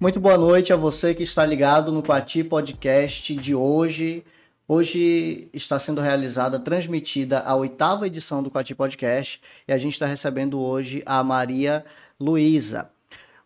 Muito 0.00 0.18
boa 0.18 0.38
noite 0.38 0.72
a 0.72 0.76
você 0.76 1.14
que 1.14 1.22
está 1.22 1.44
ligado 1.44 1.92
no 1.92 2.02
Quati 2.02 2.42
Podcast 2.42 3.36
de 3.36 3.54
hoje. 3.54 4.24
Hoje 4.66 5.50
está 5.52 5.78
sendo 5.78 6.00
realizada, 6.00 6.58
transmitida 6.58 7.40
a 7.40 7.54
oitava 7.54 8.06
edição 8.06 8.42
do 8.42 8.50
Quati 8.50 8.74
Podcast 8.74 9.42
e 9.68 9.72
a 9.74 9.76
gente 9.76 9.92
está 9.92 10.06
recebendo 10.06 10.58
hoje 10.58 11.02
a 11.04 11.22
Maria 11.22 11.84
Luísa. 12.18 12.90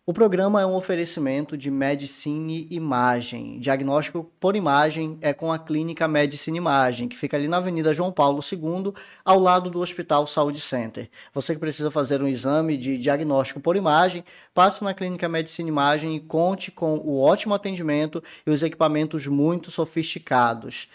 O 0.07 0.13
programa 0.13 0.61
é 0.61 0.65
um 0.67 0.75
oferecimento 0.75 1.57
de 1.57 1.71
Medicine 1.71 2.67
Imagem. 2.69 3.59
Diagnóstico 3.59 4.29
por 4.39 4.55
imagem 4.55 5.17
é 5.19 5.33
com 5.33 5.51
a 5.51 5.57
clínica 5.57 6.07
Medicine 6.07 6.59
Imagem, 6.59 7.07
que 7.07 7.17
fica 7.17 7.35
ali 7.35 7.47
na 7.47 7.57
Avenida 7.57 7.91
João 7.91 8.11
Paulo 8.11 8.39
II, 8.39 8.93
ao 9.25 9.39
lado 9.39 9.67
do 9.67 9.79
Hospital 9.79 10.27
Saúde 10.27 10.61
Center. 10.61 11.09
Você 11.33 11.55
que 11.55 11.59
precisa 11.59 11.89
fazer 11.89 12.21
um 12.21 12.27
exame 12.27 12.77
de 12.77 12.99
diagnóstico 12.99 13.59
por 13.59 13.75
imagem, 13.75 14.23
passe 14.53 14.83
na 14.83 14.93
clínica 14.93 15.27
Medicine 15.27 15.69
Imagem 15.69 16.15
e 16.15 16.19
conte 16.19 16.69
com 16.69 16.97
o 16.97 17.19
ótimo 17.19 17.55
atendimento 17.55 18.23
e 18.45 18.51
os 18.51 18.61
equipamentos 18.61 19.25
muito 19.25 19.71
sofisticados. 19.71 20.87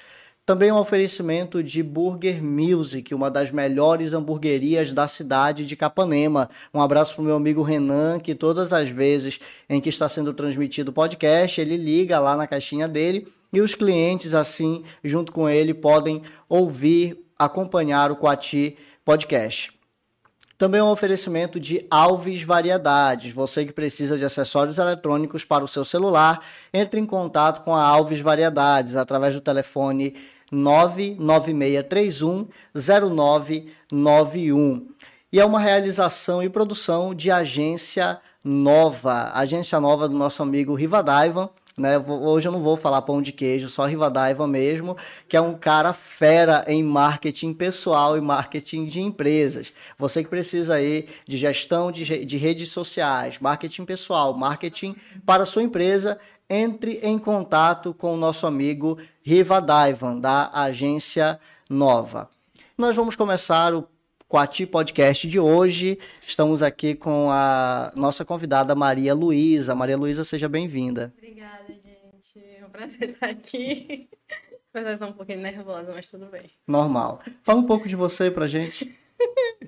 Também 0.45 0.73
um 0.73 0.79
oferecimento 0.79 1.63
de 1.63 1.83
Burger 1.83 2.43
Music, 2.43 3.15
uma 3.15 3.31
das 3.31 3.51
melhores 3.51 4.13
hamburguerias 4.13 4.93
da 4.93 5.07
cidade 5.07 5.65
de 5.65 5.77
Capanema. 5.77 6.51
Um 6.75 6.81
abraço 6.81 7.15
para 7.15 7.23
o 7.23 7.25
meu 7.25 7.37
amigo 7.37 7.63
Renan, 7.63 8.19
que 8.19 8.35
todas 8.35 8.73
as 8.73 8.89
vezes 8.89 9.39
em 9.69 9.81
que 9.81 9.89
está 9.89 10.09
sendo 10.09 10.35
transmitido 10.35 10.91
o 10.91 10.95
podcast, 10.95 11.61
ele 11.61 11.77
liga 11.77 12.19
lá 12.19 12.37
na 12.37 12.47
caixinha 12.47 12.89
dele 12.89 13.29
e 13.53 13.61
os 13.61 13.75
clientes, 13.75 14.35
assim, 14.35 14.85
junto 15.05 15.33
com 15.33 15.49
ele, 15.49 15.75
podem 15.75 16.23
ouvir, 16.49 17.25
acompanhar 17.39 18.11
o 18.11 18.17
Quati 18.17 18.77
Podcast. 19.05 19.80
Também 20.61 20.81
um 20.83 20.91
oferecimento 20.91 21.59
de 21.59 21.87
Alves 21.91 22.43
Variedades. 22.43 23.33
Você 23.33 23.65
que 23.65 23.73
precisa 23.73 24.19
de 24.19 24.27
acessórios 24.27 24.77
eletrônicos 24.77 25.43
para 25.43 25.65
o 25.65 25.69
seu 25.69 25.87
celular, 25.87 26.45
entre 26.71 27.01
em 27.01 27.07
contato 27.07 27.65
com 27.65 27.75
a 27.75 27.83
Alves 27.83 28.21
Variedades 28.21 28.95
através 28.95 29.35
do 29.35 29.41
telefone 29.41 30.15
99631 30.53 32.47
0991. 32.75 34.87
E 35.33 35.41
é 35.41 35.45
uma 35.47 35.61
realização 35.61 36.43
e 36.43 36.51
produção 36.51 37.15
de 37.15 37.31
agência 37.31 38.21
nova, 38.45 39.31
agência 39.33 39.81
nova 39.81 40.07
do 40.07 40.15
nosso 40.15 40.43
amigo 40.43 40.75
Rivadaivan. 40.75 41.49
Né? 41.81 41.99
Hoje 41.99 42.47
eu 42.47 42.53
não 42.53 42.61
vou 42.61 42.77
falar 42.77 43.01
pão 43.03 43.23
de 43.23 43.33
queijo, 43.33 43.69
só 43.69 43.87
Rivadaiva 43.87 44.47
mesmo, 44.47 44.97
que 45.27 45.37
é 45.37 45.41
um 45.41 45.55
cara 45.55 45.95
fera 45.95 46.63
em 46.69 46.83
marketing 46.83 47.55
pessoal 47.55 48.19
e 48.19 48.21
marketing 48.21 48.85
de 48.85 49.01
empresas. 49.01 49.73
Você 49.97 50.23
que 50.23 50.29
precisa 50.29 50.75
aí 50.75 51.09
de 51.27 51.39
gestão 51.39 51.91
de, 51.91 52.25
de 52.27 52.37
redes 52.37 52.69
sociais, 52.69 53.39
marketing 53.41 53.87
pessoal, 53.87 54.37
marketing 54.37 54.95
para 55.25 55.45
a 55.45 55.47
sua 55.47 55.63
empresa, 55.63 56.19
entre 56.51 57.01
em 57.03 57.19
contato 57.19 57.95
com 57.95 58.13
o 58.13 58.17
nosso 58.17 58.47
amigo 58.47 58.99
Riva 59.23 59.59
Daivan, 59.59 60.19
da 60.19 60.51
Agência 60.53 61.41
Nova. 61.69 62.29
Nós 62.77 62.95
vamos 62.95 63.17
começar 63.17 63.73
o 63.73 63.89
Quati 64.31 64.65
Podcast 64.65 65.27
de 65.27 65.41
hoje. 65.41 65.99
Estamos 66.25 66.63
aqui 66.63 66.95
com 66.95 67.33
a 67.33 67.91
nossa 67.97 68.25
convidada 68.25 68.77
Maria 68.77 69.13
Luísa. 69.13 69.75
Maria 69.75 69.97
Luísa, 69.97 70.23
seja 70.23 70.49
bem-vinda. 70.49 71.13
Obrigada, 71.19 71.67
gente. 71.67 72.39
É 72.39 72.65
um 72.65 72.71
prazer 72.71 73.09
estar 73.09 73.27
aqui. 73.27 74.09
Apesar 74.73 74.93
estar 74.93 75.07
um 75.09 75.13
pouquinho 75.15 75.41
nervosa, 75.41 75.91
mas 75.93 76.07
tudo 76.07 76.27
bem. 76.27 76.45
Normal. 76.65 77.21
Fala 77.43 77.59
um 77.59 77.67
pouco 77.67 77.89
de 77.89 77.97
você 77.97 78.31
pra 78.31 78.47
gente. 78.47 78.97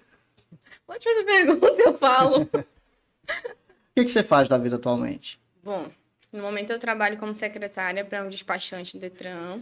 Pode 0.86 1.02
fazer 1.02 1.24
pergunta, 1.24 1.82
eu 1.82 1.98
falo. 1.98 2.42
o 2.54 2.64
que, 3.96 4.04
que 4.04 4.10
você 4.12 4.22
faz 4.22 4.48
da 4.48 4.58
vida 4.58 4.76
atualmente? 4.76 5.40
Bom, 5.60 5.88
no 6.32 6.40
momento 6.40 6.70
eu 6.70 6.78
trabalho 6.78 7.18
como 7.18 7.34
secretária 7.34 8.04
para 8.04 8.22
um 8.22 8.28
despachante 8.28 8.96
Detran. 8.96 9.60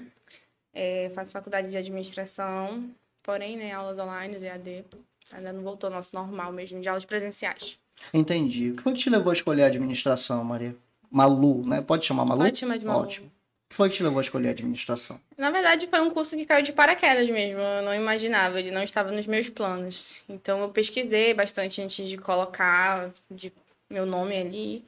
É, 0.75 1.11
faço 1.15 1.33
faculdade 1.33 1.71
de 1.71 1.79
administração, 1.79 2.95
porém, 3.23 3.57
né, 3.57 3.73
aulas 3.73 3.99
online, 3.99 4.37
EAD. 4.43 4.85
Ainda 5.33 5.53
não 5.53 5.63
voltou 5.63 5.89
ao 5.89 5.95
nosso 5.95 6.15
normal 6.15 6.53
mesmo, 6.53 6.81
de 6.81 6.89
aulas 6.89 7.05
presenciais. 7.05 7.79
Entendi. 8.13 8.71
O 8.71 8.77
que 8.77 8.83
foi 8.83 8.93
que 8.95 8.99
te 9.01 9.11
levou 9.11 9.31
a 9.31 9.35
escolher 9.35 9.63
a 9.65 9.67
administração, 9.67 10.43
Maria? 10.43 10.75
Malu, 11.11 11.67
né? 11.67 11.81
Pode 11.81 12.05
chamar 12.05 12.25
Malu? 12.25 12.43
Pode 12.43 12.59
chamar 12.59 12.79
de 12.79 12.87
Malu. 12.87 13.03
Ótimo. 13.03 13.27
O 13.27 13.71
que 13.71 13.77
foi 13.77 13.89
que 13.89 13.97
te 13.97 14.03
levou 14.03 14.19
a 14.19 14.23
escolher 14.23 14.49
a 14.49 14.51
administração? 14.51 15.21
Na 15.39 15.51
verdade, 15.51 15.87
foi 15.87 16.01
um 16.01 16.11
curso 16.11 16.37
que 16.37 16.45
caiu 16.45 16.63
de 16.63 16.73
paraquedas 16.73 17.29
mesmo. 17.29 17.61
Eu 17.61 17.83
não 17.83 17.95
imaginava, 17.95 18.59
ele 18.59 18.73
não 18.73 18.83
estava 18.83 19.13
nos 19.13 19.27
meus 19.29 19.49
planos. 19.49 20.25
Então, 20.29 20.61
eu 20.61 20.71
pesquisei 20.71 21.33
bastante 21.35 21.81
antes 21.81 22.09
de 22.09 22.19
colocar 22.19 23.13
de 23.31 23.53
meu 23.89 24.05
nome 24.05 24.37
ali. 24.37 24.85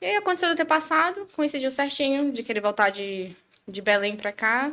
E 0.00 0.06
aí 0.06 0.16
aconteceu 0.16 0.48
no 0.48 0.56
ter 0.56 0.64
passado, 0.64 1.26
coincidiu 1.34 1.70
certinho 1.70 2.32
de 2.32 2.42
querer 2.42 2.60
voltar 2.60 2.90
de, 2.90 3.36
de 3.68 3.82
Belém 3.82 4.16
pra 4.16 4.32
cá. 4.32 4.72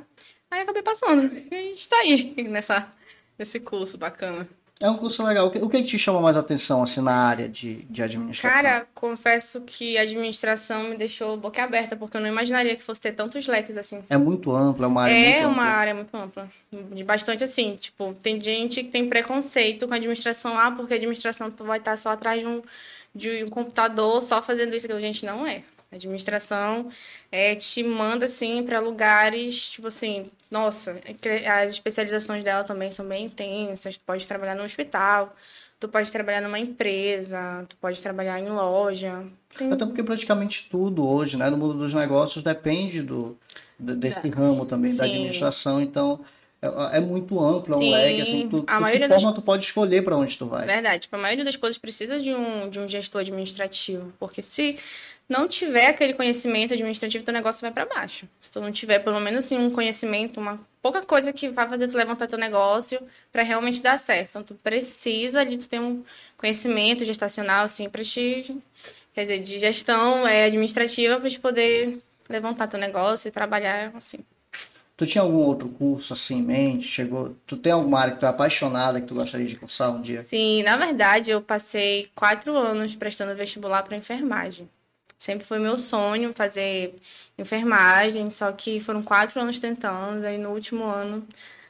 Aí 0.50 0.62
acabei 0.62 0.82
passando. 0.82 1.32
E 1.52 1.56
a 1.56 1.62
gente 1.62 1.88
tá 1.88 1.98
aí 1.98 2.34
nessa, 2.50 2.92
nesse 3.40 3.60
curso 3.60 3.98
bacana. 3.98 4.48
É 4.82 4.90
um 4.90 4.96
curso 4.96 5.22
legal. 5.26 5.48
O 5.48 5.52
que, 5.52 5.58
o 5.58 5.70
que 5.70 5.84
te 5.84 6.00
chama 6.00 6.22
mais 6.22 6.38
atenção, 6.38 6.82
assim, 6.82 7.02
na 7.02 7.12
área 7.12 7.50
de, 7.50 7.84
de 7.90 8.02
administração? 8.02 8.50
Cara, 8.62 8.88
confesso 8.96 9.60
que 9.62 9.98
a 9.98 10.04
administração 10.04 10.86
me 10.86 10.96
deixou 10.96 11.36
boca 11.36 11.62
aberta, 11.62 11.98
porque 11.98 12.16
eu 12.16 12.22
não 12.22 12.30
imaginaria 12.30 12.78
que 12.78 12.82
fosse 12.84 13.02
ter 13.02 13.12
tantos 13.12 13.46
leques 13.46 13.78
assim. 13.78 14.02
É 14.10 14.18
muito 14.18 14.56
ampla, 14.56 14.86
é 14.86 14.88
uma 14.88 15.02
área 15.04 15.14
é 15.14 15.18
muito 15.18 15.36
É 15.36 15.48
uma 15.48 15.64
ampla. 15.64 15.74
área 15.74 15.96
muito 15.96 16.16
ampla. 16.16 16.52
De 16.94 17.04
bastante 17.04 17.44
assim, 17.44 17.76
tipo, 17.76 18.14
tem 18.24 18.40
gente 18.40 18.82
que 18.84 18.90
tem 18.90 19.06
preconceito 19.10 19.86
com 19.86 19.94
a 19.94 19.98
administração, 19.98 20.58
ah, 20.58 20.72
porque 20.72 20.94
a 20.94 20.96
administração 20.96 21.52
vai 21.58 21.80
estar 21.80 21.98
só 21.98 22.12
atrás 22.12 22.40
de 22.40 22.48
um 22.48 22.62
de 23.14 23.44
um 23.44 23.50
computador 23.50 24.22
só 24.22 24.42
fazendo 24.42 24.74
isso. 24.76 24.90
A 24.94 25.00
gente 25.00 25.26
não 25.26 25.46
é. 25.46 25.64
A 25.92 25.96
administração 25.96 26.88
é, 27.32 27.56
te 27.56 27.82
manda, 27.84 28.26
assim, 28.26 28.64
para 28.64 28.80
lugares, 28.80 29.72
tipo 29.72 29.88
assim, 29.88 30.24
nossa, 30.52 31.00
as 31.48 31.72
especializações 31.72 32.44
dela 32.44 32.64
também 32.64 32.92
são 32.92 33.08
bem 33.08 33.26
intensas. 33.26 33.98
Tu 33.98 34.04
pode 34.06 34.28
trabalhar 34.28 34.56
no 34.56 34.64
hospital, 34.64 35.36
tu 35.80 35.88
pode 35.88 36.12
trabalhar 36.12 36.42
numa 36.42 36.60
empresa, 36.60 37.66
tu 37.68 37.76
pode 37.78 38.02
trabalhar 38.02 38.40
em 38.40 38.50
loja. 38.50 39.26
Tem... 39.58 39.72
Até 39.72 39.86
porque 39.86 40.04
praticamente 40.04 40.68
tudo 40.70 41.08
hoje, 41.08 41.38
né, 41.38 41.50
no 41.50 41.58
mundo 41.58 41.74
dos 41.74 41.94
negócios, 41.94 42.44
depende 42.44 43.02
do, 43.02 43.36
desse 43.80 44.20
é. 44.28 44.30
ramo 44.30 44.66
também, 44.66 44.92
Sim. 44.92 44.98
da 44.98 45.06
administração. 45.06 45.82
Então, 45.82 46.20
é, 46.62 46.98
é 46.98 47.00
muito 47.00 47.40
amplo, 47.40 47.76
é 47.76 47.78
um 47.78 47.82
Sim, 47.82 47.92
leque, 47.92 48.22
assim, 48.22 48.48
tu, 48.50 48.64
a 48.68 48.76
tu, 48.76 48.82
maioria 48.82 49.08
de 49.08 49.14
forma 49.14 49.32
das... 49.32 49.40
tu 49.40 49.42
pode 49.42 49.64
escolher 49.64 50.04
para 50.04 50.18
onde 50.18 50.38
tu 50.38 50.46
vai. 50.46 50.66
Verdade, 50.66 51.00
tipo, 51.00 51.16
a 51.16 51.20
maioria 51.20 51.46
das 51.46 51.56
coisas 51.56 51.78
precisa 51.78 52.20
de 52.20 52.34
um, 52.34 52.70
de 52.70 52.80
um 52.80 52.88
gestor 52.88 53.22
administrativo, 53.22 54.12
porque 54.20 54.42
se 54.42 54.78
não 55.30 55.48
tiver 55.48 55.88
aquele 55.88 56.16
conhecimento 56.16 56.74
administrativo, 56.74 57.24
teu 57.24 57.34
negócio 57.34 57.62
vai 57.62 57.72
para 57.72 57.86
baixo. 57.86 58.28
Se 58.42 58.52
tu 58.52 58.60
não 58.60 58.72
tiver 58.72 58.98
pelo 59.00 59.20
menos 59.20 59.46
assim 59.46 59.60
um 59.60 59.70
conhecimento, 59.70 60.40
uma 60.40 60.60
pouca 60.82 61.04
coisa 61.04 61.32
que 61.32 61.50
vai 61.50 61.70
fazer 61.70 61.88
tu 61.88 61.96
levantar 61.96 62.28
teu 62.28 62.40
negócio 62.40 63.00
para 63.32 63.44
realmente 63.44 63.80
dar 63.80 64.00
certo. 64.00 64.30
Então 64.30 64.44
tu 64.44 64.56
precisa 64.56 65.46
de 65.46 65.58
tu 65.58 65.70
ter 65.70 65.80
um 65.80 66.04
conhecimento 66.36 67.06
gestacional 67.06 67.66
assim 67.66 67.88
para 67.88 68.04
te 68.04 68.58
quer 69.14 69.26
dizer, 69.26 69.40
de 69.44 69.60
gestão 69.60 70.28
é, 70.28 70.46
administrativa 70.46 71.20
para 71.20 71.30
te 71.30 71.40
poder 71.40 72.00
levantar 72.28 72.68
teu 72.68 72.80
negócio 72.80 73.28
e 73.28 73.32
trabalhar 73.32 73.92
assim. 73.96 74.20
Tu 74.98 75.06
tinha 75.06 75.22
algum 75.22 75.38
outro 75.38 75.70
curso 75.70 76.12
assim 76.12 76.40
em 76.40 76.44
mente? 76.44 76.88
Chegou, 76.88 77.36
tu 77.46 77.56
tem 77.56 77.72
alguma 77.72 78.00
área 78.00 78.14
que 78.14 78.20
tu 78.20 78.26
é 78.26 78.30
apaixonada 78.30 79.00
que 79.00 79.08
tu 79.08 79.14
gostaria 79.14 79.46
de 79.46 79.56
cursar 79.56 79.96
um 79.96 80.02
dia? 80.02 80.26
Sim, 80.26 80.64
na 80.64 80.76
verdade 80.76 81.30
eu 81.30 81.42
passei 81.42 82.10
quatro 82.16 82.58
anos 82.58 82.96
prestando 82.96 83.36
vestibular 83.36 83.84
para 83.84 83.96
enfermagem. 83.96 84.68
Sempre 85.20 85.46
foi 85.46 85.60
meu 85.60 85.76
sonho 85.76 86.32
fazer 86.34 86.96
enfermagem, 87.38 88.30
só 88.30 88.54
que 88.54 88.80
foram 88.80 89.04
quatro 89.04 89.42
anos 89.42 89.60
tentando, 89.60 90.26
aí 90.26 90.38
no 90.38 90.52
último 90.52 90.86
ano 90.86 91.28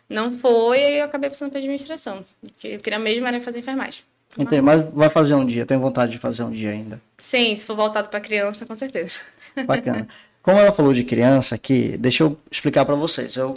não 0.08 0.32
foi, 0.32 0.80
e 0.80 1.00
eu 1.00 1.06
acabei 1.06 1.32
passando 1.32 1.50
para 1.50 1.58
administração. 1.58 2.24
Eu 2.64 2.80
queria 2.80 3.00
mesmo 3.00 3.26
era 3.26 3.42
fazer 3.42 3.60
enfermagem. 3.60 4.04
Entendi, 4.38 4.62
mas 4.62 4.86
vai 4.94 5.10
fazer 5.10 5.34
um 5.34 5.44
dia, 5.44 5.66
tem 5.66 5.80
vontade 5.80 6.12
de 6.12 6.20
fazer 6.20 6.44
um 6.44 6.52
dia 6.52 6.70
ainda? 6.70 7.02
Sim, 7.18 7.56
se 7.56 7.66
for 7.66 7.76
voltado 7.76 8.10
para 8.10 8.20
criança, 8.20 8.68
com 8.68 8.76
certeza. 8.76 9.22
Bacana. 9.66 10.08
Como 10.44 10.60
ela 10.60 10.72
falou 10.72 10.94
de 10.94 11.04
criança 11.04 11.56
aqui, 11.56 11.98
deixa 11.98 12.24
eu 12.24 12.38
explicar 12.52 12.86
para 12.86 12.94
vocês. 12.94 13.36
Eu, 13.36 13.56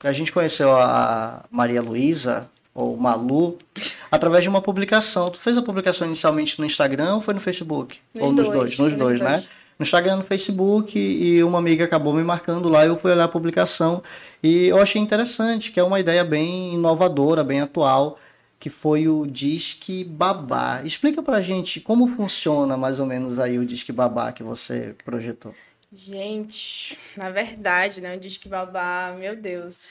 a 0.00 0.10
gente 0.10 0.32
conheceu 0.32 0.76
a 0.76 1.44
Maria 1.48 1.80
Luísa, 1.80 2.50
ou 2.78 2.96
Malu, 2.96 3.58
através 4.08 4.44
de 4.44 4.48
uma 4.48 4.62
publicação. 4.62 5.30
Tu 5.30 5.38
fez 5.38 5.58
a 5.58 5.62
publicação 5.62 6.06
inicialmente 6.06 6.60
no 6.60 6.64
Instagram 6.64 7.16
ou 7.16 7.20
foi 7.20 7.34
no 7.34 7.40
Facebook? 7.40 7.98
Nos 8.14 8.22
ou 8.22 8.32
nos 8.32 8.46
dois, 8.46 8.76
dois? 8.76 8.78
Nos 8.78 8.94
dois, 8.94 9.20
né? 9.20 9.42
No 9.76 9.82
Instagram, 9.82 10.16
no 10.16 10.22
Facebook, 10.22 10.96
e 10.96 11.42
uma 11.42 11.58
amiga 11.58 11.84
acabou 11.84 12.14
me 12.14 12.22
marcando 12.22 12.68
lá, 12.68 12.86
eu 12.86 12.96
fui 12.96 13.10
olhar 13.10 13.24
a 13.24 13.28
publicação 13.28 14.02
e 14.42 14.66
eu 14.66 14.80
achei 14.80 15.02
interessante, 15.02 15.72
que 15.72 15.80
é 15.80 15.82
uma 15.82 15.98
ideia 15.98 16.24
bem 16.24 16.74
inovadora, 16.74 17.42
bem 17.42 17.60
atual, 17.60 18.16
que 18.60 18.70
foi 18.70 19.08
o 19.08 19.26
Disque 19.26 20.04
Babá. 20.04 20.80
Explica 20.84 21.20
pra 21.20 21.40
gente 21.40 21.80
como 21.80 22.06
funciona 22.06 22.76
mais 22.76 23.00
ou 23.00 23.06
menos 23.06 23.40
aí 23.40 23.58
o 23.58 23.66
Disque 23.66 23.92
Babá 23.92 24.30
que 24.30 24.44
você 24.44 24.94
projetou. 25.04 25.52
Gente, 25.92 26.98
na 27.16 27.30
verdade, 27.30 28.00
né, 28.00 28.16
o 28.16 28.20
Disque 28.20 28.48
Babá, 28.48 29.16
meu 29.18 29.34
Deus. 29.34 29.90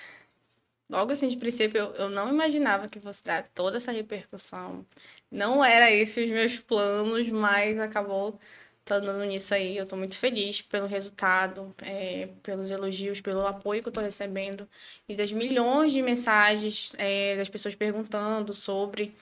Logo 0.89 1.11
assim, 1.11 1.27
de 1.27 1.37
princípio, 1.37 1.77
eu, 1.79 1.93
eu 1.95 2.09
não 2.09 2.29
imaginava 2.31 2.87
que 2.87 2.99
fosse 2.99 3.23
dar 3.23 3.47
toda 3.49 3.77
essa 3.77 3.91
repercussão. 3.91 4.85
Não 5.29 5.63
era 5.63 5.91
esse 5.91 6.23
os 6.23 6.31
meus 6.31 6.59
planos, 6.59 7.27
mas 7.29 7.77
acabou 7.77 8.39
dando 8.85 9.23
nisso 9.25 9.53
aí. 9.53 9.75
Eu 9.77 9.85
tô 9.85 9.97
muito 9.97 10.17
feliz 10.17 10.61
pelo 10.61 10.87
resultado, 10.87 11.75
é, 11.81 12.29
pelos 12.41 12.71
elogios, 12.71 13.19
pelo 13.19 13.45
apoio 13.45 13.81
que 13.81 13.89
eu 13.89 13.93
tô 13.93 14.01
recebendo 14.01 14.67
e 15.09 15.15
das 15.15 15.31
milhões 15.33 15.91
de 15.91 16.01
mensagens 16.01 16.93
é, 16.97 17.35
das 17.35 17.49
pessoas 17.49 17.75
perguntando 17.75 18.53
sobre 18.53 19.13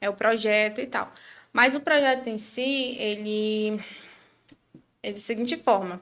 é, 0.00 0.08
o 0.08 0.14
projeto 0.14 0.80
e 0.80 0.86
tal. 0.86 1.12
Mas 1.52 1.74
o 1.74 1.80
projeto 1.80 2.28
em 2.28 2.38
si, 2.38 2.96
ele 2.98 3.80
é 5.02 5.12
da 5.12 5.18
seguinte 5.18 5.56
forma. 5.56 6.00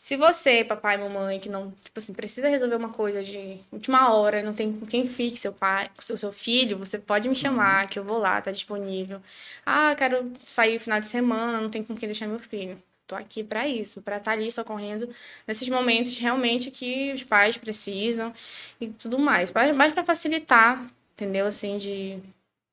Se 0.00 0.16
você, 0.16 0.64
papai 0.64 0.96
mamãe, 0.96 1.40
que 1.40 1.48
não, 1.48 1.72
tipo 1.72 1.98
assim, 1.98 2.14
precisa 2.14 2.48
resolver 2.48 2.76
uma 2.76 2.90
coisa 2.90 3.20
de 3.20 3.58
última 3.72 4.14
hora, 4.14 4.40
não 4.44 4.54
tem 4.54 4.72
com 4.72 4.86
quem 4.86 5.08
fique 5.08 5.36
seu 5.36 5.52
pai, 5.52 5.90
o 5.98 6.16
seu 6.16 6.30
filho, 6.30 6.78
você 6.78 7.00
pode 7.00 7.28
me 7.28 7.34
chamar, 7.34 7.88
que 7.88 7.98
eu 7.98 8.04
vou 8.04 8.16
lá, 8.16 8.40
tá 8.40 8.52
disponível. 8.52 9.20
Ah, 9.66 9.96
quero 9.96 10.32
sair 10.46 10.74
no 10.74 10.80
final 10.80 11.00
de 11.00 11.08
semana, 11.08 11.60
não 11.60 11.68
tem 11.68 11.82
com 11.82 11.96
quem 11.96 12.08
deixar 12.08 12.28
meu 12.28 12.38
filho. 12.38 12.80
Tô 13.08 13.16
aqui 13.16 13.42
para 13.42 13.66
isso, 13.66 14.00
para 14.00 14.18
estar 14.18 14.30
tá 14.30 14.36
ali 14.36 14.52
socorrendo 14.52 15.08
nesses 15.48 15.68
momentos 15.68 16.16
realmente 16.18 16.70
que 16.70 17.10
os 17.12 17.24
pais 17.24 17.56
precisam 17.58 18.32
e 18.80 18.88
tudo 18.90 19.18
mais. 19.18 19.52
Mais 19.74 19.92
para 19.92 20.04
facilitar, 20.04 20.88
entendeu? 21.14 21.44
Assim, 21.46 21.76
de 21.76 22.20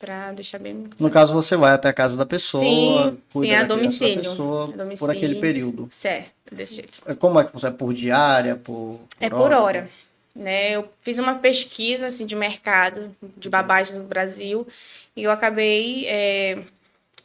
para 0.05 0.31
deixar 0.33 0.59
bem. 0.59 0.87
No 0.99 1.09
caso, 1.09 1.33
você 1.33 1.57
vai 1.57 1.73
até 1.73 1.89
a 1.89 1.93
casa 1.93 2.15
da 2.15 2.25
pessoa, 2.25 2.63
sim, 2.63 3.17
cuida 3.33 3.53
sim, 3.53 3.59
a 3.59 3.63
domicílio, 3.63 4.17
pessoa 4.17 4.63
a 4.65 4.67
domicílio, 4.67 4.97
por 4.99 5.09
aquele 5.09 5.35
período. 5.41 5.87
Certo, 5.89 6.31
desse 6.51 6.75
jeito. 6.75 7.01
É, 7.07 7.15
como 7.15 7.39
é 7.39 7.43
que 7.43 7.51
funciona? 7.51 7.73
É 7.73 7.77
por 7.77 7.91
diária, 7.91 8.55
por, 8.55 8.99
por 8.99 9.07
É 9.19 9.29
por 9.29 9.51
hora. 9.51 9.89
Né? 10.35 10.75
Eu 10.75 10.87
fiz 11.01 11.17
uma 11.17 11.35
pesquisa 11.35 12.07
assim, 12.07 12.25
de 12.25 12.35
mercado 12.35 13.09
de 13.35 13.49
babás 13.49 13.93
no 13.93 14.03
Brasil 14.03 14.67
e 15.15 15.23
eu 15.23 15.31
acabei 15.31 16.05
é, 16.07 16.59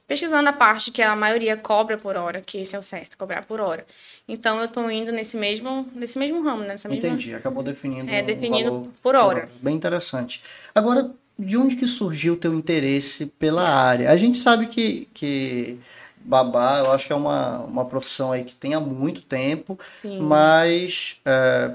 pesquisando 0.06 0.48
a 0.48 0.52
parte 0.52 0.90
que 0.92 1.02
a 1.02 1.14
maioria 1.14 1.56
cobra 1.56 1.98
por 1.98 2.16
hora, 2.16 2.40
que 2.40 2.58
esse 2.58 2.74
é 2.74 2.78
o 2.78 2.82
certo, 2.82 3.18
cobrar 3.18 3.44
por 3.44 3.60
hora. 3.60 3.84
Então 4.28 4.58
eu 4.60 4.66
estou 4.66 4.88
indo 4.90 5.10
nesse 5.10 5.36
mesmo, 5.36 5.88
nesse 5.92 6.18
mesmo 6.18 6.40
ramo, 6.40 6.62
nessa 6.62 6.88
mesma... 6.88 7.08
Entendi, 7.08 7.34
acabou 7.34 7.64
definindo. 7.64 8.08
É, 8.08 8.22
definindo 8.22 8.90
por 9.02 9.16
hora. 9.16 9.48
Bem 9.60 9.74
interessante. 9.74 10.40
Agora, 10.72 11.10
de 11.40 11.56
onde 11.56 11.76
que 11.76 11.86
surgiu 11.86 12.34
o 12.34 12.36
teu 12.36 12.54
interesse 12.54 13.26
pela 13.26 13.68
área? 13.68 14.10
A 14.10 14.16
gente 14.16 14.36
sabe 14.38 14.66
que, 14.66 15.08
que 15.14 15.78
babá, 16.16 16.78
eu 16.78 16.92
acho 16.92 17.06
que 17.06 17.12
é 17.12 17.16
uma, 17.16 17.60
uma 17.60 17.84
profissão 17.84 18.30
aí 18.30 18.44
que 18.44 18.54
tem 18.54 18.74
há 18.74 18.80
muito 18.80 19.22
tempo, 19.22 19.78
Sim. 20.02 20.20
mas 20.20 21.18
é, 21.24 21.72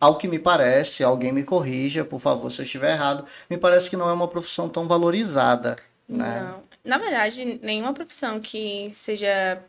ao 0.00 0.16
que 0.16 0.28
me 0.28 0.38
parece, 0.38 1.02
alguém 1.02 1.32
me 1.32 1.42
corrija, 1.42 2.04
por 2.04 2.20
favor, 2.20 2.50
se 2.50 2.60
eu 2.60 2.64
estiver 2.64 2.92
errado, 2.92 3.26
me 3.50 3.58
parece 3.58 3.90
que 3.90 3.96
não 3.96 4.08
é 4.08 4.12
uma 4.12 4.28
profissão 4.28 4.68
tão 4.68 4.86
valorizada. 4.86 5.76
Né? 6.08 6.40
Não. 6.40 6.62
Na 6.84 6.98
verdade, 6.98 7.60
nenhuma 7.62 7.92
profissão 7.92 8.40
que 8.40 8.88
seja 8.92 9.62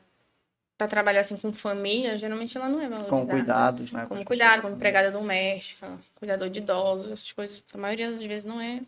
para 0.77 0.87
trabalhar 0.87 1.21
assim 1.21 1.37
com 1.37 1.53
família, 1.53 2.17
geralmente 2.17 2.57
ela 2.57 2.67
não 2.67 2.81
é 2.81 2.89
valorizada. 2.89 3.09
Com 3.09 3.27
cuidados, 3.27 3.91
né? 3.91 4.05
Como 4.07 4.25
cuidado, 4.25 4.61
como 4.63 4.75
empregada 4.75 5.11
doméstica, 5.11 5.91
cuidador 6.15 6.49
de 6.49 6.59
idosos, 6.59 7.11
essas 7.11 7.31
coisas, 7.31 7.63
a 7.73 7.77
maioria 7.77 8.09
das 8.09 8.19
vezes 8.19 8.43
não 8.43 8.59
é 8.59 8.81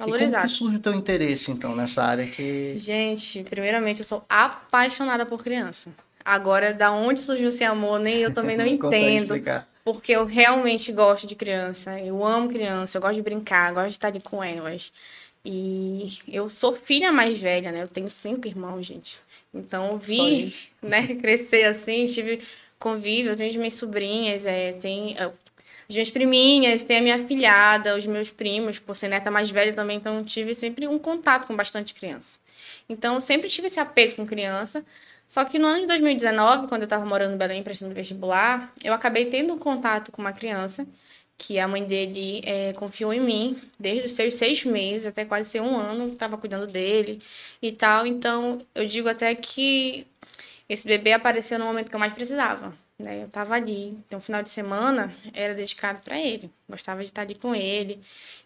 Valorizado. 0.00 0.32
E 0.32 0.34
como 0.34 0.46
que 0.46 0.50
surge 0.50 0.76
o 0.76 0.80
teu 0.80 0.94
interesse, 0.94 1.50
então, 1.50 1.74
nessa 1.74 2.02
área 2.02 2.26
que... 2.26 2.74
Gente, 2.76 3.44
primeiramente, 3.44 4.00
eu 4.00 4.04
sou 4.04 4.22
apaixonada 4.28 5.24
por 5.24 5.42
criança. 5.42 5.90
Agora, 6.24 6.74
da 6.74 6.92
onde 6.92 7.20
surgiu 7.20 7.48
esse 7.48 7.64
amor, 7.64 8.00
nem 8.00 8.18
eu 8.18 8.32
também 8.32 8.56
não, 8.56 8.64
não 8.66 8.72
entendo. 8.72 9.34
Porque 9.84 10.12
eu 10.12 10.24
realmente 10.26 10.92
gosto 10.92 11.26
de 11.26 11.34
criança. 11.34 11.98
Eu 11.98 12.24
amo 12.24 12.48
criança, 12.48 12.98
eu 12.98 13.02
gosto 13.02 13.14
de 13.14 13.22
brincar, 13.22 13.72
gosto 13.72 13.88
de 13.88 13.92
estar 13.92 14.08
ali 14.08 14.20
com 14.20 14.42
elas. 14.42 14.92
E 15.44 16.06
eu 16.28 16.48
sou 16.48 16.72
filha 16.72 17.10
mais 17.10 17.38
velha, 17.38 17.72
né? 17.72 17.82
Eu 17.82 17.88
tenho 17.88 18.10
cinco 18.10 18.46
irmãos, 18.46 18.86
gente. 18.86 19.18
Então, 19.52 19.92
eu 19.92 19.98
vi, 19.98 20.54
né, 20.82 21.06
crescer 21.16 21.64
assim, 21.64 22.04
tive 22.04 22.40
convívio, 22.78 23.32
eu 23.32 23.36
tenho 23.36 23.50
as 23.50 23.56
minhas 23.56 23.74
sobrinhas, 23.74 24.46
é, 24.46 24.72
tem, 24.72 25.14
as 25.90 25.94
minhas 25.94 26.10
priminhas, 26.10 26.82
tem 26.84 26.98
a 26.98 27.02
minha 27.02 27.18
filhada, 27.18 27.96
os 27.96 28.06
meus 28.06 28.30
primos, 28.30 28.78
por 28.78 28.94
ser 28.94 29.08
neta 29.08 29.30
mais 29.30 29.50
velha 29.50 29.72
também, 29.72 29.96
então 29.96 30.22
tive 30.24 30.54
sempre 30.54 30.86
um 30.86 30.98
contato 30.98 31.46
com 31.46 31.56
bastante 31.56 31.92
criança. 31.92 32.38
Então, 32.88 33.18
sempre 33.20 33.48
tive 33.48 33.66
esse 33.66 33.80
apego 33.80 34.16
com 34.16 34.26
criança. 34.26 34.84
Só 35.26 35.44
que 35.44 35.58
no 35.58 35.66
ano 35.66 35.80
de 35.80 35.86
2019, 35.86 36.68
quando 36.68 36.82
eu 36.82 36.86
estava 36.86 37.04
morando 37.04 37.34
em 37.34 37.36
Belém 37.36 37.62
prestando 37.62 37.94
vestibular, 37.94 38.70
eu 38.82 38.92
acabei 38.92 39.26
tendo 39.26 39.54
um 39.54 39.58
contato 39.58 40.10
com 40.10 40.20
uma 40.22 40.32
criança 40.32 40.86
que 41.36 41.58
a 41.58 41.66
mãe 41.66 41.84
dele 41.84 42.42
é, 42.44 42.72
confiou 42.74 43.14
em 43.14 43.20
mim 43.20 43.58
desde 43.78 44.06
os 44.06 44.12
seus 44.12 44.34
seis 44.34 44.64
meses 44.64 45.06
até 45.06 45.24
quase 45.24 45.48
ser 45.48 45.62
um 45.62 45.76
ano, 45.76 46.12
estava 46.12 46.36
cuidando 46.36 46.66
dele 46.66 47.20
e 47.62 47.72
tal. 47.72 48.06
Então, 48.06 48.60
eu 48.74 48.84
digo 48.84 49.08
até 49.08 49.34
que 49.34 50.06
esse 50.68 50.86
bebê 50.86 51.12
apareceu 51.12 51.58
no 51.58 51.64
momento 51.64 51.88
que 51.88 51.96
eu 51.96 52.00
mais 52.00 52.12
precisava. 52.12 52.76
Né? 53.00 53.22
Eu 53.22 53.26
estava 53.26 53.54
ali. 53.54 53.98
Então, 54.06 54.18
o 54.18 54.22
final 54.22 54.42
de 54.42 54.50
semana 54.50 55.14
era 55.32 55.54
dedicado 55.54 56.02
para 56.02 56.18
ele. 56.18 56.50
Gostava 56.68 57.00
de 57.00 57.06
estar 57.06 57.22
ali 57.22 57.34
com 57.34 57.54
ele. 57.54 58.00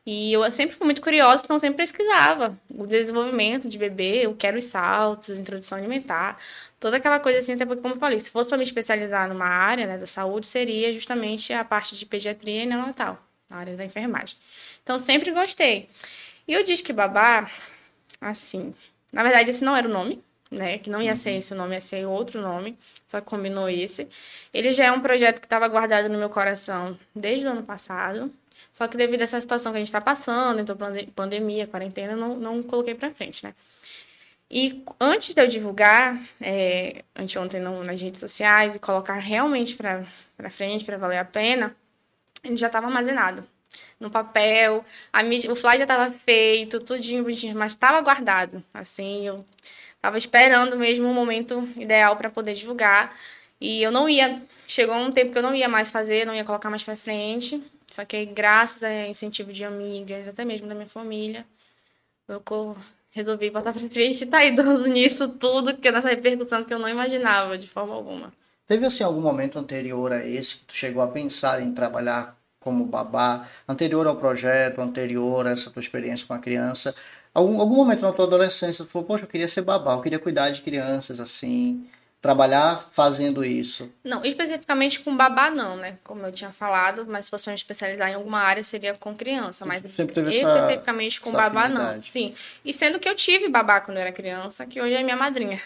E 0.07 0.33
eu 0.33 0.51
sempre 0.53 0.77
fui 0.77 0.85
muito 0.85 1.03
curiosa, 1.03 1.43
então 1.45 1.59
sempre 1.59 1.79
pesquisava 1.79 2.57
o 2.71 2.87
desenvolvimento 2.87 3.69
de 3.69 3.77
bebê, 3.77 4.27
o 4.27 4.35
que 4.35 4.47
eram 4.47 4.59
os 4.59 4.65
saltos, 4.65 5.39
introdução 5.39 5.79
alimentar, 5.79 6.39
toda 6.79 6.99
aquela 6.99 7.19
coisa 7.19 7.41
assim. 7.41 7.55
Até 7.55 7.67
porque, 7.67 7.83
como 7.83 7.95
eu 7.95 7.99
falei, 7.99 8.21
se 8.21 8.31
fosse 8.31 8.49
para 8.49 8.59
me 8.59 8.65
especializar 8.65 9.29
numa 9.29 9.47
área 9.47 9.87
né, 9.87 9.99
da 9.99 10.07
saúde, 10.07 10.47
seria 10.47 10.93
justamente 10.93 11.53
a 11.53 11.65
parte 11.65 11.97
de 11.97 12.07
pediatria 12.07 12.63
e 12.63 12.67
neonatal, 12.67 13.19
na 13.51 13.57
área 13.57 13.77
da 13.77 13.85
enfermagem. 13.85 14.37
Então, 14.83 14.99
sempre 14.99 15.33
gostei. 15.33 15.89
E 16.47 16.57
o 16.57 16.63
Disque 16.63 16.93
Babá, 16.93 17.51
assim, 18.21 18.75
na 19.13 19.23
verdade, 19.23 19.51
esse 19.51 19.65
não 19.65 19.75
era 19.75 19.89
o 19.89 19.91
nome, 19.91 20.23
né? 20.55 20.79
Que 20.79 20.89
não 20.89 21.03
ia 21.03 21.15
ser 21.15 21.31
uhum. 21.31 21.39
esse 21.39 21.53
o 21.53 21.57
nome, 21.57 21.75
ia 21.75 21.81
ser 21.81 22.07
outro 22.07 22.41
nome, 22.41 22.79
só 23.07 23.21
que 23.21 23.27
combinou 23.27 23.69
esse. 23.69 24.09
Ele 24.53 24.71
já 24.71 24.85
é 24.87 24.93
um 24.93 25.01
projeto 25.01 25.41
que 25.41 25.47
estava 25.47 25.69
guardado 25.69 26.09
no 26.09 26.19
meu 26.19 26.29
coração 26.29 26.99
desde 27.15 27.47
o 27.47 27.51
ano 27.51 27.63
passado, 27.63 28.33
só 28.73 28.89
que 28.89 28.97
devido 28.97 29.21
a 29.21 29.25
essa 29.25 29.41
situação 29.41 29.73
que 29.73 29.77
a 29.77 29.81
gente 29.81 29.89
está 29.89 30.01
passando, 30.01 30.61
então 30.61 30.77
pandemia, 31.15 31.67
quarentena, 31.67 32.17
não, 32.17 32.37
não 32.37 32.63
coloquei 32.63 32.95
para 32.95 33.13
frente, 33.13 33.45
né? 33.45 33.55
E 34.51 34.85
antes 35.01 35.35
de 35.35 35.41
eu 35.41 35.49
divulgar, 35.49 36.21
é, 36.41 37.03
anteontem 37.17 37.61
no, 37.61 37.83
nas 37.83 38.01
redes 38.01 38.21
sociais, 38.21 38.77
e 38.77 38.79
colocar 38.79 39.15
realmente 39.15 39.75
para 39.75 40.51
frente, 40.51 40.85
para 40.85 40.97
valer 40.97 41.19
a 41.19 41.25
pena, 41.25 41.75
ele 42.43 42.57
já 42.57 42.69
estava 42.69 42.87
armazenado 42.87 43.45
no 43.99 44.11
papel, 44.11 44.85
a 45.13 45.23
mídia, 45.23 45.51
o 45.51 45.57
fly 45.57 45.79
já 45.79 45.85
estava 45.85 46.11
feito, 46.11 46.81
tudinho 46.81 47.23
bonitinho, 47.23 47.57
mas 47.57 47.73
estava 47.73 48.01
guardado. 48.01 48.63
Assim, 48.73 49.27
eu 49.27 49.45
Tava 50.05 50.19
esperando 50.19 50.77
mesmo 50.77 51.09
o 51.09 51.15
momento 51.15 51.67
ideal 51.79 52.15
para 52.15 52.29
poder 52.29 52.53
divulgar. 52.53 53.17
E 53.59 53.83
eu 53.83 53.91
não 53.91 54.07
ia. 54.07 54.39
Chegou 54.67 54.95
um 54.95 55.11
tempo 55.11 55.33
que 55.33 55.39
eu 55.39 55.43
não 55.43 55.55
ia 55.55 55.67
mais 55.67 55.91
fazer, 55.91 56.27
não 56.27 56.35
ia 56.35 56.45
colocar 56.45 56.69
mais 56.69 56.85
para 56.85 56.95
frente. 56.95 57.65
Só 57.89 58.05
que 58.05 58.27
graças 58.27 58.85
a 58.85 59.09
incentivo 59.09 59.51
de 59.51 59.65
amigas, 59.65 60.29
até 60.29 60.45
mesmo 60.45 60.67
da 60.67 60.75
minha 60.75 60.87
família, 60.87 61.47
eu 62.29 62.77
resolvi 63.13 63.49
botar 63.49 63.73
pra 63.73 63.89
frente 63.89 64.25
e 64.25 64.27
tá 64.27 64.41
aí 64.41 64.55
dando 64.55 64.87
nisso 64.89 65.27
tudo, 65.27 65.75
que 65.75 65.91
nessa 65.91 66.11
repercussão 66.11 66.65
que 66.65 66.75
eu 66.75 66.79
não 66.79 66.89
imaginava 66.91 67.57
de 67.57 67.67
forma 67.67 67.95
alguma. 67.95 68.31
Teve 68.67 68.85
assim 68.85 69.05
algum 69.05 69.23
momento 69.23 69.59
anterior 69.59 70.13
a 70.13 70.23
esse 70.23 70.57
que 70.57 70.65
tu 70.67 70.75
chegou 70.75 71.03
a 71.03 71.09
pensar 71.09 71.63
em 71.63 71.73
trabalhar 71.73 72.37
como 72.61 72.85
babá, 72.85 73.49
anterior 73.67 74.07
ao 74.07 74.17
projeto, 74.17 74.83
anterior 74.83 75.47
a 75.47 75.51
essa 75.53 75.71
tua 75.71 75.81
experiência 75.81 76.27
com 76.27 76.35
a 76.35 76.39
criança, 76.39 76.95
Algum, 77.35 77.61
algum 77.61 77.75
momento 77.75 78.03
na 78.03 78.13
tua 78.13 78.27
adolescência, 78.27 78.85
tu 78.85 78.91
falou, 78.91 79.07
poxa, 79.07 79.25
eu 79.25 79.29
queria 79.29 79.49
ser 79.49 79.63
babá, 79.63 79.95
eu 79.95 80.01
queria 80.01 80.21
cuidar 80.21 80.51
de 80.51 80.63
crianças, 80.63 81.19
assim, 81.19 81.85
trabalhar 82.23 82.87
fazendo 82.93 83.45
isso? 83.45 83.93
Não, 84.05 84.25
especificamente 84.25 85.01
com 85.01 85.17
babá 85.17 85.51
não, 85.51 85.77
né? 85.77 85.99
Como 86.05 86.25
eu 86.25 86.31
tinha 86.31 86.53
falado, 86.53 87.05
mas 87.09 87.25
se 87.25 87.31
fosse 87.33 87.49
me 87.49 87.55
especializar 87.57 88.09
em 88.09 88.15
alguma 88.15 88.39
área 88.39 88.63
seria 88.63 88.95
com 88.95 89.17
criança, 89.17 89.67
mas 89.67 89.85
especificamente 89.85 91.21
com 91.21 91.33
babá 91.33 91.69
não. 91.69 92.01
Sim. 92.03 92.33
E 92.65 92.73
sendo 92.73 93.01
que 93.01 93.09
eu 93.09 93.17
tive 93.17 93.49
babá 93.49 93.81
quando 93.81 93.97
eu 93.97 94.03
era 94.03 94.13
criança, 94.13 94.65
que 94.65 94.81
hoje 94.81 94.95
é 94.95 95.03
minha 95.03 95.17
madrinha. 95.17 95.61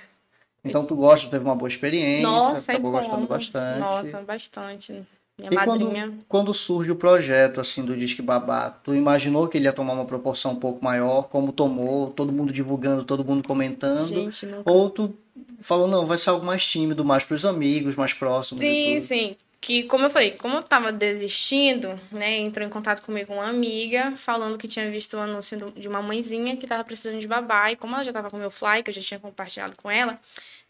Então 0.65 0.85
tu 0.85 0.97
gosta, 0.97 1.29
teve 1.29 1.45
uma 1.45 1.55
boa 1.55 1.69
experiência, 1.69 2.23
Nossa, 2.23 2.73
acabou 2.73 2.97
é 2.97 3.01
gostando 3.01 3.27
bastante. 3.27 3.79
Nossa, 3.79 4.23
bastante. 4.23 5.07
Minha 5.39 5.51
e 5.53 5.55
madrinha. 5.55 6.07
Quando, 6.07 6.25
quando 6.29 6.55
surge 6.55 6.91
o 6.91 6.97
projeto 6.97 7.61
assim 7.61 7.85
do 7.85 7.97
Disque 7.97 8.21
Babá, 8.21 8.71
tu 8.71 8.95
imaginou 8.95 9.47
que 9.47 9.57
ele 9.57 9.67
ia 9.67 9.73
tomar 9.73 9.93
uma 9.93 10.05
proporção 10.05 10.53
um 10.53 10.57
pouco 10.57 10.85
maior, 10.85 11.29
como 11.29 11.53
tomou, 11.53 12.11
todo 12.11 12.33
mundo 12.33 12.53
divulgando, 12.53 13.05
todo 13.05 13.25
mundo 13.25 13.47
comentando? 13.47 14.07
Gente, 14.09 14.47
nunca... 14.47 14.71
Ou 14.71 14.91
tu 14.91 15.15
falou, 15.61 15.87
não, 15.87 16.05
vai 16.07 16.19
ser 16.19 16.31
algo 16.31 16.45
mais 16.45 16.67
tímido, 16.67 17.05
mais 17.05 17.25
para 17.25 17.37
os 17.37 17.45
amigos, 17.45 17.95
mais 17.95 18.13
próximos? 18.13 18.61
Sim, 18.61 19.01
sim. 19.01 19.37
Que, 19.61 19.85
como 19.85 20.05
eu 20.05 20.11
falei, 20.11 20.33
como 20.33 20.57
eu 20.57 20.63
tava 20.63 20.93
desistindo, 20.93 21.99
né, 22.13 22.39
entrou 22.39 22.65
em 22.65 22.71
contato 22.71 23.03
comigo 23.03 23.33
uma 23.33 23.49
amiga, 23.49 24.15
falando 24.17 24.57
que 24.57 24.69
tinha 24.69 24.89
visto 24.89 25.15
o 25.15 25.19
um 25.19 25.23
anúncio 25.23 25.73
de 25.77 25.89
uma 25.89 26.01
mãezinha 26.01 26.57
que 26.57 26.67
tava 26.67 26.85
precisando 26.85 27.19
de 27.19 27.27
babá, 27.27 27.73
e 27.73 27.77
como 27.77 27.95
ela 27.95 28.05
já 28.05 28.13
tava 28.13 28.31
com 28.31 28.37
o 28.37 28.41
meu 28.41 28.53
fly, 28.53 28.85
que 28.85 28.91
eu 28.91 28.95
já 28.95 29.01
tinha 29.01 29.19
compartilhado 29.19 29.75
com 29.77 29.91
ela, 29.91 30.19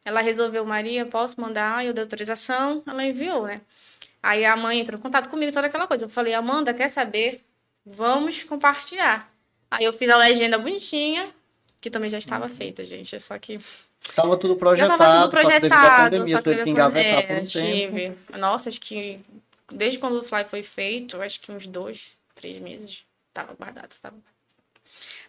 ela 0.04 0.22
resolveu, 0.22 0.64
Maria, 0.64 1.04
posso 1.04 1.38
mandar? 1.38 1.84
Eu 1.84 1.92
dei 1.92 2.02
autorização, 2.02 2.82
ela 2.86 3.04
enviou, 3.04 3.46
né? 3.46 3.60
Aí 4.22 4.44
a 4.44 4.56
mãe 4.56 4.80
entrou 4.80 4.98
em 4.98 5.02
contato 5.02 5.28
comigo, 5.28 5.52
toda 5.52 5.66
aquela 5.66 5.86
coisa. 5.86 6.04
Eu 6.04 6.08
falei, 6.08 6.34
Amanda, 6.34 6.74
quer 6.74 6.88
saber? 6.88 7.44
Vamos 7.84 8.42
compartilhar. 8.42 9.30
Aí 9.70 9.84
eu 9.84 9.92
fiz 9.92 10.10
a 10.10 10.16
legenda 10.16 10.58
bonitinha, 10.58 11.32
que 11.80 11.90
também 11.90 12.10
já 12.10 12.18
estava 12.18 12.48
feita, 12.48 12.84
gente. 12.84 13.14
É 13.14 13.18
só 13.18 13.38
que 13.38 13.60
Tava 14.14 14.36
tudo 14.36 14.56
projetado, 14.56 14.92
Já 14.92 14.98
tava 14.98 15.20
tudo 15.22 15.30
projetado, 15.30 15.68
só 15.68 15.90
que 15.90 15.96
pandemia, 16.02 16.32
só 16.32 16.38
que 16.38 16.44
teve 16.44 16.64
que 16.64 16.70
engavetar 16.70 17.18
é, 17.18 17.22
por 17.22 17.36
um 17.36 17.36
tempo. 17.36 17.46
tive. 17.46 18.18
Nossa, 18.38 18.68
acho 18.68 18.80
que 18.80 19.20
desde 19.72 19.98
quando 19.98 20.18
o 20.18 20.22
Fly 20.22 20.44
foi 20.44 20.62
feito, 20.62 21.20
acho 21.20 21.40
que 21.40 21.52
uns 21.52 21.66
dois, 21.66 22.12
três 22.34 22.60
meses, 22.60 23.04
tava 23.32 23.54
guardado, 23.54 23.94
tava 24.00 24.16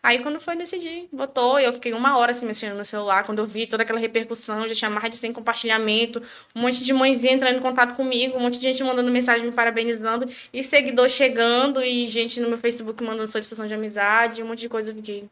Aí 0.02 0.20
quando 0.20 0.40
foi 0.40 0.56
decidir, 0.56 1.08
botou, 1.12 1.60
eu 1.60 1.74
fiquei 1.74 1.94
uma 1.94 2.18
hora 2.18 2.32
assim 2.32 2.46
mexendo 2.46 2.78
no 2.78 2.86
celular, 2.86 3.24
quando 3.24 3.40
eu 3.40 3.46
vi 3.46 3.68
toda 3.68 3.84
aquela 3.84 4.00
repercussão, 4.00 4.68
já 4.68 4.76
tinha 4.76 4.90
mais 4.90 5.10
de 5.10 5.18
100 5.18 5.34
compartilhamento, 5.34 6.22
um 6.56 6.62
monte 6.62 6.84
de 6.84 6.94
mãezinha 6.94 7.34
entrando 7.34 7.58
em 7.58 7.62
contato 7.62 7.96
comigo, 7.96 8.38
um 8.38 8.42
monte 8.42 8.58
de 8.58 8.64
gente 8.64 8.84
mandando 8.84 9.12
mensagem 9.12 9.46
me 9.46 9.54
parabenizando, 9.54 10.30
e 10.54 10.64
seguidor 10.64 11.10
chegando, 11.10 11.84
e 11.84 12.08
gente 12.08 12.40
no 12.40 12.48
meu 12.48 12.58
Facebook 12.58 13.04
mandando 13.04 13.28
solicitação 13.28 13.66
de 13.68 13.74
amizade, 13.74 14.42
um 14.42 14.48
monte 14.48 14.62
de 14.62 14.70
coisa, 14.70 14.92
eu 14.92 14.96
fiquei... 14.96 15.30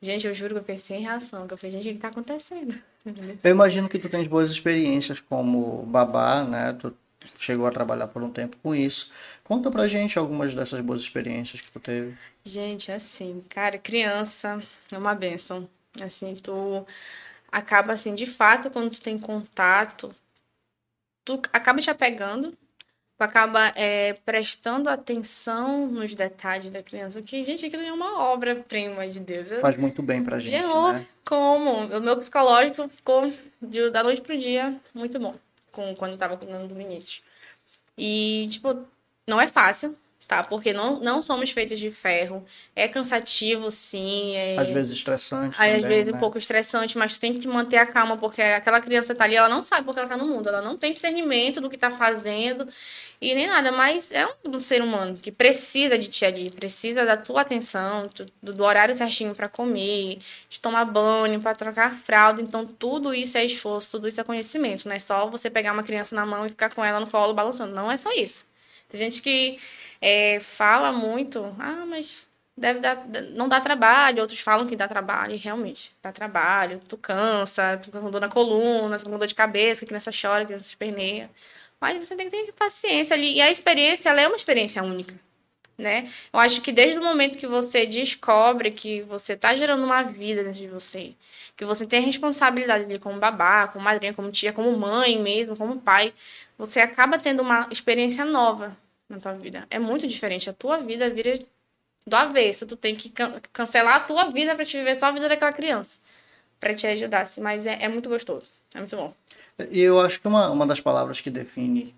Gente, 0.00 0.26
eu 0.26 0.34
juro 0.34 0.54
que 0.54 0.58
eu 0.58 0.62
fiquei 0.62 0.76
sem 0.76 1.00
reação, 1.00 1.46
que 1.46 1.54
eu 1.54 1.58
falei, 1.58 1.72
gente, 1.72 1.88
o 1.88 1.92
que 1.94 1.98
tá 1.98 2.08
acontecendo? 2.08 2.74
Eu 3.42 3.50
imagino 3.50 3.88
que 3.88 3.98
tu 3.98 4.08
tens 4.08 4.26
boas 4.26 4.50
experiências 4.50 5.20
como 5.20 5.84
babá, 5.86 6.44
né? 6.44 6.72
Tu 6.74 6.94
chegou 7.36 7.66
a 7.66 7.70
trabalhar 7.70 8.06
por 8.08 8.22
um 8.22 8.30
tempo 8.30 8.56
com 8.62 8.74
isso. 8.74 9.10
Conta 9.46 9.70
pra 9.70 9.86
gente 9.86 10.18
algumas 10.18 10.54
dessas 10.54 10.80
boas 10.80 11.00
experiências 11.00 11.60
que 11.60 11.70
tu 11.70 11.78
teve. 11.78 12.16
Gente, 12.44 12.90
assim, 12.90 13.44
cara, 13.48 13.78
criança 13.78 14.60
é 14.92 14.98
uma 14.98 15.14
benção. 15.14 15.68
Assim, 16.02 16.34
tu 16.34 16.84
acaba 17.50 17.92
assim, 17.92 18.14
de 18.14 18.26
fato, 18.26 18.70
quando 18.70 18.90
tu 18.90 19.00
tem 19.00 19.18
contato, 19.18 20.10
tu 21.24 21.40
acaba 21.52 21.80
te 21.80 21.88
apegando, 21.90 22.50
tu 22.50 23.22
acaba 23.22 23.68
é, 23.76 24.14
prestando 24.24 24.88
atenção 24.90 25.86
nos 25.86 26.14
detalhes 26.14 26.70
da 26.70 26.82
criança, 26.82 27.22
que, 27.22 27.42
gente, 27.44 27.64
aquilo 27.66 27.82
é 27.82 27.92
uma 27.92 28.18
obra-prima 28.24 29.06
de 29.08 29.20
Deus. 29.20 29.52
Eu- 29.52 29.60
Faz 29.60 29.76
muito 29.76 30.02
bem 30.02 30.22
pra 30.22 30.38
gente, 30.40 30.50
Gerou 30.50 30.92
né? 30.92 31.06
como? 31.24 31.86
O 31.96 32.00
meu 32.00 32.16
psicológico 32.16 32.88
ficou 32.88 33.32
de- 33.62 33.90
da 33.90 34.02
noite 34.02 34.20
pro 34.20 34.36
dia 34.36 34.78
muito 34.92 35.18
bom, 35.18 35.36
com, 35.72 35.94
quando 35.94 36.12
eu 36.12 36.18
tava 36.18 36.36
cuidando 36.36 36.68
do 36.68 36.74
Vinícius. 36.74 37.22
E, 37.96 38.46
tipo, 38.50 38.86
não 39.28 39.40
é 39.40 39.46
fácil, 39.46 39.96
tá? 40.26 40.42
Porque 40.42 40.72
não, 40.72 41.00
não 41.00 41.22
somos 41.22 41.50
feitos 41.50 41.78
de 41.78 41.90
ferro. 41.90 42.44
É 42.74 42.88
cansativo, 42.88 43.70
sim. 43.70 44.34
É... 44.36 44.56
Às 44.58 44.68
vezes 44.68 44.92
estressante 44.92 45.56
Aí, 45.58 45.72
às 45.74 45.82
também, 45.82 45.96
vezes, 45.96 46.12
né? 46.12 46.16
um 46.16 46.20
pouco 46.20 46.38
estressante, 46.38 46.98
mas 46.98 47.18
tem 47.18 47.34
que 47.34 47.46
manter 47.48 47.78
a 47.78 47.86
calma, 47.86 48.16
porque 48.16 48.42
aquela 48.42 48.80
criança 48.80 49.14
tá 49.14 49.24
ali, 49.24 49.36
ela 49.36 49.48
não 49.48 49.62
sabe 49.62 49.84
porque 49.84 49.98
ela 49.98 50.08
tá 50.08 50.16
no 50.16 50.26
mundo, 50.26 50.48
ela 50.48 50.62
não 50.62 50.76
tem 50.76 50.92
discernimento 50.92 51.60
do 51.60 51.70
que 51.70 51.78
tá 51.78 51.90
fazendo 51.90 52.68
e 53.20 53.34
nem 53.34 53.46
nada, 53.46 53.72
mas 53.72 54.12
é 54.12 54.26
um 54.46 54.60
ser 54.60 54.82
humano 54.82 55.16
que 55.16 55.32
precisa 55.32 55.98
de 55.98 56.08
ti 56.08 56.24
ali, 56.24 56.50
precisa 56.50 57.04
da 57.04 57.16
tua 57.16 57.40
atenção, 57.40 58.08
do, 58.42 58.52
do 58.52 58.64
horário 58.64 58.94
certinho 58.94 59.34
pra 59.34 59.48
comer, 59.48 60.18
de 60.48 60.60
tomar 60.60 60.84
banho, 60.84 61.40
pra 61.40 61.54
trocar 61.54 61.94
fralda, 61.94 62.42
então 62.42 62.66
tudo 62.66 63.14
isso 63.14 63.38
é 63.38 63.44
esforço, 63.44 63.92
tudo 63.92 64.06
isso 64.06 64.20
é 64.20 64.24
conhecimento, 64.24 64.86
não 64.86 64.94
é 64.94 64.98
só 64.98 65.28
você 65.28 65.48
pegar 65.48 65.72
uma 65.72 65.82
criança 65.82 66.14
na 66.14 66.26
mão 66.26 66.44
e 66.44 66.50
ficar 66.50 66.70
com 66.74 66.84
ela 66.84 67.00
no 67.00 67.06
colo 67.06 67.32
balançando, 67.32 67.74
não 67.74 67.90
é 67.90 67.96
só 67.96 68.12
isso. 68.12 68.44
Tem 68.96 69.10
gente 69.10 69.20
que 69.20 69.58
é, 70.00 70.40
fala 70.40 70.90
muito, 70.90 71.54
ah, 71.58 71.84
mas 71.86 72.26
deve 72.56 72.80
dar, 72.80 73.06
não 73.34 73.46
dá 73.48 73.60
trabalho, 73.60 74.20
outros 74.20 74.40
falam 74.40 74.66
que 74.66 74.74
dá 74.74 74.88
trabalho, 74.88 75.34
e 75.34 75.36
realmente, 75.36 75.94
dá 76.02 76.10
trabalho, 76.10 76.80
tu 76.88 76.96
cansa, 76.96 77.78
tu 77.78 77.90
com 77.90 78.10
dor 78.10 78.20
na 78.20 78.28
coluna, 78.28 78.98
tu 78.98 79.04
com 79.04 79.18
dor 79.18 79.26
de 79.26 79.34
cabeça, 79.34 79.84
a 79.84 79.88
criança 79.88 80.10
chora, 80.10 80.42
a 80.42 80.46
criança 80.46 80.66
esperneia. 80.66 81.30
Mas 81.78 81.98
você 81.98 82.16
tem 82.16 82.30
que 82.30 82.46
ter 82.46 82.52
paciência 82.52 83.14
ali. 83.14 83.34
E 83.34 83.42
a 83.42 83.50
experiência, 83.50 84.08
ela 84.08 84.22
é 84.22 84.26
uma 84.26 84.36
experiência 84.36 84.82
única, 84.82 85.14
né? 85.76 86.08
Eu 86.32 86.40
acho 86.40 86.62
que 86.62 86.72
desde 86.72 86.98
o 86.98 87.04
momento 87.04 87.36
que 87.36 87.46
você 87.46 87.84
descobre 87.84 88.70
que 88.70 89.02
você 89.02 89.36
tá 89.36 89.54
gerando 89.54 89.84
uma 89.84 90.02
vida 90.02 90.42
dentro 90.42 90.58
de 90.58 90.68
você, 90.68 91.14
que 91.54 91.66
você 91.66 91.86
tem 91.86 91.98
a 92.00 92.02
responsabilidade 92.02 92.84
ali 92.84 92.98
como 92.98 93.18
babá, 93.20 93.68
como 93.68 93.84
madrinha, 93.84 94.14
como 94.14 94.32
tia, 94.32 94.52
como 94.54 94.72
mãe 94.78 95.20
mesmo, 95.20 95.54
como 95.56 95.78
pai, 95.78 96.14
você 96.56 96.80
acaba 96.80 97.18
tendo 97.18 97.42
uma 97.42 97.68
experiência 97.70 98.24
nova 98.24 98.76
na 99.08 99.18
tua 99.18 99.32
vida. 99.34 99.66
É 99.70 99.78
muito 99.78 100.06
diferente. 100.06 100.48
A 100.50 100.52
tua 100.52 100.78
vida 100.78 101.08
vira 101.10 101.38
do 102.06 102.14
avesso. 102.16 102.66
Tu 102.66 102.76
tem 102.76 102.94
que 102.94 103.08
can- 103.10 103.40
cancelar 103.52 103.96
a 103.96 104.00
tua 104.00 104.30
vida 104.30 104.54
pra 104.54 104.64
te 104.64 104.76
viver 104.76 104.94
só 104.96 105.06
a 105.06 105.12
vida 105.12 105.28
daquela 105.28 105.52
criança. 105.52 106.00
Pra 106.58 106.74
te 106.74 106.86
ajudar. 106.86 107.22
assim. 107.22 107.40
Mas 107.40 107.66
é, 107.66 107.78
é 107.84 107.88
muito 107.88 108.08
gostoso. 108.08 108.46
É 108.74 108.78
muito 108.78 108.96
bom. 108.96 109.14
E 109.70 109.80
eu 109.80 110.00
acho 110.00 110.20
que 110.20 110.28
uma, 110.28 110.50
uma 110.50 110.66
das 110.66 110.80
palavras 110.80 111.20
que 111.20 111.30
define 111.30 111.94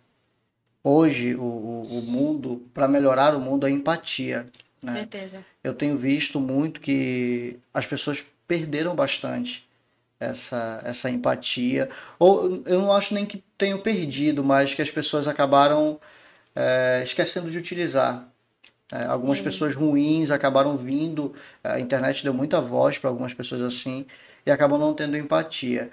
hoje 0.82 1.34
o, 1.34 1.40
o, 1.42 1.98
o 1.98 2.02
mundo, 2.02 2.62
para 2.72 2.86
melhorar 2.88 3.34
o 3.34 3.40
mundo, 3.40 3.66
é 3.66 3.70
empatia. 3.70 4.46
Com 4.80 4.86
Né? 4.86 4.92
certeza. 4.92 5.44
Eu 5.62 5.74
tenho 5.74 5.96
visto 5.96 6.38
muito 6.38 6.80
que 6.80 7.58
as 7.74 7.84
pessoas 7.84 8.24
perderam 8.46 8.94
bastante 8.94 9.68
essa, 10.20 10.80
essa 10.84 11.10
empatia. 11.10 11.88
Ou 12.18 12.62
eu 12.64 12.80
não 12.80 12.92
acho 12.92 13.12
nem 13.12 13.26
que 13.26 13.42
tenham 13.56 13.78
perdido, 13.80 14.42
mas 14.44 14.72
que 14.74 14.80
as 14.82 14.90
pessoas 14.90 15.26
acabaram 15.26 16.00
é, 16.58 17.02
esquecendo 17.04 17.48
de 17.50 17.56
utilizar. 17.56 18.26
É, 18.90 19.06
algumas 19.06 19.40
pessoas 19.40 19.76
ruins 19.76 20.30
acabaram 20.30 20.76
vindo, 20.76 21.34
a 21.62 21.78
internet 21.78 22.24
deu 22.24 22.34
muita 22.34 22.60
voz 22.60 22.98
para 22.98 23.08
algumas 23.10 23.32
pessoas 23.32 23.62
assim 23.62 24.06
e 24.44 24.50
acabam 24.50 24.80
não 24.80 24.92
tendo 24.92 25.16
empatia. 25.16 25.88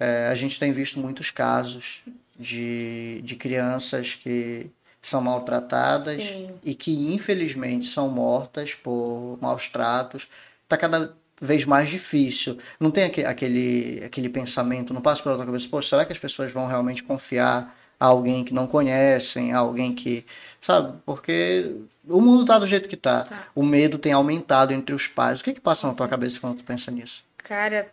É, 0.00 0.28
a 0.28 0.34
gente 0.34 0.58
tem 0.58 0.72
visto 0.72 0.98
muitos 0.98 1.30
casos 1.30 2.02
de, 2.38 3.20
de 3.22 3.36
crianças 3.36 4.14
que 4.14 4.70
são 5.00 5.20
maltratadas 5.20 6.22
Sim. 6.22 6.50
e 6.64 6.74
que 6.74 6.92
infelizmente 7.14 7.86
são 7.86 8.08
mortas 8.08 8.74
por 8.74 9.38
maus 9.40 9.68
tratos. 9.68 10.26
Está 10.64 10.76
cada 10.76 11.14
vez 11.40 11.64
mais 11.64 11.88
difícil. 11.88 12.58
Não 12.80 12.90
tem 12.90 13.04
aque- 13.04 13.24
aquele, 13.24 14.02
aquele 14.04 14.28
pensamento, 14.28 14.92
não 14.92 15.00
passa 15.00 15.22
pela 15.22 15.36
tua 15.36 15.46
cabeça, 15.46 15.68
pô, 15.70 15.80
será 15.80 16.04
que 16.04 16.12
as 16.12 16.18
pessoas 16.18 16.50
vão 16.50 16.66
realmente 16.66 17.02
confiar 17.04 17.77
a 18.00 18.06
alguém 18.06 18.44
que 18.44 18.54
não 18.54 18.66
conhecem, 18.66 19.52
a 19.52 19.58
alguém 19.58 19.94
que. 19.94 20.24
Sabe? 20.60 20.98
Porque 21.04 21.76
o 22.06 22.20
mundo 22.20 22.44
tá 22.44 22.58
do 22.58 22.66
jeito 22.66 22.88
que 22.88 22.96
tá. 22.96 23.24
Tá. 23.24 23.48
O 23.54 23.64
medo 23.64 23.98
tem 23.98 24.12
aumentado 24.12 24.72
entre 24.72 24.94
os 24.94 25.06
pais. 25.06 25.40
O 25.40 25.44
que 25.44 25.54
que 25.54 25.60
passa 25.60 25.86
na 25.86 25.94
tua 25.94 26.08
cabeça 26.08 26.40
quando 26.40 26.58
tu 26.58 26.64
pensa 26.64 26.90
nisso? 26.90 27.24
Cara, 27.38 27.92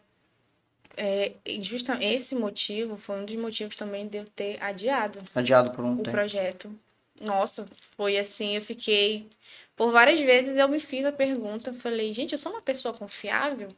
é, 0.98 1.34
e 1.46 1.62
justa, 1.62 1.98
esse 2.02 2.36
motivo 2.36 2.98
foi 2.98 3.20
um 3.20 3.26
dos 3.26 3.36
motivos 3.36 3.76
também 3.76 4.08
de 4.08 4.20
eu 4.20 4.26
ter 4.26 4.62
adiado 4.62 5.20
Adiado 5.34 5.72
por 5.72 5.84
um 5.84 5.94
o 5.94 5.98
tempo. 5.98 6.12
projeto. 6.12 6.74
Nossa, 7.20 7.66
foi 7.98 8.18
assim, 8.18 8.56
eu 8.56 8.62
fiquei. 8.62 9.28
Por 9.76 9.92
várias 9.92 10.20
vezes 10.22 10.58
eu 10.58 10.68
me 10.70 10.80
fiz 10.80 11.04
a 11.06 11.12
pergunta, 11.12 11.74
falei, 11.74 12.14
gente, 12.14 12.32
eu 12.34 12.38
sou 12.38 12.52
uma 12.52 12.62
pessoa 12.62 12.94
confiável 12.94 13.70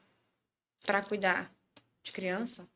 para 0.86 1.02
cuidar 1.02 1.52
de 2.04 2.12
criança? 2.12 2.68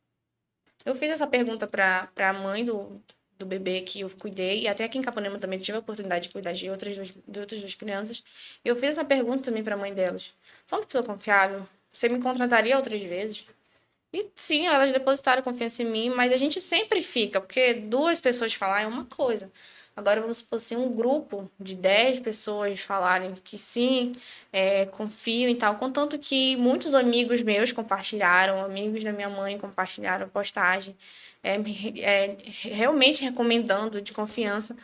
Eu 0.85 0.95
fiz 0.95 1.11
essa 1.11 1.27
pergunta 1.27 1.67
para 1.67 2.09
a 2.17 2.33
mãe 2.33 2.65
do, 2.65 2.99
do 3.41 3.45
bebê 3.45 3.81
que 3.81 4.01
eu 4.01 4.09
cuidei, 4.09 4.61
e 4.61 4.67
até 4.67 4.83
aqui 4.83 4.97
em 4.97 5.01
Capanema 5.01 5.37
também 5.39 5.59
tive 5.59 5.77
a 5.77 5.79
oportunidade 5.79 6.27
de 6.27 6.33
cuidar 6.33 6.53
de 6.53 6.69
outras 6.69 6.95
duas, 6.95 7.11
de 7.11 7.39
outras 7.39 7.59
duas 7.59 7.75
crianças. 7.75 8.23
Eu 8.63 8.75
fiz 8.75 8.91
essa 8.91 9.05
pergunta 9.05 9.43
também 9.43 9.63
para 9.63 9.75
a 9.75 9.77
mãe 9.77 9.93
delas. 9.93 10.33
Sou 10.65 10.79
uma 10.79 10.85
pessoa 10.85 11.03
confiável? 11.03 11.67
Você 11.91 12.07
me 12.07 12.19
contrataria 12.21 12.77
outras 12.77 13.01
vezes? 13.01 13.45
E 14.13 14.29
sim, 14.35 14.67
elas 14.67 14.91
depositaram 14.91 15.41
confiança 15.41 15.83
em 15.83 15.85
mim, 15.85 16.09
mas 16.09 16.31
a 16.31 16.37
gente 16.37 16.59
sempre 16.59 17.01
fica, 17.01 17.39
porque 17.39 17.73
duas 17.73 18.19
pessoas 18.19 18.53
falar 18.53 18.81
é 18.81 18.87
uma 18.87 19.05
coisa. 19.05 19.51
Agora, 19.95 20.21
vamos 20.21 20.37
supor 20.37 20.55
assim, 20.55 20.75
um 20.77 20.89
grupo 20.95 21.51
de 21.59 21.75
10 21.75 22.19
pessoas 22.21 22.79
falarem 22.79 23.35
que 23.43 23.57
sim, 23.57 24.13
é, 24.51 24.85
confiam 24.85 25.49
e 25.49 25.55
tal. 25.55 25.75
Contanto 25.75 26.17
que 26.17 26.55
muitos 26.55 26.93
amigos 26.93 27.41
meus 27.41 27.71
compartilharam, 27.71 28.63
amigos 28.63 29.03
da 29.03 29.11
minha 29.11 29.29
mãe 29.29 29.57
compartilharam 29.57 30.29
postagem, 30.29 30.95
é, 31.43 31.55
é, 31.99 32.37
realmente 32.69 33.23
recomendando 33.23 34.01
de 34.01 34.13
confiança. 34.13 34.75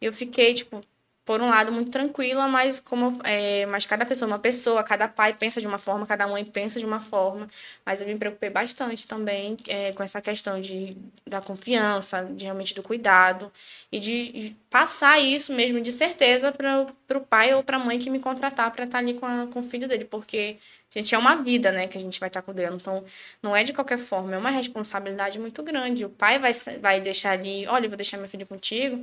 Eu 0.00 0.12
fiquei, 0.12 0.54
tipo, 0.54 0.80
por 1.24 1.40
um 1.40 1.48
lado, 1.48 1.72
muito 1.72 1.90
tranquila, 1.90 2.46
mas 2.48 2.80
como 2.80 3.18
é, 3.24 3.64
mas 3.66 3.86
cada 3.86 4.04
pessoa 4.04 4.28
é 4.28 4.32
uma 4.32 4.38
pessoa, 4.38 4.82
cada 4.84 5.08
pai 5.08 5.32
pensa 5.34 5.60
de 5.60 5.66
uma 5.66 5.78
forma, 5.78 6.06
cada 6.06 6.26
mãe 6.28 6.44
pensa 6.44 6.78
de 6.78 6.84
uma 6.86 7.00
forma. 7.00 7.48
Mas 7.84 8.00
eu 8.00 8.06
me 8.06 8.16
preocupei 8.18 8.50
bastante 8.50 9.06
também 9.06 9.56
é, 9.68 9.92
com 9.92 10.02
essa 10.02 10.20
questão 10.20 10.60
de, 10.60 10.96
da 11.26 11.40
confiança, 11.40 12.24
de 12.24 12.44
realmente 12.44 12.74
do 12.74 12.82
cuidado 12.82 13.50
e 13.90 13.98
de 14.00 14.24
de 14.32 14.56
passar 14.70 15.18
isso 15.20 15.52
mesmo 15.52 15.80
de 15.80 15.92
certeza 15.92 16.50
para 16.52 17.18
o 17.18 17.20
pai 17.20 17.54
ou 17.54 17.62
para 17.62 17.76
a 17.76 17.80
mãe 17.80 17.98
que 17.98 18.10
me 18.10 18.18
contratar 18.20 18.70
para 18.72 18.84
estar 18.84 18.98
ali 18.98 19.14
com, 19.14 19.26
a- 19.26 19.46
com 19.46 19.60
o 19.60 19.62
filho 19.62 19.86
dele, 19.88 20.04
porque 20.04 20.56
gente 20.90 21.14
é 21.14 21.18
uma 21.18 21.36
vida, 21.42 21.72
né, 21.72 21.88
que 21.88 21.98
a 21.98 22.00
gente 22.00 22.20
vai 22.20 22.28
estar 22.28 22.40
cuidando. 22.42 22.76
Então, 22.76 23.04
não 23.42 23.54
é 23.56 23.64
de 23.64 23.72
qualquer 23.72 23.98
forma, 23.98 24.34
é 24.34 24.38
uma 24.38 24.50
responsabilidade 24.50 25.38
muito 25.40 25.62
grande. 25.62 26.04
O 26.04 26.10
pai 26.10 26.38
vai, 26.38 26.52
vai 26.80 27.00
deixar 27.00 27.32
ali, 27.32 27.66
olha, 27.66 27.86
eu 27.86 27.90
vou 27.90 27.96
deixar 27.96 28.16
meu 28.18 28.28
filho 28.28 28.46
contigo, 28.46 29.02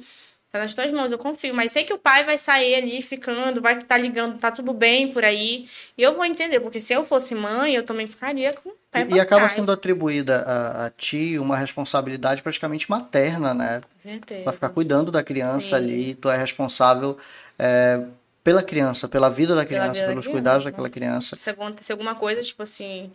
tá 0.52 0.60
nas 0.60 0.74
tuas 0.74 0.92
mãos, 0.92 1.12
eu 1.12 1.18
confio. 1.18 1.54
Mas 1.56 1.72
sei 1.72 1.84
que 1.84 1.94
o 1.94 1.98
pai 1.98 2.26
vai 2.26 2.38
sair 2.38 2.76
ali 2.76 3.02
ficando, 3.02 3.62
vai 3.62 3.78
estar 3.78 3.98
ligando, 3.98 4.38
tá 4.38 4.52
tudo 4.52 4.74
bem 4.74 5.12
por 5.12 5.24
aí. 5.24 5.68
E 5.98 6.04
eu 6.04 6.16
vou 6.16 6.26
entender, 6.26 6.60
porque 6.60 6.82
se 6.82 6.94
eu 6.94 7.06
fosse 7.06 7.34
mãe, 7.34 7.74
eu 7.74 7.84
também 7.84 8.06
ficaria 8.08 8.54
com 8.54 8.70
o 8.70 8.74
pé 8.92 9.08
E, 9.10 9.14
e 9.16 9.20
acaba 9.20 9.42
trás. 9.42 9.54
sendo 9.54 9.72
atribuída 9.72 10.42
a, 10.42 10.86
a 10.88 10.90
ti 10.90 11.40
uma 11.40 11.58
responsabilidade 11.58 12.42
praticamente 12.42 12.90
materna, 12.90 13.54
né? 13.54 13.82
Com 13.82 14.00
certeza. 14.00 14.44
Pra 14.44 14.54
ficar 14.54 14.70
cuidando 14.70 15.10
da 15.12 15.24
criança 15.24 15.70
Sim. 15.70 15.76
ali, 15.76 16.16
tu 16.16 16.30
é 16.30 16.36
responsável 16.38 17.18
é, 17.58 18.02
pela 18.44 18.62
criança, 18.62 19.08
pela 19.08 19.30
vida 19.30 19.56
da 19.56 19.66
criança, 19.66 19.94
vida 19.94 20.02
da 20.02 20.10
pelos 20.10 20.28
cuidados 20.28 20.64
criança. 20.64 20.72
daquela 20.72 20.90
criança. 20.90 21.36
Se 21.38 21.50
acontecer 21.50 21.94
alguma 21.94 22.16
coisa, 22.16 22.42
tipo 22.42 22.62
assim, 22.64 23.10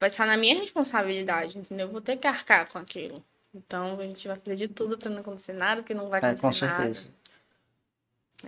vai 0.00 0.08
estar 0.08 0.26
na 0.26 0.36
minha 0.36 0.58
responsabilidade, 0.58 1.58
entendeu? 1.58 1.88
Eu 1.88 1.92
vou 1.92 2.00
ter 2.00 2.16
que 2.16 2.26
arcar 2.26 2.66
com 2.70 2.78
aquilo. 2.78 3.22
Então 3.54 3.98
a 3.98 4.02
gente 4.02 4.26
vai 4.28 4.38
fazer 4.38 4.56
de 4.56 4.68
tudo 4.68 4.96
para 4.96 5.10
não 5.10 5.20
acontecer 5.20 5.52
nada, 5.52 5.82
que 5.82 5.92
não 5.92 6.08
vai 6.08 6.20
acontecer 6.20 6.38
é, 6.38 6.48
com 6.48 6.52
certeza. 6.52 7.08
nada. 7.08 7.20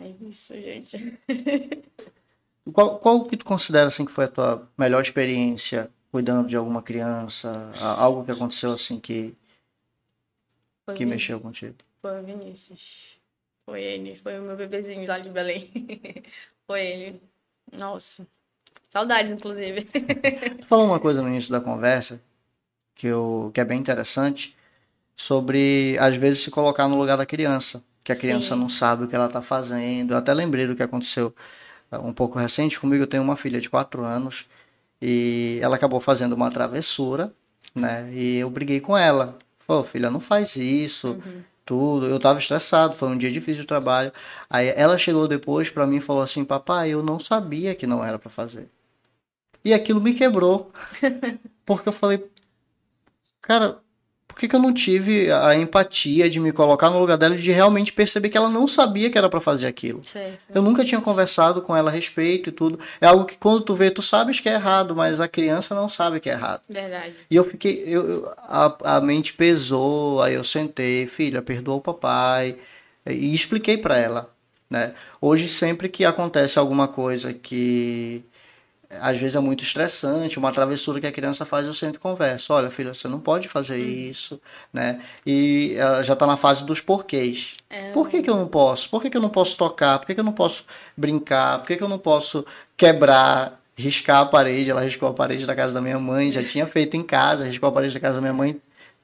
É 0.01 0.29
isso, 0.29 0.55
gente. 0.55 1.19
qual, 2.73 2.99
qual 2.99 3.25
que 3.25 3.37
tu 3.37 3.45
considera 3.45 3.89
assim 3.89 4.05
que 4.05 4.13
foi 4.13 4.25
a 4.25 4.29
tua 4.29 4.71
melhor 4.79 5.03
experiência 5.03 5.91
cuidando 6.11 6.49
de 6.49 6.57
alguma 6.57 6.83
criança? 6.83 7.73
Algo 7.77 8.25
que 8.25 8.31
aconteceu 8.31 8.73
assim 8.73 8.99
que 8.99 9.35
foi 10.85 10.95
que 10.95 11.05
mexeu 11.05 11.41
contigo? 11.41 11.77
Foi 12.01 12.21
o 12.21 12.25
Vinícius. 12.25 13.19
Foi 13.65 13.83
ele, 13.83 14.17
foi 14.17 14.39
o 14.39 14.43
meu 14.43 14.57
bebezinho 14.57 15.07
lá 15.07 15.19
de 15.19 15.31
Belém. 15.31 15.71
foi 16.67 16.87
ele. 16.87 17.23
Nossa. 17.71 18.27
Saudades, 18.89 19.33
inclusive. 19.33 19.85
tu 20.61 20.67
falou 20.67 20.87
uma 20.87 21.01
coisa 21.01 21.23
no 21.23 21.29
início 21.29 21.53
da 21.53 21.61
conversa 21.61 22.21
que, 22.95 23.07
eu, 23.07 23.51
que 23.55 23.61
é 23.61 23.65
bem 23.65 23.79
interessante 23.79 24.57
sobre, 25.17 25.97
às 25.99 26.17
vezes, 26.17 26.41
se 26.41 26.51
colocar 26.51 26.89
no 26.89 26.99
lugar 26.99 27.17
da 27.17 27.27
criança. 27.27 27.83
Que 28.05 28.13
a 28.13 28.17
criança 28.17 28.55
Sim. 28.55 28.61
não 28.61 28.69
sabe 28.69 29.05
o 29.05 29.09
que 29.09 29.15
ela 29.15 29.27
está 29.27 29.41
fazendo. 29.41 30.13
Eu 30.13 30.19
até 30.19 30.35
lembrei 30.35 30.67
do 30.67 30.75
que 30.75 30.83
aconteceu 30.83 31.35
uh, 31.91 31.99
um 31.99 32.13
pouco 32.13 32.39
recente 32.39 32.81
comigo. 32.81 33.03
Eu 33.03 33.07
tenho 33.07 33.23
uma 33.23 33.37
filha 33.37 33.61
de 33.61 33.71
4 33.71 34.05
anos 34.05 34.47
e 35.01 35.59
ela 35.63 35.77
acabou 35.77 36.01
fazendo 36.01 36.33
uma 36.33 36.51
travessura, 36.51 37.33
né? 37.75 38.11
E 38.13 38.39
eu 38.39 38.51
briguei 38.51 38.81
com 38.81 38.97
ela. 38.97 39.37
Pô, 39.67 39.85
filha, 39.85 40.11
não 40.11 40.19
faz 40.21 40.57
isso. 40.57 41.11
Uhum 41.11 41.43
tudo. 41.65 42.07
Eu 42.07 42.19
tava 42.19 42.39
estressado, 42.39 42.95
foi 42.95 43.09
um 43.09 43.19
dia 43.19 43.31
difícil 43.31 43.63
de 43.63 43.69
trabalho. 43.69 44.13
Aí 44.51 44.69
ela 44.77 44.99
chegou 44.99 45.27
depois 45.29 45.71
para 45.71 45.87
mim 45.87 45.97
e 45.97 46.01
falou 46.01 46.23
assim: 46.23 46.45
"Papai, 46.45 46.91
eu 46.91 47.03
não 47.03 47.19
sabia 47.19 47.75
que 47.75 47.87
não 47.87 48.05
era 48.05 48.19
para 48.19 48.31
fazer". 48.31 48.69
E 49.65 49.73
aquilo 49.75 50.01
me 50.01 50.15
quebrou. 50.15 50.73
Porque 51.67 51.89
eu 51.89 51.93
falei: 51.93 52.25
"Cara, 53.41 53.79
por 54.33 54.41
que, 54.41 54.49
que 54.49 54.57
eu 54.57 54.61
não 54.61 54.73
tive 54.73 55.31
a 55.31 55.55
empatia 55.55 56.29
de 56.29 56.41
me 56.41 56.53
colocar 56.53 56.89
no 56.89 56.99
lugar 56.99 57.19
dela 57.19 57.37
e 57.37 57.39
de 57.39 57.53
realmente 57.53 57.93
perceber 57.93 58.31
que 58.31 58.37
ela 58.37 58.49
não 58.49 58.67
sabia 58.67 59.11
que 59.11 59.19
era 59.19 59.29
para 59.29 59.43
fazer 59.43 59.67
aquilo? 59.67 60.01
Certo. 60.03 60.43
Eu 60.55 60.63
nunca 60.63 60.85
tinha 60.85 61.01
conversado 61.01 61.61
com 61.61 61.77
ela 61.77 61.91
a 61.91 61.93
respeito 61.93 62.49
e 62.49 62.53
tudo. 62.53 62.81
É 62.99 63.07
algo 63.07 63.27
que 63.27 63.37
quando 63.37 63.61
tu 63.61 63.75
vê, 63.75 63.91
tu 63.91 64.01
sabes 64.01 64.41
que 64.41 64.49
é 64.49 64.55
errado, 64.55 64.97
mas 64.97 65.21
a 65.21 65.29
criança 65.29 65.75
não 65.75 65.87
sabe 65.87 66.19
que 66.19 66.31
é 66.31 66.33
errado. 66.33 66.63
Verdade. 66.67 67.15
E 67.31 67.37
eu 67.37 67.45
fiquei, 67.45 67.85
eu, 67.87 68.33
a, 68.39 68.97
a 68.97 69.01
mente 69.03 69.35
pesou, 69.35 70.23
aí 70.23 70.33
eu 70.35 70.45
sentei, 70.45 71.07
filha, 71.07 71.43
perdoa 71.43 71.77
o 71.77 71.81
papai, 71.81 72.57
e 73.07 73.35
expliquei 73.35 73.77
para 73.77 73.99
ela. 73.99 74.31
Né? 74.71 74.95
Hoje, 75.21 75.47
sempre 75.47 75.91
que 75.91 76.07
acontece 76.07 76.59
alguma 76.59 76.89
coisa 76.89 77.35
que 77.35 78.25
às 79.01 79.19
vezes 79.19 79.37
é 79.37 79.41
muito 79.41 79.63
estressante, 79.63 80.39
uma 80.39 80.53
travessura 80.53 81.01
que 81.01 81.07
a 81.07 81.13
criança 81.13 81.45
faz, 81.45 81.67
eu 81.67 81.75
sempre 81.75 81.99
converso. 81.99 82.53
Olha, 82.53 82.71
filha, 82.71 82.93
você 82.93 83.09
não 83.09 83.21
pode 83.21 83.49
fazer 83.49 83.81
hum. 83.81 84.11
isso, 84.11 84.41
né? 84.73 85.01
E 85.25 85.75
ela 85.77 86.03
já 86.03 86.13
está 86.13 86.27
na 86.27 86.37
fase 86.37 86.65
dos 86.65 86.81
porquês. 86.81 87.55
É. 87.71 87.91
Por 87.91 88.09
que, 88.09 88.23
que 88.23 88.31
eu 88.31 88.37
não 88.37 88.47
posso? 88.47 88.89
Por 88.91 89.01
que, 89.01 89.11
que 89.11 89.17
eu 89.17 89.23
não 89.23 89.31
posso 89.31 89.57
tocar? 89.57 89.99
Por 89.99 90.07
que, 90.07 90.15
que 90.15 90.21
eu 90.21 90.25
não 90.25 90.33
posso 90.33 90.65
brincar? 90.97 91.59
Por 91.59 91.69
que, 91.69 91.77
que 91.77 91.83
eu 91.83 91.89
não 91.89 91.99
posso 91.99 92.45
quebrar, 92.77 93.61
riscar 93.77 94.19
a 94.19 94.27
parede? 94.27 94.71
Ela 94.71 94.83
riscou 94.83 95.09
a 95.09 95.13
parede 95.13 95.47
da 95.47 95.55
casa 95.55 95.73
da 95.73 95.81
minha 95.81 95.99
mãe, 95.99 96.31
já 96.31 96.43
tinha 96.43 96.67
feito 96.67 96.97
em 96.97 97.03
casa, 97.03 97.45
riscou 97.45 97.69
a 97.69 97.73
parede 97.73 97.95
da 97.95 98.01
casa 98.01 98.17
da 98.17 98.21
minha 98.21 98.35
mãe 98.35 98.61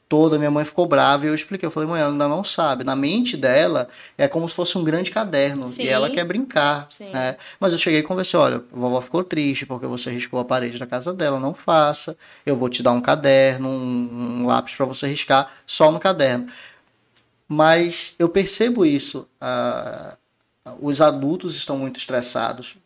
toda, 0.08 0.38
minha 0.38 0.50
mãe 0.50 0.64
ficou 0.64 0.86
brava 0.86 1.24
e 1.24 1.28
eu 1.28 1.34
expliquei. 1.34 1.66
Eu 1.66 1.70
falei, 1.70 1.88
mãe, 1.88 2.00
ela 2.00 2.10
ainda 2.10 2.26
não 2.26 2.42
sabe. 2.42 2.82
Na 2.82 2.96
mente 2.96 3.36
dela 3.36 3.88
é 4.16 4.26
como 4.26 4.48
se 4.48 4.54
fosse 4.54 4.78
um 4.78 4.84
grande 4.84 5.10
caderno 5.10 5.66
Sim. 5.66 5.82
e 5.82 5.88
ela 5.88 6.08
quer 6.10 6.24
brincar. 6.24 6.88
Né? 7.12 7.36
Mas 7.60 7.72
eu 7.72 7.78
cheguei 7.78 8.00
e 8.00 8.02
conversei: 8.02 8.38
olha, 8.38 8.56
a 8.56 8.76
vovó 8.76 9.00
ficou 9.00 9.22
triste 9.22 9.66
porque 9.66 9.86
você 9.86 10.10
riscou 10.10 10.40
a 10.40 10.44
parede 10.44 10.78
da 10.78 10.86
casa 10.86 11.12
dela, 11.12 11.38
não 11.38 11.52
faça. 11.52 12.16
Eu 12.46 12.56
vou 12.56 12.68
te 12.68 12.82
dar 12.82 12.92
um 12.92 13.00
caderno, 13.00 13.68
um, 13.68 14.40
um 14.40 14.46
lápis 14.46 14.74
para 14.74 14.86
você 14.86 15.06
riscar 15.06 15.52
só 15.66 15.92
no 15.92 16.00
caderno. 16.00 16.48
Mas 17.46 18.14
eu 18.18 18.28
percebo 18.28 18.84
isso. 18.84 19.26
Uh, 19.40 20.16
os 20.80 21.00
adultos 21.00 21.56
estão 21.56 21.78
muito 21.78 21.98
estressados. 21.98 22.76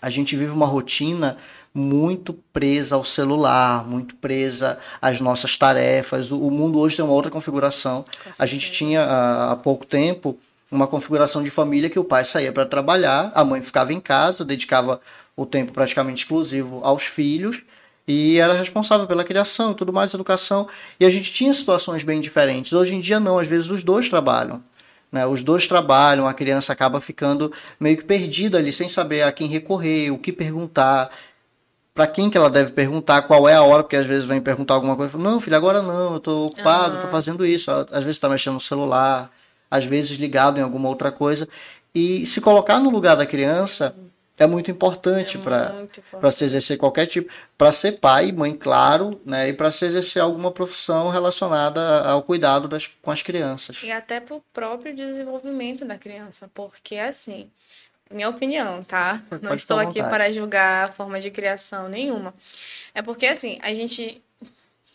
A 0.00 0.10
gente 0.10 0.36
vive 0.36 0.52
uma 0.52 0.66
rotina 0.66 1.36
muito 1.78 2.34
presa 2.52 2.96
ao 2.96 3.04
celular, 3.04 3.88
muito 3.88 4.14
presa 4.16 4.78
às 5.00 5.20
nossas 5.20 5.56
tarefas. 5.56 6.30
O, 6.30 6.50
mundo 6.50 6.78
hoje 6.78 6.96
tem 6.96 7.04
uma 7.04 7.14
outra 7.14 7.30
configuração. 7.30 8.04
A 8.38 8.44
gente 8.44 8.70
tinha 8.70 9.02
há 9.50 9.56
pouco 9.56 9.86
tempo 9.86 10.38
uma 10.70 10.86
configuração 10.86 11.42
de 11.42 11.50
família 11.50 11.88
que 11.88 11.98
o 11.98 12.04
pai 12.04 12.24
saía 12.24 12.52
para 12.52 12.66
trabalhar, 12.66 13.32
a 13.34 13.44
mãe 13.44 13.62
ficava 13.62 13.92
em 13.92 14.00
casa, 14.00 14.44
dedicava 14.44 15.00
o 15.34 15.46
tempo 15.46 15.72
praticamente 15.72 16.24
exclusivo 16.24 16.80
aos 16.82 17.04
filhos 17.04 17.62
e 18.06 18.38
era 18.38 18.52
responsável 18.54 19.06
pela 19.06 19.24
criação 19.24 19.72
e 19.72 19.74
tudo 19.74 19.92
mais, 19.92 20.12
educação. 20.12 20.68
E 20.98 21.04
a 21.04 21.10
gente 21.10 21.32
tinha 21.32 21.52
situações 21.54 22.02
bem 22.02 22.20
diferentes. 22.20 22.72
Hoje 22.72 22.94
em 22.94 23.00
dia 23.00 23.20
não, 23.20 23.38
às 23.38 23.46
vezes 23.46 23.70
os 23.70 23.82
dois 23.82 24.08
trabalham. 24.08 24.62
Né? 25.10 25.26
Os 25.26 25.42
dois 25.42 25.66
trabalham, 25.66 26.26
a 26.26 26.34
criança 26.34 26.72
acaba 26.72 27.00
ficando 27.00 27.52
meio 27.78 27.96
que 27.96 28.04
perdida 28.04 28.58
ali, 28.58 28.72
sem 28.72 28.88
saber 28.88 29.22
a 29.22 29.32
quem 29.32 29.46
recorrer, 29.46 30.10
o 30.10 30.18
que 30.18 30.32
perguntar 30.32 31.10
para 31.98 32.06
quem 32.06 32.30
que 32.30 32.38
ela 32.38 32.48
deve 32.48 32.70
perguntar, 32.70 33.22
qual 33.22 33.48
é 33.48 33.54
a 33.54 33.62
hora, 33.64 33.82
porque 33.82 33.96
às 33.96 34.06
vezes 34.06 34.24
vem 34.24 34.40
perguntar 34.40 34.74
alguma 34.74 34.94
coisa, 34.94 35.18
não, 35.18 35.40
filho, 35.40 35.56
agora 35.56 35.82
não, 35.82 36.14
eu 36.14 36.20
tô 36.20 36.46
ocupado, 36.46 36.94
uhum. 36.94 37.02
tô 37.02 37.08
fazendo 37.08 37.44
isso, 37.44 37.72
às 37.72 38.04
vezes 38.04 38.10
está 38.10 38.28
mexendo 38.28 38.54
no 38.54 38.60
celular, 38.60 39.28
às 39.68 39.84
vezes 39.84 40.16
ligado 40.16 40.60
em 40.60 40.62
alguma 40.62 40.88
outra 40.88 41.10
coisa, 41.10 41.48
e 41.92 42.24
se 42.24 42.40
colocar 42.40 42.78
no 42.78 42.88
lugar 42.88 43.16
da 43.16 43.26
criança 43.26 43.96
é 44.38 44.46
muito 44.46 44.70
importante 44.70 45.36
é 45.36 45.40
para 45.40 46.30
se 46.30 46.44
exercer 46.44 46.78
qualquer 46.78 47.06
tipo, 47.06 47.32
para 47.56 47.72
ser 47.72 47.98
pai, 47.98 48.30
mãe, 48.30 48.54
claro, 48.54 49.20
né, 49.26 49.48
e 49.48 49.52
para 49.52 49.72
se 49.72 49.84
exercer 49.84 50.22
alguma 50.22 50.52
profissão 50.52 51.08
relacionada 51.08 52.02
ao 52.02 52.22
cuidado 52.22 52.68
das, 52.68 52.86
com 53.02 53.10
as 53.10 53.22
crianças. 53.22 53.82
E 53.82 53.90
até 53.90 54.20
para 54.20 54.36
o 54.36 54.42
próprio 54.52 54.94
desenvolvimento 54.94 55.84
da 55.84 55.98
criança, 55.98 56.48
porque 56.54 56.94
assim, 56.94 57.50
minha 58.10 58.28
opinião, 58.28 58.82
tá? 58.82 59.22
Pode 59.28 59.44
Não 59.44 59.54
estou 59.54 59.78
aqui 59.78 60.02
para 60.02 60.30
julgar 60.30 60.88
a 60.88 60.92
forma 60.92 61.20
de 61.20 61.30
criação 61.30 61.88
nenhuma. 61.88 62.34
É 62.94 63.02
porque, 63.02 63.26
assim, 63.26 63.58
a 63.62 63.72
gente, 63.72 64.22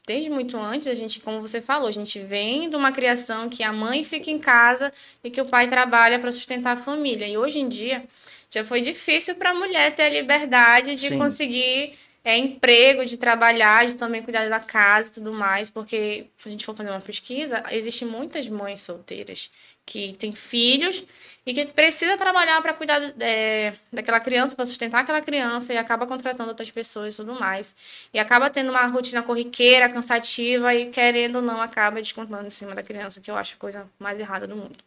desde 0.05 0.29
muito 0.29 0.57
antes, 0.57 0.87
a 0.87 0.93
gente, 0.93 1.19
como 1.19 1.41
você 1.41 1.61
falou, 1.61 1.87
a 1.87 1.91
gente 1.91 2.19
vem 2.19 2.69
de 2.69 2.75
uma 2.75 2.91
criação 2.91 3.49
que 3.49 3.63
a 3.63 3.71
mãe 3.71 4.03
fica 4.03 4.29
em 4.29 4.39
casa 4.39 4.91
e 5.23 5.29
que 5.29 5.41
o 5.41 5.45
pai 5.45 5.67
trabalha 5.67 6.19
para 6.19 6.31
sustentar 6.31 6.73
a 6.73 6.77
família. 6.77 7.27
E 7.27 7.37
hoje 7.37 7.59
em 7.59 7.67
dia, 7.67 8.03
já 8.49 8.63
foi 8.63 8.81
difícil 8.81 9.35
para 9.35 9.51
a 9.51 9.53
mulher 9.53 9.93
ter 9.95 10.03
a 10.03 10.09
liberdade 10.09 10.95
de 10.95 11.09
Sim. 11.09 11.17
conseguir 11.17 11.97
é, 12.23 12.37
emprego, 12.37 13.05
de 13.05 13.17
trabalhar, 13.17 13.85
de 13.85 13.95
também 13.95 14.21
cuidar 14.23 14.47
da 14.49 14.59
casa 14.59 15.09
e 15.09 15.13
tudo 15.13 15.33
mais, 15.33 15.69
porque 15.69 16.27
se 16.37 16.47
a 16.47 16.51
gente 16.51 16.65
for 16.65 16.75
fazer 16.75 16.89
uma 16.89 17.01
pesquisa, 17.01 17.63
existem 17.71 18.07
muitas 18.07 18.47
mães 18.47 18.79
solteiras 18.79 19.51
que 19.85 20.13
têm 20.13 20.31
filhos 20.31 21.03
e 21.45 21.53
que 21.53 21.65
precisa 21.65 22.17
trabalhar 22.17 22.61
para 22.61 22.73
cuidar 22.73 23.01
é, 23.19 23.73
daquela 23.91 24.19
criança, 24.19 24.55
para 24.55 24.65
sustentar 24.65 25.01
aquela 25.01 25.21
criança 25.21 25.73
e 25.73 25.77
acaba 25.77 26.07
contratando 26.07 26.49
outras 26.49 26.71
pessoas 26.71 27.13
e 27.13 27.17
tudo 27.17 27.33
mais. 27.37 27.75
E 28.13 28.19
acaba 28.19 28.49
tendo 28.49 28.69
uma 28.69 28.85
rotina 28.85 29.21
corriqueira, 29.21 29.89
cansativa 29.89 30.73
e 30.73 30.89
querendo 30.89 31.37
ou 31.37 31.41
não 31.41 31.59
acaba 31.59 32.01
descontando 32.01 32.47
em 32.47 32.49
cima 32.49 32.73
da 32.73 32.81
criança, 32.81 33.19
que 33.19 33.29
eu 33.29 33.35
acho 33.35 33.55
a 33.55 33.57
coisa 33.57 33.89
mais 33.99 34.17
errada 34.17 34.47
do 34.47 34.55
mundo. 34.55 34.77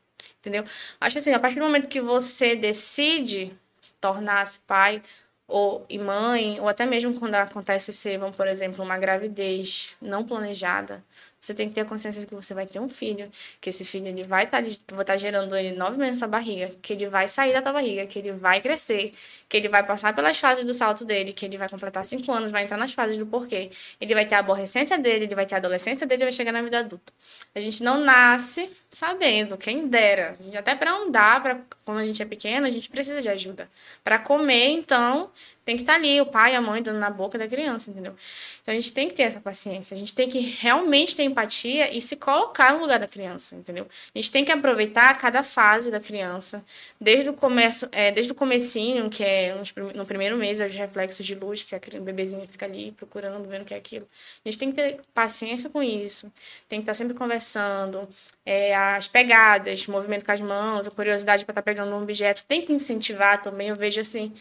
Entendeu? 0.40 0.64
Acho 0.98 1.18
assim, 1.18 1.32
a 1.32 1.38
partir 1.38 1.56
do 1.56 1.66
momento 1.66 1.88
que 1.88 2.00
você 2.00 2.56
decide 2.56 3.52
tornar-se 4.00 4.60
pai 4.60 5.02
ou 5.48 5.84
e 5.88 5.98
mãe, 5.98 6.60
ou 6.60 6.68
até 6.68 6.84
mesmo 6.84 7.18
quando 7.18 7.34
acontece 7.36 7.92
ser, 7.92 8.18
por 8.36 8.48
exemplo, 8.48 8.84
uma 8.84 8.98
gravidez 8.98 9.94
não 10.00 10.24
planejada, 10.24 11.04
você 11.46 11.54
tem 11.54 11.68
que 11.68 11.74
ter 11.74 11.82
a 11.82 11.84
consciência 11.84 12.20
de 12.20 12.26
que 12.26 12.34
você 12.34 12.52
vai 12.54 12.66
ter 12.66 12.80
um 12.80 12.88
filho, 12.88 13.30
que 13.60 13.70
esse 13.70 13.84
filho 13.84 14.06
ele 14.08 14.24
vai 14.24 14.44
estar 14.44 14.62
tá, 14.62 15.04
tá 15.04 15.16
gerando 15.16 15.54
ele 15.56 15.76
nove 15.76 15.96
meses 15.96 16.20
na 16.20 16.26
barriga, 16.26 16.72
que 16.82 16.92
ele 16.92 17.08
vai 17.08 17.28
sair 17.28 17.52
da 17.52 17.62
tua 17.62 17.72
barriga, 17.72 18.06
que 18.06 18.18
ele 18.18 18.32
vai 18.32 18.60
crescer, 18.60 19.12
que 19.48 19.56
ele 19.56 19.68
vai 19.68 19.84
passar 19.84 20.14
pelas 20.14 20.38
fases 20.38 20.64
do 20.64 20.74
salto 20.74 21.04
dele, 21.04 21.32
que 21.32 21.46
ele 21.46 21.56
vai 21.56 21.68
completar 21.68 22.04
cinco 22.04 22.32
anos, 22.32 22.50
vai 22.50 22.64
entrar 22.64 22.76
nas 22.76 22.92
fases 22.92 23.16
do 23.16 23.26
porquê. 23.26 23.70
Ele 24.00 24.14
vai 24.14 24.26
ter 24.26 24.34
a 24.34 24.40
aborrecência 24.40 24.98
dele, 24.98 25.24
ele 25.24 25.34
vai 25.34 25.46
ter 25.46 25.54
a 25.54 25.58
adolescência 25.58 26.06
dele, 26.06 26.22
ele 26.22 26.30
vai 26.30 26.32
chegar 26.32 26.52
na 26.52 26.62
vida 26.62 26.80
adulta. 26.80 27.12
A 27.54 27.60
gente 27.60 27.82
não 27.82 27.98
nasce 27.98 28.68
sabendo, 28.90 29.56
quem 29.56 29.88
dera. 29.88 30.36
A 30.38 30.42
gente, 30.42 30.56
até 30.56 30.74
para 30.74 30.90
andar, 30.92 31.42
pra, 31.42 31.60
quando 31.84 31.98
a 31.98 32.04
gente 32.04 32.22
é 32.22 32.24
pequeno, 32.24 32.66
a 32.66 32.70
gente 32.70 32.88
precisa 32.88 33.20
de 33.20 33.28
ajuda. 33.28 33.68
Para 34.02 34.18
comer, 34.18 34.68
então, 34.68 35.30
tem 35.66 35.74
que 35.74 35.82
estar 35.82 35.94
tá 35.94 35.98
ali, 35.98 36.20
o 36.20 36.26
pai 36.26 36.54
a 36.54 36.62
mãe 36.62 36.80
dando 36.80 37.00
na 37.00 37.10
boca 37.10 37.36
da 37.36 37.48
criança, 37.48 37.90
entendeu? 37.90 38.14
Então 38.62 38.72
a 38.72 38.78
gente 38.78 38.92
tem 38.92 39.08
que 39.08 39.14
ter 39.14 39.24
essa 39.24 39.40
paciência, 39.40 39.96
a 39.96 39.98
gente 39.98 40.14
tem 40.14 40.28
que 40.28 40.38
realmente 40.38 41.16
ter 41.16 41.24
empatia 41.24 41.92
e 41.92 42.00
se 42.00 42.14
colocar 42.14 42.72
no 42.72 42.78
lugar 42.78 43.00
da 43.00 43.08
criança, 43.08 43.56
entendeu? 43.56 43.84
A 44.14 44.18
gente 44.18 44.30
tem 44.30 44.44
que 44.44 44.52
aproveitar 44.52 45.12
cada 45.18 45.42
fase 45.42 45.90
da 45.90 45.98
criança, 45.98 46.64
desde 47.00 47.28
o 47.30 47.32
começo, 47.32 47.88
é, 47.90 48.12
desde 48.12 48.30
o 48.30 48.34
comecinho, 48.36 49.10
que 49.10 49.24
é 49.24 49.60
no 49.92 50.06
primeiro 50.06 50.36
mês, 50.36 50.60
é 50.60 50.66
os 50.66 50.76
reflexos 50.76 51.26
de 51.26 51.34
luz, 51.34 51.64
que 51.64 51.74
a 51.74 51.80
bebezinha 52.00 52.46
fica 52.46 52.64
ali 52.64 52.92
procurando, 52.92 53.48
vendo 53.48 53.62
o 53.62 53.64
que 53.64 53.74
é 53.74 53.76
aquilo. 53.76 54.06
A 54.44 54.48
gente 54.48 54.58
tem 54.58 54.70
que 54.70 54.76
ter 54.76 55.00
paciência 55.12 55.68
com 55.68 55.82
isso, 55.82 56.32
tem 56.68 56.78
que 56.78 56.84
estar 56.84 56.94
sempre 56.94 57.14
conversando, 57.14 58.08
é, 58.44 58.72
as 58.72 59.08
pegadas, 59.08 59.84
movimento 59.88 60.24
com 60.24 60.30
as 60.30 60.40
mãos, 60.40 60.86
a 60.86 60.92
curiosidade 60.92 61.44
para 61.44 61.54
estar 61.54 61.62
tá 61.62 61.64
pegando 61.64 61.92
um 61.92 62.00
objeto, 62.00 62.44
tem 62.44 62.64
que 62.64 62.72
incentivar 62.72 63.42
também, 63.42 63.70
eu 63.70 63.74
vejo 63.74 64.00
assim... 64.00 64.32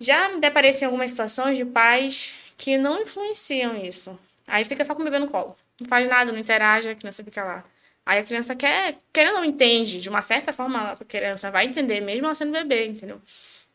Já 0.00 0.28
me 0.28 0.40
deparei 0.40 0.70
em 0.70 0.84
algumas 0.84 1.10
situações 1.10 1.56
de 1.56 1.64
pais 1.64 2.34
que 2.56 2.78
não 2.78 3.02
influenciam 3.02 3.76
isso. 3.76 4.18
Aí 4.46 4.64
fica 4.64 4.84
só 4.84 4.94
com 4.94 5.02
o 5.02 5.04
bebê 5.04 5.18
no 5.18 5.28
colo. 5.28 5.56
Não 5.80 5.88
faz 5.88 6.08
nada, 6.08 6.32
não 6.32 6.38
interage, 6.38 6.88
a 6.88 6.94
criança 6.94 7.24
fica 7.24 7.44
lá. 7.44 7.64
Aí 8.06 8.18
a 8.20 8.24
criança 8.24 8.54
quer, 8.54 8.98
quer 9.12 9.32
não 9.32 9.44
entende, 9.44 10.00
de 10.00 10.08
uma 10.08 10.22
certa 10.22 10.52
forma 10.52 10.92
a 10.92 10.96
criança 11.04 11.50
vai 11.50 11.66
entender, 11.66 12.00
mesmo 12.00 12.26
ela 12.26 12.34
sendo 12.34 12.52
bebê, 12.52 12.86
entendeu? 12.86 13.20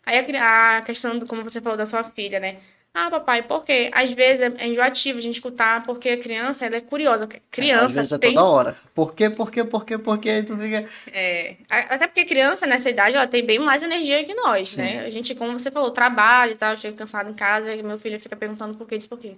Aí 0.06 0.18
a, 0.38 0.78
a 0.78 0.82
questão, 0.82 1.20
do, 1.20 1.28
como 1.28 1.44
você 1.44 1.62
falou 1.62 1.78
da 1.78 1.86
sua 1.86 2.04
filha, 2.04 2.40
né? 2.40 2.58
Ah, 2.96 3.10
papai, 3.10 3.42
por 3.42 3.66
quê? 3.66 3.90
Às 3.92 4.14
vezes 4.14 4.42
é 4.56 4.68
enjoativo 4.68 5.18
a 5.18 5.22
gente 5.22 5.34
escutar, 5.34 5.84
porque 5.84 6.10
a 6.10 6.18
criança 6.20 6.64
ela 6.64 6.76
é 6.76 6.82
curiosa. 6.82 7.28
Criança. 7.50 7.86
Às 7.86 7.96
vezes 7.96 8.12
é 8.12 8.18
tem... 8.20 8.36
toda 8.36 8.46
hora. 8.46 8.78
Por 8.94 9.16
quê, 9.16 9.32
por 9.32 9.50
quê, 9.50 9.64
por 9.64 9.84
quê, 9.84 9.98
por 9.98 10.20
quê? 10.20 10.44
Tu 10.44 10.56
fica... 10.56 10.88
É. 11.12 11.56
Até 11.70 12.06
porque 12.06 12.24
criança, 12.24 12.68
nessa 12.68 12.92
idade, 12.92 13.16
ela 13.16 13.26
tem 13.26 13.44
bem 13.44 13.58
mais 13.58 13.82
energia 13.82 14.24
que 14.24 14.36
nós, 14.36 14.70
Sim. 14.70 14.82
né? 14.84 15.06
A 15.06 15.10
gente, 15.10 15.34
como 15.34 15.58
você 15.58 15.72
falou, 15.72 15.90
trabalha 15.90 16.52
e 16.52 16.56
tal, 16.56 16.78
chega 16.78 16.96
cansado 16.96 17.32
em 17.32 17.34
casa, 17.34 17.74
e 17.74 17.82
meu 17.82 17.98
filho 17.98 18.20
fica 18.20 18.36
perguntando 18.36 18.78
por 18.78 18.88
quê, 18.88 18.96
diz 18.96 19.08
por 19.08 19.18
quê. 19.18 19.34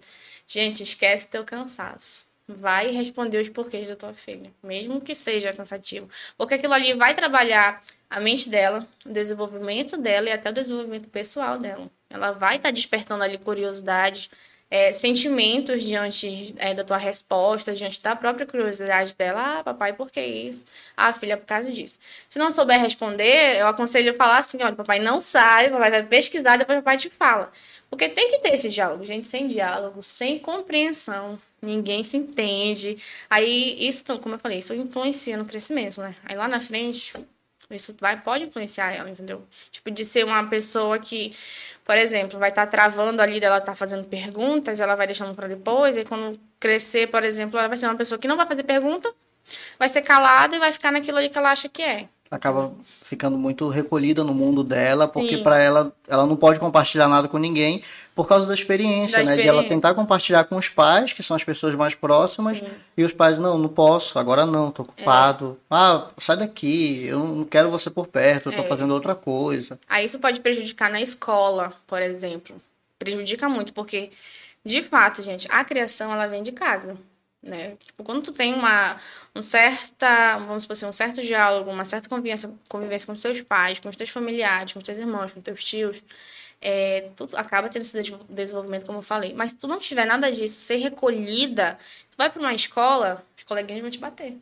Gente, 0.46 0.84
esquece 0.84 1.30
teu 1.30 1.46
cansaço. 1.46 2.26
Vai 2.46 2.92
responder 2.92 3.40
os 3.40 3.48
porquês 3.48 3.88
da 3.88 3.96
tua 3.96 4.14
filha, 4.14 4.52
mesmo 4.62 5.00
que 5.00 5.16
seja 5.16 5.54
cansativo. 5.54 6.10
Porque 6.38 6.56
aquilo 6.56 6.74
ali 6.74 6.94
vai 6.94 7.16
trabalhar 7.16 7.82
a 8.10 8.20
mente 8.20 8.50
dela, 8.50 8.86
o 9.06 9.10
desenvolvimento 9.10 9.98
dela 9.98 10.30
e 10.30 10.32
até 10.34 10.50
o 10.50 10.54
desenvolvimento 10.54 11.08
pessoal 11.08 11.58
dela. 11.58 11.90
Ela 12.16 12.32
vai 12.32 12.58
estar 12.58 12.70
tá 12.70 12.74
despertando 12.74 13.24
ali 13.24 13.38
curiosidades, 13.38 14.30
é, 14.70 14.92
sentimentos 14.92 15.84
diante 15.84 16.56
é, 16.58 16.74
da 16.74 16.84
tua 16.84 16.98
resposta, 16.98 17.74
diante 17.74 18.02
da 18.02 18.16
própria 18.16 18.46
curiosidade 18.46 19.16
dela. 19.16 19.60
Ah, 19.60 19.64
papai, 19.64 19.94
por 19.94 20.10
que 20.10 20.20
isso? 20.22 20.66
Ah, 20.98 21.14
filha, 21.14 21.38
por 21.38 21.46
causa 21.46 21.72
disso. 21.72 22.00
Se 22.28 22.40
não 22.40 22.52
souber 22.52 22.80
responder, 22.80 23.58
eu 23.60 23.68
aconselho 23.68 24.12
a 24.12 24.16
falar 24.16 24.40
assim: 24.40 24.58
olha, 24.62 24.76
papai 24.76 25.00
não 25.00 25.22
sabe, 25.22 25.70
papai 25.70 25.92
vai 25.92 26.04
pesquisar, 26.04 26.58
depois 26.58 26.80
papai 26.80 26.98
te 26.98 27.10
fala. 27.10 27.52
Porque 27.90 28.10
tem 28.10 28.30
que 28.32 28.40
ter 28.40 28.54
esse 28.54 28.70
diálogo, 28.70 29.06
gente, 29.06 29.28
sem 29.28 29.48
diálogo, 29.48 30.02
sem 30.02 30.40
compreensão, 30.40 31.40
ninguém 31.62 32.04
se 32.04 32.18
entende. 32.18 32.98
Aí, 33.30 33.76
isso, 33.80 34.04
como 34.20 34.36
eu 34.36 34.40
falei, 34.40 34.58
isso 34.58 34.74
influencia 34.74 35.38
no 35.38 35.46
crescimento, 35.46 36.02
né? 36.02 36.16
Aí 36.26 36.36
lá 36.36 36.48
na 36.48 36.60
frente, 36.60 37.14
isso 37.72 37.96
vai, 38.00 38.22
pode 38.22 38.46
influenciar 38.46 38.92
ela, 38.94 39.10
entendeu? 39.10 39.46
Tipo, 39.72 39.92
de 39.92 40.06
ser 40.06 40.26
uma 40.26 40.48
pessoa 40.48 41.00
que, 41.00 41.32
por 41.84 41.98
exemplo, 41.98 42.40
vai 42.40 42.50
estar 42.50 42.66
tá 42.66 42.72
travando 42.72 43.22
ali, 43.22 43.44
ela 43.44 43.62
tá 43.62 43.76
fazendo 43.76 44.08
perguntas, 44.08 44.80
ela 44.80 44.96
vai 44.96 45.08
deixando 45.08 45.36
para 45.36 45.48
depois, 45.48 45.98
e 45.98 46.06
quando 46.06 46.40
crescer, 46.60 47.08
por 47.08 47.24
exemplo, 47.24 47.58
ela 47.58 47.68
vai 47.68 47.78
ser 47.78 47.88
uma 47.88 47.96
pessoa 47.96 48.20
que 48.20 48.28
não 48.28 48.38
vai 48.38 48.48
fazer 48.48 48.64
pergunta, 48.64 49.14
vai 49.80 49.90
ser 49.90 50.02
calada 50.02 50.56
e 50.56 50.60
vai 50.60 50.72
ficar 50.72 50.92
naquilo 50.92 51.18
ali 51.18 51.30
que 51.30 51.38
ela 51.38 51.52
acha 51.52 51.70
que 51.70 51.82
é 51.82 52.10
acaba 52.30 52.74
ficando 53.02 53.38
muito 53.38 53.70
recolhida 53.70 54.24
no 54.24 54.34
mundo 54.34 54.64
dela, 54.64 55.08
porque 55.08 55.38
para 55.38 55.60
ela 55.60 55.94
ela 56.08 56.26
não 56.26 56.36
pode 56.36 56.60
compartilhar 56.60 57.08
nada 57.08 57.28
com 57.28 57.38
ninguém 57.38 57.84
por 58.16 58.28
causa 58.28 58.46
da 58.46 58.54
experiência, 58.54 59.20
da 59.20 59.26
né? 59.26 59.32
Experiência. 59.32 59.44
De 59.44 59.50
ela 59.50 59.64
tentar 59.68 59.94
compartilhar 59.94 60.44
com 60.46 60.56
os 60.56 60.70
pais, 60.70 61.14
que 61.14 61.22
são 61.22 61.36
as 61.36 61.44
pessoas 61.44 61.76
mais 61.76 61.94
próximas, 61.94 62.58
Sim. 62.58 62.68
e 62.98 63.04
os 63.04 63.14
pais, 63.14 63.38
não, 63.38 63.58
não 63.58 63.70
posso, 63.70 64.18
agora 64.18 64.46
não, 64.46 64.72
tô 64.72 64.84
ocupado. 64.84 65.58
É. 65.64 65.66
Ah, 65.70 66.08
sai 66.18 66.38
daqui, 66.38 67.06
eu 67.06 67.20
não 67.20 67.46
quero 67.46 67.70
você 67.70 67.90
por 67.90 68.08
perto, 68.08 68.50
eu 68.50 68.56
tô 68.56 68.64
é. 68.64 68.68
fazendo 68.68 68.94
outra 68.94 69.14
coisa. 69.14 69.80
Aí 69.88 70.06
isso 70.06 70.20
pode 70.20 70.40
prejudicar 70.40 70.90
na 70.90 71.02
escola, 71.02 71.74
por 71.86 72.02
exemplo. 72.02 72.56
Prejudica 72.98 73.50
muito, 73.50 73.74
porque, 73.74 74.10
de 74.64 74.82
fato, 74.82 75.22
gente, 75.22 75.48
a 75.52 75.64
criação 75.64 76.12
ela 76.14 76.28
vem 76.28 76.42
de 76.42 76.52
casa 76.52 76.98
né? 77.46 77.76
Tipo, 77.78 78.04
quando 78.04 78.24
tu 78.24 78.34
tem 78.34 78.54
uma 78.54 79.00
um 79.36 79.42
certa, 79.42 80.40
vamos 80.40 80.64
supor 80.64 80.74
assim, 80.74 80.86
um 80.86 80.94
certo 80.94 81.22
diálogo, 81.22 81.70
uma 81.70 81.86
certa 81.86 82.10
convivência, 82.10 82.52
convivência 82.68 83.06
com 83.06 83.14
os 83.14 83.22
teus 83.22 83.42
pais, 83.42 83.80
com 83.80 83.88
os 83.88 83.96
teus 83.96 84.10
familiares, 84.10 84.74
com 84.74 84.80
os 84.80 84.86
teus 84.86 84.98
irmãos, 84.98 85.32
com 85.32 85.40
os 85.40 85.44
teus 85.44 85.64
tios, 85.64 86.04
é, 86.62 87.10
tu 87.16 87.28
acaba 87.36 87.70
tendo 87.70 87.84
esse 87.84 88.02
desenvolvimento, 88.30 88.86
como 88.86 89.00
eu 89.00 89.04
falei. 89.04 89.34
Mas 89.34 89.52
se 89.52 89.58
tu 89.58 89.68
não 89.68 89.78
tiver 89.78 90.06
nada 90.06 90.32
disso, 90.32 90.60
ser 90.60 90.78
recolhida, 90.78 91.78
tu 92.10 92.18
vai 92.18 92.30
para 92.32 92.40
uma 92.42 92.54
escola, 92.54 93.24
os 93.38 93.44
coleguinhas 93.44 93.82
vão 93.82 93.92
te 93.92 94.00
bater. 94.00 94.38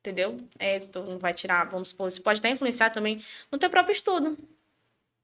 Entendeu? 0.00 0.40
É, 0.58 0.80
tu 0.80 1.00
não 1.02 1.18
vai 1.18 1.34
tirar, 1.34 1.64
vamos 1.70 1.90
supor, 1.90 2.08
isso 2.08 2.22
pode 2.22 2.40
até 2.40 2.50
influenciar 2.50 2.90
também 2.90 3.20
no 3.50 3.58
teu 3.58 3.70
próprio 3.70 3.92
estudo. 3.92 4.36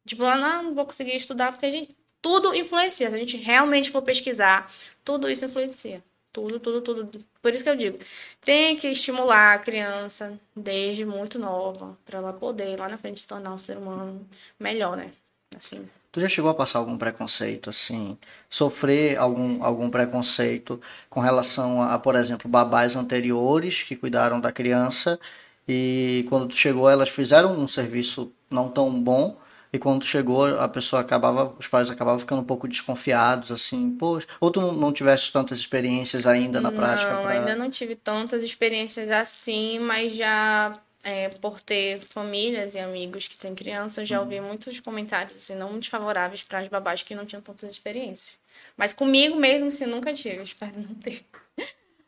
Tipo, 0.06 0.24
ah, 0.24 0.36
não, 0.36 0.62
não 0.64 0.74
vou 0.74 0.86
conseguir 0.86 1.16
estudar 1.16 1.52
porque 1.52 1.66
a 1.66 1.70
gente, 1.70 1.96
tudo 2.22 2.54
influencia. 2.54 3.10
Se 3.10 3.16
a 3.16 3.18
gente 3.18 3.36
realmente 3.36 3.90
for 3.90 4.02
pesquisar, 4.02 4.70
tudo 5.04 5.30
isso 5.30 5.44
influencia. 5.44 6.02
Tudo, 6.32 6.60
tudo, 6.60 6.80
tudo. 6.82 7.24
Por 7.40 7.52
isso 7.52 7.64
que 7.64 7.70
eu 7.70 7.76
digo, 7.76 7.98
tem 8.44 8.76
que 8.76 8.88
estimular 8.88 9.54
a 9.54 9.58
criança 9.58 10.38
desde 10.54 11.04
muito 11.04 11.38
nova, 11.38 11.98
para 12.04 12.18
ela 12.18 12.32
poder 12.32 12.78
lá 12.78 12.88
na 12.88 12.98
frente 12.98 13.20
se 13.20 13.26
tornar 13.26 13.52
um 13.52 13.58
ser 13.58 13.76
humano 13.76 14.28
melhor, 14.58 14.96
né? 14.96 15.12
Assim. 15.56 15.88
Tu 16.12 16.20
já 16.20 16.28
chegou 16.28 16.50
a 16.50 16.54
passar 16.54 16.78
algum 16.78 16.96
preconceito, 16.96 17.70
assim, 17.70 18.16
sofrer 18.48 19.18
algum, 19.18 19.62
algum 19.62 19.90
preconceito 19.90 20.80
com 21.08 21.20
relação 21.20 21.82
a, 21.82 21.98
por 21.98 22.14
exemplo, 22.14 22.48
babás 22.48 22.96
anteriores 22.96 23.82
que 23.82 23.96
cuidaram 23.96 24.40
da 24.40 24.50
criança 24.52 25.18
e 25.66 26.24
quando 26.28 26.48
tu 26.48 26.54
chegou 26.56 26.88
elas 26.88 27.08
fizeram 27.10 27.52
um 27.52 27.68
serviço 27.68 28.32
não 28.50 28.70
tão 28.70 28.90
bom 29.02 29.36
e 29.72 29.78
quando 29.78 30.04
chegou, 30.04 30.58
a 30.58 30.68
pessoa 30.68 31.02
acabava, 31.02 31.54
os 31.58 31.66
pais 31.66 31.90
acabavam 31.90 32.18
ficando 32.18 32.40
um 32.42 32.44
pouco 32.44 32.66
desconfiados, 32.66 33.50
assim, 33.50 33.90
poxa, 33.98 34.26
ou 34.40 34.50
tu 34.50 34.60
não, 34.60 34.72
não 34.72 34.92
tivesse 34.92 35.32
tantas 35.32 35.58
experiências 35.58 36.26
ainda 36.26 36.60
na 36.60 36.72
prática? 36.72 37.12
Não, 37.12 37.22
pra... 37.22 37.30
ainda 37.32 37.56
não 37.56 37.70
tive 37.70 37.94
tantas 37.94 38.42
experiências 38.42 39.10
assim, 39.10 39.78
mas 39.78 40.14
já 40.14 40.72
é, 41.02 41.28
por 41.28 41.60
ter 41.60 42.00
famílias 42.00 42.74
e 42.74 42.78
amigos 42.78 43.28
que 43.28 43.36
têm 43.36 43.54
crianças, 43.54 44.08
já 44.08 44.18
uhum. 44.18 44.24
ouvi 44.24 44.40
muitos 44.40 44.80
comentários, 44.80 45.36
assim, 45.36 45.54
não 45.54 45.70
muito 45.70 45.88
favoráveis 45.88 46.42
para 46.42 46.58
as 46.58 46.68
babás 46.68 47.02
que 47.02 47.14
não 47.14 47.24
tinham 47.24 47.42
tantas 47.42 47.70
experiências. 47.70 48.36
Mas 48.76 48.92
comigo 48.92 49.36
mesmo, 49.36 49.68
assim, 49.68 49.86
nunca 49.86 50.12
tive, 50.12 50.40
espero 50.42 50.74
não 50.76 50.94
ter 50.94 51.24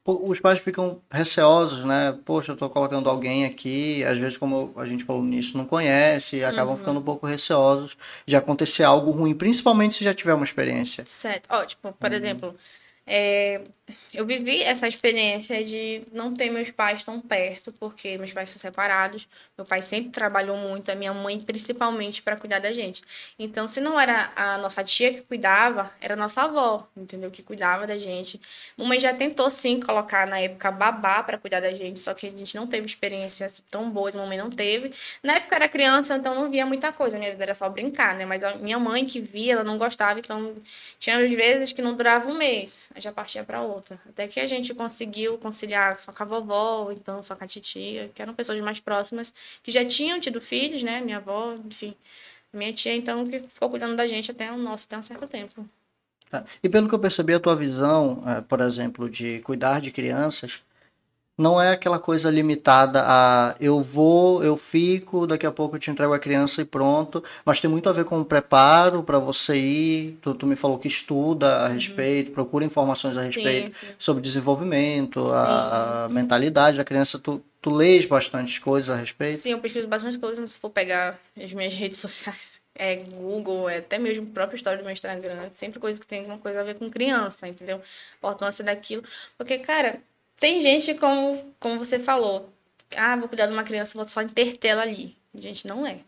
os 0.04 0.40
pais 0.40 0.58
ficam 0.60 1.00
receosos, 1.10 1.84
né? 1.84 2.18
Poxa, 2.24 2.52
eu 2.52 2.56
tô 2.56 2.68
colocando 2.70 3.08
alguém 3.08 3.44
aqui, 3.44 4.02
às 4.04 4.18
vezes, 4.18 4.38
como 4.38 4.72
a 4.76 4.86
gente 4.86 5.04
falou 5.04 5.22
nisso, 5.22 5.58
não 5.58 5.64
conhece, 5.64 6.36
e 6.36 6.44
acabam 6.44 6.70
uhum. 6.70 6.76
ficando 6.76 7.00
um 7.00 7.02
pouco 7.02 7.26
receosos 7.26 7.96
de 8.26 8.34
acontecer 8.34 8.82
algo 8.82 9.10
ruim, 9.10 9.34
principalmente 9.34 9.96
se 9.96 10.04
já 10.04 10.14
tiver 10.14 10.34
uma 10.34 10.44
experiência. 10.44 11.04
Certo. 11.06 11.46
Ó, 11.50 11.64
tipo, 11.64 11.92
por 11.92 12.10
uhum. 12.10 12.16
exemplo, 12.16 12.56
é, 13.12 13.61
eu 14.12 14.25
vivi 14.27 14.62
essa 14.62 14.87
experiência 14.87 15.64
de 15.64 16.03
não 16.12 16.35
ter 16.35 16.51
meus 16.51 16.70
pais 16.70 17.05
tão 17.05 17.20
perto, 17.20 17.73
porque 17.73 18.16
meus 18.18 18.33
pais 18.33 18.49
são 18.49 18.59
separados. 18.59 19.29
Meu 19.57 19.64
pai 19.64 19.83
sempre 19.83 20.11
trabalhou 20.11 20.57
muito, 20.57 20.90
a 20.90 20.94
minha 20.94 21.12
mãe 21.12 21.40
principalmente 21.40 22.23
para 22.23 22.37
cuidar 22.37 22.61
da 22.61 22.73
gente. 22.73 23.03
Então, 23.38 23.66
se 23.66 23.81
não 23.81 23.99
era 23.99 24.33
a 24.37 24.59
nossa 24.59 24.83
tia 24.85 25.12
que 25.12 25.23
cuidava, 25.23 25.92
era 26.01 26.14
a 26.14 26.16
nossa 26.16 26.42
avó, 26.42 26.88
entendeu? 26.96 27.31
Que 27.31 27.42
cuidava 27.42 27.87
da 27.87 27.99
gente. 27.99 28.40
Mamãe 28.77 29.01
já 29.01 29.12
tentou 29.12 29.51
sim 29.51 29.81
colocar 29.81 30.27
na 30.27 30.38
época 30.38 30.70
babá 30.70 31.23
para 31.23 31.38
cuidar 31.38 31.61
da 31.61 31.73
gente, 31.73 31.99
só 31.99 32.14
que 32.14 32.27
a 32.27 32.31
gente 32.31 32.55
não 32.57 32.66
teve 32.66 32.87
experiências 32.87 33.62
tão 33.70 33.90
boas, 33.90 34.14
mamãe 34.14 34.38
não 34.38 34.51
teve. 34.51 34.92
Na 35.23 35.35
época 35.35 35.57
era 35.57 35.68
criança, 35.68 36.16
então 36.16 36.35
não 36.35 36.51
via 36.51 36.66
muita 36.66 36.92
coisa, 36.92 37.18
minha 37.18 37.31
vida 37.31 37.42
era 37.42 37.55
só 37.55 37.68
brincar, 37.68 38.14
né? 38.14 38.25
Mas 38.25 38.44
a 38.44 38.55
minha 38.57 38.79
mãe 38.79 39.05
que 39.05 39.20
via, 39.20 39.55
ela 39.55 39.64
não 39.64 39.79
gostava, 39.79 40.18
então 40.18 40.55
tinha 40.99 41.18
vezes 41.29 41.73
que 41.73 41.83
não 41.83 41.94
durava 41.94 42.29
um 42.29 42.35
mês, 42.37 42.90
já 43.00 43.12
partia 43.12 43.42
para 43.44 43.62
outra. 43.62 43.98
Até 44.08 44.28
que 44.28 44.38
a 44.38 44.46
gente 44.46 44.74
conseguiu 44.74 45.38
conciliar 45.38 45.98
só 45.98 46.12
com 46.12 46.22
a 46.22 46.26
vovó, 46.26 46.92
então 46.92 47.22
só 47.22 47.34
com 47.34 47.44
a 47.44 47.46
titia, 47.46 48.10
que 48.14 48.20
eram 48.22 48.34
pessoas 48.34 48.60
mais 48.60 48.80
próximas, 48.80 49.32
que 49.62 49.70
já 49.70 49.84
tinham 49.84 50.20
tido 50.20 50.40
filhos, 50.40 50.82
né? 50.82 51.00
Minha 51.00 51.18
avó, 51.18 51.54
enfim. 51.64 51.94
Minha 52.52 52.72
tia, 52.72 52.94
então, 52.94 53.26
que 53.26 53.40
ficou 53.40 53.70
cuidando 53.70 53.96
da 53.96 54.06
gente 54.06 54.30
até 54.30 54.50
o 54.50 54.56
nosso, 54.56 54.86
até 54.86 54.98
um 54.98 55.02
certo 55.02 55.26
tempo. 55.26 55.68
Tá. 56.28 56.44
E 56.62 56.68
pelo 56.68 56.88
que 56.88 56.94
eu 56.94 56.98
percebi, 56.98 57.34
a 57.34 57.40
tua 57.40 57.56
visão, 57.56 58.22
é, 58.26 58.40
por 58.40 58.60
exemplo, 58.60 59.10
de 59.10 59.40
cuidar 59.40 59.80
de 59.80 59.90
crianças, 59.90 60.62
não 61.40 61.61
é 61.61 61.72
aquela 61.72 61.98
coisa 61.98 62.31
limitada 62.31 63.03
a 63.07 63.55
eu 63.59 63.83
vou, 63.83 64.44
eu 64.44 64.59
fico, 64.59 65.26
daqui 65.26 65.46
a 65.46 65.50
pouco 65.50 65.76
eu 65.76 65.81
te 65.81 65.90
entrego 65.90 66.12
a 66.12 66.18
criança 66.18 66.61
e 66.61 66.66
pronto. 66.66 67.24
Mas 67.46 67.61
tem 67.61 67.70
muito 67.70 67.88
a 67.88 67.92
ver 67.92 68.05
com 68.05 68.20
o 68.20 68.24
preparo 68.24 69.03
para 69.03 69.18
você 69.18 69.57
ir. 69.57 70.18
Tu, 70.20 70.35
tu, 70.35 70.46
me 70.46 70.55
falou 70.55 70.79
que 70.79 70.87
estuda 70.87 71.64
a 71.64 71.68
uhum. 71.68 71.74
respeito, 71.74 72.31
procura 72.33 72.62
informações 72.62 73.16
a 73.16 73.22
respeito 73.22 73.72
sim, 73.72 73.87
sim. 73.87 73.92
sobre 73.98 74.22
desenvolvimento, 74.22 75.31
a, 75.31 76.05
a, 76.05 76.09
mentalidade 76.11 76.76
da 76.76 76.85
criança. 76.85 77.18
Tu, 77.18 77.42
tu 77.62 77.70
lês 77.70 78.05
bastante 78.05 78.61
coisas 78.61 78.90
a 78.90 78.96
respeito? 78.96 79.40
Sim, 79.40 79.53
eu 79.53 79.61
pesquiso 79.61 79.88
bastante 79.88 80.18
coisas. 80.18 80.53
Se 80.53 80.61
for 80.61 80.68
pegar 80.68 81.18
as 81.42 81.53
minhas 81.55 81.72
redes 81.74 81.96
sociais, 81.96 82.61
é 82.74 82.96
Google, 82.96 83.66
é 83.66 83.79
até 83.79 83.98
mesmo 83.98 84.26
o 84.26 84.31
próprio 84.31 84.57
história 84.57 84.79
do 84.79 84.85
meu 84.85 84.92
Instagram, 84.92 85.48
sempre 85.53 85.81
coisa 85.81 85.98
que 85.98 86.07
tem 86.07 86.18
alguma 86.18 86.37
coisa 86.37 86.61
a 86.61 86.64
ver 86.64 86.74
com 86.74 86.90
criança, 86.90 87.48
entendeu? 87.48 87.76
A 87.76 88.16
importância 88.18 88.62
daquilo. 88.62 89.03
Porque, 89.38 89.57
cara, 89.59 90.00
tem 90.40 90.61
gente, 90.61 90.94
como, 90.94 91.55
como 91.61 91.79
você 91.79 91.98
falou, 91.98 92.50
ah, 92.96 93.14
vou 93.16 93.29
cuidar 93.29 93.46
de 93.46 93.53
uma 93.53 93.62
criança, 93.62 93.96
vou 93.96 94.09
só 94.09 94.22
intertê-la 94.22 94.83
ali. 94.83 95.16
Gente, 95.33 95.66
não 95.68 95.87
é. 95.87 96.00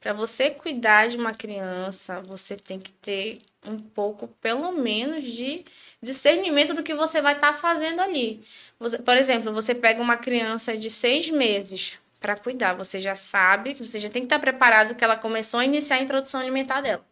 Para 0.00 0.14
você 0.14 0.50
cuidar 0.50 1.08
de 1.08 1.16
uma 1.16 1.34
criança, 1.34 2.20
você 2.22 2.56
tem 2.56 2.78
que 2.78 2.92
ter 2.92 3.40
um 3.66 3.78
pouco, 3.78 4.28
pelo 4.40 4.72
menos, 4.72 5.24
de 5.24 5.64
discernimento 6.00 6.72
do 6.72 6.82
que 6.82 6.94
você 6.94 7.20
vai 7.20 7.34
estar 7.34 7.52
tá 7.52 7.58
fazendo 7.58 8.00
ali. 8.00 8.42
Você, 8.78 8.98
por 8.98 9.16
exemplo, 9.18 9.52
você 9.52 9.74
pega 9.74 10.00
uma 10.00 10.16
criança 10.16 10.78
de 10.78 10.88
seis 10.90 11.28
meses 11.28 11.98
para 12.20 12.36
cuidar, 12.36 12.74
você 12.74 13.00
já 13.00 13.14
sabe 13.14 13.74
você 13.74 13.98
já 13.98 14.08
tem 14.08 14.22
que 14.22 14.26
estar 14.26 14.36
tá 14.36 14.40
preparado 14.40 14.94
que 14.94 15.02
ela 15.02 15.16
começou 15.16 15.60
a 15.60 15.64
iniciar 15.64 15.96
a 15.96 16.02
introdução 16.02 16.40
alimentar 16.40 16.80
dela. 16.80 17.04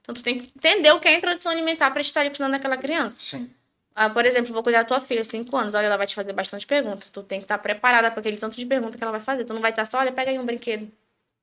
Então, 0.00 0.14
tu 0.14 0.22
tem 0.22 0.38
que 0.38 0.52
entender 0.56 0.90
o 0.90 1.00
que 1.00 1.08
é 1.08 1.16
introdução 1.16 1.52
alimentar 1.52 1.90
para 1.90 2.00
estar 2.00 2.20
ali 2.20 2.30
cuidando 2.30 2.52
daquela 2.52 2.76
criança. 2.76 3.24
Sim. 3.24 3.50
Ah, 3.94 4.08
por 4.08 4.24
exemplo, 4.24 4.52
vou 4.52 4.62
cuidar 4.62 4.82
da 4.82 4.88
tua 4.88 5.00
filha, 5.00 5.22
5 5.22 5.54
anos. 5.56 5.74
Olha, 5.74 5.86
ela 5.86 5.96
vai 5.96 6.06
te 6.06 6.14
fazer 6.14 6.32
bastante 6.32 6.66
perguntas. 6.66 7.10
Tu 7.10 7.22
tem 7.22 7.38
que 7.38 7.44
estar 7.44 7.58
preparada 7.58 8.10
para 8.10 8.20
aquele 8.20 8.36
tanto 8.36 8.56
de 8.56 8.64
perguntas 8.64 8.96
que 8.96 9.02
ela 9.02 9.12
vai 9.12 9.20
fazer. 9.20 9.44
Tu 9.44 9.52
não 9.52 9.60
vai 9.60 9.70
estar 9.70 9.84
só, 9.84 9.98
olha, 9.98 10.12
pega 10.12 10.30
aí 10.30 10.38
um 10.38 10.46
brinquedo. 10.46 10.90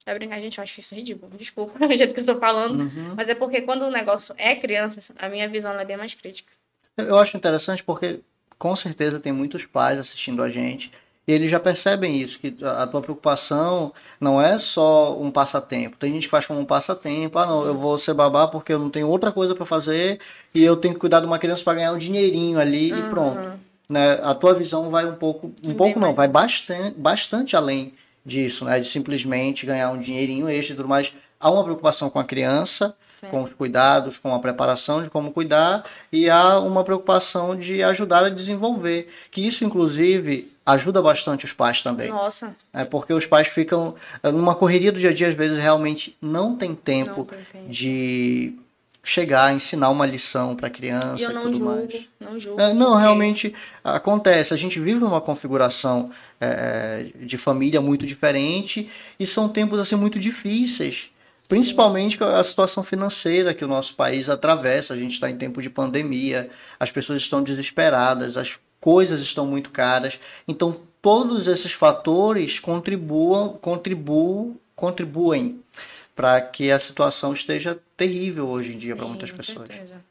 Vai 0.05 0.15
brincar, 0.15 0.39
gente, 0.39 0.57
eu 0.57 0.63
acho 0.63 0.79
isso 0.79 0.95
ridículo. 0.95 1.31
Desculpa 1.37 1.77
o 1.85 1.97
jeito 1.97 2.13
que 2.13 2.21
eu 2.21 2.25
tô 2.25 2.39
falando. 2.39 2.81
Uhum. 2.81 3.13
Mas 3.15 3.27
é 3.27 3.35
porque 3.35 3.61
quando 3.61 3.83
o 3.83 3.91
negócio 3.91 4.33
é 4.37 4.55
criança, 4.55 5.13
a 5.17 5.29
minha 5.29 5.47
visão 5.47 5.77
é 5.79 5.85
bem 5.85 5.97
mais 5.97 6.15
crítica. 6.15 6.51
Eu 6.97 7.17
acho 7.17 7.37
interessante 7.37 7.83
porque 7.83 8.19
com 8.57 8.75
certeza 8.75 9.19
tem 9.19 9.31
muitos 9.31 9.65
pais 9.65 9.99
assistindo 9.99 10.41
a 10.41 10.49
gente 10.49 10.91
eles 11.31 11.51
já 11.51 11.59
percebem 11.59 12.17
isso, 12.19 12.39
que 12.39 12.55
a 12.63 12.87
tua 12.87 13.01
preocupação 13.01 13.93
não 14.19 14.41
é 14.41 14.57
só 14.57 15.17
um 15.19 15.29
passatempo. 15.29 15.97
Tem 15.97 16.13
gente 16.13 16.23
que 16.23 16.31
faz 16.31 16.45
como 16.45 16.59
um 16.59 16.65
passatempo, 16.65 17.37
ah 17.37 17.45
não, 17.45 17.65
eu 17.65 17.75
vou 17.75 17.97
ser 17.97 18.13
babá 18.13 18.47
porque 18.47 18.73
eu 18.73 18.79
não 18.79 18.89
tenho 18.89 19.07
outra 19.07 19.31
coisa 19.31 19.53
para 19.53 19.65
fazer 19.65 20.19
e 20.53 20.63
eu 20.63 20.75
tenho 20.75 20.93
que 20.93 20.99
cuidar 20.99 21.19
de 21.19 21.25
uma 21.25 21.37
criança 21.39 21.63
para 21.63 21.75
ganhar 21.75 21.91
um 21.91 21.97
dinheirinho 21.97 22.59
ali 22.59 22.91
e 22.91 23.01
pronto. 23.09 23.59
Né? 23.87 24.19
A 24.23 24.33
tua 24.35 24.53
visão 24.53 24.89
vai 24.89 25.05
um 25.05 25.15
pouco, 25.15 25.47
um 25.63 25.67
Bem 25.67 25.75
pouco 25.75 25.99
não, 25.99 26.07
mais. 26.07 26.15
vai 26.15 26.27
bastante, 26.27 26.97
bastante 26.97 27.55
além 27.55 27.93
disso, 28.25 28.65
né? 28.65 28.79
De 28.79 28.87
simplesmente 28.87 29.65
ganhar 29.65 29.89
um 29.91 29.97
dinheirinho 29.97 30.47
extra 30.49 30.73
e 30.73 30.77
tudo 30.77 30.87
mais. 30.87 31.11
Há 31.39 31.49
uma 31.49 31.63
preocupação 31.63 32.09
com 32.09 32.19
a 32.19 32.23
criança, 32.23 32.93
Certo. 33.01 33.31
com 33.31 33.41
os 33.41 33.53
cuidados, 33.53 34.19
com 34.19 34.35
a 34.35 34.39
preparação 34.39 35.01
de 35.01 35.09
como 35.09 35.31
cuidar, 35.31 35.83
e 36.11 36.29
há 36.29 36.59
uma 36.59 36.83
preocupação 36.83 37.55
de 37.55 37.81
ajudar 37.81 38.25
a 38.25 38.29
desenvolver. 38.29 39.05
Que 39.31 39.45
isso, 39.47 39.63
inclusive, 39.63 40.51
ajuda 40.71 41.01
bastante 41.01 41.45
os 41.45 41.53
pais 41.53 41.81
também. 41.81 42.09
Nossa, 42.09 42.55
É 42.73 42.83
porque 42.85 43.13
os 43.13 43.25
pais 43.25 43.47
ficam 43.47 43.95
eh, 44.23 44.31
numa 44.31 44.55
correria 44.55 44.91
do 44.91 44.99
dia 44.99 45.09
a 45.09 45.13
dia, 45.13 45.27
às 45.29 45.35
vezes 45.35 45.57
realmente 45.57 46.15
não 46.21 46.55
tem 46.55 46.73
tempo 46.75 47.17
não 47.19 47.25
tem 47.25 47.39
tempo. 47.51 47.69
de 47.69 48.53
chegar, 49.01 49.53
ensinar 49.53 49.89
uma 49.89 50.05
lição 50.05 50.55
para 50.55 50.67
a 50.67 50.69
criança 50.69 51.21
E 51.21 51.25
eu 51.25 51.31
e 51.31 51.33
não 51.33 51.41
tudo 51.43 51.57
julgo, 51.57 51.71
mais. 51.75 52.05
não 52.19 52.39
julgo. 52.39 52.61
É, 52.61 52.73
não, 52.73 52.87
porque- 52.87 53.01
realmente 53.01 53.53
acontece. 53.83 54.53
A 54.53 54.57
gente 54.57 54.79
vive 54.79 54.99
numa 54.99 55.21
configuração 55.21 56.11
é, 56.39 57.07
de 57.15 57.37
família 57.37 57.81
muito 57.81 58.05
diferente 58.05 58.89
e 59.19 59.25
são 59.25 59.49
tempos 59.49 59.79
assim 59.79 59.95
muito 59.95 60.19
difíceis. 60.19 61.09
Principalmente 61.47 62.15
com 62.15 62.25
a 62.25 62.43
situação 62.43 62.83
financeira 62.83 63.55
que 63.55 63.65
o 63.65 63.67
nosso 63.67 63.95
país 63.95 64.29
atravessa. 64.29 64.93
A 64.93 64.97
gente 64.97 65.13
está 65.13 65.27
em 65.31 65.35
tempo 65.37 65.59
de 65.63 65.69
pandemia, 65.69 66.47
as 66.79 66.91
pessoas 66.91 67.23
estão 67.23 67.41
desesperadas, 67.41 68.37
as 68.37 68.59
coisas 68.79 69.21
estão 69.21 69.45
muito 69.45 69.71
caras. 69.71 70.19
Então, 70.47 70.79
todos 71.01 71.47
esses 71.47 71.71
fatores 71.71 72.59
contribuam, 72.59 73.53
contribuam, 73.53 74.59
contribuem 74.75 75.61
para 76.15 76.41
que 76.41 76.69
a 76.69 76.77
situação 76.77 77.33
esteja 77.33 77.79
terrível 77.95 78.47
hoje 78.49 78.73
em 78.73 78.77
dia 78.77 78.95
para 78.95 79.05
muitas 79.05 79.31
com 79.31 79.37
pessoas. 79.37 79.67
certeza. 79.67 80.03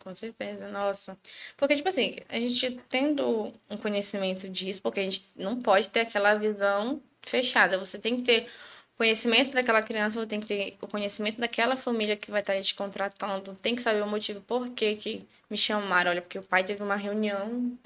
Com 0.00 0.14
certeza, 0.16 0.68
nossa. 0.68 1.16
Porque, 1.56 1.76
tipo 1.76 1.88
assim, 1.88 2.16
a 2.28 2.40
gente 2.40 2.80
tendo 2.88 3.52
um 3.70 3.76
conhecimento 3.76 4.48
disso, 4.48 4.82
porque 4.82 4.98
a 4.98 5.04
gente 5.04 5.30
não 5.36 5.60
pode 5.60 5.88
ter 5.88 6.00
aquela 6.00 6.34
visão 6.34 7.00
fechada. 7.22 7.78
Você 7.78 8.00
tem 8.00 8.16
que 8.16 8.22
ter 8.22 8.48
conhecimento 8.96 9.52
daquela 9.52 9.80
criança, 9.80 10.20
você 10.20 10.26
tem 10.26 10.40
que 10.40 10.46
ter 10.46 10.76
o 10.80 10.88
conhecimento 10.88 11.38
daquela 11.38 11.76
família 11.76 12.16
que 12.16 12.32
vai 12.32 12.40
estar 12.40 12.52
ali 12.52 12.62
te 12.62 12.74
contratando. 12.74 13.56
Tem 13.62 13.76
que 13.76 13.82
saber 13.82 14.02
o 14.02 14.06
motivo 14.08 14.40
por 14.40 14.70
que, 14.70 14.96
que 14.96 15.26
me 15.48 15.56
chamaram. 15.56 16.10
Olha, 16.10 16.22
porque 16.22 16.38
o 16.38 16.42
pai 16.42 16.64
teve 16.64 16.82
uma 16.82 16.96
reunião 16.96 17.78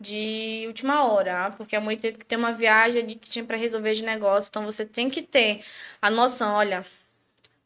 de 0.00 0.64
última 0.66 1.04
hora, 1.06 1.52
porque 1.56 1.76
a 1.76 1.80
mãe 1.80 1.96
teve 1.96 2.18
que 2.18 2.26
ter 2.26 2.36
uma 2.36 2.52
viagem 2.52 3.02
ali 3.02 3.14
que 3.16 3.28
tinha 3.28 3.44
para 3.44 3.56
resolver 3.56 3.94
de 3.94 4.04
negócio. 4.04 4.48
Então 4.50 4.64
você 4.64 4.84
tem 4.84 5.08
que 5.10 5.22
ter 5.22 5.64
a 6.02 6.10
noção, 6.10 6.54
olha, 6.54 6.84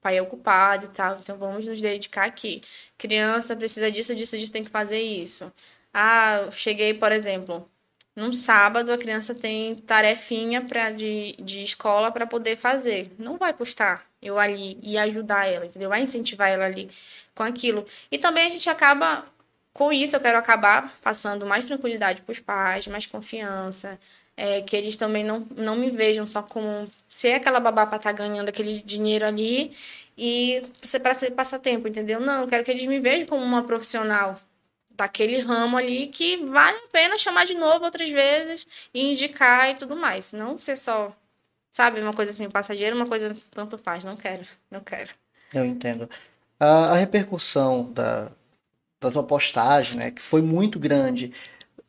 pai 0.01 0.19
é 0.19 0.23
ocupado 0.23 0.87
e 0.87 0.89
tal, 0.89 1.19
então 1.19 1.37
vamos 1.39 1.67
nos 1.67 1.81
dedicar 1.81 2.25
aqui. 2.27 2.61
Criança 2.97 3.57
precisa 3.57 3.91
disso, 3.91 4.15
disso, 4.15 4.39
disso, 4.39 4.53
tem 4.53 4.65
que 4.65 4.71
fazer 4.71 5.01
isso. 5.01 5.53
Ah, 5.93 6.43
eu 6.47 6.53
cheguei, 6.53 6.95
por 6.95 7.13
exemplo, 7.13 7.69
num 8.19 8.33
sábado 8.33 8.93
a 8.93 8.99
criança 8.99 9.35
tem 9.35 9.77
tarefinha 9.77 10.63
pra, 10.65 10.91
de, 10.91 11.37
de 11.39 11.63
escola 11.63 12.11
para 12.11 12.27
poder 12.27 12.57
fazer. 12.57 13.13
Não 13.19 13.39
vai 13.39 13.53
custar 13.55 14.05
eu 14.21 14.39
ali 14.39 14.79
e 14.83 14.99
ajudar 14.99 15.47
ela, 15.47 15.67
entendeu? 15.67 15.89
Vai 15.89 16.03
incentivar 16.03 16.49
ela 16.49 16.65
ali 16.65 16.91
com 17.35 17.43
aquilo. 17.45 17.85
E 18.11 18.19
também 18.19 18.47
a 18.47 18.49
gente 18.49 18.69
acaba, 18.69 19.25
com 19.79 19.93
isso, 19.93 20.17
eu 20.17 20.21
quero 20.21 20.37
acabar 20.37 20.93
passando 21.01 21.47
mais 21.47 21.65
tranquilidade 21.67 22.21
para 22.23 22.33
os 22.33 22.41
pais, 22.41 22.89
mais 22.89 23.07
confiança. 23.07 23.97
é, 24.37 24.61
que 24.63 24.77
eles 24.77 24.97
também 24.97 25.25
não, 25.25 25.41
não 25.57 25.77
me 25.77 25.91
vejam 25.91 26.27
só 26.27 26.43
como 26.43 26.89
ser 27.09 27.35
aquela 27.35 27.61
babá 27.61 27.87
para 27.87 27.99
estar 27.99 28.13
ganhando 28.13 28.49
aquele 28.49 28.81
dinheiro 28.81 29.25
ali 29.25 29.73
e 30.17 30.63
para 31.03 31.15
ser 31.15 31.31
passatempo, 31.33 31.89
entendeu? 31.89 32.21
Não, 32.21 32.43
eu 32.43 32.49
quero 32.49 32.65
que 32.65 32.71
eles 32.73 32.85
me 32.87 32.99
vejam 33.01 33.27
como 33.27 33.45
uma 33.45 33.63
profissional 33.65 34.37
daquele 34.91 35.39
ramo 35.41 35.77
ali 35.77 36.09
que 36.09 36.39
vale 36.39 36.77
a 36.79 36.89
pena 36.89 37.19
chamar 37.19 37.47
de 37.47 37.55
novo 37.55 37.85
outras 37.85 38.11
vezes 38.11 38.67
e 38.93 39.13
indicar 39.13 39.71
e 39.71 39.75
tudo 39.75 39.97
mais. 39.97 40.33
Não 40.33 40.59
ser 40.59 40.77
só, 40.77 41.13
sabe, 41.73 42.01
uma 42.01 42.13
coisa 42.13 42.33
assim, 42.33 42.49
passageiro, 42.51 42.97
uma 42.97 43.07
coisa 43.07 43.37
tanto 43.53 43.79
faz. 43.79 44.05
Não 44.05 44.17
quero, 44.17 44.45
não 44.71 44.81
quero. 44.81 45.11
Eu 45.55 45.65
entendo. 45.65 46.09
A, 46.61 46.93
a 46.93 46.95
repercussão 46.97 47.93
da, 47.93 48.31
da 49.01 49.11
tua 49.11 49.23
postagem, 49.23 49.97
né, 49.99 50.11
que 50.11 50.21
foi 50.21 50.43
muito 50.43 50.79
grande, 50.79 51.33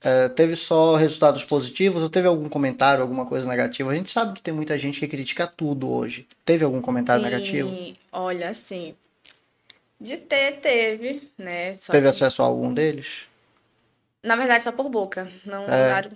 eh, 0.01 0.29
teve 0.29 0.55
só 0.55 0.95
resultados 0.95 1.43
positivos 1.43 2.01
ou 2.03 2.09
teve 2.09 2.27
algum 2.27 2.47
comentário, 2.47 3.01
alguma 3.01 3.25
coisa 3.25 3.47
negativa? 3.47 3.91
A 3.91 3.95
gente 3.95 4.09
sabe 4.09 4.33
que 4.33 4.41
tem 4.41 4.53
muita 4.53 4.77
gente 4.77 4.99
que 4.99 5.07
critica 5.07 5.47
tudo 5.47 5.89
hoje. 5.89 6.27
Teve 6.45 6.63
algum 6.63 6.81
comentário 6.81 7.23
Sim, 7.23 7.29
negativo? 7.29 7.95
Olha, 8.11 8.49
assim, 8.49 8.95
de 9.99 10.17
ter, 10.17 10.59
teve, 10.59 11.29
né? 11.37 11.73
Só 11.73 11.91
Teve 11.91 12.05
que, 12.05 12.09
acesso 12.15 12.41
a 12.41 12.45
algum 12.45 12.73
deles? 12.73 13.27
na 14.23 14.35
verdade, 14.35 14.63
só 14.63 14.71
por 14.71 14.89
boca. 14.89 15.31
Não 15.45 15.63
É. 15.65 16.09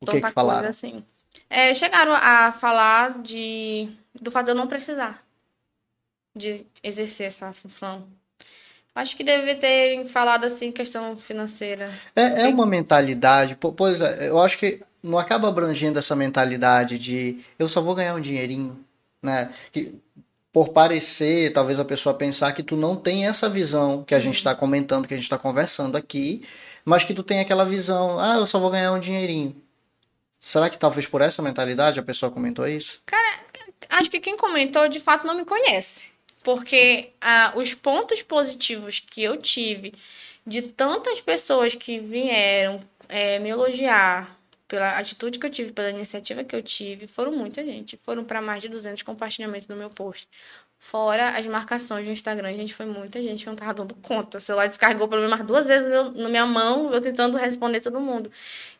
O 0.00 0.06
que 0.06 0.20
que 0.20 0.30
falaram? 0.30 0.68
assim. 0.68 1.04
É, 1.48 1.72
chegaram 1.74 2.12
a 2.14 2.50
falar 2.52 3.22
de 3.22 3.88
do 4.20 4.30
fato 4.30 4.46
de 4.46 4.50
eu 4.50 4.54
não 4.54 4.66
precisar 4.66 5.24
de 6.34 6.66
exercer 6.82 7.26
essa 7.26 7.52
função. 7.52 8.06
Acho 8.94 9.16
que 9.16 9.24
deve 9.24 9.54
terem 9.54 10.06
falado 10.06 10.44
assim 10.44 10.70
questão 10.70 11.16
financeira. 11.16 11.92
É, 12.14 12.42
é 12.42 12.48
uma 12.48 12.66
mentalidade, 12.66 13.54
po- 13.56 13.72
pois 13.72 14.00
é, 14.00 14.28
eu 14.28 14.40
acho 14.40 14.58
que 14.58 14.80
não 15.02 15.18
acaba 15.18 15.48
abrangendo 15.48 15.98
essa 15.98 16.14
mentalidade 16.14 16.98
de 16.98 17.42
eu 17.58 17.68
só 17.68 17.80
vou 17.80 17.94
ganhar 17.94 18.14
um 18.14 18.20
dinheirinho, 18.20 18.78
né? 19.22 19.50
Que, 19.72 19.94
por 20.52 20.68
parecer, 20.68 21.52
talvez 21.54 21.80
a 21.80 21.84
pessoa 21.84 22.14
pensar 22.14 22.52
que 22.52 22.62
tu 22.62 22.76
não 22.76 22.94
tem 22.94 23.26
essa 23.26 23.48
visão 23.48 24.04
que 24.04 24.14
a 24.14 24.20
gente 24.20 24.36
está 24.36 24.54
comentando, 24.54 25.08
que 25.08 25.14
a 25.14 25.16
gente 25.16 25.24
está 25.24 25.38
conversando 25.38 25.96
aqui, 25.96 26.46
mas 26.84 27.02
que 27.02 27.14
tu 27.14 27.22
tem 27.22 27.40
aquela 27.40 27.64
visão, 27.64 28.20
ah, 28.20 28.36
eu 28.36 28.44
só 28.46 28.58
vou 28.58 28.70
ganhar 28.70 28.92
um 28.92 29.00
dinheirinho. 29.00 29.56
Será 30.38 30.68
que 30.68 30.76
talvez 30.78 31.06
por 31.06 31.22
essa 31.22 31.40
mentalidade 31.40 31.98
a 31.98 32.02
pessoa 32.02 32.30
comentou 32.30 32.68
isso? 32.68 33.00
Acho 33.88 34.10
que 34.10 34.20
quem 34.20 34.36
comentou 34.36 34.86
de 34.88 35.00
fato 35.00 35.26
não 35.26 35.34
me 35.34 35.44
conhece. 35.46 36.11
Porque 36.42 37.10
ah, 37.20 37.52
os 37.56 37.74
pontos 37.74 38.22
positivos 38.22 39.00
que 39.00 39.22
eu 39.22 39.36
tive 39.36 39.92
de 40.46 40.62
tantas 40.62 41.20
pessoas 41.20 41.74
que 41.74 41.98
vieram 42.00 42.80
eh, 43.08 43.38
me 43.38 43.48
elogiar 43.50 44.36
pela 44.72 44.96
atitude 44.98 45.38
que 45.38 45.44
eu 45.44 45.50
tive, 45.50 45.70
pela 45.70 45.90
iniciativa 45.90 46.42
que 46.42 46.56
eu 46.56 46.62
tive, 46.62 47.06
foram 47.06 47.30
muita 47.30 47.62
gente. 47.62 47.96
Foram 47.98 48.24
para 48.24 48.40
mais 48.40 48.62
de 48.62 48.70
200 48.70 49.02
compartilhamentos 49.02 49.68
no 49.68 49.76
meu 49.76 49.90
post. 49.90 50.26
Fora 50.78 51.36
as 51.38 51.46
marcações 51.46 52.06
no 52.06 52.12
Instagram, 52.12 52.54
gente, 52.54 52.72
foi 52.72 52.86
muita 52.86 53.20
gente 53.20 53.42
que 53.44 53.48
eu 53.48 53.52
não 53.52 53.56
tava 53.56 53.74
dando 53.74 53.94
conta. 53.96 54.38
O 54.38 54.40
celular 54.40 54.66
descarregou 54.66 55.06
pelo 55.06 55.20
menos 55.22 55.46
duas 55.46 55.66
vezes 55.66 55.88
no 55.88 56.10
na 56.22 56.28
minha 56.28 56.46
mão, 56.46 56.92
eu 56.92 57.00
tentando 57.00 57.36
responder 57.36 57.80
todo 57.80 58.00
mundo. 58.00 58.30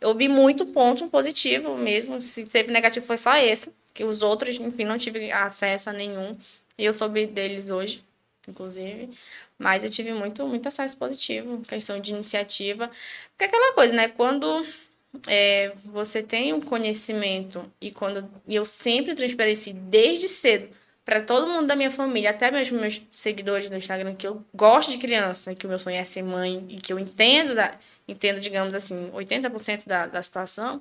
Eu 0.00 0.14
vi 0.14 0.28
muito 0.28 0.64
ponto 0.66 1.06
positivo 1.08 1.76
mesmo. 1.76 2.20
Se 2.22 2.44
teve 2.46 2.72
negativo, 2.72 3.04
foi 3.04 3.18
só 3.18 3.36
esse. 3.36 3.70
Que 3.94 4.02
os 4.02 4.22
outros, 4.22 4.56
enfim, 4.56 4.84
não 4.84 4.96
tive 4.96 5.30
acesso 5.30 5.90
a 5.90 5.92
nenhum. 5.92 6.36
E 6.78 6.84
eu 6.84 6.94
soube 6.94 7.26
deles 7.26 7.70
hoje, 7.70 8.04
inclusive. 8.48 9.10
Mas 9.58 9.84
eu 9.84 9.90
tive 9.90 10.12
muito, 10.12 10.46
muito 10.46 10.66
acesso 10.66 10.96
positivo, 10.96 11.62
questão 11.62 12.00
de 12.00 12.12
iniciativa. 12.12 12.88
Porque 13.30 13.44
é 13.44 13.46
aquela 13.46 13.74
coisa, 13.74 13.94
né? 13.94 14.08
Quando 14.08 14.66
é, 15.26 15.72
você 15.84 16.22
tem 16.22 16.52
um 16.52 16.60
conhecimento 16.60 17.70
e 17.80 17.90
quando 17.90 18.28
e 18.46 18.54
eu 18.54 18.64
sempre 18.64 19.14
transpareci 19.14 19.72
desde 19.72 20.28
cedo 20.28 20.68
para 21.04 21.20
todo 21.20 21.48
mundo 21.48 21.66
da 21.66 21.74
minha 21.74 21.90
família, 21.90 22.30
até 22.30 22.50
mesmo 22.50 22.80
meus 22.80 23.02
seguidores 23.10 23.68
no 23.68 23.76
Instagram, 23.76 24.14
que 24.14 24.26
eu 24.26 24.44
gosto 24.54 24.90
de 24.90 24.98
criança, 24.98 25.54
que 25.54 25.66
o 25.66 25.68
meu 25.68 25.78
sonho 25.78 25.96
é 25.96 26.04
ser 26.04 26.22
mãe 26.22 26.64
e 26.68 26.76
que 26.76 26.92
eu 26.92 26.98
entendo, 26.98 27.54
da, 27.56 27.76
entendo 28.06 28.40
digamos 28.40 28.74
assim, 28.74 29.10
80% 29.10 29.86
da, 29.86 30.06
da 30.06 30.22
situação. 30.22 30.80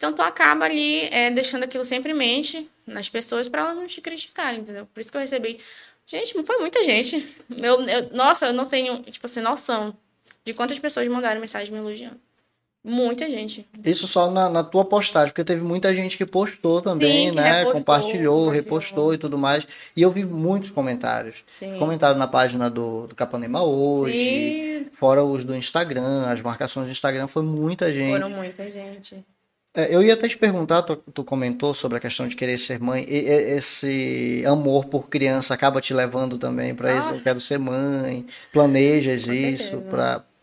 Então, 0.00 0.14
tu 0.14 0.22
acaba 0.22 0.64
ali 0.64 1.00
é, 1.10 1.30
deixando 1.30 1.64
aquilo 1.64 1.84
sempre 1.84 2.12
em 2.12 2.14
mente 2.14 2.66
nas 2.86 3.10
pessoas 3.10 3.50
para 3.50 3.60
elas 3.60 3.76
não 3.76 3.86
te 3.86 4.00
criticarem, 4.00 4.60
entendeu? 4.60 4.86
Por 4.86 4.98
isso 4.98 5.10
que 5.10 5.16
eu 5.18 5.20
recebi. 5.20 5.60
Gente, 6.06 6.32
foi 6.42 6.56
muita 6.56 6.82
gente. 6.82 7.36
Eu, 7.50 7.82
eu- 7.82 8.10
nossa, 8.14 8.46
eu 8.46 8.54
não 8.54 8.64
tenho, 8.64 9.02
tipo 9.02 9.26
assim, 9.26 9.42
noção 9.42 9.94
de 10.42 10.54
quantas 10.54 10.78
pessoas 10.78 11.06
mandaram 11.06 11.38
mensagem 11.38 11.70
me 11.70 11.78
elogiando. 11.78 12.18
Muita 12.82 13.28
gente. 13.28 13.68
Isso 13.84 14.06
só 14.06 14.30
na, 14.30 14.48
na, 14.48 14.64
tua 14.64 14.86
postagem, 14.86 15.34
porque 15.34 15.44
teve 15.44 15.62
muita 15.62 15.94
gente 15.94 16.16
que 16.16 16.24
postou 16.24 16.80
também, 16.80 17.28
Sim, 17.28 17.36
né? 17.36 17.42
Repostou, 17.42 17.72
compartilhou, 17.74 18.38
compartilhou, 18.38 18.48
repostou 18.48 19.14
e 19.14 19.18
tudo 19.18 19.36
mais. 19.36 19.66
E 19.94 20.00
eu 20.00 20.10
vi 20.10 20.24
muitos 20.24 20.70
comentários. 20.70 21.42
Sim. 21.46 21.78
Comentário 21.78 22.18
na 22.18 22.26
página 22.26 22.70
do, 22.70 23.06
do 23.06 23.14
Capanema 23.14 23.62
hoje, 23.62 24.16
e... 24.16 24.88
fora 24.94 25.22
os 25.22 25.44
do 25.44 25.54
Instagram, 25.54 26.22
as 26.22 26.40
marcações 26.40 26.86
do 26.86 26.90
Instagram, 26.90 27.26
foi 27.26 27.42
muita 27.42 27.92
gente. 27.92 28.12
Foram 28.12 28.30
muita 28.30 28.70
gente. 28.70 29.22
É, 29.72 29.94
eu 29.94 30.02
ia 30.02 30.14
até 30.14 30.26
te 30.26 30.36
perguntar, 30.36 30.82
tu, 30.82 30.96
tu, 30.96 31.22
comentou 31.22 31.72
sobre 31.72 31.96
a 31.96 32.00
questão 32.00 32.26
de 32.26 32.34
querer 32.34 32.58
ser 32.58 32.80
mãe, 32.80 33.06
e, 33.08 33.18
esse 33.18 34.42
amor 34.44 34.86
por 34.86 35.08
criança 35.08 35.54
acaba 35.54 35.80
te 35.80 35.94
levando 35.94 36.36
também 36.36 36.74
para 36.74 36.96
isso, 36.96 37.08
eu 37.08 37.22
quero 37.22 37.40
ser 37.40 37.58
mãe, 37.58 38.26
planejas 38.52 39.26
Com 39.26 39.32
isso 39.32 39.80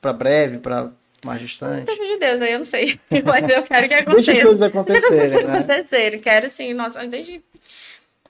para 0.01 0.13
breve, 0.13 0.59
para 0.59 0.91
mais 1.25 1.41
distante? 1.41 1.85
Pelo 1.85 2.05
de 2.05 2.17
Deus, 2.17 2.39
aí 2.39 2.53
eu 2.53 2.59
não 2.59 2.65
sei. 2.65 2.97
Mas 3.25 3.49
eu 3.49 3.63
quero 3.63 3.87
que 3.87 3.93
aconteça. 3.93 4.15
Deixa 4.15 4.31
as 4.31 4.43
coisas 4.43 4.61
acontecerem, 4.61 5.29
né? 5.29 5.57
acontecerem. 5.57 6.19
Quero 6.19 6.49
sim. 6.49 6.73
Nossa, 6.73 7.05
desde... 7.05 7.43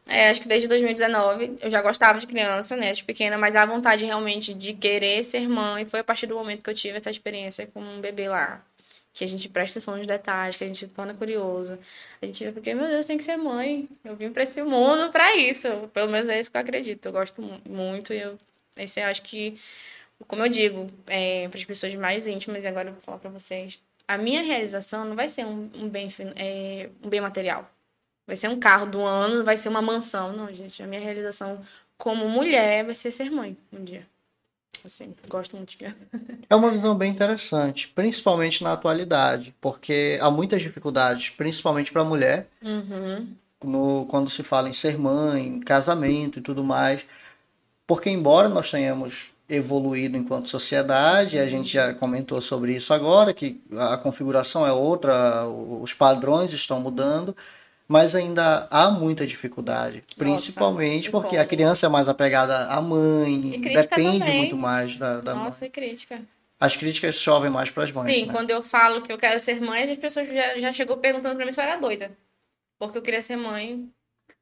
É, 0.07 0.29
acho 0.29 0.41
que 0.41 0.47
desde 0.47 0.69
2019 0.69 1.57
eu 1.61 1.69
já 1.69 1.81
gostava 1.81 2.17
de 2.17 2.25
criança, 2.25 2.77
né, 2.77 2.93
de 2.93 3.03
pequena, 3.03 3.37
mas 3.37 3.57
a 3.57 3.65
vontade 3.65 4.05
realmente 4.05 4.53
de 4.53 4.73
querer 4.73 5.21
ser 5.21 5.49
mãe 5.49 5.85
foi 5.85 5.99
a 5.99 6.03
partir 6.03 6.27
do 6.27 6.35
momento 6.35 6.63
que 6.63 6.69
eu 6.69 6.73
tive 6.73 6.97
essa 6.97 7.11
experiência 7.11 7.67
com 7.73 7.81
um 7.81 7.99
bebê 7.99 8.29
lá. 8.29 8.63
Que 9.17 9.23
a 9.23 9.27
gente 9.27 9.49
presta 9.49 9.79
atenção 9.79 9.97
nos 9.97 10.05
detalhes, 10.05 10.57
que 10.57 10.63
a 10.63 10.67
gente 10.67 10.87
torna 10.87 11.13
curioso. 11.15 11.77
A 12.21 12.25
gente 12.25 12.51
porque, 12.51 12.73
meu 12.75 12.87
Deus, 12.87 13.05
tem 13.05 13.17
que 13.17 13.23
ser 13.23 13.37
mãe. 13.37 13.89
Eu 14.03 14.15
vim 14.15 14.31
para 14.31 14.43
esse 14.43 14.61
mundo 14.61 15.11
para 15.11 15.35
isso. 15.35 15.67
Pelo 15.93 16.11
menos 16.11 16.29
é 16.29 16.39
isso 16.39 16.51
que 16.51 16.57
eu 16.57 16.61
acredito. 16.61 17.05
Eu 17.05 17.11
gosto 17.11 17.41
muito 17.67 18.13
e 18.13 18.19
eu, 18.19 18.37
esse 18.77 18.99
eu 18.99 19.05
acho 19.05 19.23
que 19.23 19.55
como 20.27 20.43
eu 20.43 20.49
digo 20.49 20.87
é, 21.07 21.47
para 21.47 21.59
as 21.59 21.65
pessoas 21.65 21.93
mais 21.95 22.27
íntimas, 22.27 22.63
e 22.63 22.67
agora 22.67 22.89
eu 22.89 22.93
vou 22.93 23.01
falar 23.01 23.19
para 23.19 23.29
vocês, 23.29 23.79
a 24.07 24.17
minha 24.17 24.41
realização 24.41 25.05
não 25.05 25.15
vai 25.15 25.29
ser 25.29 25.45
um, 25.45 25.69
um 25.75 25.89
bem, 25.89 26.07
é, 26.35 26.89
um 27.03 27.09
bem 27.09 27.21
material. 27.21 27.69
Vai 28.25 28.35
ser 28.35 28.49
um 28.49 28.59
carro 28.59 28.85
do 28.87 29.01
ano, 29.05 29.43
vai 29.43 29.57
ser 29.57 29.69
uma 29.69 29.81
mansão. 29.81 30.33
Não, 30.33 30.51
gente. 30.53 30.81
A 30.83 30.87
minha 30.87 31.01
realização 31.01 31.61
como 31.97 32.27
mulher 32.27 32.85
vai 32.85 32.95
ser 32.95 33.11
ser 33.11 33.31
mãe 33.31 33.57
um 33.71 33.83
dia. 33.83 34.05
Assim, 34.87 35.13
gosto 35.27 35.57
muito 35.57 35.71
de 35.71 35.77
criança. 35.77 35.97
É 36.49 36.55
uma 36.55 36.71
visão 36.71 36.95
bem 36.95 37.11
interessante, 37.11 37.89
principalmente 37.89 38.63
na 38.63 38.71
atualidade, 38.71 39.53
porque 39.59 40.17
há 40.21 40.31
muitas 40.31 40.61
dificuldades, 40.61 41.29
principalmente 41.29 41.91
para 41.91 42.03
a 42.03 42.05
mulher, 42.05 42.47
uhum. 42.63 43.27
no, 43.61 44.05
quando 44.05 44.29
se 44.29 44.43
fala 44.43 44.69
em 44.69 44.73
ser 44.73 44.97
mãe, 44.97 45.59
casamento 45.59 46.39
e 46.39 46.41
tudo 46.41 46.63
mais. 46.63 47.01
Porque, 47.85 48.09
embora 48.09 48.47
nós 48.47 48.71
tenhamos 48.71 49.33
evoluído 49.49 50.15
enquanto 50.15 50.47
sociedade, 50.47 51.37
a 51.37 51.47
gente 51.49 51.67
já 51.67 51.93
comentou 51.93 52.39
sobre 52.39 52.73
isso 52.73 52.93
agora, 52.93 53.33
que 53.33 53.61
a 53.77 53.97
configuração 53.97 54.65
é 54.65 54.71
outra, 54.71 55.45
os 55.45 55.93
padrões 55.93 56.53
estão 56.53 56.79
mudando, 56.79 57.35
mas 57.87 58.15
ainda 58.15 58.67
há 58.69 58.89
muita 58.89 59.25
dificuldade, 59.25 59.97
Nossa, 59.97 60.15
principalmente 60.17 61.09
porque 61.09 61.29
como? 61.29 61.41
a 61.41 61.45
criança 61.45 61.85
é 61.85 61.89
mais 61.89 62.09
apegada 62.09 62.67
à 62.67 62.81
mãe, 62.81 63.59
depende 63.61 64.19
também. 64.19 64.37
muito 64.39 64.57
mais 64.57 64.97
da, 64.97 65.21
da 65.21 65.33
Nossa, 65.33 65.61
mãe. 65.61 65.69
e 65.69 65.71
crítica. 65.71 66.21
As 66.59 66.75
críticas 66.75 67.15
chovem 67.15 67.51
mais 67.51 67.69
para 67.69 67.83
as 67.83 67.91
mães. 67.91 68.13
Sim, 68.13 68.25
né? 68.25 68.33
quando 68.33 68.49
eu 68.49 68.63
falo 68.63 69.01
que 69.01 69.11
eu 69.13 69.17
quero 69.17 69.39
ser 69.39 69.61
mãe, 69.61 69.89
as 69.91 69.99
pessoas 69.99 70.27
já, 70.27 70.59
já 70.59 70.73
chegou 70.73 70.97
perguntando 70.97 71.35
para 71.35 71.45
mim 71.45 71.51
se 71.51 71.59
eu 71.59 71.63
era 71.63 71.77
doida. 71.77 72.11
Porque 72.79 72.97
eu 72.97 73.01
queria 73.01 73.21
ser 73.21 73.35
mãe. 73.35 73.87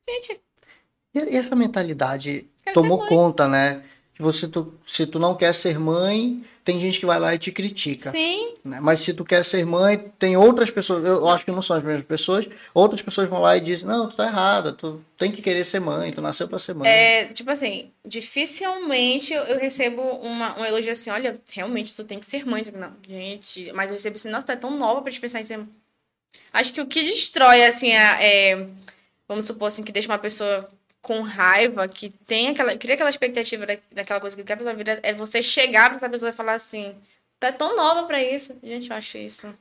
Gente. 0.08 0.40
E 1.14 1.38
essa 1.38 1.56
mentalidade 1.56 2.48
tomou 2.74 3.06
conta, 3.08 3.48
né? 3.48 3.84
Tipo, 4.16 4.32
se 4.32 4.48
tu, 4.48 4.74
se 4.88 5.06
tu 5.06 5.20
não 5.20 5.36
quer 5.36 5.54
ser 5.54 5.78
mãe, 5.78 6.42
tem 6.64 6.80
gente 6.80 7.02
que 7.02 7.06
vai 7.06 7.20
lá 7.20 7.36
e 7.36 7.38
te 7.38 7.52
critica. 7.52 8.12
Sim. 8.12 8.54
Né? 8.64 8.80
Mas 8.82 9.02
se 9.02 9.14
tu 9.14 9.26
quer 9.26 9.44
ser 9.44 9.66
mãe, 9.66 9.98
tem 10.18 10.38
outras 10.38 10.72
pessoas, 10.72 11.04
eu 11.04 11.28
acho 11.28 11.44
que 11.44 11.52
não 11.52 11.62
são 11.62 11.76
as 11.76 11.84
mesmas 11.84 12.06
pessoas, 12.06 12.48
outras 12.74 13.02
pessoas 13.02 13.28
vão 13.28 13.42
lá 13.42 13.58
e 13.58 13.62
dizem, 13.62 13.86
não, 13.88 14.08
tu 14.08 14.16
tá 14.16 14.26
errada, 14.26 14.72
tu 14.72 15.04
tem 15.18 15.34
que 15.34 15.42
querer 15.42 15.66
ser 15.66 15.82
mãe, 15.82 16.14
tu 16.14 16.22
nasceu 16.22 16.48
para 16.48 16.58
ser 16.58 16.74
mãe. 16.74 16.90
É, 16.90 17.26
tipo 17.26 17.52
assim, 17.52 17.92
dificilmente 18.06 19.34
eu, 19.34 19.60
recebo 19.60 20.02
uma, 20.02 20.58
um 20.58 20.64
elogio 20.64 20.94
assim, 20.94 21.10
olha, 21.10 21.38
realmente 21.52 21.94
tu 21.94 22.06
tem 22.06 22.18
que 22.18 22.26
ser 22.26 22.46
mãe. 22.46 22.64
Não, 22.74 22.94
gente, 23.06 23.70
mas 23.74 23.92
eu 23.92 23.96
recebo 23.96 24.16
assim, 24.16 24.30
nossa, 24.30 24.48
tu 24.48 24.52
é 24.54 24.56
tão 24.56 24.72
nova 24.78 25.02
pra 25.02 25.12
te 25.12 25.20
pensar 25.20 25.42
em 25.42 25.44
ser 25.44 25.58
mãe. 25.58 25.68
Acho 26.54 26.74
que 26.74 26.80
o 26.82 26.88
que 26.88 27.04
destrói, 27.04 27.66
assim, 27.66 27.92
é, 27.92 28.52
é 28.54 28.68
vamos 29.28 29.46
supor 29.46 29.68
assim, 29.68 29.84
que 29.84 29.92
deixa 29.92 30.08
uma 30.08 30.18
pessoa 30.18 30.70
com 31.06 31.22
raiva, 31.22 31.88
que 31.88 32.10
tem 32.10 32.48
aquela. 32.48 32.76
Cria 32.76 32.96
aquela 32.96 33.10
expectativa 33.12 33.64
da, 33.64 33.78
daquela 33.92 34.20
coisa 34.20 34.36
que 34.36 34.44
quer 34.44 34.56
pra 34.56 34.66
sua 34.66 34.74
vida, 34.74 35.00
é 35.04 35.14
você 35.14 35.40
chegar 35.40 35.90
pra 35.90 35.98
essa 35.98 36.10
pessoa 36.10 36.32
e 36.32 36.34
falar 36.34 36.56
assim: 36.56 36.96
tá 37.40 37.52
tão 37.52 37.76
nova 37.76 38.08
pra 38.08 38.24
isso. 38.24 38.56
Gente, 38.64 38.90
eu 38.90 38.98
acho 38.98 39.20
isso. 39.20 39.54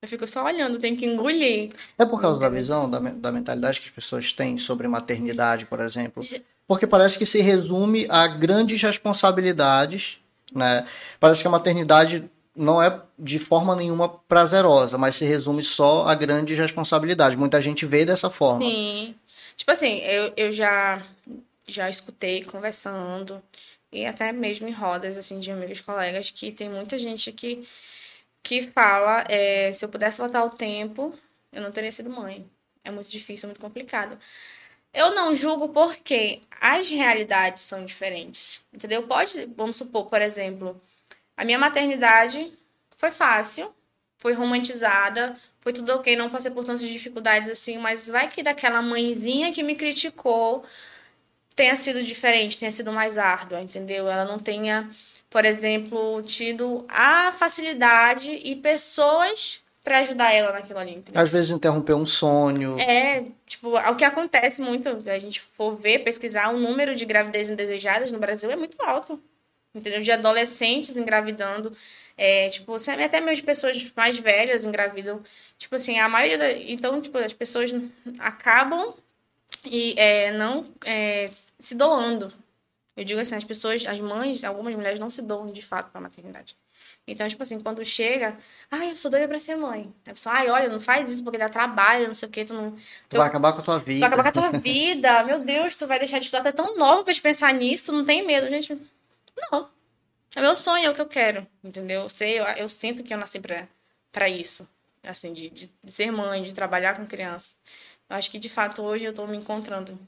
Eu 0.00 0.08
fico 0.08 0.24
só 0.28 0.44
olhando, 0.44 0.78
tenho 0.78 0.96
que 0.96 1.04
engolir. 1.04 1.72
É 1.98 2.06
por 2.06 2.20
causa 2.20 2.38
da 2.38 2.48
visão, 2.48 2.88
da, 2.88 3.00
da 3.00 3.32
mentalidade 3.32 3.80
que 3.80 3.88
as 3.88 3.94
pessoas 3.94 4.32
têm 4.32 4.56
sobre 4.56 4.86
maternidade, 4.86 5.66
por 5.66 5.80
exemplo. 5.80 6.22
Porque 6.68 6.86
parece 6.86 7.18
que 7.18 7.26
se 7.26 7.40
resume 7.40 8.06
a 8.08 8.28
grandes 8.28 8.80
responsabilidades, 8.80 10.20
né? 10.54 10.86
Parece 11.18 11.42
que 11.42 11.48
a 11.48 11.50
maternidade 11.50 12.30
não 12.54 12.80
é 12.80 13.00
de 13.18 13.40
forma 13.40 13.74
nenhuma 13.74 14.08
prazerosa, 14.08 14.96
mas 14.96 15.16
se 15.16 15.24
resume 15.24 15.64
só 15.64 16.06
a 16.06 16.14
grandes 16.14 16.56
responsabilidades. 16.56 17.36
Muita 17.36 17.60
gente 17.60 17.84
vê 17.84 18.04
dessa 18.04 18.30
forma. 18.30 18.60
Sim. 18.60 19.16
Tipo 19.58 19.72
assim, 19.72 19.98
eu, 19.98 20.32
eu 20.36 20.52
já, 20.52 21.04
já 21.66 21.90
escutei 21.90 22.44
conversando, 22.44 23.42
e 23.92 24.06
até 24.06 24.32
mesmo 24.32 24.68
em 24.68 24.72
rodas, 24.72 25.18
assim, 25.18 25.40
de 25.40 25.50
amigos, 25.50 25.80
colegas, 25.80 26.30
que 26.30 26.52
tem 26.52 26.70
muita 26.70 26.96
gente 26.96 27.32
que, 27.32 27.66
que 28.42 28.62
fala, 28.62 29.24
é, 29.28 29.72
se 29.72 29.84
eu 29.84 29.88
pudesse 29.88 30.18
voltar 30.18 30.44
o 30.44 30.50
tempo, 30.50 31.12
eu 31.52 31.60
não 31.60 31.72
teria 31.72 31.92
sido 31.92 32.08
mãe. 32.08 32.48
É 32.84 32.90
muito 32.90 33.10
difícil, 33.10 33.46
é 33.46 33.48
muito 33.48 33.60
complicado. 33.60 34.18
Eu 34.94 35.14
não 35.14 35.34
julgo 35.34 35.68
porque 35.70 36.40
as 36.60 36.88
realidades 36.88 37.62
são 37.64 37.84
diferentes, 37.84 38.64
entendeu? 38.72 39.06
Pode, 39.08 39.46
vamos 39.56 39.76
supor, 39.76 40.06
por 40.06 40.22
exemplo, 40.22 40.80
a 41.36 41.44
minha 41.44 41.58
maternidade 41.58 42.52
foi 42.96 43.10
fácil, 43.10 43.74
foi 44.18 44.32
romantizada, 44.32 45.34
foi 45.60 45.72
tudo 45.72 45.94
ok, 45.94 46.14
não 46.16 46.28
passei 46.28 46.50
por 46.50 46.64
tantas 46.64 46.82
dificuldades 46.82 47.48
assim, 47.48 47.78
mas 47.78 48.08
vai 48.08 48.28
que 48.28 48.42
daquela 48.42 48.82
mãezinha 48.82 49.52
que 49.52 49.62
me 49.62 49.76
criticou 49.76 50.64
tenha 51.54 51.74
sido 51.74 52.02
diferente, 52.02 52.58
tenha 52.58 52.70
sido 52.70 52.92
mais 52.92 53.16
árdua, 53.16 53.60
entendeu? 53.60 54.08
Ela 54.08 54.24
não 54.24 54.38
tenha, 54.38 54.88
por 55.30 55.44
exemplo, 55.44 56.22
tido 56.22 56.84
a 56.88 57.32
facilidade 57.32 58.30
e 58.30 58.54
pessoas 58.56 59.62
para 59.82 60.00
ajudar 60.00 60.32
ela 60.32 60.52
naquilo 60.52 60.78
ali. 60.78 60.96
Entendeu? 60.96 61.20
Às 61.20 61.30
vezes 61.30 61.50
interromper 61.50 61.94
um 61.94 62.06
sonho. 62.06 62.78
É, 62.78 63.24
tipo, 63.46 63.76
o 63.76 63.96
que 63.96 64.04
acontece 64.04 64.60
muito, 64.60 64.88
a 64.88 65.18
gente 65.18 65.40
for 65.40 65.76
ver, 65.76 66.00
pesquisar, 66.00 66.50
o 66.50 66.58
número 66.58 66.94
de 66.94 67.04
gravidez 67.04 67.48
indesejadas 67.48 68.12
no 68.12 68.18
Brasil 68.18 68.50
é 68.50 68.56
muito 68.56 68.76
alto. 68.82 69.20
Entendeu? 69.74 70.00
De 70.00 70.10
adolescentes 70.10 70.96
engravidando. 70.96 71.72
É, 72.18 72.48
tipo, 72.48 72.74
até 72.74 73.20
mesmo 73.20 73.46
pessoas 73.46 73.92
mais 73.96 74.18
velhas 74.18 74.66
engravidam. 74.66 75.22
Tipo 75.56 75.76
assim, 75.76 76.00
a 76.00 76.08
maioria. 76.08 76.36
Da, 76.36 76.50
então, 76.50 77.00
tipo, 77.00 77.16
as 77.16 77.32
pessoas 77.32 77.72
acabam 78.18 78.92
e 79.64 79.94
é, 79.96 80.32
não 80.32 80.66
é, 80.84 81.28
se 81.28 81.76
doando. 81.76 82.32
Eu 82.96 83.04
digo 83.04 83.20
assim, 83.20 83.36
as 83.36 83.44
pessoas, 83.44 83.86
as 83.86 84.00
mães, 84.00 84.42
algumas 84.42 84.74
mulheres 84.74 84.98
não 84.98 85.08
se 85.08 85.22
doam 85.22 85.46
de 85.46 85.62
fato 85.62 85.90
para 85.90 86.00
a 86.00 86.02
maternidade. 86.02 86.56
Então, 87.06 87.26
tipo 87.28 87.40
assim, 87.42 87.60
quando 87.60 87.82
chega, 87.84 88.36
ai, 88.68 88.90
eu 88.90 88.96
sou 88.96 89.10
doida 89.10 89.28
pra 89.28 89.38
ser 89.38 89.54
mãe. 89.54 89.94
A 90.08 90.10
pessoa, 90.10 90.34
ai, 90.34 90.50
olha, 90.50 90.68
não 90.68 90.80
faz 90.80 91.10
isso 91.10 91.22
porque 91.22 91.38
dá 91.38 91.48
trabalho, 91.48 92.08
não 92.08 92.14
sei 92.14 92.28
o 92.28 92.32
quê, 92.32 92.44
tu 92.44 92.52
não. 92.52 92.72
Tu, 92.72 92.80
tu 93.10 93.16
vai 93.16 93.28
acabar 93.28 93.52
com 93.52 93.60
a 93.60 93.64
tua 93.64 93.78
vida. 93.78 93.96
Tu 93.96 94.00
vai 94.00 94.08
acabar 94.08 94.22
com 94.24 94.28
a 94.28 94.50
tua 94.50 94.58
vida. 94.58 95.22
Meu 95.22 95.38
Deus, 95.38 95.76
tu 95.76 95.86
vai 95.86 96.00
deixar 96.00 96.18
de 96.18 96.24
estudar, 96.24 96.42
tu 96.42 96.48
é 96.48 96.52
tão 96.52 96.76
nova 96.76 97.04
pra 97.04 97.14
te 97.14 97.22
pensar 97.22 97.54
nisso, 97.54 97.86
tu 97.86 97.92
não 97.92 98.04
tem 98.04 98.26
medo, 98.26 98.48
gente. 98.48 98.76
Não. 99.52 99.77
É 100.34 100.40
meu 100.40 100.54
sonho, 100.54 100.86
é 100.86 100.90
o 100.90 100.94
que 100.94 101.00
eu 101.00 101.06
quero, 101.06 101.46
entendeu? 101.64 102.02
Eu 102.02 102.08
sei, 102.08 102.38
eu, 102.38 102.44
eu 102.44 102.68
sinto 102.68 103.02
que 103.02 103.12
eu 103.12 103.18
nasci 103.18 103.40
pra, 103.40 103.66
pra 104.12 104.28
isso. 104.28 104.68
Assim, 105.02 105.32
de, 105.32 105.48
de, 105.50 105.70
ser 105.86 106.10
mãe, 106.10 106.42
de 106.42 106.52
trabalhar 106.52 106.96
com 106.96 107.06
criança. 107.06 107.54
Eu 108.10 108.16
acho 108.16 108.30
que, 108.30 108.38
de 108.38 108.48
fato, 108.48 108.82
hoje 108.82 109.04
eu 109.04 109.14
tô 109.14 109.26
me 109.26 109.36
encontrando. 109.36 109.98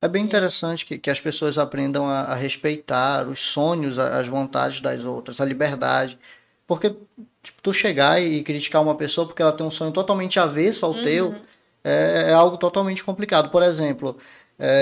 É 0.00 0.08
bem 0.08 0.24
interessante 0.24 0.84
que, 0.84 0.98
que 0.98 1.10
as 1.10 1.20
pessoas 1.20 1.58
aprendam 1.58 2.08
a, 2.08 2.22
a 2.22 2.34
respeitar 2.34 3.26
os 3.26 3.40
sonhos, 3.40 3.98
as 3.98 4.28
vontades 4.28 4.80
das 4.80 5.04
outras, 5.04 5.40
a 5.40 5.44
liberdade. 5.44 6.18
Porque 6.66 6.94
tipo, 7.42 7.62
tu 7.62 7.72
chegar 7.72 8.20
e 8.20 8.42
criticar 8.42 8.82
uma 8.82 8.94
pessoa 8.94 9.26
porque 9.26 9.42
ela 9.42 9.52
tem 9.52 9.66
um 9.66 9.70
sonho 9.70 9.90
totalmente 9.90 10.38
avesso 10.38 10.84
ao 10.84 10.92
uhum. 10.92 11.02
teu 11.02 11.34
é, 11.82 12.26
é, 12.28 12.32
algo 12.32 12.58
totalmente 12.58 13.02
complicado. 13.02 13.50
Por 13.50 13.62
exemplo, 13.62 14.18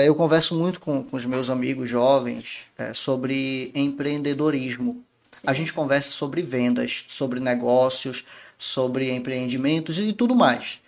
eu 0.05 0.15
converso 0.15 0.55
muito 0.55 0.79
com, 0.79 1.03
com 1.03 1.15
os 1.15 1.25
meus 1.25 1.49
amigos 1.49 1.89
jovens 1.89 2.65
é, 2.77 2.93
sobre 2.93 3.71
empreendedorismo. 3.75 5.03
Sim. 5.31 5.43
A 5.45 5.53
gente 5.53 5.71
conversa 5.71 6.11
sobre 6.11 6.41
vendas, 6.41 7.05
sobre 7.07 7.39
negócios, 7.39 8.25
sobre 8.57 9.11
empreendimentos 9.11 9.99
e 9.99 10.11
tudo 10.13 10.33
mais. 10.33 10.79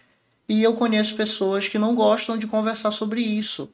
E 0.48 0.64
eu 0.64 0.74
conheço 0.74 1.16
pessoas 1.16 1.68
que 1.68 1.78
não 1.78 1.94
gostam 1.94 2.38
de 2.38 2.48
conversar 2.48 2.92
sobre 2.92 3.22
isso. 3.22 3.70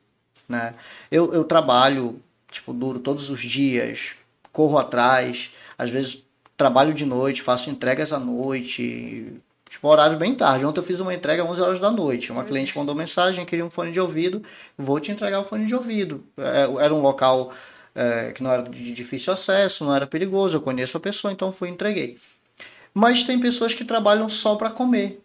Né? 0.47 0.75
Eu, 1.09 1.33
eu 1.33 1.45
trabalho, 1.45 2.21
tipo, 2.51 2.73
duro 2.73 2.99
todos 2.99 3.29
os 3.29 3.41
dias, 3.41 4.11
corro 4.51 4.77
atrás, 4.77 5.51
às 5.77 5.89
vezes 5.89 6.23
trabalho 6.57 6.93
de 6.93 7.05
noite, 7.05 7.41
faço 7.41 7.69
entregas 7.69 8.11
à 8.13 8.19
noite, 8.19 9.33
tipo, 9.75 9.87
horário 9.87 10.17
bem 10.17 10.33
tarde. 10.33 10.65
Ontem 10.65 10.79
eu 10.79 10.83
fiz 10.83 10.99
uma 10.99 11.13
entrega 11.13 11.43
às 11.43 11.49
11 11.49 11.61
horas 11.61 11.79
da 11.79 11.91
noite. 11.91 12.31
Uma 12.31 12.43
cliente 12.43 12.75
mandou 12.77 12.95
mensagem, 12.95 13.45
queria 13.45 13.65
um 13.65 13.69
fone 13.69 13.91
de 13.91 13.99
ouvido, 13.99 14.41
vou 14.77 14.99
te 14.99 15.11
entregar 15.11 15.39
o 15.39 15.43
fone 15.43 15.65
de 15.65 15.75
ouvido. 15.75 16.23
É, 16.37 16.83
era 16.83 16.93
um 16.93 17.01
local 17.01 17.51
é, 17.93 18.31
que 18.31 18.41
não 18.41 18.51
era 18.51 18.63
de 18.63 18.93
difícil 18.93 19.33
acesso, 19.33 19.83
não 19.85 19.95
era 19.95 20.07
perigoso, 20.07 20.57
eu 20.57 20.61
conheço 20.61 20.97
a 20.97 20.99
pessoa, 20.99 21.31
então 21.31 21.51
fui 21.51 21.69
e 21.69 21.71
entreguei. 21.71 22.17
Mas 22.93 23.23
tem 23.23 23.39
pessoas 23.39 23.73
que 23.73 23.83
trabalham 23.83 24.29
só 24.29 24.55
para 24.55 24.69
comer. 24.69 25.21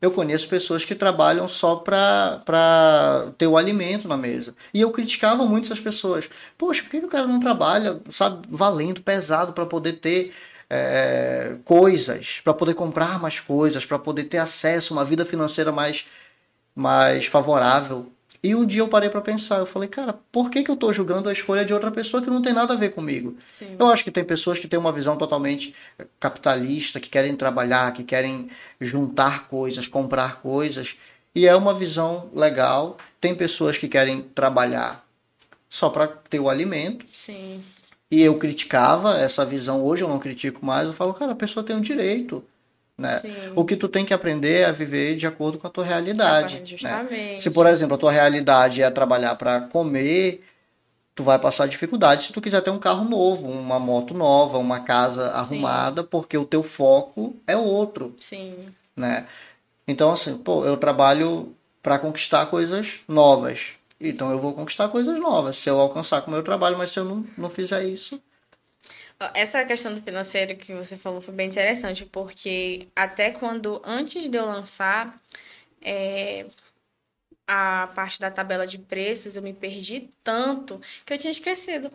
Eu 0.00 0.10
conheço 0.10 0.46
pessoas 0.48 0.84
que 0.84 0.94
trabalham 0.94 1.48
só 1.48 1.76
para 1.76 3.32
ter 3.38 3.46
o 3.46 3.56
alimento 3.56 4.06
na 4.06 4.16
mesa. 4.16 4.54
E 4.72 4.80
eu 4.80 4.90
criticava 4.90 5.46
muito 5.46 5.64
essas 5.64 5.80
pessoas. 5.80 6.28
Poxa, 6.58 6.82
por 6.82 6.90
que 6.90 6.98
o 6.98 7.08
cara 7.08 7.26
não 7.26 7.40
trabalha, 7.40 8.00
sabe, 8.10 8.46
valendo, 8.48 9.00
pesado, 9.02 9.52
para 9.52 9.64
poder 9.64 9.94
ter 9.94 10.32
é, 10.76 11.56
coisas, 11.64 12.40
para 12.42 12.52
poder 12.52 12.74
comprar 12.74 13.20
mais 13.20 13.38
coisas, 13.38 13.86
para 13.86 13.98
poder 13.98 14.24
ter 14.24 14.38
acesso 14.38 14.92
a 14.92 14.96
uma 14.96 15.04
vida 15.04 15.24
financeira 15.24 15.70
mais, 15.70 16.06
mais 16.74 17.26
favorável? 17.26 18.10
E 18.42 18.54
um 18.54 18.66
dia 18.66 18.82
eu 18.82 18.88
parei 18.88 19.08
para 19.08 19.20
pensar, 19.20 19.58
eu 19.58 19.66
falei, 19.66 19.88
cara, 19.88 20.18
por 20.30 20.50
que, 20.50 20.62
que 20.64 20.70
eu 20.70 20.74
estou 20.74 20.92
julgando 20.92 21.28
a 21.28 21.32
escolha 21.32 21.64
de 21.64 21.72
outra 21.72 21.90
pessoa 21.90 22.22
que 22.22 22.28
não 22.28 22.42
tem 22.42 22.52
nada 22.52 22.74
a 22.74 22.76
ver 22.76 22.90
comigo? 22.90 23.36
Sim. 23.46 23.76
Eu 23.78 23.86
acho 23.86 24.04
que 24.04 24.10
tem 24.10 24.24
pessoas 24.24 24.58
que 24.58 24.68
têm 24.68 24.78
uma 24.78 24.92
visão 24.92 25.16
totalmente 25.16 25.74
capitalista, 26.18 27.00
que 27.00 27.08
querem 27.08 27.34
trabalhar, 27.36 27.92
que 27.92 28.02
querem 28.02 28.50
juntar 28.80 29.48
coisas, 29.48 29.88
comprar 29.88 30.42
coisas, 30.42 30.96
e 31.34 31.46
é 31.46 31.54
uma 31.54 31.72
visão 31.72 32.28
legal. 32.34 32.98
Tem 33.20 33.34
pessoas 33.34 33.78
que 33.78 33.88
querem 33.88 34.22
trabalhar 34.34 35.06
só 35.70 35.88
para 35.88 36.06
ter 36.06 36.40
o 36.40 36.50
alimento. 36.50 37.06
Sim. 37.12 37.62
E 38.10 38.22
eu 38.22 38.38
criticava 38.38 39.18
essa 39.18 39.44
visão, 39.44 39.82
hoje 39.82 40.04
eu 40.04 40.08
não 40.08 40.18
critico 40.18 40.64
mais, 40.64 40.86
eu 40.86 40.92
falo, 40.92 41.14
cara, 41.14 41.32
a 41.32 41.36
pessoa 41.36 41.64
tem 41.64 41.74
o 41.74 41.78
um 41.78 41.82
direito 41.82 42.44
né? 42.96 43.20
O 43.56 43.64
que 43.64 43.76
tu 43.76 43.88
tem 43.88 44.04
que 44.04 44.14
aprender 44.14 44.60
é 44.60 44.64
a 44.66 44.72
viver 44.72 45.16
de 45.16 45.26
acordo 45.26 45.58
com 45.58 45.66
a 45.66 45.70
tua 45.70 45.84
realidade. 45.84 46.62
Justamente. 46.64 47.32
Né? 47.32 47.38
Se, 47.38 47.50
por 47.50 47.66
exemplo, 47.66 47.96
a 47.96 47.98
tua 47.98 48.12
realidade 48.12 48.82
é 48.82 48.90
trabalhar 48.90 49.34
para 49.34 49.62
comer, 49.62 50.44
tu 51.14 51.24
vai 51.24 51.38
passar 51.38 51.66
dificuldade 51.66 52.24
se 52.24 52.32
tu 52.32 52.40
quiser 52.40 52.60
ter 52.60 52.70
um 52.70 52.78
carro 52.78 53.04
novo, 53.04 53.48
uma 53.48 53.80
moto 53.80 54.14
nova, 54.14 54.58
uma 54.58 54.80
casa 54.80 55.28
Sim. 55.28 55.36
arrumada, 55.36 56.04
porque 56.04 56.38
o 56.38 56.44
teu 56.44 56.62
foco 56.62 57.34
é 57.46 57.56
outro. 57.56 58.14
Sim. 58.20 58.54
Né? 58.96 59.26
Então, 59.88 60.12
assim, 60.12 60.36
pô, 60.38 60.64
eu 60.64 60.76
trabalho 60.76 61.52
para 61.82 61.98
conquistar 61.98 62.46
coisas 62.46 63.00
novas. 63.08 63.72
Então 64.00 64.30
eu 64.30 64.38
vou 64.38 64.54
conquistar 64.54 64.88
coisas 64.88 65.18
novas. 65.18 65.56
Se 65.56 65.70
eu 65.70 65.80
alcançar 65.80 66.22
com 66.22 66.30
o 66.30 66.34
meu 66.34 66.42
trabalho, 66.42 66.76
mas 66.76 66.90
se 66.90 66.98
eu 66.98 67.04
não, 67.04 67.24
não 67.38 67.48
fizer 67.48 67.84
isso, 67.84 68.20
essa 69.32 69.64
questão 69.64 69.94
do 69.94 70.02
financeiro 70.02 70.56
que 70.56 70.74
você 70.74 70.96
falou 70.96 71.20
foi 71.20 71.32
bem 71.32 71.48
interessante, 71.48 72.04
porque 72.04 72.88
até 72.94 73.30
quando, 73.30 73.80
antes 73.84 74.28
de 74.28 74.36
eu 74.36 74.44
lançar 74.44 75.18
é, 75.80 76.46
a 77.46 77.88
parte 77.94 78.20
da 78.20 78.30
tabela 78.30 78.66
de 78.66 78.78
preços, 78.78 79.36
eu 79.36 79.42
me 79.42 79.52
perdi 79.52 80.10
tanto 80.22 80.80
que 81.06 81.12
eu 81.12 81.18
tinha 81.18 81.30
esquecido 81.30 81.90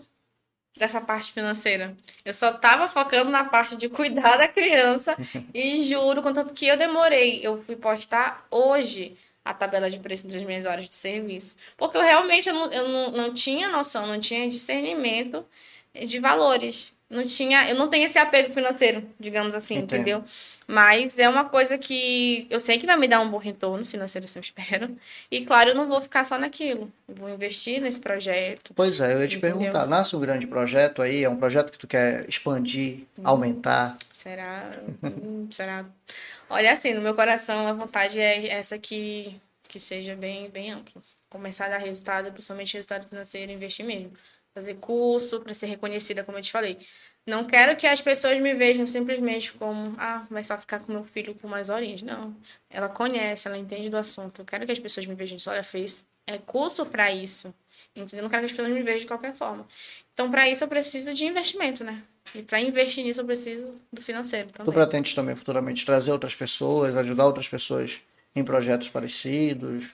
dessa 0.78 1.02
parte 1.02 1.34
financeira. 1.34 1.96
Eu 2.24 2.34
só 2.34 2.54
tava 2.54 2.88
focando 2.88 3.30
na 3.30 3.44
parte 3.44 3.76
de 3.76 3.90
cuidar 3.90 4.38
da 4.38 4.48
criança 4.48 5.16
e 5.54 5.84
juro, 5.84 6.22
contanto 6.22 6.54
que 6.54 6.68
eu 6.68 6.78
demorei, 6.78 7.42
eu 7.44 7.62
fui 7.64 7.76
postar 7.76 8.48
hoje 8.50 9.16
a 9.50 9.54
tabela 9.54 9.90
de 9.90 10.00
preço 10.00 10.28
das 10.28 10.44
minhas 10.44 10.66
horas 10.66 10.88
de 10.88 10.96
serviço. 10.96 11.56
Porque 11.76 11.98
eu 11.98 12.02
realmente 12.02 12.48
eu 12.48 12.54
não, 12.54 12.72
eu 12.72 12.88
não, 12.88 13.12
não 13.12 13.34
tinha 13.34 13.68
noção, 13.68 14.06
não 14.06 14.20
tinha 14.20 14.48
discernimento 14.48 15.46
de 16.06 16.20
valores 16.20 16.94
não 17.10 17.24
tinha, 17.24 17.68
eu 17.68 17.76
não 17.76 17.90
tenho 17.90 18.06
esse 18.06 18.20
apego 18.20 18.54
financeiro, 18.54 19.04
digamos 19.20 19.56
assim, 19.56 19.78
Entendo. 19.78 19.96
entendeu? 19.96 20.24
Mas 20.68 21.18
é 21.18 21.28
uma 21.28 21.46
coisa 21.46 21.76
que 21.76 22.46
eu 22.52 22.60
sei 22.60 22.78
que 22.78 22.86
vai 22.86 22.96
me 22.96 23.08
dar 23.08 23.20
um 23.20 23.32
bom 23.32 23.40
retorno 23.40 23.84
financeiro, 23.84 24.26
assim, 24.26 24.38
eu 24.38 24.44
espero. 24.44 24.96
E 25.32 25.44
claro, 25.44 25.72
eu 25.72 25.76
não 25.76 25.88
vou 25.88 26.00
ficar 26.00 26.24
só 26.24 26.38
naquilo. 26.38 26.92
Eu 27.08 27.16
vou 27.16 27.30
investir 27.30 27.82
nesse 27.82 28.00
projeto. 28.00 28.74
Pois 28.76 29.02
é, 29.02 29.14
eu 29.14 29.22
ia 29.22 29.28
te 29.28 29.38
entendeu? 29.38 29.58
perguntar, 29.58 29.88
nasce 29.88 30.16
um 30.16 30.20
grande 30.20 30.46
projeto 30.46 31.02
aí, 31.02 31.24
é 31.24 31.30
um 31.30 31.38
projeto 31.38 31.72
que 31.72 31.80
tu 31.80 31.88
quer 31.88 32.30
expandir, 32.30 33.00
hum, 33.18 33.24
aumentar? 33.24 33.98
Será? 34.14 34.72
Hum, 35.04 35.48
será? 35.50 35.86
Olha, 36.48 36.72
assim, 36.72 36.94
no 36.94 37.02
meu 37.02 37.16
coração 37.16 37.66
a 37.66 37.74
vontade 37.74 38.20
é 38.20 38.50
essa 38.50 38.78
que, 38.78 39.36
que 39.68 39.80
seja 39.80 40.16
bem, 40.16 40.48
bem 40.52 40.72
ampla. 40.72 41.02
Começar 41.28 41.66
a 41.66 41.70
dar 41.70 41.78
resultado, 41.80 42.32
principalmente 42.32 42.76
resultado 42.76 43.08
financeiro, 43.08 43.52
investir 43.52 43.86
mesmo 43.86 44.12
fazer 44.60 44.76
curso 44.76 45.40
para 45.40 45.54
ser 45.54 45.68
reconhecida, 45.68 46.24
como 46.24 46.38
eu 46.38 46.42
te 46.42 46.52
falei. 46.52 46.78
Não 47.26 47.46
quero 47.46 47.76
que 47.76 47.88
as 47.88 48.02
pessoas 48.02 48.40
me 48.40 48.54
vejam 48.54 48.86
simplesmente 48.86 49.54
como, 49.54 49.96
ah, 49.98 50.26
vai 50.30 50.44
só 50.44 50.58
ficar 50.58 50.80
com 50.80 50.92
meu 50.92 51.04
filho 51.04 51.34
por 51.36 51.50
mais 51.50 51.70
horinhas. 51.70 52.02
Não. 52.02 52.36
Ela 52.70 52.90
conhece, 52.90 53.48
ela 53.48 53.58
entende 53.58 53.90
do 53.90 53.98
assunto. 53.98 54.42
Eu 54.42 54.46
quero 54.46 54.66
que 54.66 54.72
as 54.72 54.80
pessoas 54.80 55.06
me 55.06 55.16
vejam 55.16 55.38
só, 55.38 55.52
olha, 55.52 55.64
fez 55.64 56.06
é 56.26 56.38
curso 56.38 56.86
para 56.86 57.12
isso. 57.12 57.54
Entendeu? 57.96 58.24
Não 58.24 58.30
quero 58.30 58.42
que 58.42 58.46
as 58.46 58.52
pessoas 58.52 58.70
me 58.70 58.84
vejam 58.84 59.00
de 59.00 59.08
qualquer 59.08 59.36
forma. 59.36 59.66
Então, 60.14 60.30
para 60.30 60.50
isso, 60.50 60.64
eu 60.64 60.68
preciso 60.68 61.14
de 61.14 61.26
investimento, 61.26 61.84
né? 61.84 62.04
E 62.36 62.44
para 62.44 62.62
investir 62.62 63.04
nisso, 63.04 63.22
eu 63.22 63.26
preciso 63.26 63.74
do 63.92 64.02
financeiro 64.02 64.50
também. 64.50 64.72
Tu 64.72 64.74
pretende 64.74 65.16
também 65.16 65.36
futuramente 65.36 65.86
trazer 65.86 66.12
outras 66.12 66.36
pessoas, 66.36 66.96
ajudar 66.96 67.26
outras 67.26 67.48
pessoas 67.48 68.00
em 68.36 68.44
projetos 68.44 68.90
parecidos, 68.90 69.92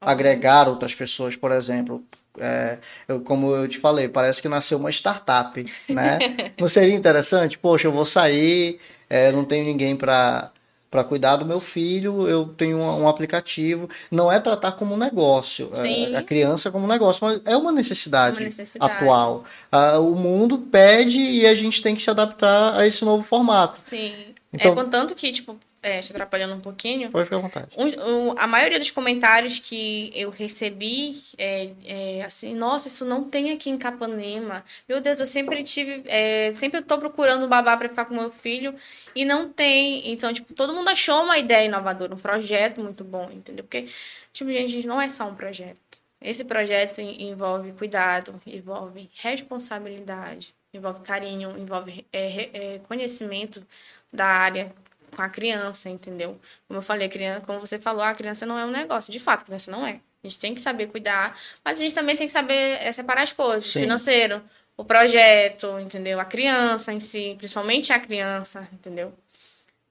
agregar 0.00 0.68
outras 0.68 0.94
pessoas, 0.94 1.36
por 1.36 1.52
exemplo, 1.52 2.04
é, 2.40 2.78
eu, 3.06 3.20
como 3.20 3.54
eu 3.54 3.68
te 3.68 3.78
falei, 3.78 4.08
parece 4.08 4.40
que 4.40 4.48
nasceu 4.48 4.78
uma 4.78 4.90
startup, 4.90 5.64
né? 5.88 6.18
não 6.58 6.68
seria 6.68 6.94
interessante? 6.94 7.58
Poxa, 7.58 7.88
eu 7.88 7.92
vou 7.92 8.04
sair, 8.04 8.80
é, 9.08 9.32
não 9.32 9.44
tenho 9.44 9.64
ninguém 9.64 9.96
para 9.96 10.50
para 10.90 11.04
cuidar 11.04 11.36
do 11.36 11.44
meu 11.44 11.60
filho, 11.60 12.26
eu 12.26 12.46
tenho 12.46 12.78
um, 12.78 13.02
um, 13.02 13.08
aplicativo. 13.08 13.90
Não 14.10 14.32
é 14.32 14.40
tratar 14.40 14.72
como 14.72 14.94
um 14.94 14.96
negócio, 14.96 15.70
é, 15.76 16.16
a 16.16 16.22
criança 16.22 16.70
como 16.70 16.86
um 16.86 16.88
negócio, 16.88 17.26
mas 17.26 17.40
é 17.44 17.56
uma 17.56 17.70
necessidade, 17.70 18.38
uma 18.38 18.44
necessidade. 18.44 18.92
atual. 18.92 19.44
Ah, 19.70 19.98
o 19.98 20.14
mundo 20.14 20.58
pede 20.58 21.20
e 21.20 21.46
a 21.46 21.54
gente 21.54 21.82
tem 21.82 21.94
que 21.94 22.02
se 22.02 22.08
adaptar 22.08 22.74
a 22.74 22.86
esse 22.86 23.04
novo 23.04 23.22
formato. 23.22 23.78
Sim. 23.78 24.14
Então, 24.50 24.72
é 24.72 24.74
contanto 24.74 25.14
que, 25.14 25.30
tipo, 25.30 25.58
é, 25.82 26.00
te 26.00 26.12
atrapalhando 26.12 26.54
um 26.54 26.60
pouquinho. 26.60 27.10
Pode 27.10 27.24
ficar 27.24 27.36
à 27.36 27.40
vontade. 27.40 27.68
Um, 27.76 27.86
um, 27.86 28.34
a 28.38 28.46
maioria 28.46 28.78
dos 28.78 28.90
comentários 28.90 29.58
que 29.58 30.10
eu 30.14 30.30
recebi 30.30 31.16
é, 31.36 31.70
é, 31.84 32.22
assim, 32.22 32.54
nossa, 32.54 32.88
isso 32.88 33.04
não 33.04 33.24
tem 33.24 33.52
aqui 33.52 33.70
em 33.70 33.78
Capanema. 33.78 34.64
Meu 34.88 35.00
Deus, 35.00 35.20
eu 35.20 35.26
sempre 35.26 35.62
tive, 35.62 36.02
é, 36.06 36.50
sempre 36.50 36.82
tô 36.82 36.98
procurando 36.98 37.44
um 37.44 37.48
babá 37.48 37.76
para 37.76 37.88
ficar 37.88 38.04
com 38.06 38.14
meu 38.14 38.30
filho 38.30 38.74
e 39.14 39.24
não 39.24 39.48
tem. 39.48 40.10
Então, 40.10 40.32
tipo, 40.32 40.52
todo 40.54 40.74
mundo 40.74 40.88
achou 40.88 41.22
uma 41.22 41.38
ideia 41.38 41.66
inovadora, 41.66 42.14
um 42.14 42.18
projeto 42.18 42.82
muito 42.82 43.04
bom, 43.04 43.30
entendeu? 43.30 43.64
Porque, 43.64 43.86
tipo, 44.32 44.50
gente, 44.50 44.86
não 44.86 45.00
é 45.00 45.08
só 45.08 45.28
um 45.28 45.34
projeto. 45.34 45.80
Esse 46.20 46.44
projeto 46.44 47.00
envolve 47.00 47.72
cuidado, 47.72 48.40
envolve 48.44 49.08
responsabilidade, 49.14 50.52
envolve 50.74 51.00
carinho, 51.02 51.56
envolve 51.56 52.04
é, 52.12 52.74
é, 52.74 52.78
conhecimento 52.80 53.64
da 54.12 54.26
área 54.26 54.74
com 55.14 55.22
a 55.22 55.28
criança, 55.28 55.88
entendeu? 55.88 56.40
Como 56.66 56.78
eu 56.78 56.82
falei, 56.82 57.08
criança, 57.08 57.40
como 57.42 57.60
você 57.60 57.78
falou, 57.78 58.02
a 58.02 58.12
criança 58.14 58.46
não 58.46 58.58
é 58.58 58.64
um 58.64 58.70
negócio. 58.70 59.12
De 59.12 59.18
fato, 59.18 59.42
a 59.42 59.44
criança 59.44 59.70
não 59.70 59.86
é. 59.86 60.00
A 60.22 60.28
gente 60.28 60.38
tem 60.38 60.54
que 60.54 60.60
saber 60.60 60.88
cuidar, 60.88 61.38
mas 61.64 61.78
a 61.78 61.82
gente 61.82 61.94
também 61.94 62.16
tem 62.16 62.26
que 62.26 62.32
saber 62.32 62.78
é, 62.80 62.90
separar 62.90 63.22
as 63.22 63.32
coisas. 63.32 63.70
Sim. 63.70 63.80
Financeiro, 63.80 64.42
o 64.76 64.84
projeto, 64.84 65.78
entendeu? 65.78 66.18
A 66.18 66.24
criança 66.24 66.92
em 66.92 67.00
si, 67.00 67.34
principalmente 67.38 67.92
a 67.92 68.00
criança, 68.00 68.68
entendeu? 68.72 69.12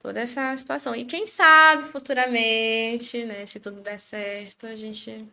Toda 0.00 0.20
essa 0.20 0.56
situação. 0.56 0.94
E 0.94 1.04
quem 1.04 1.26
sabe 1.26 1.84
futuramente, 1.84 3.24
né, 3.24 3.46
se 3.46 3.58
tudo 3.58 3.80
der 3.80 3.98
certo, 3.98 4.66
a 4.66 4.74
gente 4.74 5.26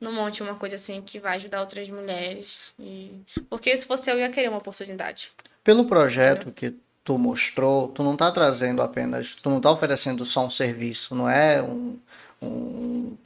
não 0.00 0.12
monte 0.12 0.42
uma 0.42 0.54
coisa 0.54 0.76
assim 0.76 1.00
que 1.02 1.18
vai 1.18 1.36
ajudar 1.36 1.60
outras 1.60 1.88
mulheres. 1.88 2.72
E... 2.78 3.10
Porque 3.48 3.76
se 3.76 3.86
fosse 3.86 4.10
eu, 4.10 4.16
eu 4.16 4.20
ia 4.20 4.30
querer 4.30 4.48
uma 4.48 4.58
oportunidade. 4.58 5.32
Pelo 5.62 5.86
projeto 5.86 6.48
entendeu? 6.48 6.72
que 6.72 6.83
tu 7.04 7.18
mostrou, 7.18 7.88
tu 7.88 8.02
não 8.02 8.16
tá 8.16 8.32
trazendo 8.32 8.80
apenas, 8.80 9.34
tu 9.34 9.50
não 9.50 9.60
tá 9.60 9.70
oferecendo 9.70 10.24
só 10.24 10.46
um 10.46 10.50
serviço, 10.50 11.14
não 11.14 11.28
é 11.28 11.62
um, 11.62 11.98
um 12.42 13.16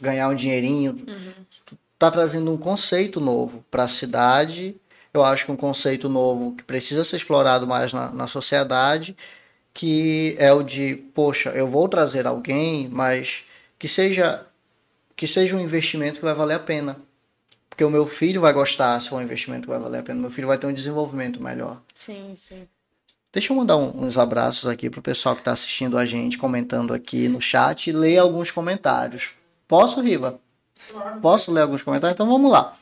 ganhar 0.00 0.28
um 0.28 0.34
dinheirinho, 0.34 0.92
uhum. 0.92 1.32
tu 1.66 1.76
tá 1.98 2.10
trazendo 2.10 2.52
um 2.52 2.56
conceito 2.56 3.20
novo 3.20 3.64
para 3.70 3.84
a 3.84 3.88
cidade. 3.88 4.76
Eu 5.12 5.24
acho 5.24 5.46
que 5.46 5.52
um 5.52 5.56
conceito 5.56 6.08
novo 6.08 6.52
que 6.52 6.62
precisa 6.62 7.04
ser 7.04 7.16
explorado 7.16 7.66
mais 7.66 7.92
na, 7.92 8.10
na 8.10 8.26
sociedade, 8.26 9.16
que 9.72 10.36
é 10.38 10.52
o 10.52 10.62
de, 10.62 10.96
poxa, 11.14 11.50
eu 11.50 11.68
vou 11.68 11.88
trazer 11.88 12.26
alguém, 12.26 12.88
mas 12.88 13.44
que 13.78 13.88
seja 13.88 14.46
que 15.16 15.28
seja 15.28 15.56
um 15.56 15.60
investimento 15.60 16.18
que 16.18 16.24
vai 16.24 16.34
valer 16.34 16.54
a 16.54 16.58
pena. 16.58 16.96
Porque 17.70 17.84
o 17.84 17.90
meu 17.90 18.06
filho 18.06 18.40
vai 18.40 18.52
gostar 18.52 18.98
se 19.00 19.08
for 19.08 19.16
um 19.16 19.22
investimento 19.22 19.62
que 19.62 19.68
vai 19.68 19.78
valer 19.78 19.98
a 19.98 20.02
pena. 20.02 20.20
Meu 20.20 20.30
filho 20.30 20.48
vai 20.48 20.58
ter 20.58 20.66
um 20.66 20.72
desenvolvimento 20.72 21.42
melhor. 21.42 21.80
Sim, 21.94 22.34
sim. 22.36 22.68
Deixa 23.34 23.52
eu 23.52 23.56
mandar 23.56 23.76
um, 23.76 24.04
uns 24.04 24.16
abraços 24.16 24.68
aqui 24.68 24.88
pro 24.88 25.02
pessoal 25.02 25.34
que 25.34 25.40
está 25.40 25.50
assistindo 25.50 25.98
a 25.98 26.06
gente, 26.06 26.38
comentando 26.38 26.94
aqui 26.94 27.28
no 27.28 27.40
chat 27.40 27.90
e 27.90 27.92
ler 27.92 28.18
alguns 28.18 28.52
comentários. 28.52 29.30
Posso, 29.66 30.00
Riva? 30.00 30.38
Posso 31.20 31.50
ler 31.50 31.62
alguns 31.62 31.82
comentários? 31.82 32.14
Então 32.14 32.28
vamos 32.28 32.48
lá. 32.48 32.74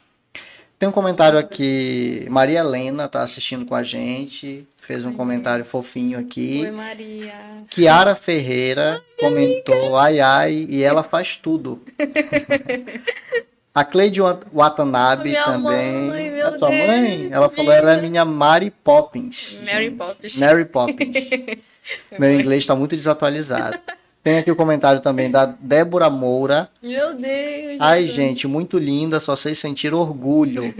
Tem 0.78 0.86
um 0.86 0.92
comentário 0.92 1.38
aqui, 1.38 2.26
Maria 2.28 2.58
Helena 2.58 3.08
tá 3.08 3.22
assistindo 3.22 3.64
com 3.64 3.74
a 3.74 3.82
gente, 3.82 4.66
fez 4.82 5.06
um 5.06 5.12
comentário 5.14 5.64
fofinho 5.64 6.18
aqui. 6.18 6.62
Oi, 6.64 6.70
Maria. 6.70 7.34
Kiara 7.70 8.14
Ferreira 8.14 9.00
comentou, 9.18 9.96
ai 9.96 10.20
ai, 10.20 10.66
e 10.68 10.82
ela 10.82 11.02
faz 11.02 11.36
tudo. 11.36 11.80
A 13.74 13.84
Cleide 13.84 14.20
Watanabe 14.52 15.30
Minha 15.30 15.44
também. 15.44 15.92
mãe, 16.02 16.30
meu 16.30 16.46
a 16.48 16.52
tua 16.52 16.68
Deus, 16.68 16.86
mãe? 16.86 17.28
Ela 17.30 17.48
falou, 17.48 17.72
ela 17.72 17.92
é 17.94 18.00
minha 18.02 18.24
Mary 18.24 18.70
Poppins. 18.70 19.56
Mary 19.64 19.84
gente. 19.86 19.96
Poppins. 19.96 20.38
Mary 20.38 20.64
Poppins. 20.66 21.16
Meu 22.16 22.32
inglês 22.38 22.62
está 22.62 22.76
muito 22.76 22.94
desatualizado. 22.96 23.76
Tem 24.22 24.38
aqui 24.38 24.52
o 24.52 24.54
comentário 24.54 25.00
também 25.00 25.28
da 25.28 25.46
Débora 25.46 26.08
Moura. 26.08 26.68
Meu 26.80 27.12
Deus. 27.14 27.80
Ai, 27.80 28.06
gente, 28.06 28.46
muito 28.46 28.78
linda, 28.78 29.18
só 29.18 29.34
sei 29.34 29.52
sentir 29.52 29.92
orgulho. 29.92 30.72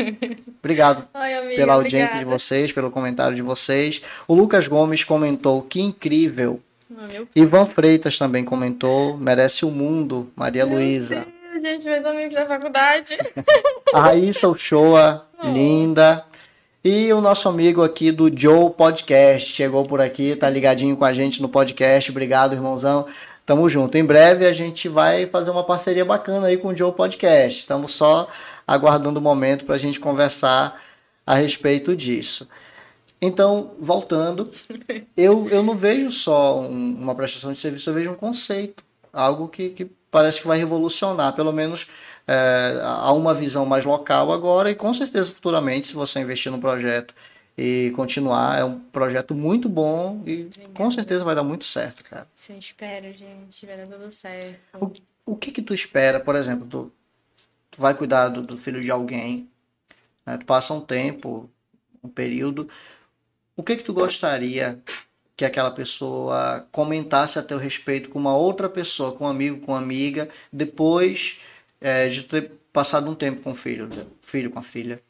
Obrigado 0.60 1.08
Ai, 1.12 1.34
amiga, 1.34 1.56
pela 1.56 1.72
audiência 1.74 2.06
de 2.14 2.20
obrigada. 2.22 2.38
vocês, 2.38 2.70
pelo 2.70 2.88
comentário 2.88 3.34
de 3.34 3.42
vocês. 3.42 4.00
O 4.28 4.34
Lucas 4.34 4.68
Gomes 4.68 5.02
comentou, 5.02 5.62
que 5.62 5.80
incrível. 5.80 6.60
Ah, 6.96 7.08
meu 7.08 7.26
Ivan 7.34 7.64
Freitas 7.66 8.16
também 8.16 8.44
comentou, 8.44 9.16
merece 9.16 9.64
o 9.64 9.70
mundo, 9.70 10.30
Maria 10.36 10.64
Luísa. 10.64 11.26
Gente, 11.62 11.86
meus 11.88 12.04
amigos 12.04 12.34
da 12.34 12.44
faculdade. 12.46 13.16
A 13.94 14.00
Raíssa 14.00 14.48
Uchoa, 14.48 15.26
Oh. 15.40 15.48
linda. 15.48 16.24
E 16.84 17.12
o 17.12 17.20
nosso 17.20 17.48
amigo 17.48 17.82
aqui 17.84 18.10
do 18.10 18.28
Joe 18.36 18.70
Podcast 18.70 19.52
chegou 19.54 19.84
por 19.84 20.00
aqui, 20.00 20.34
tá 20.34 20.50
ligadinho 20.50 20.96
com 20.96 21.04
a 21.04 21.12
gente 21.12 21.40
no 21.40 21.48
podcast. 21.48 22.10
Obrigado, 22.10 22.54
irmãozão. 22.54 23.06
Tamo 23.46 23.68
junto. 23.68 23.96
Em 23.96 24.04
breve 24.04 24.44
a 24.46 24.52
gente 24.52 24.88
vai 24.88 25.26
fazer 25.26 25.50
uma 25.50 25.62
parceria 25.62 26.04
bacana 26.04 26.48
aí 26.48 26.56
com 26.56 26.68
o 26.68 26.76
Joe 26.76 26.90
Podcast. 26.92 27.60
Estamos 27.60 27.92
só 27.92 28.28
aguardando 28.66 29.20
o 29.20 29.22
momento 29.22 29.64
para 29.64 29.76
a 29.76 29.78
gente 29.78 30.00
conversar 30.00 30.80
a 31.24 31.34
respeito 31.36 31.94
disso. 31.96 32.48
Então, 33.20 33.72
voltando, 33.78 34.42
eu, 35.16 35.48
eu 35.48 35.62
não 35.62 35.76
vejo 35.76 36.10
só 36.10 36.58
um- 36.60 36.96
uma 37.00 37.14
prestação 37.14 37.52
de 37.52 37.58
serviço, 37.60 37.88
eu 37.90 37.94
vejo 37.94 38.10
um 38.10 38.14
conceito, 38.16 38.82
algo 39.12 39.46
que, 39.46 39.68
que 39.70 39.86
parece 40.12 40.42
que 40.42 40.46
vai 40.46 40.58
revolucionar, 40.58 41.34
pelo 41.34 41.52
menos 41.52 41.88
é, 42.28 42.78
há 42.82 43.12
uma 43.12 43.34
visão 43.34 43.64
mais 43.64 43.84
local 43.84 44.30
agora 44.30 44.70
e 44.70 44.74
com 44.74 44.92
certeza 44.92 45.32
futuramente, 45.32 45.88
se 45.88 45.94
você 45.94 46.20
investir 46.20 46.52
no 46.52 46.60
projeto 46.60 47.14
e 47.56 47.90
continuar, 47.96 48.58
é 48.58 48.64
um 48.64 48.78
projeto 48.78 49.34
muito 49.34 49.68
bom 49.68 50.22
e 50.26 50.50
com 50.74 50.90
certeza 50.90 51.24
vai 51.24 51.34
dar 51.34 51.42
muito 51.42 51.64
certo, 51.64 52.04
cara. 52.04 52.28
Sim, 52.34 52.58
espero, 52.58 53.12
gente. 53.12 53.66
Vai 53.66 53.76
dar 53.76 53.86
tudo 53.86 54.10
certo. 54.10 54.58
O, 54.78 54.92
o 55.32 55.36
que 55.36 55.50
que 55.50 55.62
tu 55.62 55.72
espera, 55.72 56.20
por 56.20 56.36
exemplo, 56.36 56.66
tu, 56.66 56.92
tu 57.70 57.80
vai 57.80 57.94
cuidar 57.94 58.28
do, 58.28 58.42
do 58.42 58.56
filho 58.56 58.82
de 58.82 58.90
alguém, 58.90 59.48
né? 60.26 60.36
Tu 60.36 60.44
passa 60.44 60.74
um 60.74 60.80
tempo, 60.80 61.50
um 62.02 62.08
período, 62.08 62.68
o 63.56 63.62
que 63.62 63.76
que 63.76 63.84
tu 63.84 63.94
gostaria 63.94 64.78
que 65.42 65.46
aquela 65.46 65.72
pessoa 65.72 66.64
comentasse 66.70 67.36
a 67.36 67.42
teu 67.42 67.58
respeito 67.58 68.08
com 68.10 68.18
uma 68.18 68.36
outra 68.36 68.68
pessoa, 68.68 69.12
com 69.12 69.24
um 69.24 69.28
amigo, 69.28 69.58
com 69.58 69.72
uma 69.72 69.78
amiga, 69.78 70.28
depois 70.52 71.40
é, 71.80 72.08
de 72.08 72.22
ter 72.22 72.52
passado 72.72 73.10
um 73.10 73.14
tempo 73.14 73.42
com 73.42 73.50
o 73.50 73.54
filho, 73.54 73.88
filho 74.20 74.52
com 74.52 74.60
a 74.60 74.62
filha? 74.62 75.02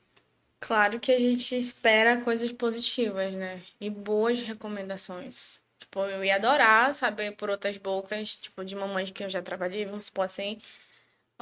Claro 0.59 0.99
que 0.99 1.13
a 1.13 1.19
gente 1.19 1.55
espera 1.55 2.23
coisas 2.23 2.51
positivas, 2.51 3.35
né? 3.35 3.61
E 3.79 3.91
boas 3.91 4.41
recomendações. 4.41 5.61
Tipo, 5.79 6.07
eu 6.07 6.25
ia 6.25 6.37
adorar 6.37 6.95
saber 6.95 7.33
por 7.33 7.51
outras 7.51 7.77
bocas, 7.77 8.35
tipo, 8.37 8.65
de 8.65 8.75
mamães 8.75 9.11
que 9.11 9.23
eu 9.23 9.29
já 9.29 9.43
trabalhei, 9.43 9.85
vamos 9.85 10.07
supor 10.07 10.25
assim. 10.25 10.59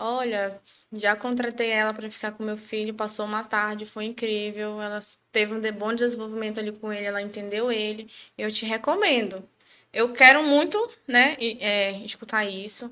Olha, 0.02 0.58
já 0.92 1.14
contratei 1.14 1.68
ela 1.70 1.92
para 1.92 2.10
ficar 2.10 2.32
com 2.32 2.42
meu 2.42 2.56
filho, 2.56 2.94
passou 2.94 3.26
uma 3.26 3.44
tarde, 3.44 3.84
foi 3.84 4.06
incrível. 4.06 4.80
Ela 4.80 4.98
teve 5.30 5.52
um 5.54 5.60
bom 5.72 5.94
desenvolvimento 5.94 6.58
ali 6.58 6.72
com 6.72 6.90
ele, 6.92 7.04
ela 7.04 7.20
entendeu 7.20 7.70
ele. 7.70 8.08
Eu 8.36 8.50
te 8.50 8.64
recomendo. 8.64 9.46
Eu 9.92 10.12
quero 10.12 10.42
muito, 10.42 10.78
né, 11.06 11.36
é, 11.40 11.92
escutar 12.04 12.44
isso. 12.46 12.90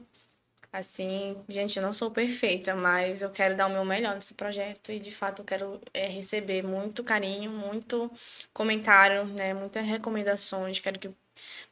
Assim, 0.72 1.36
gente, 1.48 1.78
eu 1.78 1.82
não 1.82 1.92
sou 1.94 2.10
perfeita, 2.10 2.74
mas 2.76 3.22
eu 3.22 3.30
quero 3.30 3.56
dar 3.56 3.68
o 3.68 3.70
meu 3.72 3.84
melhor 3.84 4.14
nesse 4.14 4.34
projeto 4.34 4.92
e 4.92 5.00
de 5.00 5.10
fato 5.10 5.40
eu 5.42 5.46
quero 5.46 5.80
é, 5.94 6.08
receber 6.08 6.62
muito 6.62 7.02
carinho, 7.04 7.50
muito 7.50 8.10
comentário, 8.52 9.24
né, 9.26 9.54
muitas 9.54 9.84
recomendações. 9.86 10.80
Quero 10.80 10.98
que 10.98 11.10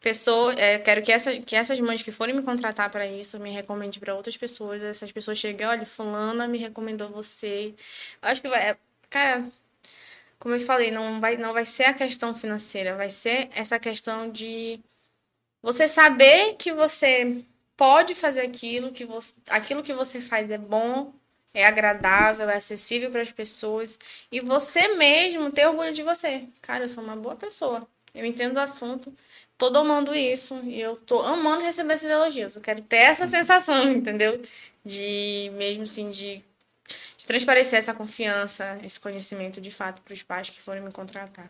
pessoa, 0.00 0.52
é, 0.54 0.78
quero 0.78 1.02
que, 1.02 1.12
essa, 1.12 1.36
que 1.38 1.56
essas 1.56 1.80
mães 1.80 2.02
que 2.02 2.12
forem 2.12 2.34
me 2.34 2.42
contratar 2.42 2.90
para 2.90 3.06
isso 3.06 3.38
me 3.40 3.50
recomendem 3.50 4.00
para 4.00 4.14
outras 4.14 4.36
pessoas. 4.36 4.82
Essas 4.82 5.12
pessoas 5.12 5.38
cheguem, 5.38 5.66
olha, 5.66 5.86
fulana 5.86 6.46
me 6.48 6.58
recomendou 6.58 7.08
você. 7.10 7.74
Acho 8.22 8.42
que 8.42 8.48
vai, 8.48 8.70
é, 8.70 8.76
cara, 9.10 9.44
como 10.38 10.54
eu 10.54 10.60
falei, 10.60 10.90
não 10.90 11.20
vai, 11.20 11.36
não 11.36 11.52
vai 11.52 11.64
ser 11.64 11.84
a 11.84 11.94
questão 11.94 12.34
financeira, 12.34 12.96
vai 12.96 13.10
ser 13.10 13.48
essa 13.54 13.78
questão 13.78 14.30
de 14.30 14.80
você 15.62 15.88
saber 15.88 16.54
que 16.54 16.72
você 16.72 17.42
pode 17.76 18.14
fazer 18.14 18.42
aquilo 18.42 18.92
que 18.92 19.04
você, 19.04 19.34
aquilo 19.48 19.82
que 19.82 19.92
você 19.92 20.20
faz 20.20 20.50
é 20.50 20.58
bom, 20.58 21.12
é 21.52 21.66
agradável, 21.66 22.48
é 22.50 22.56
acessível 22.56 23.10
para 23.10 23.22
as 23.22 23.32
pessoas 23.32 23.98
e 24.30 24.40
você 24.40 24.88
mesmo 24.96 25.50
ter 25.50 25.66
orgulho 25.66 25.92
de 25.92 26.02
você. 26.02 26.44
Cara, 26.62 26.84
eu 26.84 26.88
sou 26.88 27.02
uma 27.02 27.16
boa 27.16 27.34
pessoa. 27.36 27.88
Eu 28.14 28.24
entendo 28.24 28.56
o 28.56 28.60
assunto, 28.60 29.12
tô 29.58 29.70
domando 29.70 30.14
isso 30.14 30.56
e 30.64 30.80
eu 30.80 30.96
tô 30.96 31.20
amando 31.20 31.64
receber 31.64 31.94
esses 31.94 32.10
elogios. 32.10 32.56
Eu 32.56 32.62
quero 32.62 32.82
ter 32.82 32.96
essa 32.96 33.26
sensação, 33.26 33.90
entendeu? 33.92 34.40
De 34.84 35.50
mesmo 35.54 35.82
assim 35.82 36.10
de, 36.10 36.42
de 37.16 37.26
transparecer 37.26 37.78
essa 37.78 37.94
confiança, 37.94 38.78
esse 38.84 39.00
conhecimento 39.00 39.60
de 39.60 39.70
fato 39.70 40.02
para 40.02 40.14
os 40.14 40.22
pais 40.22 40.50
que 40.50 40.60
forem 40.60 40.82
me 40.82 40.92
contratar. 40.92 41.48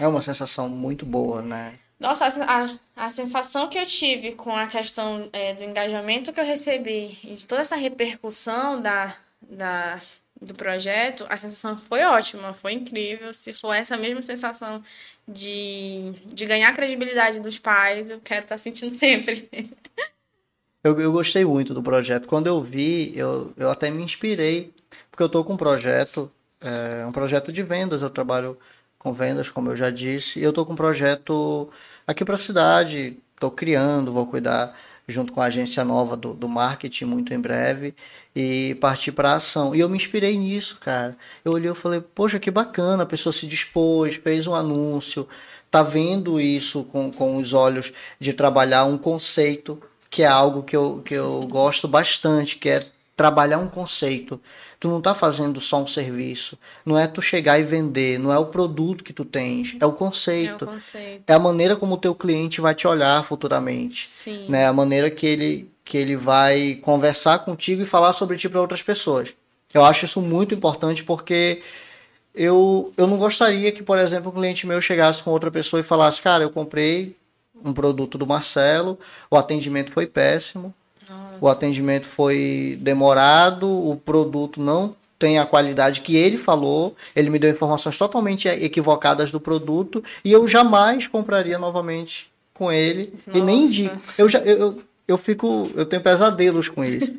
É 0.00 0.06
uma 0.06 0.22
sensação 0.22 0.68
muito 0.68 1.04
boa, 1.04 1.42
né? 1.42 1.72
Nossa, 2.02 2.26
a, 2.26 2.64
a, 2.64 3.06
a 3.06 3.10
sensação 3.10 3.68
que 3.68 3.78
eu 3.78 3.86
tive 3.86 4.32
com 4.32 4.54
a 4.54 4.66
questão 4.66 5.28
é, 5.32 5.54
do 5.54 5.62
engajamento 5.62 6.32
que 6.32 6.40
eu 6.40 6.44
recebi 6.44 7.16
e 7.22 7.34
de 7.34 7.46
toda 7.46 7.60
essa 7.60 7.76
repercussão 7.76 8.82
da, 8.82 9.14
da, 9.40 10.02
do 10.42 10.54
projeto, 10.54 11.24
a 11.28 11.36
sensação 11.36 11.78
foi 11.78 12.02
ótima, 12.02 12.52
foi 12.52 12.72
incrível. 12.72 13.32
Se 13.32 13.52
for 13.52 13.72
essa 13.72 13.96
mesma 13.96 14.22
sensação 14.22 14.82
de, 15.26 16.12
de 16.26 16.44
ganhar 16.44 16.72
credibilidade 16.74 17.40
dos 17.40 17.58
pais, 17.58 18.10
eu 18.10 18.20
quero 18.20 18.42
estar 18.42 18.58
sentindo 18.58 18.92
sempre. 18.94 19.48
Eu, 20.82 21.00
eu 21.00 21.12
gostei 21.12 21.44
muito 21.44 21.72
do 21.72 21.82
projeto. 21.82 22.26
Quando 22.26 22.48
eu 22.48 22.60
vi, 22.60 23.16
eu, 23.16 23.52
eu 23.56 23.70
até 23.70 23.90
me 23.90 24.02
inspirei, 24.02 24.72
porque 25.10 25.22
eu 25.22 25.26
estou 25.26 25.44
com 25.44 25.54
um 25.54 25.56
projeto, 25.56 26.30
é, 26.60 27.06
um 27.06 27.12
projeto 27.12 27.52
de 27.52 27.62
vendas, 27.62 28.02
eu 28.02 28.10
trabalho 28.10 28.58
com 28.98 29.12
vendas, 29.12 29.50
como 29.50 29.70
eu 29.70 29.76
já 29.76 29.90
disse, 29.90 30.40
e 30.40 30.42
eu 30.42 30.50
estou 30.50 30.66
com 30.66 30.72
um 30.72 30.76
projeto 30.76 31.70
aqui 32.06 32.24
para 32.24 32.34
a 32.34 32.38
cidade, 32.38 33.16
estou 33.34 33.50
criando, 33.50 34.12
vou 34.12 34.26
cuidar 34.26 34.76
junto 35.06 35.32
com 35.32 35.40
a 35.40 35.46
agência 35.46 35.84
nova 35.84 36.16
do, 36.16 36.32
do 36.34 36.48
marketing 36.48 37.04
muito 37.06 37.34
em 37.34 37.40
breve 37.40 37.94
e 38.34 38.76
partir 38.80 39.12
para 39.12 39.34
ação. 39.34 39.74
E 39.74 39.80
eu 39.80 39.88
me 39.88 39.96
inspirei 39.96 40.36
nisso, 40.36 40.78
cara. 40.80 41.16
Eu 41.44 41.52
olhei 41.52 41.70
e 41.70 41.74
falei, 41.74 42.00
poxa, 42.00 42.38
que 42.38 42.50
bacana, 42.50 43.02
a 43.02 43.06
pessoa 43.06 43.32
se 43.32 43.46
dispôs, 43.46 44.16
fez 44.16 44.46
um 44.46 44.54
anúncio, 44.54 45.28
tá 45.70 45.82
vendo 45.82 46.40
isso 46.40 46.84
com, 46.84 47.10
com 47.10 47.36
os 47.36 47.52
olhos 47.52 47.92
de 48.20 48.32
trabalhar 48.32 48.84
um 48.84 48.98
conceito 48.98 49.80
que 50.10 50.22
é 50.22 50.26
algo 50.26 50.62
que 50.62 50.76
eu, 50.76 51.00
que 51.04 51.14
eu 51.14 51.46
gosto 51.50 51.88
bastante, 51.88 52.56
que 52.56 52.68
é 52.68 52.84
trabalhar 53.16 53.58
um 53.58 53.68
conceito. 53.68 54.38
Tu 54.78 54.88
não 54.88 55.00
tá 55.00 55.14
fazendo 55.14 55.60
só 55.60 55.80
um 55.80 55.86
serviço. 55.86 56.58
Não 56.84 56.98
é 56.98 57.06
tu 57.06 57.22
chegar 57.22 57.58
e 57.58 57.62
vender, 57.62 58.18
não 58.18 58.30
é 58.32 58.38
o 58.38 58.46
produto 58.46 59.04
que 59.04 59.12
tu 59.12 59.24
tens, 59.24 59.74
é 59.80 59.86
o 59.86 59.88
É 59.88 59.90
o 59.90 59.92
conceito. 59.92 60.66
conceito. 60.66 61.22
É 61.26 61.32
a 61.32 61.38
maneira 61.38 61.76
como 61.76 61.94
o 61.94 61.98
teu 61.98 62.14
cliente 62.14 62.60
vai 62.60 62.74
te 62.74 62.86
olhar 62.86 63.24
futuramente. 63.24 64.06
Sim. 64.06 64.46
Né? 64.50 64.66
A 64.66 64.72
maneira 64.72 65.08
que 65.10 65.24
ele, 65.24 65.70
que 65.84 65.96
ele 65.96 66.16
vai 66.16 66.78
conversar 66.82 67.40
contigo 67.40 67.82
e 67.82 67.86
falar 67.86 68.12
sobre 68.12 68.36
ti 68.36 68.48
para 68.48 68.60
outras 68.60 68.82
pessoas. 68.82 69.34
Eu 69.74 69.84
acho 69.84 70.04
isso 70.04 70.20
muito 70.20 70.54
importante 70.54 71.02
porque 71.02 71.62
eu, 72.34 72.92
eu 72.96 73.06
não 73.06 73.16
gostaria 73.16 73.72
que, 73.72 73.82
por 73.82 73.98
exemplo, 73.98 74.30
um 74.30 74.34
cliente 74.34 74.66
meu 74.66 74.80
chegasse 74.80 75.22
com 75.22 75.30
outra 75.30 75.50
pessoa 75.50 75.80
e 75.80 75.84
falasse, 75.84 76.20
cara, 76.20 76.42
eu 76.42 76.50
comprei 76.50 77.16
um 77.64 77.72
produto 77.72 78.18
do 78.18 78.26
Marcelo, 78.26 78.98
o 79.30 79.36
atendimento 79.36 79.92
foi 79.92 80.06
péssimo, 80.06 80.74
Nossa. 81.08 81.38
o 81.40 81.48
atendimento 81.48 82.06
foi 82.06 82.78
demorado, 82.80 83.68
o 83.68 83.96
produto 83.96 84.60
não 84.60 84.94
tem 85.18 85.38
a 85.38 85.46
qualidade 85.46 86.00
que 86.00 86.16
ele 86.16 86.36
falou, 86.36 86.96
ele 87.14 87.30
me 87.30 87.38
deu 87.38 87.50
informações 87.50 87.96
totalmente 87.96 88.48
equivocadas 88.48 89.30
do 89.30 89.38
produto 89.38 90.02
e 90.24 90.32
eu 90.32 90.46
jamais 90.48 91.06
compraria 91.06 91.58
novamente 91.58 92.28
com 92.52 92.72
ele 92.72 93.14
e 93.32 93.40
nem 93.40 93.60
Nossa. 93.60 93.68
indico. 93.68 94.02
Eu 94.18 94.28
já 94.28 94.40
eu, 94.40 94.58
eu, 94.58 94.82
eu 95.12 95.18
fico, 95.18 95.70
eu 95.74 95.84
tenho 95.86 96.02
pesadelos 96.02 96.68
com 96.68 96.82
isso. 96.82 97.12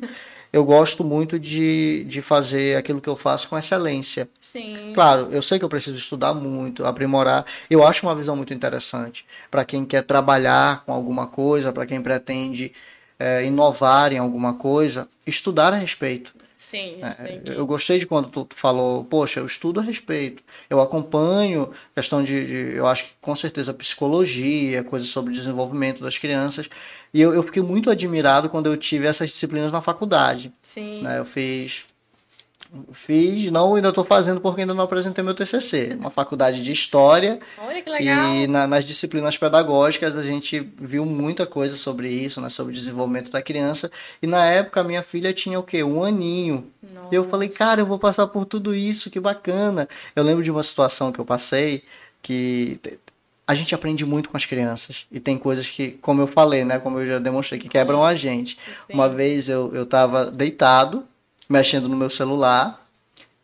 eu 0.52 0.64
gosto 0.64 1.02
muito 1.02 1.38
de, 1.38 2.04
de 2.04 2.20
fazer 2.22 2.76
aquilo 2.76 3.00
que 3.00 3.08
eu 3.08 3.16
faço 3.16 3.48
com 3.48 3.58
excelência. 3.58 4.28
Sim. 4.38 4.92
Claro, 4.94 5.28
eu 5.30 5.42
sei 5.42 5.58
que 5.58 5.64
eu 5.64 5.68
preciso 5.68 5.96
estudar 5.96 6.32
muito, 6.34 6.84
aprimorar. 6.84 7.44
Eu 7.68 7.84
acho 7.84 8.06
uma 8.06 8.14
visão 8.14 8.36
muito 8.36 8.54
interessante 8.54 9.26
para 9.50 9.64
quem 9.64 9.84
quer 9.84 10.02
trabalhar 10.02 10.84
com 10.84 10.92
alguma 10.92 11.26
coisa, 11.26 11.72
para 11.72 11.86
quem 11.86 12.00
pretende 12.00 12.72
é, 13.18 13.44
inovar 13.44 14.12
em 14.12 14.18
alguma 14.18 14.54
coisa, 14.54 15.08
estudar 15.26 15.72
a 15.72 15.76
respeito. 15.76 16.34
Sim, 16.56 16.96
É, 17.02 17.40
que... 17.44 17.52
Eu 17.52 17.66
gostei 17.66 17.98
de 17.98 18.06
quando 18.06 18.28
tu 18.30 18.46
falou, 18.54 19.04
poxa, 19.04 19.40
eu 19.40 19.44
estudo 19.46 19.80
a 19.80 19.82
respeito, 19.82 20.42
eu 20.70 20.80
acompanho 20.80 21.70
questão 21.94 22.22
de, 22.22 22.46
de- 22.46 22.76
eu 22.76 22.86
acho 22.86 23.04
que 23.04 23.10
com 23.20 23.36
certeza 23.36 23.74
psicologia, 23.74 24.82
coisas 24.84 25.08
sobre 25.08 25.34
desenvolvimento 25.34 26.02
das 26.02 26.16
crianças, 26.16 26.68
e 27.14 27.20
eu, 27.20 27.32
eu 27.32 27.42
fiquei 27.44 27.62
muito 27.62 27.88
admirado 27.88 28.50
quando 28.50 28.66
eu 28.66 28.76
tive 28.76 29.06
essas 29.06 29.30
disciplinas 29.30 29.70
na 29.72 29.80
faculdade, 29.80 30.52
Sim. 30.60 31.00
né? 31.02 31.18
Eu 31.20 31.24
fiz, 31.24 31.84
fiz, 32.92 33.50
não, 33.52 33.76
ainda 33.76 33.90
estou 33.90 34.04
fazendo 34.04 34.40
porque 34.40 34.62
ainda 34.62 34.74
não 34.74 34.82
apresentei 34.84 35.22
meu 35.22 35.32
TCC, 35.34 35.96
uma 35.98 36.10
faculdade 36.10 36.60
de 36.60 36.72
História, 36.72 37.38
Olha 37.58 37.80
que 37.80 37.88
legal. 37.88 38.34
e 38.34 38.46
na- 38.48 38.66
nas 38.66 38.84
disciplinas 38.84 39.36
pedagógicas 39.38 40.16
a 40.16 40.22
gente 40.24 40.58
viu 40.76 41.06
muita 41.06 41.46
coisa 41.46 41.76
sobre 41.76 42.08
isso, 42.08 42.40
né, 42.40 42.48
sobre 42.48 42.72
o 42.72 42.74
desenvolvimento 42.74 43.30
da 43.30 43.40
criança. 43.40 43.90
E 44.20 44.26
na 44.26 44.44
época 44.46 44.80
a 44.80 44.84
minha 44.84 45.02
filha 45.02 45.32
tinha 45.32 45.58
o 45.58 45.62
quê? 45.62 45.84
Um 45.84 46.02
aninho. 46.02 46.66
E 47.12 47.14
eu 47.14 47.28
falei, 47.28 47.48
cara, 47.48 47.80
eu 47.80 47.86
vou 47.86 47.98
passar 47.98 48.26
por 48.26 48.44
tudo 48.44 48.74
isso, 48.74 49.08
que 49.10 49.20
bacana. 49.20 49.88
Eu 50.16 50.24
lembro 50.24 50.42
de 50.42 50.50
uma 50.50 50.62
situação 50.62 51.12
que 51.12 51.20
eu 51.20 51.24
passei 51.24 51.84
que 52.20 52.80
a 53.46 53.54
gente 53.54 53.74
aprende 53.74 54.04
muito 54.06 54.30
com 54.30 54.36
as 54.36 54.44
crianças. 54.46 55.06
E 55.12 55.20
tem 55.20 55.36
coisas 55.38 55.68
que, 55.68 55.92
como 56.00 56.20
eu 56.22 56.26
falei, 56.26 56.64
né, 56.64 56.78
como 56.78 56.98
eu 57.00 57.06
já 57.06 57.18
demonstrei, 57.18 57.60
que 57.60 57.68
quebram 57.68 58.04
a 58.04 58.14
gente. 58.14 58.56
Sim. 58.56 58.94
Uma 58.94 59.08
vez 59.08 59.48
eu, 59.48 59.70
eu 59.74 59.84
tava 59.84 60.30
deitado, 60.30 61.04
mexendo 61.48 61.88
no 61.88 61.96
meu 61.96 62.08
celular, 62.08 62.82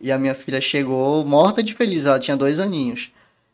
e 0.01 0.11
a 0.11 0.19
minha 0.19 0.35
filha 0.35 0.61
chegou 0.61 1.25
morta 1.27 1.63
de 1.63 1.75
feliz, 1.75 2.07
ela 2.07 2.19
tinha 2.19 2.37
dois 2.37 2.59
aninhos. 2.59 3.11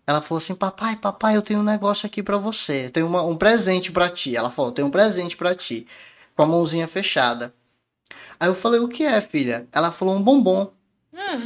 Ela 0.07 0.23
falou 0.23 0.39
assim: 0.39 0.55
Papai, 0.55 0.95
papai, 0.95 1.37
eu 1.37 1.43
tenho 1.43 1.59
um 1.59 1.65
negócio 1.65 2.07
aqui 2.07 2.23
pra 2.23 2.37
você. 2.39 2.87
Eu 2.87 2.91
tenho 2.91 3.07
uma- 3.09 3.23
um 3.25 3.37
presente 3.37 3.91
pra 3.91 4.09
ti. 4.09 4.37
Ela 4.37 4.49
falou: 4.51 4.71
Tenho 4.71 4.87
um 4.87 4.91
presente 4.91 5.37
pra 5.37 5.53
ti. 5.53 5.85
Com 6.37 6.45
a 6.45 6.47
mãozinha 6.47 6.87
fechada. 6.87 7.53
Aí 8.39 8.49
eu 8.49 8.55
falei: 8.55 8.79
O 8.79 8.87
que 8.87 9.03
é, 9.03 9.21
filha? 9.21 9.67
Ela 9.73 9.91
falou: 9.91 10.15
Um 10.15 10.23
bombom. 10.23 10.71
Ah, 11.17 11.37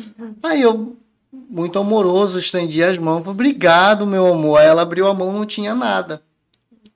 Aí 0.43 0.61
eu, 0.61 0.95
muito 1.33 1.79
amoroso, 1.79 2.39
estendi 2.39 2.83
as 2.83 2.99
mãos. 2.99 3.27
Obrigado, 3.27 4.07
meu 4.07 4.27
amor. 4.27 4.59
Aí 4.59 4.67
ela 4.67 4.83
abriu 4.83 5.07
a 5.07 5.15
mão, 5.15 5.33
não 5.33 5.47
tinha 5.47 5.75
nada. 5.75 6.23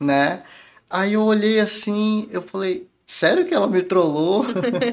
Né? 0.00 0.42
Aí 0.90 1.14
eu 1.14 1.22
olhei 1.22 1.60
assim, 1.60 2.28
eu 2.30 2.42
falei. 2.42 2.88
Sério 3.06 3.44
que 3.44 3.52
ela 3.52 3.66
me 3.66 3.82
trollou? 3.82 4.42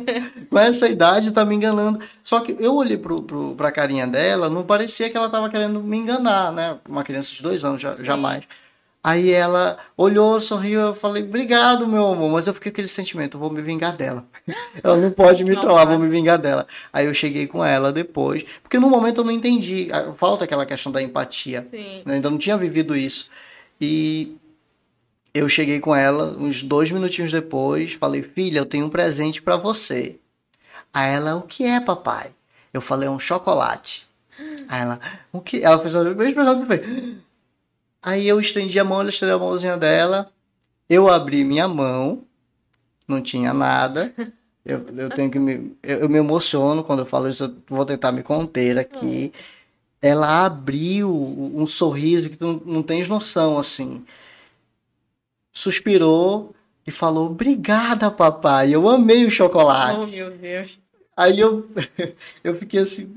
Com 0.49 0.59
essa 0.59 0.89
idade 0.89 1.31
tá 1.31 1.45
me 1.45 1.55
enganando. 1.55 1.99
Só 2.21 2.41
que 2.41 2.55
eu 2.59 2.75
olhei 2.75 2.97
pro, 2.97 3.23
pro, 3.23 3.55
pra 3.55 3.71
carinha 3.71 4.05
dela, 4.05 4.49
não 4.49 4.63
parecia 4.63 5.09
que 5.09 5.15
ela 5.15 5.29
tava 5.29 5.49
querendo 5.49 5.81
me 5.81 5.97
enganar, 5.97 6.51
né? 6.51 6.77
Uma 6.87 7.05
criança 7.05 7.33
de 7.33 7.41
dois 7.41 7.63
anos, 7.63 7.81
já, 7.81 7.93
jamais. 7.93 8.43
Aí 9.03 9.31
ela 9.31 9.79
olhou, 9.97 10.39
sorriu, 10.39 10.79
eu 10.79 10.95
falei, 10.95 11.23
obrigado, 11.23 11.87
meu 11.87 12.05
amor. 12.07 12.31
Mas 12.31 12.45
eu 12.45 12.53
fiquei 12.53 12.71
com 12.71 12.75
aquele 12.75 12.87
sentimento, 12.87 13.35
eu 13.35 13.39
vou 13.39 13.49
me 13.49 13.61
vingar 13.61 13.95
dela. 13.95 14.25
Ela 14.83 14.95
não 14.95 15.11
pode 15.11 15.43
me 15.43 15.55
Não 15.55 15.61
trollar, 15.61 15.87
vou 15.87 15.97
me 15.97 16.07
vingar 16.07 16.37
dela. 16.37 16.67
Aí 16.93 17.07
eu 17.07 17.13
cheguei 17.13 17.47
com 17.47 17.63
ela 17.65 17.91
depois, 17.91 18.43
porque 18.61 18.77
no 18.77 18.89
momento 18.89 19.21
eu 19.21 19.23
não 19.23 19.31
entendi. 19.31 19.89
Falta 20.17 20.45
aquela 20.45 20.65
questão 20.65 20.91
da 20.91 21.01
empatia. 21.01 21.67
sim. 21.71 22.03
Eu 22.05 22.13
ainda 22.13 22.29
não 22.29 22.37
tinha 22.37 22.57
vivido 22.57 22.95
isso. 22.95 23.31
E 23.79 24.37
eu 25.33 25.49
cheguei 25.49 25.79
com 25.79 25.95
ela 25.95 26.35
uns 26.37 26.61
dois 26.61 26.91
minutinhos 26.91 27.31
depois, 27.31 27.93
falei, 27.93 28.21
filha, 28.21 28.59
eu 28.59 28.65
tenho 28.65 28.85
um 28.85 28.89
presente 28.89 29.41
pra 29.41 29.57
você. 29.57 30.17
Aí 30.93 31.13
ela, 31.13 31.35
o 31.35 31.41
que 31.41 31.63
é, 31.63 31.79
papai? 31.79 32.31
Eu 32.73 32.81
falei, 32.81 33.09
um 33.09 33.19
chocolate. 33.19 34.07
Aí 34.67 34.81
ela, 34.81 34.99
o 35.31 35.41
que? 35.41 35.63
Ela 35.63 35.79
fez 35.79 35.95
a 35.95 36.03
mesma 36.03 36.25
expressão 36.25 36.55
que 36.55 36.61
eu 36.61 36.67
falei. 36.67 37.17
Aí 38.01 38.27
eu 38.27 38.39
estendi 38.39 38.79
a 38.79 38.83
mão, 38.83 39.01
ela 39.01 39.09
estendeu 39.09 39.35
a 39.35 39.39
mãozinha 39.39 39.77
dela. 39.77 40.27
Eu 40.89 41.09
abri 41.09 41.43
minha 41.43 41.67
mão, 41.67 42.23
não 43.07 43.21
tinha 43.21 43.53
nada. 43.53 44.13
Eu, 44.65 44.85
eu 44.95 45.09
tenho 45.09 45.29
que 45.29 45.39
me. 45.39 45.75
Eu, 45.81 45.99
eu 45.99 46.09
me 46.09 46.17
emociono 46.17 46.83
quando 46.83 46.99
eu 46.99 47.05
falo 47.05 47.27
isso, 47.27 47.43
eu 47.45 47.55
vou 47.67 47.85
tentar 47.85 48.11
me 48.11 48.23
conter 48.23 48.77
aqui. 48.77 49.31
Ela 50.01 50.45
abriu 50.45 51.11
um 51.11 51.67
sorriso 51.67 52.29
que 52.29 52.37
tu 52.37 52.45
não, 52.45 52.73
não 52.73 52.83
tens 52.83 53.07
noção, 53.07 53.59
assim. 53.59 54.03
Suspirou 55.51 56.55
e 56.85 56.91
falou: 56.91 57.27
Obrigada, 57.27 58.09
papai. 58.09 58.73
Eu 58.73 58.87
amei 58.89 59.25
o 59.25 59.31
chocolate. 59.31 59.99
Oh, 59.99 60.07
meu 60.07 60.31
Deus. 60.31 60.79
Aí 61.15 61.39
eu, 61.39 61.67
eu 62.43 62.57
fiquei 62.57 62.79
assim. 62.81 63.15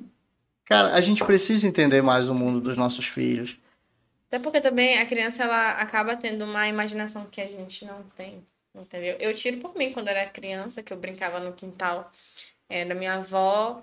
Cara, 0.64 0.95
a 0.95 1.01
gente 1.01 1.24
precisa 1.24 1.66
entender 1.66 2.03
mais 2.03 2.28
o 2.28 2.35
mundo 2.35 2.61
dos 2.61 2.76
nossos 2.76 3.07
filhos. 3.07 3.57
Até 4.35 4.43
porque 4.43 4.61
também 4.61 4.99
a 4.99 5.07
criança 5.07 5.45
ela 5.45 5.70
acaba 5.74 6.16
tendo 6.16 6.45
uma 6.45 6.66
imaginação 6.66 7.24
que 7.30 7.41
a 7.41 7.47
gente 7.47 7.85
não 7.85 8.03
tem, 8.16 8.45
entendeu? 8.74 9.14
Eu 9.20 9.32
tiro 9.32 9.59
por 9.59 9.76
mim 9.76 9.93
quando 9.93 10.09
era 10.09 10.26
criança, 10.26 10.82
que 10.82 10.93
eu 10.93 10.97
brincava 10.97 11.39
no 11.39 11.53
quintal 11.53 12.11
é, 12.68 12.85
da 12.85 12.97
minha 12.97 13.14
avó, 13.14 13.80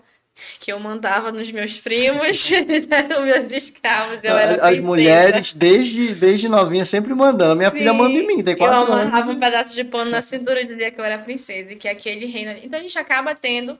que 0.59 0.69
eu 0.69 0.77
mandava 0.77 1.31
nos 1.31 1.49
meus 1.53 1.79
primos, 1.79 2.51
eram 2.91 3.23
meus 3.23 3.49
escravos, 3.49 4.19
eu 4.21 4.37
era 4.37 4.55
As 4.55 4.59
princesa. 4.59 4.81
mulheres, 4.81 5.53
desde, 5.53 6.13
desde 6.15 6.49
novinha, 6.49 6.83
sempre 6.83 7.13
mandando. 7.13 7.53
A 7.53 7.55
minha 7.55 7.71
filha 7.71 7.91
Sim, 7.91 7.97
manda 7.97 8.19
em 8.19 8.27
mim, 8.27 8.43
tem 8.43 8.51
Eu 8.55 8.57
quatro 8.57 8.91
anos. 8.91 9.03
amarrava 9.05 9.31
um 9.31 9.39
pedaço 9.39 9.73
de 9.73 9.85
pano 9.85 10.11
na 10.11 10.21
cintura 10.21 10.59
e 10.59 10.65
dizia 10.65 10.91
que 10.91 10.99
eu 10.99 11.05
era 11.05 11.17
princesa 11.19 11.71
e 11.71 11.77
que 11.77 11.87
aquele 11.87 12.25
reino. 12.25 12.51
Então 12.61 12.77
a 12.77 12.81
gente 12.81 12.99
acaba 12.99 13.33
tendo 13.33 13.79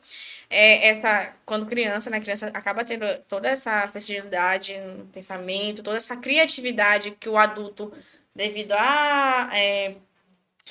é, 0.52 0.90
essa. 0.90 1.34
Quando 1.46 1.66
criança, 1.66 2.10
né? 2.10 2.20
Criança 2.20 2.48
acaba 2.54 2.84
tendo 2.84 3.06
toda 3.28 3.48
essa 3.50 3.88
flexibilidade 3.88 4.78
no 4.80 5.06
pensamento, 5.08 5.82
toda 5.82 5.98
essa 5.98 6.16
criatividade 6.18 7.12
que 7.12 7.30
o 7.30 7.38
adulto, 7.38 7.92
devido 8.36 8.74
à 8.74 9.50
é, 9.54 9.96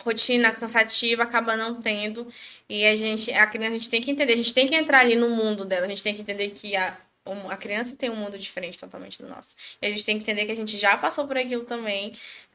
rotina 0.05 0.53
cansativa, 0.53 1.23
acaba 1.23 1.57
não 1.57 1.81
tendo. 1.81 2.29
E 2.69 2.85
a 2.85 2.95
gente, 2.95 3.33
a 3.33 3.47
criança, 3.47 3.75
a 3.75 3.79
gente 3.79 3.91
tem 3.91 4.03
que 4.03 4.11
entender, 4.11 4.35
a 4.35 4.37
gente 4.37 4.55
tem 4.55 4.69
que 4.69 4.75
entrar 4.75 5.01
ali 5.01 5.17
no 5.17 5.31
mundo 5.31 5.65
dela, 5.65 5.87
a 5.87 5.89
gente 5.89 6.03
tem 6.03 6.15
que 6.15 6.23
entender 6.23 6.51
que 6.51 6.77
a. 6.77 6.99
A 7.49 7.57
criança 7.57 7.95
tem 7.95 8.11
um 8.11 8.17
mundo 8.17 8.37
diferente 8.37 8.81
totalmente 8.81 9.23
do 9.23 9.29
nosso. 9.29 9.55
E 9.81 9.87
a 9.87 9.91
gente 9.91 10.05
tem 10.05 10.17
que 10.17 10.23
entender 10.23 10.47
que 10.47 10.53
a 10.53 10.57
gente 10.57 10.77
já 10.77 10.97
passou 10.97 11.29
por 11.29 11.37
aquilo 11.37 11.65
também. 11.65 12.13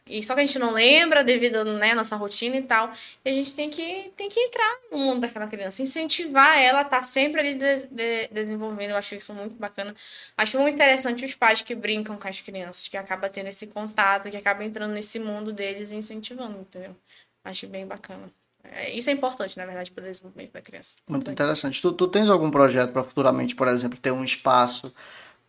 E 0.07 0.21
só 0.21 0.35
que 0.35 0.41
a 0.41 0.45
gente 0.45 0.59
não 0.59 0.71
lembra 0.71 1.23
devido 1.23 1.63
né, 1.63 1.91
à 1.91 1.95
nossa 1.95 2.15
rotina 2.15 2.55
e 2.57 2.61
tal. 2.61 2.91
E 3.23 3.29
a 3.29 3.33
gente 3.33 3.55
tem 3.55 3.69
que, 3.71 4.11
tem 4.15 4.29
que 4.29 4.39
entrar 4.39 4.77
no 4.91 4.99
mundo 4.99 5.21
daquela 5.21 5.47
criança, 5.47 5.81
incentivar 5.81 6.59
ela 6.59 6.79
a 6.79 6.81
estar 6.83 7.01
sempre 7.01 7.41
ali 7.41 7.55
de- 7.55 7.87
de- 7.87 8.27
desenvolvendo. 8.27 8.91
Eu 8.91 8.97
acho 8.97 9.15
isso 9.15 9.33
muito 9.33 9.55
bacana. 9.55 9.95
Acho 10.37 10.59
muito 10.59 10.75
interessante 10.75 11.25
os 11.25 11.33
pais 11.33 11.61
que 11.63 11.73
brincam 11.73 12.17
com 12.17 12.27
as 12.27 12.39
crianças, 12.39 12.87
que 12.87 12.95
acabam 12.97 13.29
tendo 13.31 13.47
esse 13.49 13.65
contato, 13.65 14.29
que 14.29 14.37
acabam 14.37 14.65
entrando 14.67 14.93
nesse 14.93 15.17
mundo 15.17 15.51
deles 15.51 15.91
e 15.91 15.95
incentivando, 15.95 16.59
entendeu? 16.59 16.95
Acho 17.43 17.65
bem 17.67 17.85
bacana. 17.87 18.29
É, 18.63 18.91
Isso 18.91 19.09
é 19.09 19.13
importante, 19.13 19.57
na 19.57 19.65
verdade, 19.65 19.91
para 19.91 20.03
o 20.03 20.07
desenvolvimento 20.07 20.51
da 20.53 20.61
criança. 20.61 20.95
Muito 21.07 21.29
interessante. 21.31 21.81
Tu, 21.81 21.91
tu 21.93 22.07
tens 22.07 22.29
algum 22.29 22.49
projeto 22.51 22.91
para 22.91 23.03
futuramente, 23.03 23.55
por 23.55 23.67
exemplo, 23.67 23.97
ter 23.99 24.11
um 24.11 24.23
espaço 24.23 24.93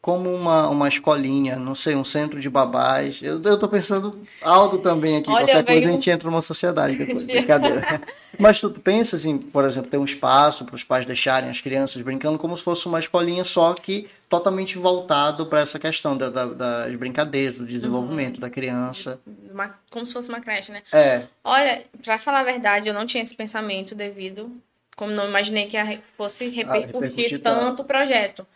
como 0.07 0.33
uma, 0.33 0.69
uma 0.69 0.87
escolinha, 0.89 1.57
não 1.57 1.75
sei, 1.75 1.97
um 1.97 2.05
centro 2.05 2.39
de 2.39 2.49
babás? 2.49 3.21
Eu, 3.21 3.43
eu 3.43 3.59
tô 3.59 3.67
pensando 3.69 4.17
alto 4.41 4.79
também 4.79 5.17
aqui. 5.17 5.29
Olha, 5.29 5.39
Qualquer 5.47 5.65
coisa 5.65 5.81
veio- 5.81 5.89
a 5.89 5.93
gente 5.95 6.09
entra 6.09 6.31
numa 6.31 6.43
sociedade 6.43 6.95
depois. 6.95 7.25
Brincadeira. 7.27 8.01
Mas 8.39 8.61
tu, 8.61 8.71
pensas 8.71 9.27
em, 9.27 9.37
por 9.37 9.65
exemplo, 9.65 9.91
ter 9.91 9.99
um 9.99 10.05
espaço 10.05 10.65
para 10.65 10.77
os 10.77 10.85
pais 10.85 11.05
deixarem 11.05 11.51
as 11.51 11.61
crianças 11.61 12.01
brincando 12.03 12.39
como 12.39 12.57
se 12.57 12.63
fosse 12.63 12.87
uma 12.87 13.01
escolinha 13.01 13.43
só 13.43 13.75
que 13.75 14.09
totalmente 14.29 14.79
voltado 14.79 15.45
para 15.47 15.59
essa 15.59 15.77
questão 15.77 16.17
da- 16.17 16.31
da- 16.31 16.47
das 16.47 16.95
brincadeiras, 16.95 17.57
do 17.57 17.67
desenvolvimento 17.67 18.41
da 18.41 18.49
criança. 18.49 19.19
Uma- 19.51 19.75
como 19.91 20.07
se 20.07 20.13
fosse 20.13 20.29
uma 20.29 20.41
creche, 20.41 20.71
né? 20.71 20.85
É, 20.93 21.23
Olha, 21.43 21.83
pra 22.05 22.17
falar 22.17 22.41
a 22.41 22.45
verdade, 22.45 22.89
eu 22.89 22.95
não 22.95 23.05
tinha 23.05 23.25
esse 23.25 23.35
pensamento 23.35 23.93
devido, 23.93 24.53
como 24.95 25.13
não 25.13 25.27
imaginei 25.29 25.67
que 25.67 25.77
fosse 26.17 26.49
repercutir 26.49 26.95
repercutir 26.95 27.43
tanto 27.43 27.83
o 27.83 27.85
projeto. 27.85 28.47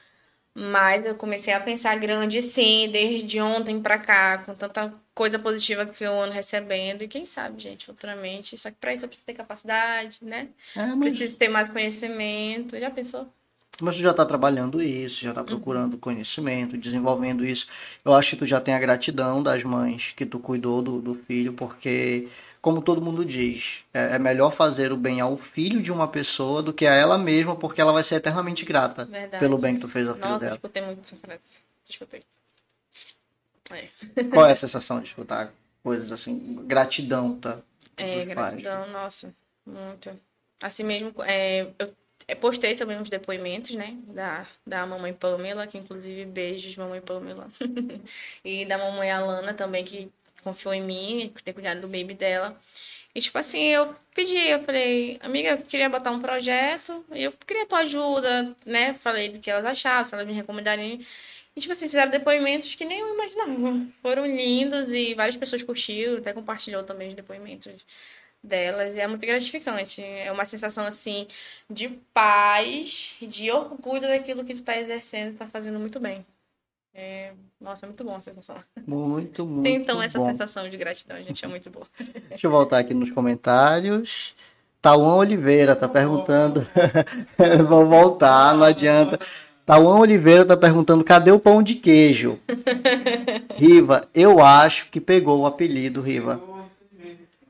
Mas 0.60 1.06
eu 1.06 1.14
comecei 1.14 1.54
a 1.54 1.60
pensar 1.60 1.96
grande 1.98 2.42
sim, 2.42 2.88
desde 2.92 3.40
ontem 3.40 3.80
pra 3.80 3.98
cá, 3.98 4.38
com 4.38 4.54
tanta 4.54 4.92
coisa 5.14 5.38
positiva 5.38 5.86
que 5.86 6.04
eu 6.04 6.20
ando 6.20 6.32
recebendo. 6.32 7.02
E 7.02 7.08
quem 7.08 7.24
sabe, 7.24 7.62
gente, 7.62 7.86
futuramente. 7.86 8.58
Só 8.58 8.70
que 8.70 8.76
pra 8.76 8.92
isso 8.92 9.04
eu 9.04 9.08
preciso 9.08 9.26
ter 9.26 9.32
capacidade, 9.34 10.18
né? 10.22 10.48
é 10.76 10.86
mas, 10.94 10.98
Preciso 11.14 11.36
ter 11.38 11.48
mais 11.48 11.70
conhecimento. 11.70 12.78
Já 12.78 12.90
pensou? 12.90 13.26
mas 13.82 13.96
tu 13.96 14.02
já 14.02 14.10
está 14.10 14.24
trabalhando 14.26 14.82
isso, 14.82 15.22
já 15.22 15.30
está 15.30 15.42
procurando 15.42 15.96
conhecimento, 15.96 16.76
desenvolvendo 16.76 17.44
isso. 17.44 17.66
Eu 18.04 18.14
acho 18.14 18.30
que 18.30 18.36
tu 18.36 18.46
já 18.46 18.60
tem 18.60 18.74
a 18.74 18.78
gratidão 18.78 19.42
das 19.42 19.64
mães 19.64 20.12
que 20.14 20.26
tu 20.26 20.38
cuidou 20.38 20.82
do, 20.82 21.00
do 21.00 21.14
filho, 21.14 21.52
porque, 21.54 22.28
como 22.60 22.82
todo 22.82 23.00
mundo 23.00 23.24
diz, 23.24 23.84
é, 23.92 24.16
é 24.16 24.18
melhor 24.18 24.50
fazer 24.50 24.92
o 24.92 24.96
bem 24.96 25.20
ao 25.20 25.36
filho 25.36 25.82
de 25.82 25.90
uma 25.90 26.06
pessoa 26.06 26.62
do 26.62 26.72
que 26.72 26.86
a 26.86 26.94
ela 26.94 27.16
mesma, 27.16 27.56
porque 27.56 27.80
ela 27.80 27.92
vai 27.92 28.02
ser 28.02 28.16
eternamente 28.16 28.64
grata 28.64 29.04
Verdade. 29.04 29.40
pelo 29.40 29.58
bem 29.58 29.74
que 29.74 29.80
tu 29.80 29.88
fez 29.88 30.06
ao 30.06 30.14
filho 30.14 30.28
Nossa, 30.28 30.44
dela. 30.44 30.56
escutei 30.56 30.82
muito 30.82 31.00
essa 31.00 31.16
frase. 31.16 31.42
Escutei. 31.88 32.22
É. 33.70 33.88
Qual 34.24 34.46
é 34.46 34.52
a 34.52 34.56
sensação 34.56 35.00
de 35.00 35.08
escutar 35.08 35.52
coisas 35.82 36.12
assim? 36.12 36.64
Gratidão, 36.66 37.36
tá? 37.36 37.58
É, 37.96 38.24
dos 38.24 38.34
pais. 38.34 38.54
gratidão, 38.54 38.88
nossa, 38.88 39.34
muito. 39.64 40.10
Assim 40.62 40.84
mesmo, 40.84 41.14
é, 41.22 41.68
eu 41.78 41.94
eu 42.30 42.36
postei 42.36 42.76
também 42.76 42.96
uns 42.96 43.10
depoimentos, 43.10 43.74
né, 43.74 43.96
da, 44.06 44.46
da 44.64 44.86
mamãe 44.86 45.12
Pamela, 45.12 45.66
que 45.66 45.76
inclusive 45.76 46.24
beijos, 46.24 46.76
mamãe 46.76 47.00
Pamela. 47.00 47.48
e 48.44 48.64
da 48.64 48.78
mamãe 48.78 49.10
Alana 49.10 49.52
também, 49.52 49.84
que 49.84 50.08
confiou 50.42 50.74
em 50.74 50.82
mim, 50.82 51.32
ter 51.44 51.52
cuidado 51.52 51.80
do 51.80 51.88
baby 51.88 52.14
dela. 52.14 52.58
E, 53.14 53.20
tipo 53.20 53.36
assim, 53.38 53.60
eu 53.60 53.94
pedi, 54.14 54.38
eu 54.38 54.62
falei, 54.62 55.18
amiga, 55.20 55.50
eu 55.50 55.58
queria 55.58 55.88
botar 55.88 56.12
um 56.12 56.20
projeto, 56.20 57.04
eu 57.10 57.32
queria 57.46 57.66
tua 57.66 57.80
ajuda, 57.80 58.54
né? 58.64 58.94
Falei 58.94 59.30
do 59.30 59.40
que 59.40 59.50
elas 59.50 59.64
achavam, 59.64 60.04
se 60.04 60.14
elas 60.14 60.26
me 60.26 60.32
recomendarem. 60.32 61.00
E, 61.56 61.60
tipo 61.60 61.72
assim, 61.72 61.88
fizeram 61.88 62.10
depoimentos 62.10 62.74
que 62.76 62.84
nem 62.84 63.00
eu 63.00 63.14
imaginava. 63.14 63.86
Foram 64.02 64.26
lindos 64.26 64.92
e 64.92 65.14
várias 65.14 65.36
pessoas 65.36 65.62
curtiram, 65.64 66.18
até 66.18 66.32
compartilhou 66.32 66.84
também 66.84 67.08
os 67.08 67.14
depoimentos 67.14 67.84
delas. 68.42 68.94
E 68.94 69.00
é 69.00 69.06
muito 69.08 69.26
gratificante. 69.26 70.02
É 70.02 70.30
uma 70.32 70.44
sensação, 70.44 70.84
assim, 70.86 71.26
de 71.68 71.88
paz, 72.14 73.16
de 73.20 73.50
orgulho 73.50 74.02
daquilo 74.02 74.44
que 74.44 74.54
tu 74.54 74.62
tá 74.62 74.78
exercendo 74.78 75.32
e 75.34 75.36
tá 75.36 75.46
fazendo 75.46 75.78
muito 75.80 75.98
bem. 76.00 76.24
É... 76.94 77.32
Nossa, 77.60 77.86
é 77.86 77.88
muito 77.88 78.04
bom 78.04 78.16
a 78.16 78.20
sensação. 78.20 78.56
Muito, 78.86 79.44
muito 79.46 79.62
Tem 79.62 79.76
então 79.76 80.02
essa 80.02 80.18
bom. 80.18 80.26
sensação 80.30 80.68
de 80.68 80.76
gratidão, 80.76 81.16
gente, 81.22 81.44
é 81.44 81.48
muito 81.48 81.70
boa. 81.70 81.86
Deixa 82.28 82.46
eu 82.46 82.50
voltar 82.50 82.78
aqui 82.78 82.94
nos 82.94 83.10
comentários. 83.10 84.34
Tauan 84.80 85.16
Oliveira 85.16 85.76
tá 85.76 85.86
perguntando. 85.86 86.66
Vou 87.68 87.86
voltar, 87.86 88.54
não 88.54 88.64
adianta. 88.64 89.20
Tauan 89.66 89.98
Oliveira 89.98 90.44
tá 90.44 90.56
perguntando: 90.56 91.04
cadê 91.04 91.30
o 91.30 91.38
pão 91.38 91.62
de 91.62 91.74
queijo? 91.74 92.38
Riva, 93.56 94.08
eu 94.14 94.42
acho 94.42 94.88
que 94.90 95.00
pegou 95.00 95.40
o 95.40 95.46
apelido, 95.46 96.00
Riva. 96.00 96.40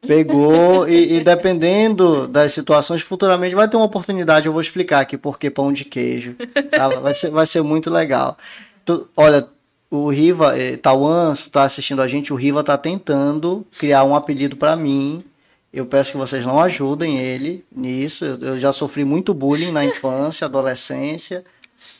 Pegou 0.06 0.88
e, 0.88 1.18
e 1.18 1.20
dependendo 1.22 2.26
das 2.26 2.52
situações, 2.52 3.02
futuramente 3.02 3.54
vai 3.54 3.68
ter 3.68 3.76
uma 3.76 3.86
oportunidade. 3.86 4.46
Eu 4.46 4.52
vou 4.52 4.60
explicar 4.60 5.00
aqui 5.00 5.16
por 5.16 5.38
que 5.38 5.50
pão 5.50 5.72
de 5.72 5.84
queijo. 5.84 6.34
tá? 6.70 6.88
Vai, 6.88 7.14
ser, 7.14 7.30
vai 7.30 7.46
ser 7.46 7.62
muito 7.62 7.90
legal. 7.90 8.36
Tu- 8.84 9.06
olha, 9.16 9.46
o 9.90 10.08
Riva, 10.10 10.56
eh, 10.58 10.76
Tauan, 10.76 11.34
se 11.34 11.50
tá 11.50 11.64
assistindo 11.64 12.00
a 12.02 12.06
gente, 12.08 12.32
o 12.32 12.36
Riva 12.36 12.62
tá 12.64 12.76
tentando 12.78 13.66
criar 13.78 14.04
um 14.04 14.14
apelido 14.14 14.56
para 14.56 14.76
mim. 14.76 15.22
Eu 15.72 15.86
peço 15.86 16.12
que 16.12 16.16
vocês 16.18 16.44
não 16.44 16.60
ajudem 16.60 17.18
ele 17.18 17.64
nisso. 17.74 18.24
Eu, 18.24 18.38
eu 18.40 18.58
já 18.58 18.72
sofri 18.72 19.04
muito 19.04 19.32
bullying 19.32 19.70
na 19.70 19.84
infância, 19.84 20.44
adolescência, 20.46 21.44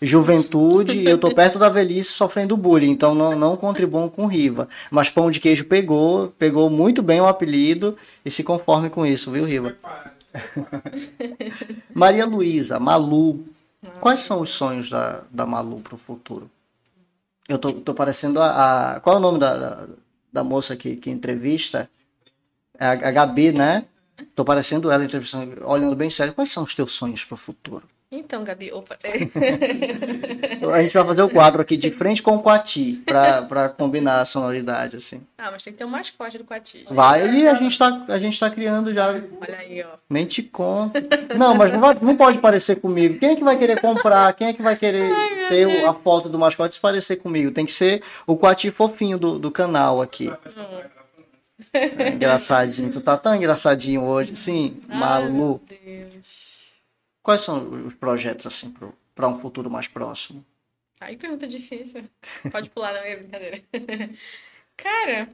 juventude, 0.03 0.99
e 0.99 1.05
eu 1.05 1.19
tô 1.19 1.33
perto 1.35 1.59
da 1.59 1.69
velhice 1.69 2.13
sofrendo 2.13 2.57
bullying, 2.57 2.91
então 2.91 3.15
não, 3.15 3.37
não 3.37 3.57
contribuam 3.57 4.09
com 4.09 4.25
o 4.25 4.27
Riva. 4.27 4.69
Mas 4.91 5.09
Pão 5.09 5.31
de 5.31 5.39
Queijo 5.41 5.65
pegou, 5.65 6.33
pegou 6.39 6.69
muito 6.69 7.03
bem 7.03 7.21
o 7.21 7.27
apelido 7.27 7.97
e 8.25 8.31
se 8.31 8.43
conforme 8.43 8.91
com 8.91 9.07
isso, 9.07 9.31
viu, 9.31 9.45
Riva? 9.45 9.77
Maria 11.95 12.27
Luísa, 12.27 12.79
Malu. 12.79 13.45
Quais 14.01 14.21
são 14.21 14.41
os 14.43 14.51
sonhos 14.51 14.91
da, 14.91 15.23
da 15.31 15.47
Malu 15.47 15.81
pro 15.81 15.97
futuro? 15.97 16.51
Eu 17.51 17.59
tô, 17.59 17.73
tô 17.87 17.93
parecendo 17.95 18.41
a, 18.41 18.95
a- 18.97 19.01
Qual 19.01 19.17
é 19.17 19.19
o 19.19 19.23
nome 19.23 19.39
da, 19.39 19.53
da, 19.57 19.89
da 20.33 20.45
moça 20.45 20.77
que, 20.77 20.97
que 20.97 21.11
entrevista? 21.11 21.91
É 22.79 22.87
a, 22.87 22.93
a 22.93 23.13
Gabi, 23.13 23.53
né? 23.53 23.87
Tô 24.37 24.45
parecendo 24.45 24.91
ela 24.91 25.05
entrevistando, 25.05 25.67
olhando 25.67 25.97
bem 25.97 26.11
sério. 26.11 26.35
Quais 26.35 26.53
são 26.53 26.65
os 26.65 26.75
teus 26.75 26.93
sonhos 26.93 27.25
pro 27.25 27.37
futuro? 27.37 27.85
Então, 28.13 28.43
Gabi, 28.43 28.73
opa. 28.73 28.99
A 30.75 30.83
gente 30.83 30.95
vai 30.95 31.05
fazer 31.07 31.23
o 31.23 31.31
quadro 31.31 31.63
aqui 31.63 31.77
de 31.77 31.93
frente 31.93 32.21
com 32.23 32.35
o 32.35 32.43
Quati, 32.43 33.01
pra, 33.07 33.43
pra 33.43 33.69
combinar 33.69 34.21
a 34.21 34.25
sonoridade, 34.25 34.97
assim. 34.97 35.23
ah, 35.39 35.51
mas 35.53 35.63
tem 35.63 35.73
que 35.73 35.79
ter 35.79 35.85
um 35.85 35.89
mascote 35.89 36.37
do 36.37 36.43
Coati. 36.45 36.87
Vai 36.91 37.29
e 37.33 37.47
a 37.47 37.55
gente 37.55 37.79
tá, 37.79 38.05
a 38.09 38.19
gente 38.19 38.39
tá 38.41 38.51
criando 38.51 38.93
já. 38.93 39.11
Olha 39.11 39.57
aí, 39.59 39.83
ó. 39.85 39.97
Nem 40.09 40.27
te 40.27 40.43
conto. 40.43 41.01
Não, 41.39 41.55
mas 41.55 41.73
não, 41.73 41.81
vai- 41.81 41.97
não 42.03 42.17
pode 42.17 42.39
parecer 42.39 42.77
comigo. 42.81 43.17
Quem 43.19 43.31
é 43.31 43.37
que 43.37 43.45
vai 43.45 43.57
querer 43.57 43.81
comprar? 43.81 44.33
Quem 44.35 44.49
é 44.49 44.53
que 44.53 44.63
vai 44.63 44.75
querer 44.77 45.09
ter 45.49 45.67
o- 45.85 45.87
a 45.89 45.95
foto 45.95 46.29
do 46.29 46.39
mascote 46.39 46.75
se 46.75 46.81
parecer 46.81 47.17
comigo? 47.17 47.53
Tem 47.53 47.65
que 47.65 47.73
ser 47.73 48.03
o 48.27 48.37
Quati 48.37 48.73
fofinho 48.73 49.19
do, 49.19 49.39
do 49.39 49.51
canal 49.53 50.03
aqui. 50.03 50.33
É, 51.73 52.09
engraçadinho. 52.09 52.91
Tu 52.91 53.01
tá 53.01 53.17
tão 53.17 53.37
engraçadinho 53.37 54.03
hoje. 54.03 54.35
Sim, 54.35 54.79
Malu. 54.89 55.25
Ai, 55.25 55.31
meu 55.31 55.61
Deus. 55.69 56.40
Quais 57.23 57.43
são 57.43 57.87
os 57.87 57.95
projetos, 57.95 58.47
assim, 58.47 58.75
pra 59.15 59.29
um 59.29 59.39
futuro 59.39 59.71
mais 59.71 59.89
próximo? 59.89 60.45
Ai, 61.01 61.17
pergunta 61.17 61.47
difícil. 61.47 62.05
Pode 62.51 62.71
pular, 62.71 62.93
não 62.93 63.01
é 63.01 63.17
brincadeira. 63.17 63.63
Cara. 64.77 65.29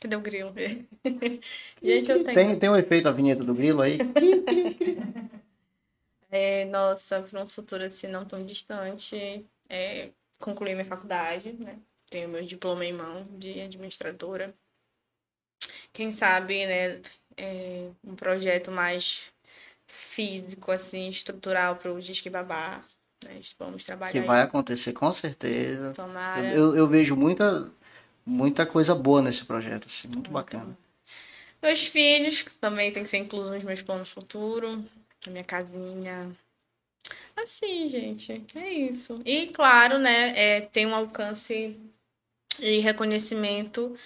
Cadê 0.00 0.16
o 0.16 0.20
grilo? 0.20 0.52
Gente, 1.82 2.10
eu 2.10 2.24
tenho. 2.24 2.34
Tem, 2.34 2.58
tem 2.58 2.68
um 2.68 2.76
efeito 2.76 3.08
a 3.08 3.12
vinheta 3.12 3.42
do 3.44 3.54
grilo 3.54 3.82
aí? 3.82 3.98
É, 6.30 6.66
nossa, 6.66 7.22
para 7.22 7.42
um 7.42 7.48
futuro 7.48 7.82
assim 7.82 8.06
não 8.06 8.22
tão 8.22 8.44
distante, 8.44 9.46
é, 9.66 10.10
concluir 10.38 10.74
minha 10.74 10.84
faculdade, 10.84 11.54
né? 11.54 11.78
Tenho 12.10 12.28
meu 12.28 12.44
diploma 12.44 12.84
em 12.84 12.92
mão 12.92 13.26
de 13.38 13.60
administradora. 13.60 14.54
Quem 15.90 16.10
sabe, 16.10 16.66
né, 16.66 17.00
é, 17.38 17.88
um 18.04 18.14
projeto 18.14 18.70
mais 18.70 19.24
físico, 19.86 20.70
assim, 20.70 21.08
estrutural 21.08 21.76
para 21.76 21.92
o 21.92 22.00
Disque 22.00 22.28
Babá. 22.30 22.82
Né? 23.24 23.40
Vamos 23.58 23.84
trabalhar 23.84 24.12
Que 24.12 24.18
aí. 24.18 24.26
vai 24.26 24.42
acontecer 24.42 24.92
com 24.92 25.10
certeza. 25.12 25.92
Tomara. 25.94 26.46
Eu, 26.46 26.70
eu- 26.70 26.76
eu 26.76 26.86
vejo 26.88 27.16
muita, 27.16 27.70
muita 28.26 28.66
coisa 28.66 28.94
boa 28.94 29.22
nesse 29.22 29.44
projeto, 29.44 29.86
assim, 29.86 30.08
muito 30.08 30.30
bacana. 30.30 30.76
Meus 31.62 31.86
filhos 31.86 32.42
que 32.42 32.50
também 32.58 32.92
têm 32.92 33.02
que 33.02 33.08
ser 33.08 33.18
inclusos 33.18 33.52
nos 33.52 33.64
meus 33.64 33.82
planos 33.82 34.10
futuros. 34.10 34.84
A 35.26 35.30
minha 35.30 35.44
casinha. 35.44 36.30
Assim, 37.36 37.86
gente, 37.86 38.44
é 38.54 38.72
isso. 38.72 39.20
E 39.24 39.48
claro, 39.48 39.98
né, 39.98 40.38
é, 40.38 40.60
tem 40.60 40.86
um 40.86 40.94
alcance 40.94 41.76
e 42.60 42.78
reconhecimento 42.80 43.96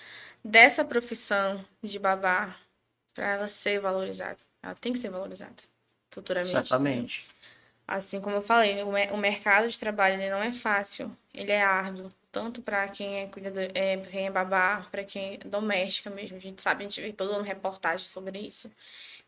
dessa 0.44 0.84
profissão 0.84 1.64
de 1.82 1.98
babá 1.98 2.56
para 3.14 3.26
ela 3.34 3.48
ser 3.48 3.80
valorizada. 3.80 4.38
Ela 4.62 4.74
tem 4.74 4.92
que 4.92 4.98
ser 4.98 5.10
valorizada 5.10 5.54
futuramente. 6.10 6.68
Certamente. 6.68 7.24
Assim 7.86 8.20
como 8.20 8.36
eu 8.36 8.40
falei, 8.40 8.82
o, 8.82 8.92
mer- 8.92 9.12
o 9.12 9.16
mercado 9.16 9.68
de 9.68 9.78
trabalho 9.78 10.14
ele 10.14 10.30
não 10.30 10.40
é 10.42 10.52
fácil, 10.52 11.14
ele 11.34 11.50
é 11.52 11.62
árduo, 11.62 12.10
tanto 12.30 12.62
para 12.62 12.88
quem 12.88 13.20
é 13.20 13.26
cuidador, 13.26 13.68
é, 13.74 13.96
pra 13.96 14.10
quem 14.10 14.26
é 14.26 14.30
babá, 14.30 14.86
para 14.90 15.04
quem 15.04 15.34
é 15.34 15.38
doméstica 15.38 16.08
mesmo. 16.08 16.36
A 16.36 16.40
gente 16.40 16.62
sabe, 16.62 16.84
a 16.84 16.88
gente 16.88 17.00
vê 17.00 17.12
todo 17.12 17.32
ano 17.32 17.42
reportagem 17.44 18.06
sobre 18.06 18.38
isso. 18.38 18.70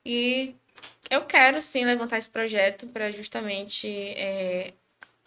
E 0.04 0.54
eu 1.10 1.24
quero 1.26 1.60
sim 1.62 1.84
levantar 1.84 2.18
esse 2.18 2.30
projeto 2.30 2.86
para 2.88 3.10
justamente 3.12 3.88
é, 4.16 4.72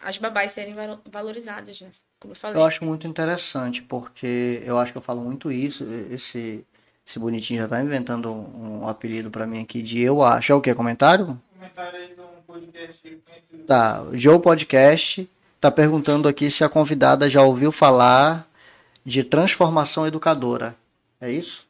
as 0.00 0.18
babás 0.18 0.52
serem 0.52 0.74
valo- 0.74 1.00
valorizadas, 1.06 1.80
né? 1.80 1.90
Como 2.20 2.32
eu 2.32 2.36
falei. 2.36 2.60
Eu 2.60 2.66
acho 2.66 2.84
muito 2.84 3.06
interessante, 3.06 3.82
porque 3.82 4.62
eu 4.64 4.78
acho 4.78 4.92
que 4.92 4.98
eu 4.98 5.02
falo 5.02 5.22
muito 5.22 5.52
isso. 5.52 5.84
Esse, 6.10 6.64
esse 7.08 7.18
bonitinho 7.18 7.62
já 7.62 7.68
tá 7.68 7.82
inventando 7.82 8.30
um, 8.30 8.82
um 8.82 8.88
apelido 8.88 9.30
pra 9.30 9.46
mim 9.46 9.62
aqui 9.62 9.80
de 9.80 9.98
eu 9.98 10.22
acho. 10.22 10.52
É 10.52 10.54
o 10.54 10.60
que? 10.60 10.74
Comentário? 10.74 11.40
Comentário 11.54 11.98
aí 11.98 12.14
de 12.14 12.20
um 12.20 12.42
podcast 12.46 13.00
conhecido. 13.26 13.64
Tá, 13.66 14.02
o 14.02 14.16
Joe 14.16 14.38
Podcast 14.38 15.26
tá 15.58 15.70
perguntando 15.70 16.28
aqui 16.28 16.50
se 16.50 16.62
a 16.62 16.68
convidada 16.68 17.26
já 17.26 17.42
ouviu 17.42 17.72
falar 17.72 18.46
de 19.06 19.24
transformação 19.24 20.06
educadora. 20.06 20.76
É 21.18 21.32
isso? 21.32 21.66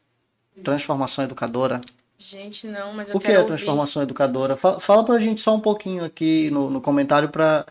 Transformação 0.61 1.23
educadora? 1.23 1.79
Gente, 2.17 2.67
não, 2.67 2.91
mas 2.91 3.09
eu 3.09 3.15
O 3.15 3.19
que 3.19 3.27
quero 3.27 3.37
é 3.37 3.41
ouvir. 3.43 3.53
transformação 3.55 4.03
educadora? 4.03 4.57
Fala, 4.57 4.81
fala 4.81 5.05
pra 5.05 5.19
gente 5.19 5.39
só 5.39 5.55
um 5.55 5.59
pouquinho 5.61 6.03
aqui 6.03 6.51
no, 6.51 6.69
no 6.69 6.81
comentário 6.81 7.29
pra 7.29 7.65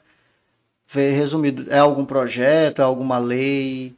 ver 0.87 1.11
resumido. 1.13 1.67
É 1.71 1.79
algum 1.81 2.07
projeto? 2.07 2.81
É 2.81 2.85
alguma 2.87 3.19
lei? 3.19 3.95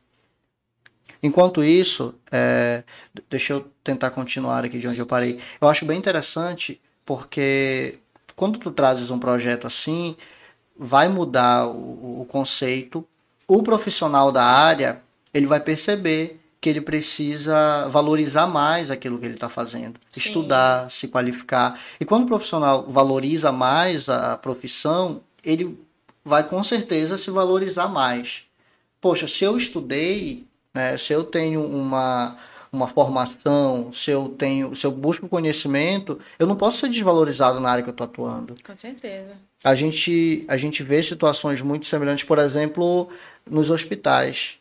Enquanto 1.23 1.63
isso, 1.63 2.15
é, 2.31 2.83
deixa 3.29 3.53
eu 3.53 3.67
tentar 3.85 4.11
continuar 4.11 4.65
aqui 4.65 4.79
de 4.79 4.89
onde 4.89 4.99
eu 4.99 5.07
parei. 5.07 5.39
Eu 5.61 5.69
acho 5.69 5.85
bem 5.85 5.99
interessante 5.99 6.81
porque 7.05 7.99
quando 8.35 8.59
tu 8.59 8.71
trazes 8.71 9.11
um 9.11 9.19
projeto 9.19 9.67
assim, 9.67 10.17
vai 10.79 11.09
mudar 11.09 11.67
o, 11.67 12.23
o 12.23 12.27
conceito. 12.27 13.07
O 13.47 13.63
profissional 13.63 14.33
da 14.33 14.45
área, 14.45 15.03
ele 15.35 15.47
vai 15.47 15.61
perceber 15.61 16.41
que 16.61 16.69
ele 16.69 16.81
precisa 16.81 17.89
valorizar 17.89 18.47
mais 18.47 18.91
aquilo 18.91 19.19
que 19.19 19.25
ele 19.25 19.35
está 19.35 19.49
fazendo, 19.49 19.99
Sim. 20.11 20.21
estudar, 20.21 20.91
se 20.91 21.09
qualificar. 21.09 21.81
E 21.99 22.05
quando 22.05 22.25
o 22.25 22.27
profissional 22.27 22.85
valoriza 22.87 23.51
mais 23.51 24.09
a 24.09 24.37
profissão, 24.37 25.23
ele 25.43 25.79
vai 26.25 26.47
com 26.47 26.63
certeza 26.63 27.17
se 27.17 27.31
valorizar 27.31 27.89
mais. 27.89 28.43
Poxa, 29.01 29.27
se 29.27 29.43
eu 29.43 29.57
estudei, 29.57 30.47
né, 30.75 30.97
se 30.97 31.13
eu 31.13 31.25
tenho 31.25 31.65
uma, 31.65 32.37
uma 32.73 32.87
formação, 32.87 33.93
se 33.93 34.11
eu 34.11 34.29
tenho, 34.39 34.75
se 34.75 34.87
eu 34.87 34.91
busco 34.91 35.29
conhecimento, 35.29 36.19
eu 36.39 36.47
não 36.47 36.57
posso 36.57 36.79
ser 36.79 36.89
desvalorizado 36.89 37.61
na 37.61 37.71
área 37.71 37.83
que 37.83 37.89
eu 37.91 37.93
estou 37.93 38.05
atuando. 38.05 38.55
Com 38.65 38.77
certeza. 38.77 39.35
A 39.63 39.75
gente, 39.75 40.45
a 40.49 40.57
gente 40.57 40.83
vê 40.83 41.03
situações 41.03 41.61
muito 41.61 41.87
semelhantes, 41.87 42.25
por 42.25 42.39
exemplo, 42.39 43.09
nos 43.49 43.69
hospitais. 43.71 44.55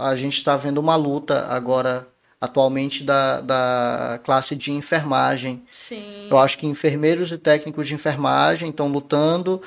A 0.00 0.16
gente 0.16 0.36
está 0.36 0.56
vendo 0.56 0.78
uma 0.78 0.96
luta 0.96 1.46
agora, 1.48 2.08
atualmente, 2.40 3.04
da, 3.04 3.40
da 3.40 4.20
classe 4.24 4.56
de 4.56 4.72
enfermagem. 4.72 5.62
Sim. 5.70 6.28
Eu 6.30 6.38
acho 6.38 6.58
que 6.58 6.66
enfermeiros 6.66 7.30
e 7.30 7.38
técnicos 7.38 7.86
de 7.86 7.94
enfermagem 7.94 8.70
estão 8.70 8.88
lutando. 8.88 9.60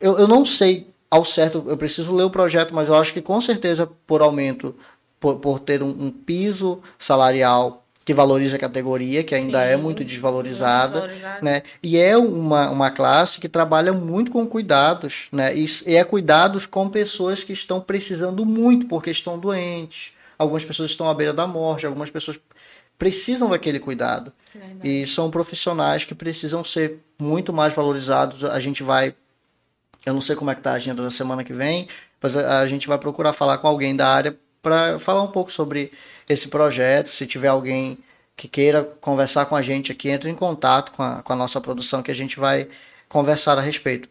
Eu, 0.00 0.18
eu 0.18 0.28
não 0.28 0.44
sei 0.44 0.91
ao 1.12 1.26
certo, 1.26 1.62
eu 1.68 1.76
preciso 1.76 2.14
ler 2.14 2.24
o 2.24 2.30
projeto, 2.30 2.74
mas 2.74 2.88
eu 2.88 2.94
acho 2.94 3.12
que 3.12 3.20
com 3.20 3.38
certeza, 3.38 3.86
por 4.06 4.22
aumento 4.22 4.74
por, 5.20 5.36
por 5.36 5.60
ter 5.60 5.82
um, 5.82 5.90
um 5.90 6.10
piso 6.10 6.82
salarial 6.98 7.84
que 8.02 8.14
valoriza 8.14 8.56
a 8.56 8.58
categoria, 8.58 9.22
que 9.22 9.34
ainda 9.34 9.62
é 9.62 9.76
Sim, 9.76 9.82
muito 9.82 10.02
desvalorizada, 10.02 11.00
muito 11.00 11.12
desvalorizada. 11.12 11.44
né? 11.44 11.62
E 11.82 11.98
é 11.98 12.16
uma, 12.16 12.70
uma 12.70 12.90
classe 12.90 13.38
que 13.38 13.48
trabalha 13.48 13.92
muito 13.92 14.32
com 14.32 14.46
cuidados, 14.46 15.28
né? 15.30 15.54
E, 15.54 15.66
e 15.86 15.94
é 15.94 16.02
cuidados 16.02 16.66
com 16.66 16.88
pessoas 16.88 17.44
que 17.44 17.52
estão 17.52 17.78
precisando 17.78 18.44
muito 18.46 18.86
porque 18.86 19.10
estão 19.10 19.38
doentes. 19.38 20.14
Algumas 20.38 20.64
pessoas 20.64 20.90
estão 20.90 21.08
à 21.08 21.14
beira 21.14 21.32
da 21.32 21.46
morte, 21.46 21.86
algumas 21.86 22.10
pessoas 22.10 22.40
precisam 22.98 23.50
daquele 23.50 23.78
cuidado. 23.78 24.32
Verdade. 24.52 24.88
E 24.88 25.06
são 25.06 25.30
profissionais 25.30 26.04
que 26.04 26.14
precisam 26.14 26.64
ser 26.64 26.98
muito 27.18 27.52
mais 27.52 27.72
valorizados. 27.72 28.44
A 28.44 28.58
gente 28.58 28.82
vai. 28.82 29.14
Eu 30.04 30.14
não 30.14 30.20
sei 30.20 30.34
como 30.36 30.50
é 30.50 30.54
que 30.54 30.60
tá 30.60 30.72
a 30.72 30.74
agenda 30.74 31.02
da 31.02 31.10
semana 31.10 31.44
que 31.44 31.52
vem, 31.52 31.88
mas 32.20 32.36
a, 32.36 32.60
a 32.60 32.66
gente 32.66 32.88
vai 32.88 32.98
procurar 32.98 33.32
falar 33.32 33.58
com 33.58 33.68
alguém 33.68 33.94
da 33.94 34.08
área 34.08 34.36
para 34.60 34.98
falar 34.98 35.22
um 35.22 35.28
pouco 35.28 35.50
sobre 35.50 35.92
esse 36.28 36.48
projeto. 36.48 37.08
Se 37.08 37.26
tiver 37.26 37.48
alguém 37.48 37.98
que 38.36 38.48
queira 38.48 38.82
conversar 39.00 39.46
com 39.46 39.54
a 39.54 39.62
gente 39.62 39.92
aqui, 39.92 40.08
entre 40.08 40.30
em 40.30 40.34
contato 40.34 40.92
com 40.92 41.02
a, 41.02 41.22
com 41.22 41.32
a 41.32 41.36
nossa 41.36 41.60
produção 41.60 42.02
que 42.02 42.10
a 42.10 42.14
gente 42.14 42.38
vai 42.40 42.68
conversar 43.08 43.58
a 43.58 43.60
respeito. 43.60 44.08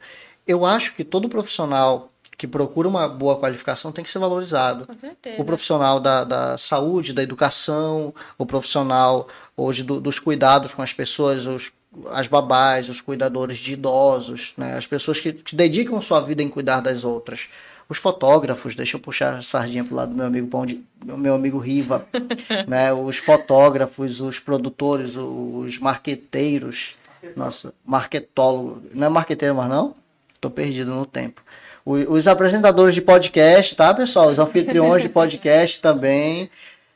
Eu 0.47 0.65
acho 0.65 0.93
que 0.95 1.03
todo 1.03 1.27
profissional 1.29 2.09
que 2.37 2.47
procura 2.47 2.87
uma 2.87 3.07
boa 3.07 3.37
qualificação 3.39 3.91
tem 3.91 4.03
que 4.03 4.09
ser 4.09 4.17
valorizado 4.19 4.87
Com 4.87 4.97
certeza. 4.97 5.41
o 5.41 5.45
profissional 5.45 5.99
da, 5.99 6.23
da 6.23 6.57
saúde, 6.57 7.13
da 7.13 7.21
educação, 7.21 8.13
o 8.37 8.45
profissional 8.45 9.27
hoje 9.55 9.83
do- 9.83 9.99
dos 10.01 10.19
cuidados 10.19 10.73
com 10.73 10.81
as 10.81 10.91
pessoas, 10.93 11.45
os, 11.45 11.71
as 12.11 12.27
babás, 12.27 12.87
os 12.89 13.01
cuidadores 13.01 13.57
de 13.57 13.73
idosos, 13.73 14.53
né? 14.57 14.75
as 14.77 14.87
pessoas 14.87 15.19
que, 15.19 15.33
que 15.33 15.55
dedicam 15.55 16.01
sua 16.01 16.19
vida 16.21 16.41
em 16.41 16.49
cuidar 16.49 16.79
das 16.81 17.03
outras. 17.03 17.47
Os 17.89 17.97
fotógrafos, 17.97 18.73
deixa 18.75 18.95
eu 18.95 19.01
puxar 19.01 19.37
a 19.37 19.41
sardinha 19.41 19.83
pro 19.83 19.95
lado 19.95 20.11
do 20.11 20.15
meu 20.15 20.25
amigo 20.25 20.47
Pão 20.47 20.65
de, 20.65 20.81
meu 21.03 21.35
amigo 21.35 21.57
Riva, 21.57 22.05
né? 22.65 22.93
Os 22.93 23.17
fotógrafos, 23.17 24.21
os 24.21 24.39
produtores, 24.39 25.15
os 25.17 25.77
marqueteiros, 25.77 26.95
nossa, 27.35 27.73
marketólogo, 27.85 28.81
não 28.93 29.07
é 29.07 29.09
marqueteiro 29.09 29.55
mais 29.55 29.69
não? 29.69 29.93
Tô 30.39 30.49
perdido 30.49 30.91
no 30.95 31.05
tempo. 31.05 31.41
O- 31.83 32.13
Os 32.13 32.27
apresentadores 32.27 32.95
de 32.95 33.01
podcast, 33.01 33.75
tá, 33.75 33.93
pessoal? 33.93 34.29
Os 34.29 34.39
anfitriões 34.39 35.01
de 35.03 35.09
podcast 35.09 35.81
também. 35.81 36.49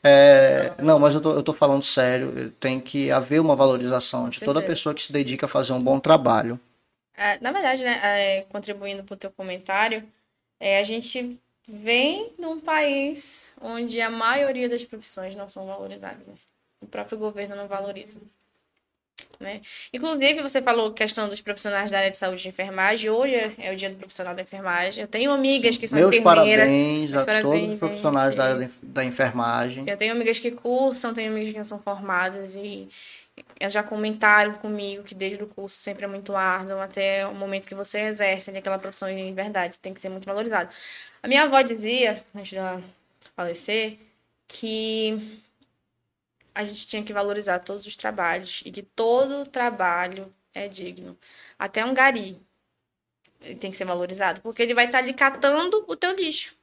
É, 0.07 0.75
não, 0.83 0.99
mas 0.99 1.15
eu 1.15 1.21
tô, 1.21 1.31
eu 1.31 1.41
tô 1.43 1.51
falando 1.51 1.83
sério. 1.83 2.51
Tem 2.59 2.79
que 2.79 3.09
haver 3.11 3.41
uma 3.41 3.55
valorização 3.55 4.29
de 4.29 4.39
toda 4.39 4.61
pessoa 4.61 4.93
que 4.93 5.01
se 5.01 5.11
dedica 5.11 5.45
a 5.45 5.49
fazer 5.49 5.73
um 5.73 5.81
bom 5.81 5.99
trabalho. 5.99 6.59
É, 7.17 7.39
na 7.39 7.51
verdade, 7.51 7.83
né, 7.83 7.99
é, 8.03 8.41
contribuindo 8.43 9.03
para 9.03 9.13
o 9.13 9.17
teu 9.17 9.31
comentário, 9.31 10.07
é, 10.59 10.79
a 10.79 10.83
gente 10.83 11.41
vem 11.67 12.31
num 12.37 12.59
país 12.59 13.53
onde 13.61 13.99
a 13.99 14.09
maioria 14.09 14.69
das 14.69 14.83
profissões 14.83 15.35
não 15.35 15.49
são 15.49 15.65
valorizadas. 15.65 16.27
né? 16.27 16.35
O 16.81 16.87
próprio 16.87 17.17
governo 17.17 17.55
não 17.55 17.67
valoriza. 17.67 18.19
Né? 19.39 19.59
Inclusive, 19.93 20.41
você 20.41 20.61
falou 20.61 20.93
questão 20.93 21.27
dos 21.27 21.41
profissionais 21.41 21.91
da 21.91 21.97
área 21.97 22.11
de 22.11 22.17
saúde 22.17 22.45
e 22.45 22.49
enfermagem. 22.49 23.09
Hoje 23.09 23.35
é- 23.35 23.51
é 23.59 23.73
o 23.73 23.75
dia 23.75 23.89
do 23.89 23.97
profissional 23.97 24.33
da 24.33 24.41
enfermagem. 24.41 25.01
Eu 25.01 25.07
tenho 25.07 25.29
amigas 25.31 25.77
que 25.77 25.87
são 25.87 25.99
Meus 25.99 26.15
enfermeiras. 26.15 26.65
parabéns 26.65 27.13
a 27.13 27.17
Meus 27.17 27.25
todos 27.25 27.25
parabéns, 27.43 27.73
os 27.73 27.79
profissionais 27.79 28.27
gente. 28.29 28.37
da 28.37 28.43
área 28.45 28.55
da 28.57 28.63
enf- 28.63 28.79
da 28.81 29.03
enfermagem. 29.03 29.83
Eu 29.89 29.97
tenho 29.97 30.13
amigas 30.13 30.39
que 30.39 30.51
cursam, 30.51 31.13
tenho 31.13 31.31
amigas 31.31 31.51
que 31.51 31.57
não 31.57 31.65
são 31.65 31.79
formadas 31.79 32.55
e 32.55 32.87
elas 33.59 33.73
já 33.73 33.83
comentaram 33.83 34.53
comigo 34.53 35.03
que 35.03 35.13
desde 35.13 35.43
o 35.43 35.47
curso 35.47 35.75
sempre 35.77 36.05
é 36.05 36.07
muito 36.07 36.33
árduo 36.35 36.79
até 36.79 37.27
o 37.27 37.33
momento 37.35 37.67
que 37.67 37.75
você 37.75 37.99
exerce 38.01 38.49
ali 38.49 38.59
aquela 38.59 38.79
profissão 38.79 39.09
em 39.09 39.33
verdade, 39.33 39.77
tem 39.79 39.93
que 39.93 39.99
ser 39.99 40.07
muito 40.07 40.25
valorizado. 40.25 40.69
A 41.21 41.27
minha 41.27 41.43
avó 41.43 41.61
dizia, 41.61 42.23
antes 42.33 42.51
de 42.51 42.57
ela 42.57 42.81
falecer, 43.35 43.97
que 44.47 45.41
a 46.55 46.65
gente 46.65 46.87
tinha 46.87 47.03
que 47.03 47.13
valorizar 47.13 47.59
todos 47.59 47.85
os 47.85 47.95
trabalhos 47.95 48.63
e 48.65 48.71
que 48.71 48.81
todo 48.81 49.47
trabalho 49.47 50.33
é 50.53 50.67
digno. 50.67 51.17
Até 51.59 51.85
um 51.85 51.93
gari 51.93 52.39
ele 53.41 53.55
tem 53.55 53.69
que 53.69 53.77
ser 53.77 53.85
valorizado, 53.85 54.41
porque 54.41 54.63
ele 54.63 54.73
vai 54.73 54.85
estar 54.85 54.97
ali 54.99 55.13
catando 55.13 55.85
o 55.87 55.95
teu 55.95 56.15
lixo. 56.15 56.55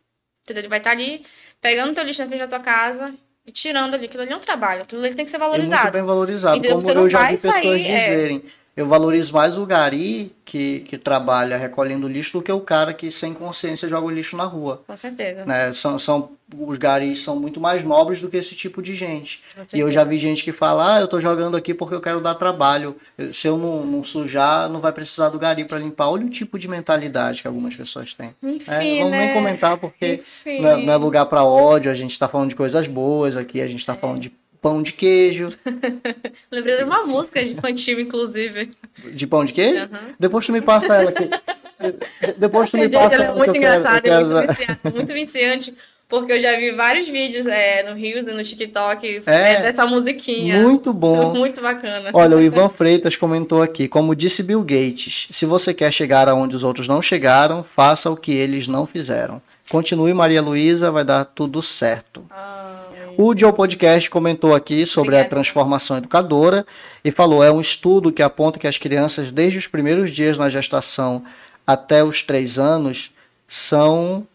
Entendeu? 0.42 0.62
Ele 0.62 0.68
vai 0.68 0.78
estar 0.78 0.90
ali 0.90 1.24
pegando 1.60 1.92
o 1.92 1.94
teu 1.94 2.02
lixo 2.04 2.22
na 2.22 2.28
frente 2.28 2.40
da 2.40 2.48
tua 2.48 2.60
casa 2.60 3.14
e 3.46 3.52
tirando 3.52 3.94
ali. 3.94 4.06
Aquilo 4.06 4.22
ali 4.24 4.32
é 4.32 4.36
um 4.36 4.40
trabalho, 4.40 4.82
aquilo 4.82 5.04
ali 5.04 5.14
tem 5.14 5.24
que 5.24 5.30
ser 5.30 5.36
E 5.36 5.40
muito 5.40 5.50
valorizado. 5.52 5.92
bem 5.92 6.02
valorizado. 6.02 6.56
Entendeu? 6.56 6.70
Como 6.72 6.82
Você 6.82 6.94
não 6.94 7.02
eu 7.02 7.10
já 7.10 7.18
vai 7.18 7.36
vi 7.36 7.40
pessoas 7.40 7.54
sair, 7.54 7.86
é. 7.86 8.40
Eu 8.74 8.86
valorizo 8.88 9.34
mais 9.34 9.58
o 9.58 9.66
gari 9.66 10.32
que, 10.46 10.80
que 10.80 10.96
trabalha 10.96 11.58
recolhendo 11.58 12.08
lixo 12.08 12.38
do 12.38 12.42
que 12.42 12.50
o 12.50 12.60
cara 12.60 12.94
que 12.94 13.10
sem 13.10 13.34
consciência 13.34 13.86
joga 13.86 14.06
o 14.06 14.10
lixo 14.10 14.34
na 14.34 14.44
rua. 14.44 14.82
Com 14.86 14.96
certeza. 14.96 15.44
né? 15.44 15.72
São, 15.74 15.98
são, 15.98 16.30
os 16.58 16.78
garis 16.78 17.22
são 17.22 17.38
muito 17.38 17.60
mais 17.60 17.84
nobres 17.84 18.22
do 18.22 18.30
que 18.30 18.36
esse 18.38 18.54
tipo 18.54 18.80
de 18.80 18.94
gente. 18.94 19.42
E 19.74 19.80
eu 19.80 19.92
já 19.92 20.04
vi 20.04 20.18
gente 20.18 20.42
que 20.42 20.52
fala, 20.52 20.96
ah, 20.96 21.00
eu 21.00 21.06
tô 21.06 21.20
jogando 21.20 21.54
aqui 21.54 21.74
porque 21.74 21.94
eu 21.94 22.00
quero 22.00 22.20
dar 22.22 22.34
trabalho. 22.34 22.96
Se 23.30 23.46
eu 23.46 23.58
não, 23.58 23.84
não 23.84 24.02
sujar, 24.02 24.70
não 24.70 24.80
vai 24.80 24.92
precisar 24.92 25.28
do 25.28 25.38
gari 25.38 25.66
para 25.66 25.78
limpar. 25.78 26.08
Olha 26.08 26.24
o 26.24 26.30
tipo 26.30 26.58
de 26.58 26.66
mentalidade 26.66 27.42
que 27.42 27.48
algumas 27.48 27.76
pessoas 27.76 28.14
têm. 28.14 28.34
Enfim, 28.42 28.70
É, 28.70 28.78
não 28.78 28.96
vamos 28.96 29.10
né? 29.10 29.26
nem 29.26 29.34
comentar 29.34 29.76
porque 29.76 30.22
não 30.46 30.68
é, 30.70 30.76
não 30.78 30.92
é 30.94 30.96
lugar 30.96 31.26
para 31.26 31.44
ódio, 31.44 31.90
a 31.90 31.94
gente 31.94 32.18
tá 32.18 32.26
falando 32.26 32.48
de 32.48 32.56
coisas 32.56 32.88
boas 32.88 33.36
aqui, 33.36 33.60
a 33.60 33.66
gente 33.66 33.84
tá 33.84 33.94
falando 33.94 34.20
de 34.20 34.32
pão 34.62 34.82
de 34.82 34.92
queijo. 34.92 35.48
Lembrei 36.50 36.76
de 36.78 36.84
uma 36.84 37.04
música 37.04 37.44
de 37.44 37.50
infantil, 37.52 38.00
inclusive. 38.00 38.70
De 39.12 39.26
pão 39.26 39.44
de 39.44 39.52
queijo? 39.52 39.84
Aham. 39.84 40.14
Depois 40.18 40.46
tu 40.46 40.52
me 40.52 40.62
passa 40.62 40.94
ela 40.94 41.10
aqui. 41.10 41.24
De- 41.26 42.32
Depois 42.38 42.70
tu 42.70 42.76
me 42.76 42.84
Gente, 42.84 42.92
passa 42.92 43.14
ela 43.16 43.24
é 43.24 43.34
muito 43.34 43.52
quero- 43.52 43.56
engraçada, 43.56 43.98
é 43.98 44.00
quero- 44.00 44.26
muito 44.28 44.46
viciante, 44.54 44.78
muito 44.94 45.12
viciante, 45.12 45.74
porque 46.08 46.32
eu 46.32 46.38
já 46.40 46.56
vi 46.56 46.70
vários 46.72 47.08
vídeos 47.08 47.46
é, 47.46 47.82
no 47.88 47.98
Reels 47.98 48.28
e 48.28 48.32
no 48.32 48.42
TikTok 48.42 49.22
É. 49.26 49.52
é, 49.54 49.62
dessa 49.62 49.84
musiquinha. 49.86 50.60
Muito 50.62 50.92
bom. 50.92 51.32
Muito 51.34 51.60
bacana. 51.60 52.10
Olha, 52.12 52.36
o 52.36 52.40
Ivan 52.40 52.68
Freitas 52.68 53.16
comentou 53.16 53.62
aqui, 53.62 53.88
como 53.88 54.14
disse 54.14 54.42
Bill 54.44 54.60
Gates, 54.62 55.26
se 55.32 55.44
você 55.44 55.74
quer 55.74 55.90
chegar 55.92 56.28
aonde 56.28 56.54
os 56.54 56.62
outros 56.62 56.86
não 56.86 57.02
chegaram, 57.02 57.64
faça 57.64 58.08
o 58.10 58.16
que 58.16 58.32
eles 58.32 58.68
não 58.68 58.86
fizeram. 58.86 59.42
Continue, 59.70 60.12
Maria 60.14 60.42
Luísa, 60.42 60.90
vai 60.92 61.02
dar 61.04 61.24
tudo 61.24 61.62
certo. 61.62 62.24
Ai, 62.30 62.81
O 63.18 63.36
Joe 63.36 63.52
Podcast 63.52 64.08
comentou 64.10 64.54
aqui 64.54 64.86
sobre 64.86 65.10
a 65.14 65.20
Obrigada. 65.20 65.30
transformação 65.30 65.96
educadora 65.96 66.66
e 67.04 67.10
falou: 67.10 67.42
é 67.42 67.50
um 67.50 67.60
estudo 67.60 68.12
que 68.12 68.22
aponta 68.22 68.58
que 68.58 68.66
as 68.66 68.78
crianças, 68.78 69.30
desde 69.30 69.58
os 69.58 69.66
primeiros 69.66 70.10
dias 70.10 70.38
na 70.38 70.48
gestação 70.48 71.22
até 71.66 72.02
os 72.02 72.22
três 72.22 72.58
anos, 72.58 73.12
são, 73.46 74.26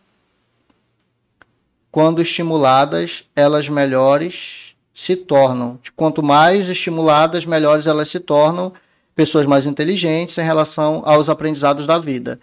quando 1.92 2.22
estimuladas, 2.22 3.24
elas 3.36 3.68
melhores 3.68 4.74
se 4.94 5.16
tornam. 5.16 5.80
Quanto 5.96 6.24
mais 6.24 6.70
estimuladas, 6.70 7.46
melhores 7.46 7.88
elas 7.88 8.10
se 8.10 8.20
tornam, 8.20 8.74
pessoas 9.16 9.46
mais 9.46 9.66
inteligentes 9.66 10.38
em 10.38 10.44
relação 10.44 11.02
aos 11.06 11.30
aprendizados 11.30 11.86
da 11.88 11.98
vida. 11.98 12.40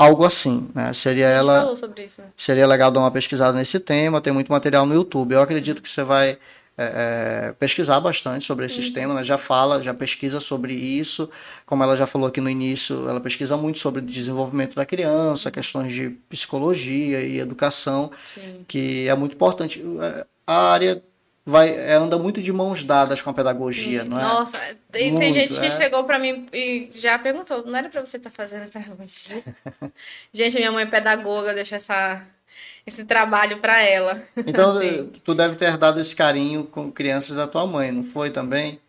Algo 0.00 0.24
assim, 0.24 0.66
né? 0.74 0.94
Seria 0.94 1.26
ela. 1.26 1.60
falou 1.60 1.76
sobre 1.76 2.06
isso, 2.06 2.22
né? 2.22 2.28
Seria 2.34 2.66
legal 2.66 2.90
dar 2.90 3.00
uma 3.00 3.10
pesquisada 3.10 3.52
nesse 3.56 3.78
tema, 3.78 4.18
tem 4.18 4.32
muito 4.32 4.50
material 4.50 4.86
no 4.86 4.94
YouTube. 4.94 5.34
Eu 5.34 5.42
acredito 5.42 5.82
que 5.82 5.88
você 5.90 6.02
vai 6.02 6.38
é, 6.78 7.48
é, 7.48 7.52
pesquisar 7.58 8.00
bastante 8.00 8.46
sobre 8.46 8.64
esses 8.64 8.88
temas, 8.88 9.14
né? 9.14 9.22
já 9.22 9.36
fala, 9.36 9.82
já 9.82 9.92
pesquisa 9.92 10.40
sobre 10.40 10.72
isso. 10.72 11.28
Como 11.66 11.82
ela 11.82 11.94
já 11.94 12.06
falou 12.06 12.28
aqui 12.28 12.40
no 12.40 12.48
início, 12.48 13.06
ela 13.06 13.20
pesquisa 13.20 13.58
muito 13.58 13.78
sobre 13.78 14.00
o 14.00 14.02
desenvolvimento 14.02 14.74
da 14.74 14.86
criança, 14.86 15.50
questões 15.50 15.92
de 15.92 16.08
psicologia 16.30 17.20
e 17.20 17.38
educação, 17.38 18.10
Sim. 18.24 18.64
que 18.66 19.06
é 19.06 19.14
muito 19.14 19.34
importante. 19.34 19.84
É, 20.00 20.26
A 20.46 20.72
área 20.72 21.02
vai, 21.44 21.70
é, 21.70 21.94
anda 21.94 22.18
muito 22.18 22.42
de 22.42 22.52
mãos 22.52 22.84
dadas 22.84 23.22
com 23.22 23.30
a 23.30 23.34
pedagogia, 23.34 24.04
não 24.04 24.18
é? 24.18 24.22
Nossa, 24.22 24.58
tem, 24.90 25.10
tem 25.10 25.12
Muito, 25.12 25.32
gente 25.32 25.58
que 25.58 25.66
é. 25.66 25.70
chegou 25.70 26.04
pra 26.04 26.18
mim 26.18 26.46
e 26.52 26.90
já 26.94 27.18
perguntou, 27.18 27.64
não 27.66 27.76
era 27.78 27.88
pra 27.88 28.04
você 28.04 28.16
estar 28.16 28.30
fazendo 28.30 28.70
pedagogia? 28.70 29.42
gente, 30.32 30.56
minha 30.56 30.72
mãe 30.72 30.84
é 30.84 30.86
pedagoga, 30.86 31.54
deixa 31.54 31.76
essa, 31.76 32.22
esse 32.86 33.04
trabalho 33.04 33.58
pra 33.58 33.82
ela. 33.82 34.22
Então, 34.36 34.78
Sim. 34.82 35.12
tu 35.24 35.34
deve 35.34 35.56
ter 35.56 35.76
dado 35.76 36.00
esse 36.00 36.14
carinho 36.14 36.64
com 36.64 36.90
crianças 36.90 37.36
da 37.36 37.46
tua 37.46 37.66
mãe, 37.66 37.90
não 37.90 38.04
foi 38.04 38.30
também? 38.30 38.80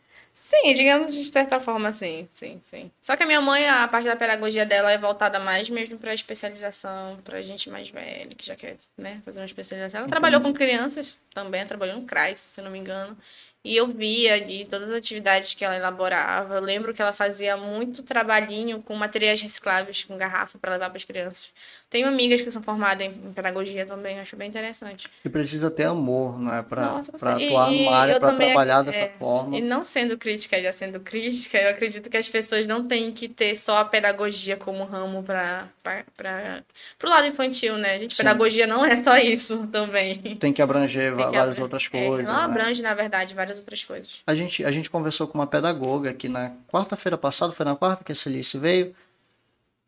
Sim, 0.41 0.73
digamos 0.73 1.13
de 1.13 1.23
certa 1.25 1.59
forma, 1.59 1.91
sim, 1.91 2.27
sim, 2.33 2.59
sim. 2.65 2.91
Só 2.99 3.15
que 3.15 3.21
a 3.21 3.27
minha 3.27 3.39
mãe, 3.39 3.69
a 3.69 3.87
parte 3.87 4.05
da 4.07 4.15
pedagogia 4.15 4.65
dela 4.65 4.91
é 4.91 4.97
voltada 4.97 5.39
mais 5.39 5.69
mesmo 5.69 5.99
para 5.99 6.15
especialização, 6.15 7.19
para 7.23 7.39
gente 7.43 7.69
mais 7.69 7.91
velha, 7.91 8.35
que 8.35 8.43
já 8.43 8.55
quer, 8.55 8.77
né, 8.97 9.21
fazer 9.23 9.39
uma 9.39 9.45
especialização. 9.45 9.99
Ela 9.99 10.09
trabalhou 10.09 10.41
com 10.41 10.51
crianças 10.51 11.21
também, 11.31 11.63
trabalhou 11.67 11.95
no 11.97 12.07
CRAS, 12.07 12.39
se 12.39 12.61
não 12.61 12.71
me 12.71 12.79
engano. 12.79 13.15
E 13.63 13.77
eu 13.77 13.87
via 13.87 14.33
ali 14.33 14.65
todas 14.65 14.89
as 14.89 14.95
atividades 14.95 15.53
que 15.53 15.63
ela 15.63 15.75
elaborava. 15.75 16.55
Eu 16.55 16.61
lembro 16.61 16.91
que 16.91 17.01
ela 17.03 17.13
fazia 17.13 17.55
muito 17.55 18.01
trabalhinho 18.01 18.81
com 18.81 18.95
materiais 18.95 19.39
recicláveis, 19.39 20.03
com 20.03 20.17
garrafa 20.17 20.57
para 20.57 20.71
levar 20.71 20.89
para 20.89 20.97
as 20.97 21.03
crianças. 21.03 21.53
Tenho 21.91 22.07
amigas 22.07 22.41
que 22.41 22.49
são 22.49 22.63
formadas 22.63 23.05
em 23.05 23.33
pedagogia 23.33 23.85
também, 23.85 24.17
acho 24.17 24.37
bem 24.37 24.47
interessante. 24.47 25.09
E 25.25 25.29
precisa 25.29 25.69
ter 25.69 25.83
amor, 25.83 26.39
né? 26.39 26.63
Para 26.63 26.83
Nossa, 26.85 27.11
atuar 27.13 27.69
e- 27.69 27.83
numa 27.83 27.91
área, 27.97 28.17
para 28.17 28.33
trabalhar 28.33 28.81
dessa 28.81 28.99
é, 29.01 29.09
forma. 29.19 29.57
E 29.57 29.61
não 29.61 29.83
sendo 29.83 30.17
crítica, 30.17 30.61
já 30.63 30.71
sendo 30.71 31.01
crítica, 31.01 31.57
eu 31.57 31.69
acredito 31.69 32.09
que 32.09 32.15
as 32.15 32.29
pessoas 32.29 32.65
não 32.65 32.87
têm 32.87 33.11
que 33.11 33.27
ter 33.27 33.57
só 33.57 33.79
a 33.79 33.83
pedagogia 33.83 34.55
como 34.55 34.85
ramo 34.85 35.21
para 35.21 35.67
o 35.83 37.07
lado 37.09 37.27
infantil, 37.27 37.75
né? 37.77 37.99
Gente, 37.99 38.13
Sim. 38.15 38.23
pedagogia 38.23 38.65
não 38.65 38.85
é 38.85 38.95
só 38.95 39.17
isso 39.17 39.67
também. 39.67 40.15
Tem 40.37 40.53
que 40.53 40.61
abranger 40.61 41.13
Tem 41.13 41.25
que 41.29 41.35
várias 41.35 41.59
outras 41.59 41.89
é, 41.91 42.07
coisas. 42.07 42.25
não 42.25 42.37
né? 42.37 42.43
abrange, 42.45 42.81
na 42.81 42.93
verdade, 42.93 43.35
várias 43.35 43.59
outras 43.59 43.83
coisas. 43.83 44.21
A 44.25 44.33
gente, 44.33 44.63
a 44.63 44.71
gente 44.71 44.89
conversou 44.89 45.27
com 45.27 45.37
uma 45.37 45.45
pedagoga 45.45 46.09
aqui 46.11 46.29
na 46.29 46.53
quarta-feira 46.71 47.17
passada, 47.17 47.51
foi 47.51 47.65
na 47.65 47.75
quarta 47.75 48.01
que 48.01 48.13
a 48.13 48.15
Celice 48.15 48.57
veio? 48.57 48.95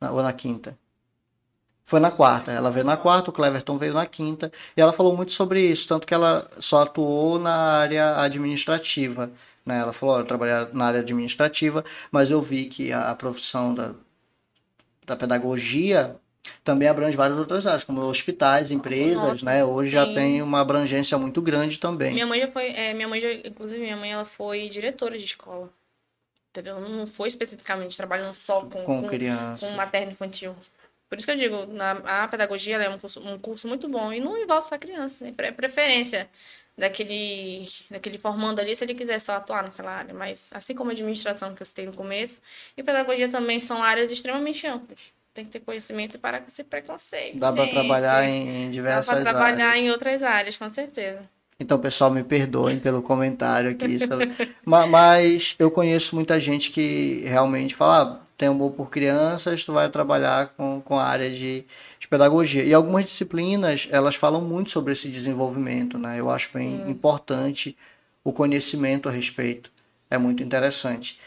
Na- 0.01 0.11
ou 0.11 0.21
na 0.21 0.33
quinta? 0.33 0.77
Foi 1.85 1.99
na 1.99 2.11
quarta. 2.11 2.51
Ela 2.51 2.71
veio 2.71 2.85
na 2.85 2.97
quarta, 2.97 3.29
o 3.29 3.33
Cleverton 3.33 3.77
veio 3.77 3.93
na 3.93 4.05
quinta. 4.05 4.51
E 4.75 4.81
ela 4.81 4.93
falou 4.93 5.15
muito 5.15 5.31
sobre 5.31 5.61
isso, 5.61 5.87
tanto 5.87 6.07
que 6.07 6.13
ela 6.13 6.49
só 6.59 6.83
atuou 6.83 7.37
na 7.37 7.53
área 7.53 8.21
administrativa. 8.21 9.31
Né? 9.65 9.79
Ela 9.79 9.93
falou, 9.93 10.19
eu 10.19 10.25
trabalhar 10.25 10.69
na 10.73 10.85
área 10.85 10.99
administrativa, 11.01 11.83
mas 12.11 12.31
eu 12.31 12.41
vi 12.41 12.65
que 12.65 12.91
a, 12.91 13.11
a 13.11 13.15
profissão 13.15 13.73
da, 13.73 13.91
da 15.05 15.15
pedagogia 15.15 16.15
também 16.63 16.87
abrange 16.87 17.15
várias 17.15 17.39
outras 17.39 17.65
áreas, 17.65 17.83
como 17.83 18.01
hospitais, 18.01 18.71
empresas, 18.71 19.15
Nossa, 19.15 19.45
né? 19.45 19.63
Hoje 19.63 19.91
já 19.91 20.05
sim. 20.05 20.13
tem 20.13 20.41
uma 20.41 20.59
abrangência 20.59 21.17
muito 21.17 21.41
grande 21.41 21.79
também. 21.79 22.13
Minha 22.13 22.27
mãe 22.27 22.39
já 22.41 22.47
foi, 22.49 22.67
é, 22.71 22.93
minha 22.93 23.07
mãe 23.07 23.19
já, 23.19 23.31
inclusive 23.31 23.81
minha 23.81 23.95
mãe 23.95 24.11
ela 24.11 24.25
foi 24.25 24.67
diretora 24.67 25.17
de 25.17 25.23
escola. 25.23 25.69
Entendeu? 26.49 26.79
Não 26.81 27.07
foi 27.07 27.29
especificamente 27.29 27.95
trabalhando 27.97 28.33
só 28.33 28.61
com, 28.61 28.83
com 28.83 29.01
com, 29.01 29.07
crianças. 29.07 29.67
com 29.67 29.75
materno 29.75 30.11
infantil. 30.11 30.55
Por 31.13 31.19
isso 31.19 31.27
que 31.27 31.31
eu 31.31 31.37
digo, 31.37 31.65
na, 31.67 32.23
a 32.23 32.27
pedagogia 32.27 32.77
é 32.77 32.89
um 32.89 32.97
curso, 32.97 33.19
um 33.19 33.37
curso 33.37 33.67
muito 33.67 33.87
bom 33.87 34.11
e 34.11 34.19
não 34.19 34.35
envolve 34.35 34.65
só 34.67 34.79
criança, 34.79 35.23
né? 35.23 35.31
Pre- 35.35 35.51
preferência 35.51 36.27
daquele, 36.75 37.67
daquele 37.87 38.17
formando 38.17 38.59
ali 38.59 38.75
se 38.75 38.83
ele 38.83 38.95
quiser 38.95 39.19
só 39.19 39.33
atuar 39.33 39.61
naquela 39.61 39.91
área. 39.91 40.13
Mas 40.13 40.49
assim 40.51 40.73
como 40.73 40.89
a 40.89 40.93
administração 40.93 41.53
que 41.53 41.61
eu 41.61 41.65
citei 41.67 41.85
no 41.85 41.95
começo, 41.95 42.41
e 42.75 42.81
pedagogia 42.81 43.29
também 43.29 43.59
são 43.59 43.83
áreas 43.83 44.11
extremamente 44.11 44.65
amplas. 44.65 45.13
Tem 45.35 45.45
que 45.45 45.51
ter 45.51 45.59
conhecimento 45.59 46.17
para 46.17 46.39
com 46.39 46.47
esse 46.47 46.63
preconceito. 46.63 47.37
Dá 47.37 47.51
para 47.53 47.67
trabalhar 47.67 48.23
em, 48.27 48.47
em 48.47 48.65
Dá 48.67 48.71
diversas 48.71 49.05
para 49.11 49.21
trabalhar 49.21 49.69
áreas. 49.69 49.85
em 49.85 49.91
outras 49.91 50.23
áreas, 50.23 50.57
com 50.57 50.73
certeza. 50.73 51.29
Então, 51.59 51.79
pessoal, 51.79 52.11
me 52.11 52.23
perdoem 52.23 52.79
pelo 52.79 53.01
comentário 53.01 53.69
aqui. 53.71 53.99
sabe? 53.99 54.31
Ma- 54.65 54.87
Mas 54.87 55.55
eu 55.59 55.71
conheço 55.71 56.15
muita 56.15 56.39
gente 56.39 56.71
que 56.71 57.23
realmente 57.25 57.75
fala, 57.75 58.19
ah, 58.21 58.22
tem 58.43 58.49
amor 58.49 58.71
por 58.71 58.89
crianças, 58.89 59.63
tu 59.63 59.71
vai 59.71 59.89
trabalhar 59.89 60.49
com, 60.57 60.81
com 60.81 60.99
a 60.99 61.05
área 61.05 61.31
de, 61.31 61.63
de 61.97 62.07
pedagogia. 62.09 62.63
E 62.65 62.73
algumas 62.73 63.05
disciplinas, 63.05 63.87
elas 63.89 64.15
falam 64.15 64.41
muito 64.41 64.69
sobre 64.69 64.91
esse 64.91 65.07
desenvolvimento, 65.07 65.97
né? 65.97 66.19
Eu 66.19 66.29
acho 66.29 66.49
bem 66.53 66.89
importante 66.89 67.77
o 68.21 68.33
conhecimento 68.33 69.07
a 69.07 69.11
respeito. 69.13 69.71
É 70.09 70.17
muito 70.17 70.43
interessante. 70.43 71.17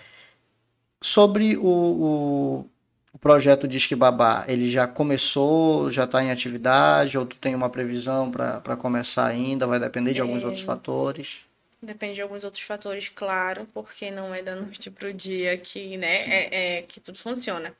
Sobre 1.00 1.56
o, 1.56 1.66
o, 1.66 2.66
o 3.14 3.18
projeto 3.18 3.66
Disque 3.66 3.94
Babá, 3.94 4.44
ele 4.46 4.70
já 4.70 4.86
começou, 4.86 5.90
já 5.90 6.04
está 6.04 6.22
em 6.22 6.30
atividade, 6.30 7.16
ou 7.16 7.24
tu 7.24 7.36
tem 7.38 7.54
uma 7.54 7.70
previsão 7.70 8.30
para 8.30 8.76
começar 8.76 9.24
ainda? 9.24 9.66
Vai 9.66 9.80
depender 9.80 10.12
de 10.12 10.20
alguns 10.20 10.44
outros 10.44 10.62
fatores. 10.62 11.45
Depende 11.82 12.14
de 12.14 12.22
alguns 12.22 12.42
outros 12.42 12.62
fatores, 12.62 13.08
claro, 13.08 13.66
porque 13.72 14.10
não 14.10 14.34
é 14.34 14.42
da 14.42 14.56
noite 14.56 14.90
pro 14.90 15.12
dia 15.12 15.56
que, 15.58 15.96
né, 15.98 16.24
é, 16.28 16.78
é 16.78 16.82
que 16.82 17.00
tudo 17.00 17.18
funciona. 17.18 17.74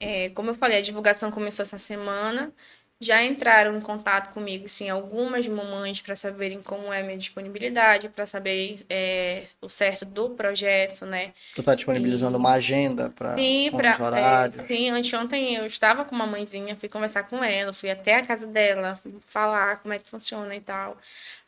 É, 0.00 0.30
como 0.30 0.50
eu 0.50 0.54
falei, 0.54 0.78
a 0.78 0.82
divulgação 0.82 1.30
começou 1.30 1.62
essa 1.62 1.78
semana. 1.78 2.52
Já 3.00 3.22
entraram 3.22 3.76
em 3.76 3.80
contato 3.80 4.32
comigo, 4.32 4.68
sim, 4.68 4.88
algumas 4.88 5.46
mamães 5.48 6.00
para 6.00 6.14
saberem 6.14 6.62
como 6.62 6.92
é 6.92 7.00
a 7.00 7.02
minha 7.02 7.18
disponibilidade, 7.18 8.08
para 8.08 8.24
saber 8.24 8.84
é, 8.88 9.42
o 9.60 9.68
certo 9.68 10.04
do 10.04 10.30
projeto, 10.30 11.04
né? 11.04 11.32
Tu 11.56 11.62
tá 11.62 11.74
disponibilizando 11.74 12.38
uma 12.38 12.52
agenda 12.52 13.10
para 13.10 13.36
Sim, 13.36 13.70
pra, 13.72 13.98
é, 14.16 14.52
sim, 14.66 14.90
anteontem 14.90 15.56
eu 15.56 15.66
estava 15.66 16.04
com 16.04 16.14
uma 16.14 16.26
mãezinha, 16.26 16.76
fui 16.76 16.88
conversar 16.88 17.24
com 17.24 17.42
ela, 17.42 17.72
fui 17.72 17.90
até 17.90 18.16
a 18.16 18.24
casa 18.24 18.46
dela, 18.46 18.98
falar 19.20 19.80
como 19.82 19.92
é 19.92 19.98
que 19.98 20.08
funciona 20.08 20.54
e 20.54 20.60
tal. 20.60 20.96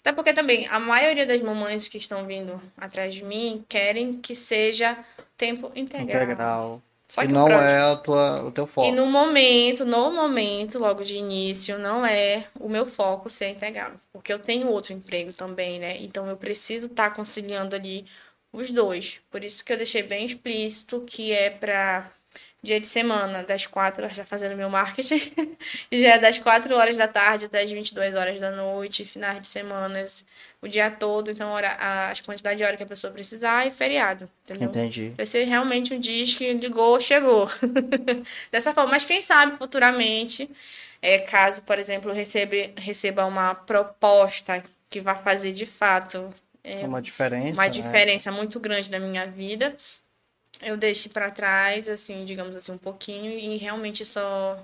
Até 0.00 0.12
porque 0.12 0.32
também 0.32 0.66
a 0.66 0.80
maioria 0.80 1.24
das 1.24 1.40
mamães 1.40 1.88
que 1.88 1.96
estão 1.96 2.26
vindo 2.26 2.60
atrás 2.76 3.14
de 3.14 3.24
mim 3.24 3.64
querem 3.68 4.12
que 4.14 4.34
seja 4.34 4.98
tempo 5.36 5.70
integral. 5.74 6.22
Integral. 6.24 6.82
Só 7.08 7.22
e 7.22 7.26
que 7.26 7.32
o 7.32 7.34
não 7.34 7.48
é 7.48 7.92
a 7.92 7.96
tua, 7.96 8.42
o 8.42 8.50
teu 8.50 8.66
foco. 8.66 8.88
E 8.88 8.92
no 8.92 9.06
momento, 9.06 9.84
no 9.84 10.10
momento, 10.10 10.78
logo 10.78 11.04
de 11.04 11.16
início, 11.16 11.78
não 11.78 12.04
é 12.04 12.46
o 12.58 12.68
meu 12.68 12.84
foco 12.84 13.28
ser 13.28 13.48
integral. 13.48 13.92
Porque 14.12 14.32
eu 14.32 14.38
tenho 14.38 14.68
outro 14.68 14.92
emprego 14.92 15.32
também, 15.32 15.78
né? 15.78 15.98
Então 16.02 16.28
eu 16.28 16.36
preciso 16.36 16.86
estar 16.86 17.10
conciliando 17.10 17.76
ali 17.76 18.06
os 18.52 18.70
dois. 18.70 19.20
Por 19.30 19.44
isso 19.44 19.64
que 19.64 19.72
eu 19.72 19.76
deixei 19.76 20.02
bem 20.02 20.26
explícito 20.26 21.02
que 21.06 21.32
é 21.32 21.50
para 21.50 22.10
dia 22.66 22.80
de 22.80 22.86
semana, 22.86 23.42
das 23.42 23.66
quatro 23.66 24.02
horas, 24.04 24.16
já 24.16 24.24
fazendo 24.24 24.56
meu 24.56 24.68
marketing, 24.68 25.32
já 25.90 26.14
é 26.14 26.18
das 26.18 26.38
quatro 26.38 26.74
horas 26.74 26.96
da 26.96 27.06
tarde 27.06 27.46
até 27.46 27.62
as 27.62 27.70
22 27.70 28.14
horas 28.14 28.40
da 28.40 28.50
noite, 28.50 29.06
finais 29.06 29.40
de 29.40 29.46
semanas, 29.46 30.24
o 30.60 30.66
dia 30.66 30.90
todo, 30.90 31.30
então 31.30 31.48
hora, 31.48 31.76
as 32.10 32.20
quantidades 32.20 32.58
de 32.58 32.64
hora 32.64 32.76
que 32.76 32.82
a 32.82 32.86
pessoa 32.86 33.12
precisar 33.12 33.66
e 33.66 33.70
feriado, 33.70 34.28
entendeu? 34.44 34.68
Entendi. 34.68 35.12
Vai 35.16 35.24
ser 35.24 35.44
realmente 35.44 35.94
um 35.94 36.00
disco 36.00 36.38
que 36.38 36.52
ligou, 36.52 36.98
chegou. 36.98 37.48
Dessa 38.50 38.72
forma. 38.72 38.90
Mas 38.90 39.04
quem 39.04 39.22
sabe 39.22 39.56
futuramente, 39.56 40.50
é, 41.00 41.18
caso, 41.18 41.62
por 41.62 41.78
exemplo, 41.78 42.12
receba, 42.12 42.56
receba 42.76 43.24
uma 43.26 43.54
proposta 43.54 44.62
que 44.90 45.00
vai 45.00 45.16
fazer 45.22 45.52
de 45.52 45.66
fato 45.66 46.32
é, 46.64 46.84
Uma 46.84 47.00
diferença. 47.00 47.52
uma 47.54 47.64
né? 47.64 47.68
diferença 47.68 48.32
muito 48.32 48.58
grande 48.58 48.90
na 48.90 48.98
minha 48.98 49.24
vida, 49.24 49.76
eu 50.62 50.76
deixe 50.76 51.08
para 51.08 51.30
trás, 51.30 51.88
assim, 51.88 52.24
digamos 52.24 52.56
assim, 52.56 52.72
um 52.72 52.78
pouquinho 52.78 53.30
e 53.32 53.56
realmente 53.56 54.04
só 54.04 54.62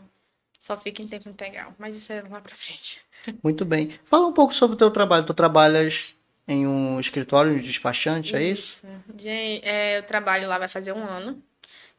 só 0.58 0.76
fica 0.76 1.02
em 1.02 1.08
tempo 1.08 1.28
integral. 1.28 1.74
Mas 1.76 1.96
isso 1.96 2.12
é 2.12 2.22
lá 2.30 2.40
para 2.40 2.54
frente. 2.54 3.00
Muito 3.42 3.64
bem. 3.64 3.90
Fala 4.04 4.28
um 4.28 4.32
pouco 4.32 4.54
sobre 4.54 4.76
o 4.76 4.78
teu 4.78 4.92
trabalho. 4.92 5.26
Tu 5.26 5.34
trabalhas 5.34 6.14
em 6.46 6.66
um 6.66 7.00
escritório 7.00 7.58
de 7.58 7.66
despachante, 7.66 8.36
é 8.36 8.42
isso? 8.42 8.86
Gente, 9.18 9.66
é, 9.66 9.98
eu 9.98 10.02
trabalho 10.04 10.48
lá 10.48 10.58
vai 10.58 10.68
fazer 10.68 10.92
um 10.92 11.04
ano. 11.04 11.42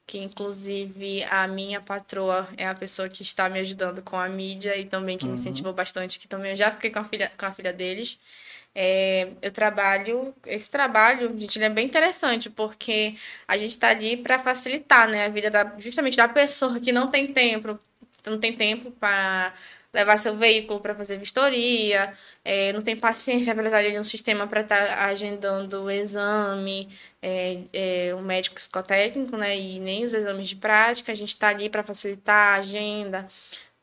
Que 0.06 0.18
inclusive 0.18 1.24
a 1.24 1.48
minha 1.48 1.80
patroa 1.80 2.48
é 2.58 2.68
a 2.68 2.74
pessoa 2.74 3.08
que 3.08 3.22
está 3.22 3.50
me 3.50 3.60
ajudando 3.60 4.02
com 4.02 4.18
a 4.18 4.28
mídia 4.28 4.78
e 4.78 4.86
também 4.86 5.18
que 5.18 5.26
me 5.26 5.34
incentivou 5.34 5.72
bastante, 5.72 6.20
que 6.20 6.28
também 6.28 6.52
eu 6.52 6.58
já 6.58 6.70
fiquei 6.72 6.90
com 6.90 7.00
a 7.00 7.04
filha, 7.06 7.32
com 7.38 7.46
a 7.46 7.52
filha 7.52 7.72
deles. 7.72 8.20
É, 8.76 9.30
eu 9.42 9.52
trabalho, 9.52 10.34
esse 10.46 10.70
trabalho, 10.70 11.32
gente, 11.40 11.58
ele 11.58 11.66
é 11.66 11.70
bem 11.70 11.86
interessante, 11.86 12.50
porque 12.50 13.16
a 13.48 13.56
gente 13.56 13.70
está 13.70 13.90
ali 13.90 14.18
para 14.18 14.40
facilitar, 14.40 15.08
né, 15.08 15.26
a 15.26 15.30
vida 15.30 15.50
da, 15.52 15.76
justamente 15.78 16.18
da 16.18 16.28
pessoa 16.28 16.80
que 16.80 16.92
não 16.92 17.08
tem 17.12 17.32
tempo, 17.32 17.80
não 18.26 18.40
tem 18.40 18.54
tempo 18.56 18.90
para 18.92 19.54
levar 19.94 20.18
seu 20.18 20.36
veículo 20.36 20.80
para 20.80 20.96
fazer 20.96 21.18
vistoria, 21.18 22.12
é, 22.44 22.74
não 22.74 22.82
tem 22.82 22.96
paciência 22.96 23.54
para 23.54 23.66
estar 23.66 23.78
ali 23.78 23.96
no 23.96 24.04
sistema 24.04 24.48
para 24.48 24.62
estar 24.62 25.08
agendando 25.08 25.84
o 25.84 25.92
exame, 25.92 26.90
é, 27.22 27.60
é, 27.72 28.16
o 28.16 28.22
médico 28.22 28.56
psicotécnico, 28.56 29.38
né, 29.38 29.56
e 29.58 29.80
nem 29.80 30.04
os 30.04 30.16
exames 30.16 30.50
de 30.50 30.56
prática, 30.56 31.12
a 31.12 31.16
gente 31.16 31.30
está 31.30 31.50
ali 31.50 31.70
para 31.70 31.84
facilitar 31.84 32.56
a 32.56 32.58
agenda, 32.58 33.28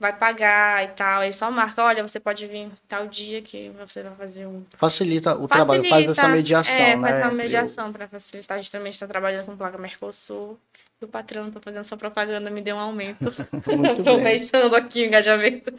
vai 0.00 0.16
pagar 0.16 0.82
e 0.82 0.88
tal, 0.88 1.20
aí 1.20 1.32
só 1.32 1.50
marca, 1.50 1.84
olha, 1.84 2.02
você 2.06 2.18
pode 2.18 2.46
vir 2.46 2.70
tal 2.88 3.06
dia 3.06 3.42
que 3.42 3.70
você 3.78 4.02
vai 4.02 4.14
fazer 4.16 4.46
um 4.46 4.64
Facilita 4.78 5.36
o 5.36 5.46
trabalho, 5.46 5.86
faz 5.88 6.08
essa 6.08 6.26
mediação, 6.26 6.74
é, 6.74 6.96
né? 6.96 7.00
faz 7.12 7.30
o- 7.32 7.34
mediação 7.36 7.92
para 7.92 8.08
facilitar. 8.08 8.56
A 8.56 8.60
gente 8.62 8.72
também 8.72 8.88
está 8.88 9.06
trabalhando 9.06 9.44
com 9.44 9.56
placa 9.56 9.76
Mercosul. 9.76 10.58
E 11.00 11.04
o 11.04 11.08
patrão 11.08 11.48
está 11.48 11.60
fazendo 11.60 11.84
sua 11.84 11.96
propaganda, 11.96 12.50
me 12.50 12.60
deu 12.60 12.76
um 12.76 12.78
aumento. 12.80 13.24
Aproveitando 14.00 14.74
aqui 14.76 15.02
o 15.02 15.06
engajamento. 15.06 15.72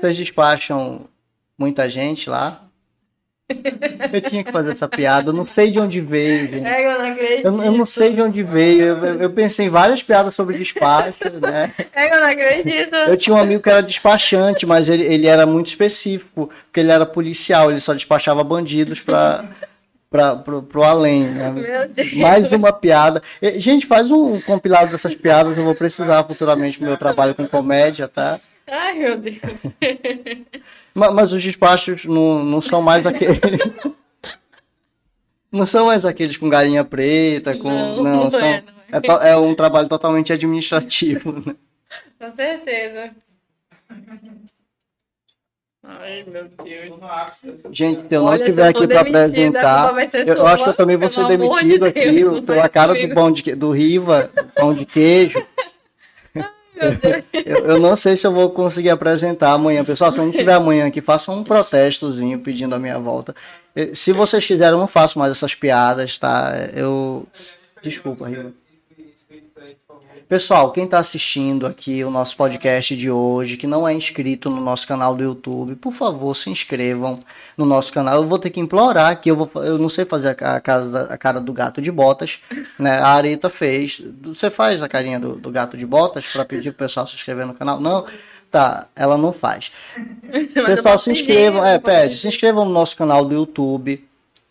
Vocês 0.00 0.16
despacham 0.16 1.08
muita 1.58 1.88
gente 1.88 2.28
lá? 2.28 2.67
Eu 4.12 4.20
tinha 4.20 4.44
que 4.44 4.52
fazer 4.52 4.72
essa 4.72 4.86
piada, 4.88 5.30
eu 5.30 5.32
não 5.34 5.44
sei 5.44 5.70
de 5.70 5.78
onde 5.80 6.00
veio, 6.00 6.48
gente. 6.52 6.66
É, 6.66 6.86
eu 6.94 6.98
não 6.98 7.06
acredito. 7.12 7.46
Eu, 7.46 7.62
eu 7.64 7.72
não 7.72 7.86
sei 7.86 8.12
de 8.14 8.22
onde 8.22 8.42
veio. 8.42 8.82
Eu, 8.82 9.20
eu- 9.22 9.30
pensei 9.30 9.66
em 9.66 9.70
várias 9.70 10.02
piadas 10.02 10.34
sobre 10.34 10.56
despacho, 10.58 11.14
né? 11.40 11.72
É, 11.94 12.14
eu 12.14 12.20
não 12.20 12.26
acredito. 12.26 12.94
Eu 12.94 13.16
tinha 13.16 13.34
um 13.34 13.38
amigo 13.40 13.62
que 13.62 13.68
era 13.70 13.82
despachante, 13.82 14.64
mas 14.66 14.88
ele, 14.88 15.02
ele 15.04 15.26
era 15.26 15.46
muito 15.46 15.66
específico, 15.68 16.50
porque 16.66 16.80
ele 16.80 16.90
era 16.92 17.04
policial, 17.06 17.70
ele 17.70 17.80
só 17.80 17.92
despachava 17.94 18.42
bandidos 18.44 19.00
para 19.00 19.44
pro, 20.44 20.62
pro 20.62 20.82
além. 20.82 21.24
né? 21.24 21.50
Meu 21.50 21.88
Deus. 21.88 22.12
Mais 22.14 22.52
uma 22.52 22.72
piada. 22.72 23.22
Gente, 23.56 23.86
faz 23.86 24.10
um 24.10 24.40
compilado 24.40 24.90
dessas 24.90 25.14
piadas, 25.14 25.56
eu 25.56 25.64
vou 25.64 25.74
precisar 25.74 26.22
futuramente 26.24 26.80
no 26.80 26.86
meu 26.88 26.96
trabalho 26.96 27.34
com 27.34 27.46
comédia, 27.46 28.08
tá? 28.08 28.38
Ai, 28.70 28.94
meu 28.94 29.18
Deus. 29.18 29.38
Ma- 30.94 31.10
Mas, 31.10 31.32
os 31.32 31.42
despachos 31.42 32.04
não, 32.04 32.44
não 32.44 32.60
são 32.60 32.82
mais 32.82 33.06
aqueles. 33.06 33.38
Não 35.50 35.64
são 35.64 35.86
mais 35.86 36.04
aqueles 36.04 36.36
com 36.36 36.48
galinha 36.48 36.84
preta, 36.84 37.56
com. 37.56 37.68
Não, 37.70 38.02
Não, 38.02 38.16
não 38.24 38.30
são- 38.30 38.40
é, 38.40 38.60
não 38.62 38.72
é. 38.92 38.96
é 38.98 39.00
to- 39.00 39.22
é 39.22 39.36
um 39.36 39.54
trabalho 39.54 39.88
totalmente 39.88 40.32
administrativo. 40.32 41.32
né? 41.46 41.54
Com 42.18 42.36
certeza. 42.36 43.10
Ai, 45.84 46.24
meu 46.26 46.44
Deus. 46.62 46.94
Gente, 47.72 48.02
se 48.02 48.06
eu 48.14 48.20
não 48.20 48.28
Olha, 48.28 48.40
estiver 48.40 48.66
eu 48.66 48.70
aqui 48.70 48.86
para 48.86 49.00
apresentar, 49.00 50.10
ser 50.10 50.28
eu, 50.28 50.46
acho 50.46 50.64
que 50.64 50.70
eu 50.70 50.74
também 50.74 50.96
vou 50.98 51.08
ser 51.08 51.20
amor 51.22 51.30
de 51.30 51.38
demitido 51.78 51.90
Deus, 51.90 52.36
aqui 52.36 52.42
pela 52.46 52.68
cara 52.68 52.94
do 52.94 53.14
pão 53.14 53.32
de, 53.32 53.54
do 53.54 53.70
Riva, 53.70 54.30
pão 54.54 54.74
de 54.74 54.84
queijo. 54.84 55.42
Eu, 57.32 57.66
eu 57.66 57.78
não 57.78 57.96
sei 57.96 58.16
se 58.16 58.26
eu 58.26 58.32
vou 58.32 58.50
conseguir 58.50 58.90
apresentar 58.90 59.52
amanhã. 59.52 59.84
Pessoal, 59.84 60.12
se 60.12 60.18
não 60.18 60.30
tiver 60.30 60.52
amanhã 60.52 60.86
aqui, 60.86 61.00
façam 61.00 61.38
um 61.38 61.44
protestozinho 61.44 62.38
pedindo 62.40 62.74
a 62.74 62.78
minha 62.78 62.98
volta. 62.98 63.34
Se 63.94 64.12
vocês 64.12 64.44
quiserem, 64.46 64.74
eu 64.74 64.78
não 64.78 64.88
faço 64.88 65.18
mais 65.18 65.32
essas 65.32 65.54
piadas, 65.54 66.18
tá? 66.18 66.52
Eu. 66.74 67.26
Desculpa, 67.82 68.28
Riva. 68.28 68.52
inscrito 68.98 69.60
aí, 69.60 69.76
por 69.86 69.96
favor. 69.96 70.17
Pessoal, 70.28 70.70
quem 70.72 70.84
está 70.84 70.98
assistindo 70.98 71.66
aqui 71.66 72.04
o 72.04 72.10
nosso 72.10 72.36
podcast 72.36 72.94
de 72.94 73.10
hoje, 73.10 73.56
que 73.56 73.66
não 73.66 73.88
é 73.88 73.94
inscrito 73.94 74.50
no 74.50 74.60
nosso 74.60 74.86
canal 74.86 75.14
do 75.14 75.22
YouTube, 75.22 75.74
por 75.76 75.90
favor, 75.90 76.34
se 76.36 76.50
inscrevam 76.50 77.18
no 77.56 77.64
nosso 77.64 77.90
canal. 77.90 78.16
Eu 78.16 78.28
vou 78.28 78.38
ter 78.38 78.50
que 78.50 78.60
implorar 78.60 79.18
que 79.22 79.30
eu, 79.30 79.36
vou, 79.36 79.50
eu 79.64 79.78
não 79.78 79.88
sei 79.88 80.04
fazer 80.04 80.36
a, 80.44 80.56
a 80.56 80.60
casa 80.60 80.90
da- 80.90 81.14
a 81.14 81.16
cara 81.16 81.40
do 81.40 81.50
gato 81.50 81.80
de 81.80 81.90
botas, 81.90 82.40
né? 82.78 82.98
A 82.98 83.08
Areta 83.08 83.48
fez. 83.48 84.02
Você 84.22 84.50
faz 84.50 84.82
a 84.82 84.88
carinha 84.88 85.18
do, 85.18 85.34
do 85.36 85.50
gato 85.50 85.78
de 85.78 85.86
botas 85.86 86.26
para 86.30 86.44
pedir 86.44 86.72
pro 86.72 86.84
pessoal 86.84 87.06
se 87.06 87.14
inscrever 87.14 87.46
no 87.46 87.54
canal? 87.54 87.80
Não? 87.80 88.04
Tá, 88.50 88.86
ela 88.94 89.16
não 89.16 89.32
faz. 89.32 89.72
Pessoal, 90.54 90.98
se 90.98 91.10
inscrevam, 91.10 91.64
é, 91.64 91.78
pede, 91.78 92.16
se 92.16 92.28
inscrevam 92.28 92.64
no 92.66 92.72
nosso 92.72 92.96
canal 92.96 93.24
do 93.24 93.34
YouTube. 93.34 94.07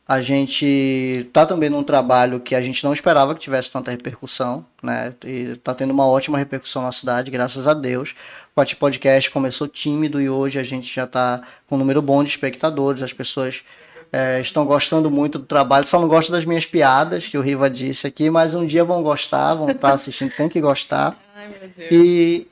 A 0.08 0.22
gente 0.22 1.30
tá 1.34 1.45
também 1.45 1.70
num 1.70 1.84
trabalho 1.84 2.39
que 2.39 2.55
a 2.55 2.62
gente 2.62 2.82
não 2.84 2.93
esperava 2.93 3.34
que 3.34 3.41
tivesse 3.41 3.70
tanta 3.70 3.91
repercussão, 3.91 4.66
né? 4.82 5.14
E 5.26 5.58
tá 5.58 5.76
tendo 5.76 5.91
uma 5.91 6.08
ótima 6.08 6.38
repercussão 6.38 6.84
na 6.84 6.93
cidade, 6.93 7.30
graças 7.30 7.68
a 7.68 7.74
Deus. 7.74 8.12
O 8.51 8.55
Quati 8.55 8.76
Podcast 8.78 9.30
começou 9.30 9.68
tímido 9.68 10.22
e 10.22 10.30
hoje 10.30 10.60
a 10.60 10.64
gente 10.64 10.95
já 10.95 11.05
tá 11.05 11.41
com 11.68 11.76
um 11.76 11.80
número 11.80 12.01
bom 12.01 12.24
de 12.24 12.30
espectadores. 12.30 13.03
As 13.03 13.12
pessoas 13.12 13.64
é, 14.12 14.39
estão 14.39 14.66
gostando 14.66 15.12
muito 15.12 15.39
do 15.39 15.45
trabalho, 15.45 15.86
só 15.86 15.99
não 15.99 16.08
gostam 16.08 16.36
das 16.38 16.45
minhas 16.45 16.66
piadas, 16.66 17.28
que 17.28 17.38
o 17.38 17.41
Riva 17.41 17.70
disse 17.70 18.08
aqui, 18.08 18.30
mas 18.30 18.55
um 18.55 18.66
dia 18.66 18.86
vão 18.86 19.03
gostar, 19.03 19.55
vão 19.55 19.70
estar 19.70 19.91
assistindo, 19.91 20.32
tem 20.32 20.47
que 20.47 20.62
gostar. 20.62 21.18
Ai, 21.36 21.49
meu 21.49 21.70
Deus. 21.76 21.91
E 21.91 22.47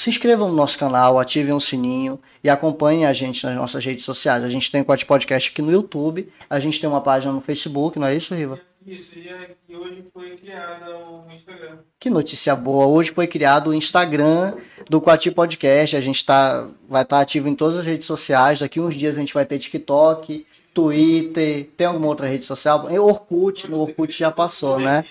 se 0.00 0.08
inscrevam 0.08 0.48
no 0.48 0.54
nosso 0.54 0.78
canal, 0.78 1.18
ativem 1.18 1.52
o 1.52 1.60
sininho 1.60 2.18
e 2.42 2.48
acompanhem 2.48 3.04
a 3.04 3.12
gente 3.12 3.44
nas 3.44 3.54
nossas 3.54 3.84
redes 3.84 4.02
sociais. 4.02 4.42
A 4.42 4.48
gente 4.48 4.72
tem 4.72 4.80
o 4.80 4.84
Quad 4.84 5.04
Podcast 5.04 5.50
aqui 5.50 5.60
no 5.60 5.70
YouTube, 5.70 6.26
a 6.48 6.58
gente 6.58 6.80
tem 6.80 6.88
uma 6.88 7.02
página 7.02 7.30
no 7.30 7.42
Facebook, 7.42 7.98
não 7.98 8.06
é 8.06 8.16
isso, 8.16 8.34
Riva? 8.34 8.58
Isso, 8.86 9.18
e, 9.18 9.28
é- 9.28 9.50
hoje 9.76 10.02
foi 10.10 10.38
criada 10.38 10.96
o 10.96 11.30
Instagram. 11.30 11.76
Que 11.98 12.08
notícia 12.08 12.56
boa! 12.56 12.86
Hoje 12.86 13.10
foi 13.10 13.26
criado 13.26 13.68
o 13.68 13.74
Instagram 13.74 14.54
do 14.88 15.02
Quati 15.02 15.30
Podcast. 15.30 15.94
A 15.94 16.00
gente 16.00 16.24
tá, 16.24 16.66
vai 16.88 17.02
estar 17.02 17.20
ativo 17.20 17.46
em 17.50 17.54
todas 17.54 17.76
as 17.76 17.84
redes 17.84 18.06
sociais. 18.06 18.60
Daqui 18.60 18.80
uns 18.80 18.94
dias 18.94 19.18
a 19.18 19.20
gente 19.20 19.34
vai 19.34 19.44
ter 19.44 19.58
TikTok, 19.58 20.46
Twitter, 20.72 21.68
tem 21.76 21.86
alguma 21.86 22.06
outra 22.06 22.26
rede 22.26 22.44
social? 22.44 22.90
E 22.90 22.98
Orkut, 22.98 23.68
no 23.68 23.80
Orkut 23.80 24.18
já 24.18 24.30
passou, 24.30 24.80
né? 24.80 25.04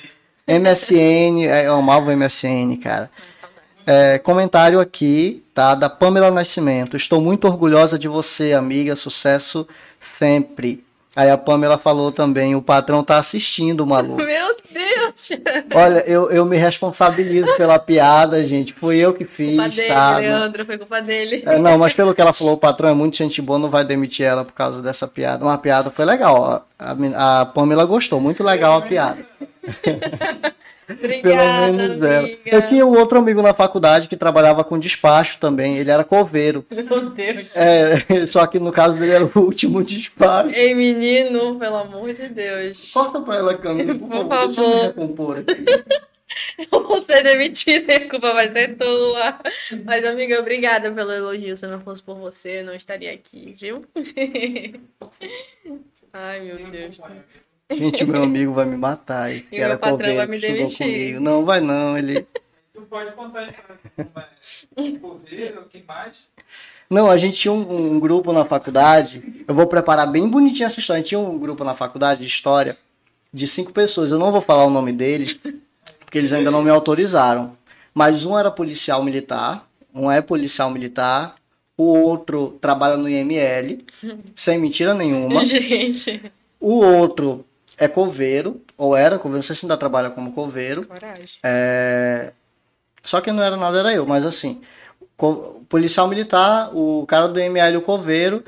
MSN, 0.47 1.45
é, 1.45 1.67
eu 1.67 1.75
amava 1.75 2.09
o 2.09 2.17
MSN, 2.17 2.75
cara. 2.81 3.11
É, 3.85 4.17
comentário 4.19 4.79
aqui, 4.79 5.43
tá? 5.53 5.73
Da 5.75 5.89
Pamela 5.89 6.29
Nascimento. 6.31 6.95
Estou 6.95 7.19
muito 7.21 7.47
orgulhosa 7.47 7.97
de 7.97 8.07
você, 8.07 8.53
amiga. 8.53 8.95
Sucesso 8.95 9.67
sempre. 9.99 10.83
Aí 11.15 11.29
a 11.29 11.37
Pamela 11.37 11.77
falou 11.77 12.11
também, 12.11 12.55
o 12.55 12.61
patrão 12.61 13.03
tá 13.03 13.17
assistindo, 13.17 13.85
maluco. 13.85 14.21
Meu 14.23 14.55
Deus! 14.71 15.29
Olha, 15.73 16.03
eu, 16.07 16.29
eu 16.31 16.45
me 16.45 16.55
responsabilizo 16.55 17.51
pela 17.57 17.79
piada, 17.79 18.45
gente. 18.45 18.73
Foi 18.73 18.97
eu 18.97 19.11
que 19.13 19.25
fiz, 19.25 19.55
Culpa 19.57 19.69
dele, 19.69 19.87
tá? 19.87 20.17
Leandro, 20.17 20.65
foi 20.65 20.77
culpa 20.77 21.01
dele. 21.01 21.43
É, 21.45 21.57
não, 21.57 21.77
mas 21.79 21.93
pelo 21.93 22.13
que 22.13 22.21
ela 22.21 22.31
falou, 22.31 22.53
o 22.53 22.57
patrão 22.57 22.89
é 22.89 22.93
muito 22.93 23.17
gente 23.17 23.41
boa, 23.41 23.57
não 23.57 23.69
vai 23.69 23.83
demitir 23.83 24.25
ela 24.25 24.45
por 24.45 24.53
causa 24.53 24.81
dessa 24.83 25.07
piada. 25.07 25.43
Uma 25.43 25.57
piada 25.57 25.89
foi 25.89 26.05
legal, 26.05 26.35
ó. 26.39 26.61
A, 26.77 26.93
men- 26.93 27.15
a 27.15 27.45
Pamela 27.45 27.85
gostou, 27.85 28.21
muito 28.21 28.43
legal 28.43 28.77
a 28.77 28.81
piada. 28.83 29.17
Pelo 30.95 31.73
menos 31.73 32.01
ela. 32.01 32.19
amiga. 32.19 32.39
Eu 32.45 32.67
tinha 32.67 32.85
um 32.85 32.97
outro 32.97 33.19
amigo 33.19 33.41
na 33.41 33.53
faculdade 33.53 34.07
que 34.07 34.17
trabalhava 34.17 34.63
com 34.63 34.79
despacho 34.79 35.37
também, 35.39 35.77
ele 35.77 35.91
era 35.91 36.03
coveiro. 36.03 36.65
Meu 36.71 37.09
Deus. 37.09 37.55
É, 37.55 38.25
só 38.27 38.45
que 38.47 38.59
no 38.59 38.71
caso 38.71 38.95
dele 38.95 39.11
era 39.11 39.25
o 39.25 39.39
último 39.39 39.83
despacho. 39.83 40.49
Ei, 40.49 40.73
menino, 40.73 41.59
pelo 41.59 41.77
amor 41.77 42.13
de 42.13 42.27
Deus. 42.29 42.91
Corta 42.91 43.21
pra 43.21 43.35
ela 43.35 43.51
a 43.53 43.57
câmera, 43.57 43.95
por 43.99 44.07
Por 44.07 44.27
favor. 44.27 44.47
Deixa 44.47 44.61
eu 44.61 44.67
me 44.67 44.81
recompor 44.81 45.37
aqui. 45.39 45.65
Eu 46.71 46.83
vou 46.83 47.03
ser 47.03 47.23
demitida 47.23 47.95
a 47.95 48.09
culpa 48.09 48.33
vai 48.33 48.49
ser 48.49 48.77
tua. 48.77 49.39
Mas, 49.83 50.05
amiga, 50.05 50.39
obrigada 50.39 50.91
pelo 50.91 51.11
elogio. 51.11 51.55
Se 51.55 51.65
não 51.67 51.79
fosse 51.79 52.03
por 52.03 52.17
você, 52.17 52.59
eu 52.59 52.65
não 52.65 52.75
estaria 52.75 53.11
aqui, 53.11 53.55
viu? 53.59 53.83
Ai, 56.13 56.41
meu 56.41 56.69
Deus. 56.69 57.01
Gente, 57.71 58.03
o 58.03 58.07
meu 58.07 58.23
amigo 58.23 58.53
vai 58.53 58.65
me 58.65 58.77
matar. 58.77 59.31
Esse 59.31 59.45
E 59.51 59.55
que 59.55 59.57
era 59.57 59.69
meu 59.69 59.79
patrão 59.79 59.97
coveiro 59.97 60.17
vai 60.17 60.25
que 60.25 60.31
me 60.31 60.39
demitir. 60.39 60.87
comigo. 60.87 61.19
Não, 61.19 61.45
vai 61.45 61.61
não, 61.61 61.97
ele... 61.97 62.25
Tu 62.73 62.81
pode 62.83 63.11
contar 63.11 63.53
do 64.75 64.99
Cordeiro, 64.99 65.65
quem 65.69 65.83
mais? 65.85 66.27
Não, 66.89 67.11
a 67.11 67.17
gente 67.17 67.37
tinha 67.37 67.51
um, 67.51 67.95
um 67.95 67.99
grupo 67.99 68.31
na 68.31 68.45
faculdade. 68.45 69.43
Eu 69.47 69.53
vou 69.53 69.67
preparar 69.67 70.07
bem 70.07 70.27
bonitinho 70.27 70.65
essa 70.65 70.79
história. 70.79 70.99
A 70.99 71.01
gente 71.01 71.09
tinha 71.09 71.19
um 71.19 71.37
grupo 71.37 71.63
na 71.63 71.75
faculdade 71.75 72.21
de 72.21 72.27
história 72.27 72.77
de 73.33 73.45
cinco 73.47 73.71
pessoas. 73.71 74.11
Eu 74.11 74.17
não 74.17 74.31
vou 74.31 74.41
falar 74.41 74.65
o 74.65 74.69
nome 74.69 74.91
deles, 74.91 75.37
porque 75.99 76.17
eles 76.17 76.33
ainda 76.33 76.49
não 76.49 76.63
me 76.63 76.69
autorizaram. 76.69 77.55
Mas 77.93 78.25
um 78.25 78.37
era 78.37 78.49
policial 78.49 79.03
militar, 79.03 79.67
um 79.93 80.09
é 80.09 80.21
policial 80.21 80.69
militar, 80.69 81.35
o 81.77 81.83
outro 81.83 82.57
trabalha 82.61 82.97
no 82.97 83.09
IML, 83.09 83.79
sem 84.35 84.57
mentira 84.57 84.93
nenhuma. 84.93 85.43
Gente, 85.43 86.31
O 86.59 86.83
outro 86.83 87.45
é 87.79 87.87
coveiro, 87.87 88.61
ou 88.77 88.95
era 88.95 89.17
coveiro, 89.17 89.37
não 89.37 89.43
sei 89.43 89.55
se 89.55 89.65
ainda 89.65 89.77
trabalha 89.77 90.09
como 90.09 90.31
coveiro. 90.31 90.85
coragem. 90.85 91.39
É, 91.43 92.31
Só 93.03 93.21
que 93.21 93.31
não 93.31 93.41
era 93.41 93.55
nada, 93.57 93.79
era 93.79 93.93
eu, 93.93 94.05
mas 94.05 94.25
assim, 94.25 94.61
co- 95.17 95.61
policial 95.69 96.07
militar, 96.07 96.69
o 96.75 97.05
cara 97.07 97.27
do 97.27 97.39
ML, 97.39 97.77
o 97.77 97.81
coveiro, 97.81 98.43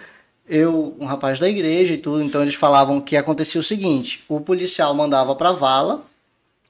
eu, 0.48 0.96
um 1.00 1.06
rapaz 1.06 1.40
da 1.40 1.48
igreja 1.48 1.94
e 1.94 1.98
tudo, 1.98 2.22
então 2.22 2.42
eles 2.42 2.56
falavam 2.56 3.00
que 3.00 3.16
acontecia 3.16 3.62
o 3.62 3.64
seguinte: 3.64 4.24
o 4.28 4.42
policial 4.42 4.94
mandava 4.94 5.34
pra 5.36 5.54
vala, 5.54 6.04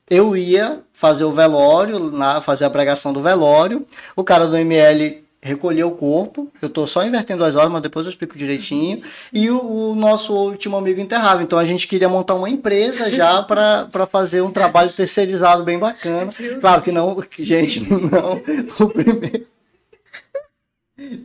eu 0.09 0.35
ia 0.37 0.81
fazer 0.93 1.23
o 1.23 1.31
velório, 1.31 2.11
na, 2.11 2.41
fazer 2.41 2.65
a 2.65 2.69
pregação 2.69 3.11
do 3.11 3.21
velório, 3.23 3.85
o 4.15 4.23
cara 4.23 4.45
do 4.45 4.55
ML 4.57 5.23
recolhia 5.41 5.87
o 5.87 5.91
corpo, 5.91 6.51
eu 6.61 6.69
tô 6.69 6.85
só 6.85 7.03
invertendo 7.03 7.43
as 7.43 7.55
horas, 7.55 7.71
mas 7.71 7.81
depois 7.81 8.05
eu 8.05 8.11
explico 8.11 8.37
direitinho, 8.37 9.01
e 9.33 9.49
o, 9.49 9.91
o 9.91 9.95
nosso 9.95 10.33
último 10.33 10.77
amigo 10.77 11.01
enterrava. 11.01 11.41
Então 11.41 11.57
a 11.57 11.65
gente 11.65 11.87
queria 11.87 12.07
montar 12.07 12.35
uma 12.35 12.49
empresa 12.49 13.09
já 13.09 13.41
para 13.43 14.05
fazer 14.05 14.41
um 14.41 14.51
trabalho 14.51 14.91
terceirizado 14.91 15.63
bem 15.63 15.79
bacana. 15.79 16.31
Claro 16.59 16.81
que 16.81 16.91
não, 16.91 17.17
gente, 17.31 17.81
não, 17.91 18.41
o 18.79 18.89
primeiro. 18.89 19.47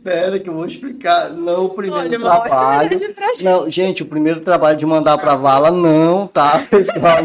Pera 0.03 0.39
que 0.39 0.49
eu 0.49 0.53
vou 0.53 0.65
explicar. 0.65 1.29
Não 1.29 1.65
o 1.65 1.69
primeiro 1.69 2.07
Olha, 2.07 2.19
trabalho. 2.19 2.89
Não, 3.43 3.69
gente, 3.69 4.01
o 4.01 4.07
primeiro 4.07 4.41
trabalho 4.41 4.75
de 4.75 4.85
mandar 4.85 5.19
pra 5.19 5.35
vala, 5.35 5.69
não, 5.69 6.25
tá, 6.25 6.65
pessoal? 6.69 7.19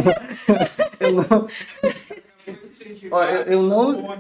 Eu 1.01 1.13
não, 1.15 1.49
eu, 3.11 3.53
eu 3.53 3.63
não, 3.63 4.17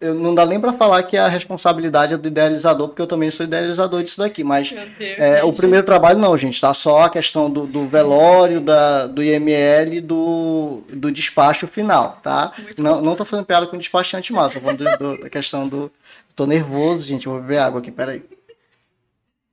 eu 0.00 0.14
não 0.14 0.34
dá 0.34 0.44
nem 0.44 0.60
pra 0.60 0.72
falar 0.74 1.02
que 1.04 1.16
a 1.16 1.26
responsabilidade 1.26 2.12
é 2.14 2.16
do 2.16 2.28
idealizador, 2.28 2.88
porque 2.88 3.00
eu 3.00 3.06
também 3.06 3.30
sou 3.30 3.44
idealizador 3.46 4.02
disso 4.02 4.18
daqui, 4.18 4.44
mas 4.44 4.70
Deus. 4.70 5.18
é, 5.18 5.42
o 5.42 5.46
gente. 5.46 5.56
primeiro 5.56 5.86
trabalho 5.86 6.18
não, 6.18 6.36
gente, 6.36 6.60
tá 6.60 6.74
só 6.74 7.02
a 7.04 7.10
questão 7.10 7.50
do, 7.50 7.66
do 7.66 7.88
velório, 7.88 8.60
da, 8.60 9.06
do 9.06 9.22
IML 9.22 9.94
e 9.94 10.00
do, 10.00 10.82
do 10.90 11.10
despacho 11.10 11.66
final, 11.66 12.18
tá? 12.22 12.52
Não, 12.76 13.00
não 13.00 13.16
tô 13.16 13.24
fazendo 13.24 13.46
piada 13.46 13.66
com 13.66 13.78
despachante 13.78 14.32
mal, 14.32 14.50
tô 14.50 14.60
falando 14.60 14.84
do- 14.84 14.98
do- 15.16 15.22
da 15.22 15.30
questão 15.30 15.66
do... 15.66 15.90
Tô 16.34 16.44
nervoso, 16.46 17.06
gente, 17.06 17.26
vou 17.28 17.40
beber 17.40 17.58
água 17.58 17.80
aqui, 17.80 17.90
peraí. 17.90 18.22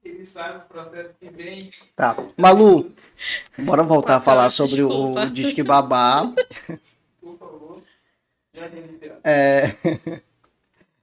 Ele 0.04 0.26
sabe 0.26 0.58
o 0.58 0.62
processo 0.74 1.12
que 1.18 1.30
vem. 1.30 1.72
Tá. 1.96 2.18
Malu, 2.36 2.92
bora 3.58 3.84
voltar 3.84 4.18
a 4.18 4.22
falar 4.22 4.50
sobre 4.50 4.82
o, 4.84 4.90
desculpa. 4.90 5.22
o 5.24 5.30
Disque 5.30 5.64
Babá. 5.64 6.30
Por 7.22 7.38
favor. 7.38 7.82
Já 8.54 8.68
tem 8.68 8.82
liberado. 8.82 9.24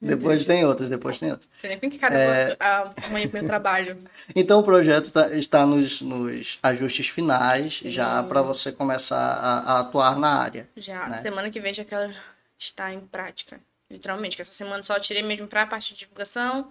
Depois 0.01 0.47
tem 0.47 0.65
outros, 0.65 0.89
depois 0.89 1.19
tem 1.19 1.31
outros. 1.31 1.49
Não 1.53 1.61
sei 1.61 1.71
nem 1.71 1.79
com 1.79 1.91
que 1.91 1.99
cara 1.99 2.19
É. 2.19 2.57
a- 2.59 2.91
amanhã 3.07 3.29
pro 3.29 3.39
meu 3.39 3.47
trabalho. 3.47 3.99
Então 4.35 4.61
o 4.61 4.63
projeto 4.63 5.13
tá- 5.13 5.31
está 5.35 5.67
nos, 5.67 6.01
nos 6.01 6.59
ajustes 6.63 7.09
finais, 7.09 7.75
já 7.85 8.23
para 8.23 8.41
você 8.41 8.73
começar 8.73 9.19
a, 9.19 9.59
a 9.75 9.81
atuar 9.81 10.19
na 10.19 10.41
área. 10.41 10.69
Já, 10.77 11.07
Né? 11.07 11.21
semana 11.21 11.51
que 11.51 11.61
vem 11.61 11.75
já 11.75 11.85
quero 11.85 12.15
estar 12.59 12.93
em 12.95 13.01
prática. 13.01 13.61
Literalmente, 13.91 14.37
que 14.37 14.43
essa 14.43 14.53
semana 14.55 14.83
só 14.83 14.99
tirei 14.99 15.23
mesmo 15.23 15.47
pra 15.47 15.67
parte 15.67 15.93
de 15.93 16.01
divulgação 16.01 16.71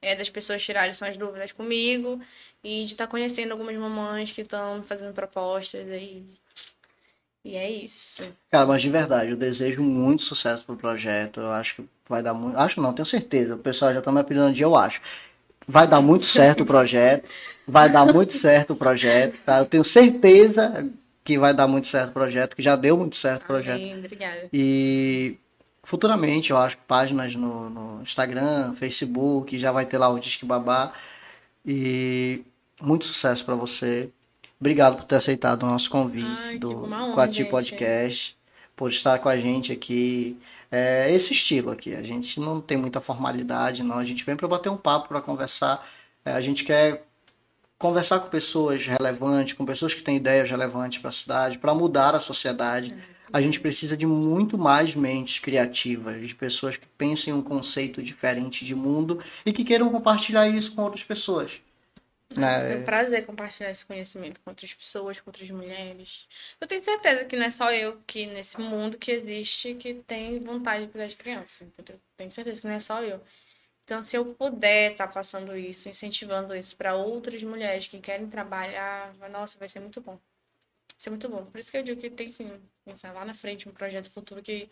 é, 0.00 0.16
das 0.16 0.30
pessoas 0.30 0.62
tirarem 0.64 0.94
suas 0.94 1.16
dúvidas 1.18 1.52
comigo 1.52 2.18
e 2.64 2.80
de 2.86 2.92
estar 2.92 3.06
tá 3.06 3.10
conhecendo 3.10 3.52
algumas 3.52 3.76
mamães 3.76 4.32
que 4.32 4.40
estão 4.40 4.82
fazendo 4.82 5.12
propostas 5.12 5.86
aí. 5.90 6.24
E 7.44 7.56
é 7.56 7.70
isso. 7.70 8.22
Cara, 8.50 8.66
mas 8.66 8.82
de 8.82 8.90
verdade, 8.90 9.30
eu 9.30 9.36
desejo 9.36 9.82
muito 9.82 10.22
sucesso 10.22 10.62
pro 10.64 10.76
projeto. 10.76 11.40
Eu 11.40 11.52
acho 11.52 11.76
que 11.76 11.84
vai 12.08 12.22
dar 12.22 12.34
muito. 12.34 12.58
Acho 12.58 12.80
não, 12.80 12.92
tenho 12.92 13.06
certeza. 13.06 13.54
O 13.54 13.58
pessoal 13.58 13.94
já 13.94 14.02
tá 14.02 14.12
me 14.12 14.20
apelidando 14.20 14.52
de 14.52 14.62
eu 14.62 14.76
acho. 14.76 15.00
Vai 15.66 15.86
dar 15.86 16.00
muito 16.00 16.26
certo 16.26 16.62
o 16.62 16.66
projeto. 16.66 17.28
Vai 17.66 17.90
dar 17.90 18.04
muito 18.04 18.34
certo 18.34 18.72
o 18.72 18.76
projeto. 18.76 19.38
Tá? 19.44 19.58
Eu 19.60 19.66
tenho 19.66 19.84
certeza 19.84 20.90
que 21.24 21.38
vai 21.38 21.54
dar 21.54 21.66
muito 21.66 21.86
certo 21.86 22.10
o 22.10 22.12
projeto, 22.12 22.56
que 22.56 22.62
já 22.62 22.76
deu 22.76 22.96
muito 22.96 23.16
certo 23.16 23.42
o 23.42 23.46
projeto. 23.46 23.76
Amém, 23.76 23.96
obrigada. 23.96 24.48
E 24.52 25.38
futuramente, 25.82 26.50
eu 26.50 26.58
acho 26.58 26.76
que 26.76 26.82
páginas 26.86 27.34
no, 27.34 27.70
no, 27.70 28.02
Instagram, 28.02 28.74
Facebook, 28.74 29.58
já 29.58 29.70
vai 29.70 29.86
ter 29.86 29.98
lá 29.98 30.08
o 30.08 30.18
Disque 30.18 30.44
Babá. 30.44 30.92
E 31.64 32.42
muito 32.82 33.04
sucesso 33.04 33.44
para 33.44 33.54
você. 33.54 34.10
Obrigado 34.60 34.96
por 34.96 35.04
ter 35.04 35.16
aceitado 35.16 35.62
o 35.62 35.66
nosso 35.66 35.88
convite 35.88 36.26
Ai, 36.44 36.58
do 36.58 36.86
Quati 37.14 37.46
Podcast, 37.46 38.36
por 38.76 38.90
estar 38.90 39.18
com 39.18 39.30
a 39.30 39.38
gente 39.38 39.72
aqui. 39.72 40.36
É 40.70 41.10
esse 41.10 41.32
estilo 41.32 41.70
aqui. 41.70 41.94
A 41.94 42.02
gente 42.02 42.38
não 42.38 42.60
tem 42.60 42.76
muita 42.76 43.00
formalidade, 43.00 43.82
não. 43.82 43.98
A 43.98 44.04
gente 44.04 44.22
vem 44.22 44.36
para 44.36 44.46
bater 44.46 44.68
um 44.68 44.76
papo, 44.76 45.08
para 45.08 45.22
conversar. 45.22 45.88
É, 46.22 46.32
a 46.32 46.40
gente 46.42 46.62
quer 46.62 47.06
conversar 47.78 48.20
com 48.20 48.28
pessoas 48.28 48.86
relevantes, 48.86 49.54
com 49.54 49.64
pessoas 49.64 49.94
que 49.94 50.02
têm 50.02 50.18
ideias 50.18 50.50
relevantes 50.50 50.98
para 50.98 51.08
a 51.08 51.12
cidade, 51.12 51.58
para 51.58 51.74
mudar 51.74 52.14
a 52.14 52.20
sociedade. 52.20 52.94
A 53.32 53.40
gente 53.40 53.58
precisa 53.60 53.96
de 53.96 54.04
muito 54.04 54.58
mais 54.58 54.94
mentes 54.94 55.38
criativas, 55.38 56.28
de 56.28 56.34
pessoas 56.34 56.76
que 56.76 56.86
pensem 56.98 57.32
um 57.32 57.40
conceito 57.40 58.02
diferente 58.02 58.66
de 58.66 58.74
mundo 58.74 59.20
e 59.46 59.54
que 59.54 59.64
queiram 59.64 59.88
compartilhar 59.88 60.46
isso 60.46 60.74
com 60.74 60.82
outras 60.82 61.02
pessoas. 61.02 61.62
É 62.36 62.76
um 62.76 62.84
prazer 62.84 63.26
compartilhar 63.26 63.70
esse 63.70 63.84
conhecimento 63.84 64.40
com 64.40 64.50
outras 64.50 64.72
pessoas, 64.72 65.18
com 65.18 65.30
outras 65.30 65.50
mulheres. 65.50 66.28
Eu 66.60 66.66
tenho 66.66 66.80
certeza 66.80 67.24
que 67.24 67.34
não 67.34 67.44
é 67.44 67.50
só 67.50 67.72
eu 67.72 68.00
que 68.06 68.26
nesse 68.26 68.60
mundo 68.60 68.96
que 68.96 69.10
existe 69.10 69.74
que 69.74 69.94
tem 69.94 70.38
vontade 70.38 70.86
de 70.86 70.92
cuidar 70.92 71.08
de 71.08 71.16
criança, 71.16 71.64
entendeu? 71.64 72.00
Tenho 72.16 72.30
certeza 72.30 72.60
que 72.60 72.68
não 72.68 72.74
é 72.74 72.78
só 72.78 73.02
eu. 73.02 73.20
Então, 73.82 74.00
se 74.02 74.16
eu 74.16 74.24
puder 74.34 74.92
estar 74.92 75.08
tá 75.08 75.12
passando 75.12 75.56
isso, 75.56 75.88
incentivando 75.88 76.54
isso 76.54 76.76
para 76.76 76.94
outras 76.94 77.42
mulheres 77.42 77.88
que 77.88 77.98
querem 77.98 78.28
trabalhar, 78.28 79.12
nossa, 79.28 79.58
vai 79.58 79.68
ser 79.68 79.80
muito 79.80 80.00
bom. 80.00 80.12
Vai 80.12 80.96
ser 80.96 81.10
muito 81.10 81.28
bom. 81.28 81.44
Por 81.46 81.58
isso 81.58 81.72
que 81.72 81.78
eu 81.78 81.82
digo 81.82 82.00
que 82.00 82.08
tem 82.08 82.30
sim, 82.30 82.48
pensar 82.84 83.12
lá 83.12 83.24
na 83.24 83.34
frente 83.34 83.68
um 83.68 83.72
projeto 83.72 84.08
futuro 84.08 84.40
que 84.40 84.68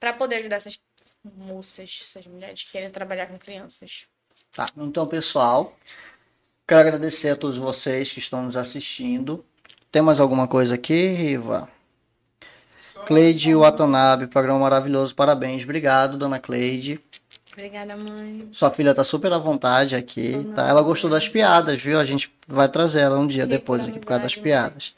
para 0.00 0.12
poder 0.12 0.36
ajudar 0.36 0.56
essas 0.56 0.80
moças, 1.22 2.00
essas 2.02 2.26
mulheres 2.26 2.64
que 2.64 2.72
querem 2.72 2.90
trabalhar 2.90 3.28
com 3.28 3.38
crianças. 3.38 4.08
Tá. 4.50 4.66
Então, 4.76 5.06
pessoal, 5.06 5.72
quero 6.66 6.80
agradecer 6.80 7.30
a 7.30 7.36
todos 7.36 7.56
vocês 7.56 8.10
que 8.12 8.18
estão 8.18 8.42
nos 8.42 8.56
assistindo. 8.56 9.44
Tem 9.92 10.02
mais 10.02 10.18
alguma 10.18 10.48
coisa 10.48 10.74
aqui, 10.74 11.08
Riva? 11.08 11.68
Cleide 13.06 13.54
Watanabe, 13.54 14.26
programa 14.26 14.58
maravilhoso, 14.58 15.14
parabéns. 15.14 15.62
Obrigado, 15.62 16.18
dona 16.18 16.40
Cleide. 16.40 17.00
Obrigada, 17.56 17.96
mãe. 17.96 18.40
Sua 18.52 18.70
filha 18.70 18.92
tá 18.94 19.02
super 19.02 19.32
à 19.32 19.38
vontade 19.38 19.96
aqui, 19.96 20.46
tá? 20.54 20.68
Ela 20.68 20.82
gostou 20.82 21.08
das 21.08 21.26
piadas, 21.26 21.80
viu? 21.80 21.98
A 21.98 22.04
gente 22.04 22.30
vai 22.46 22.68
trazer 22.68 23.00
ela 23.00 23.18
um 23.18 23.26
dia 23.26 23.46
depois 23.46 23.82
aqui 23.82 23.98
por 23.98 24.04
causa 24.04 24.24
das 24.24 24.36
piadas. 24.36 24.94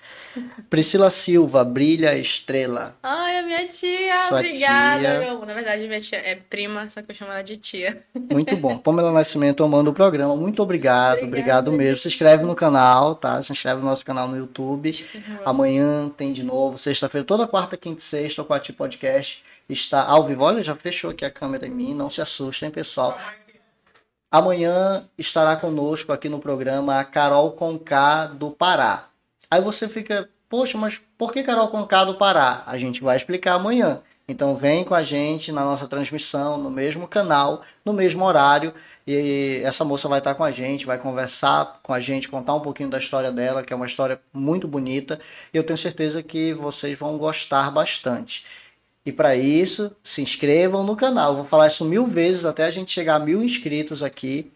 Priscila 0.69 1.09
Silva, 1.09 1.63
Brilha 1.63 2.19
Estrela. 2.19 2.97
Ai, 3.01 3.39
a 3.39 3.43
minha 3.45 3.69
tia, 3.69 4.27
Sua 4.27 4.39
obrigada, 4.39 5.01
tia. 5.01 5.21
meu. 5.21 5.47
Na 5.47 5.55
verdade, 5.55 5.87
minha 5.87 6.01
tia 6.01 6.19
é 6.19 6.35
prima, 6.35 6.91
só 6.91 7.01
que 7.01 7.13
eu 7.13 7.15
chamo 7.15 7.31
ela 7.31 7.43
de 7.43 7.57
tia. 7.57 8.03
Muito 8.33 8.57
bom. 8.57 8.77
Pamela 8.77 9.13
Nascimento 9.13 9.63
amando 9.63 9.91
o 9.91 9.95
programa. 9.95 10.35
Muito 10.35 10.61
obrigado, 10.61 11.23
obrigado 11.23 11.71
mesmo. 11.71 11.99
Se 11.99 12.09
inscreve 12.09 12.43
no 12.43 12.57
canal, 12.57 13.15
tá? 13.15 13.41
Se 13.41 13.53
inscreve 13.53 13.81
no 13.81 13.87
nosso 13.87 14.05
canal 14.05 14.27
no 14.27 14.37
YouTube. 14.37 14.91
Amanhã 15.45 16.09
tem 16.09 16.33
de 16.33 16.43
novo, 16.43 16.77
sexta-feira, 16.77 17.25
toda 17.25 17.47
quarta, 17.47 17.77
quinta 17.77 18.01
e 18.01 18.03
sexta, 18.05 18.43
o 18.43 18.45
Quati 18.45 18.73
Podcast 18.73 19.45
está 19.69 20.05
ao 20.05 20.25
vivo. 20.25 20.45
Olha, 20.45 20.63
já 20.63 20.75
fechou 20.75 21.11
aqui 21.11 21.25
a 21.25 21.31
câmera 21.31 21.67
em 21.67 21.71
mim, 21.71 21.95
não 21.95 22.09
se 22.09 22.21
assustem, 22.21 22.71
pessoal. 22.71 23.19
Amanhã 24.31 25.09
estará 25.17 25.57
conosco 25.57 26.13
aqui 26.13 26.29
no 26.29 26.39
programa 26.39 27.01
a 27.01 27.05
Carol 27.05 27.53
Conká 27.53 28.27
do 28.27 28.51
Pará. 28.51 29.09
Aí 29.51 29.61
você 29.61 29.89
fica, 29.89 30.29
poxa, 30.49 30.77
mas 30.77 31.01
por 31.17 31.33
que 31.33 31.43
Carol 31.43 31.69
Conká 31.69 32.05
do 32.05 32.15
Pará? 32.15 32.63
A 32.67 32.77
gente 32.77 33.03
vai 33.03 33.17
explicar 33.17 33.55
amanhã. 33.55 34.03
Então 34.29 34.55
vem 34.55 34.85
com 34.85 34.95
a 34.95 35.03
gente 35.03 35.51
na 35.51 35.63
nossa 35.65 35.89
transmissão, 35.89 36.59
no 36.59 36.69
mesmo 36.69 37.09
canal, 37.09 37.63
no 37.83 37.95
mesmo 37.95 38.23
horário. 38.23 38.75
E 39.07 39.63
essa 39.65 39.87
moça 39.87 40.07
vai 40.07 40.19
estar 40.19 40.35
com 40.35 40.45
a 40.45 40.51
gente, 40.51 40.85
vai 40.85 40.99
conversar 40.99 41.81
com 41.83 41.95
a 41.95 42.01
gente, 42.01 42.29
contar 42.29 42.55
um 42.55 42.61
pouquinho 42.61 42.91
da 42.91 42.99
história 42.99 43.33
dela, 43.33 43.63
que 43.63 43.73
é 43.73 43.77
uma 43.77 43.87
história 43.87 44.21
muito 44.31 44.69
bonita. 44.69 45.19
Eu 45.55 45.65
tenho 45.65 45.79
certeza 45.79 46.23
que 46.23 46.53
vocês 46.53 46.99
vão 46.99 47.17
gostar 47.17 47.71
bastante. 47.71 48.45
E 49.09 49.13
para 49.13 49.35
isso, 49.35 49.91
se 50.05 50.21
inscrevam 50.21 50.85
no 50.85 50.95
canal. 50.95 51.35
Vou 51.35 51.45
falar 51.47 51.69
isso 51.69 51.83
mil 51.83 52.07
vezes 52.07 52.45
até 52.45 52.67
a 52.67 52.71
gente 52.71 52.91
chegar 52.91 53.15
a 53.15 53.19
mil 53.19 53.43
inscritos 53.43 54.03
aqui. 54.03 54.53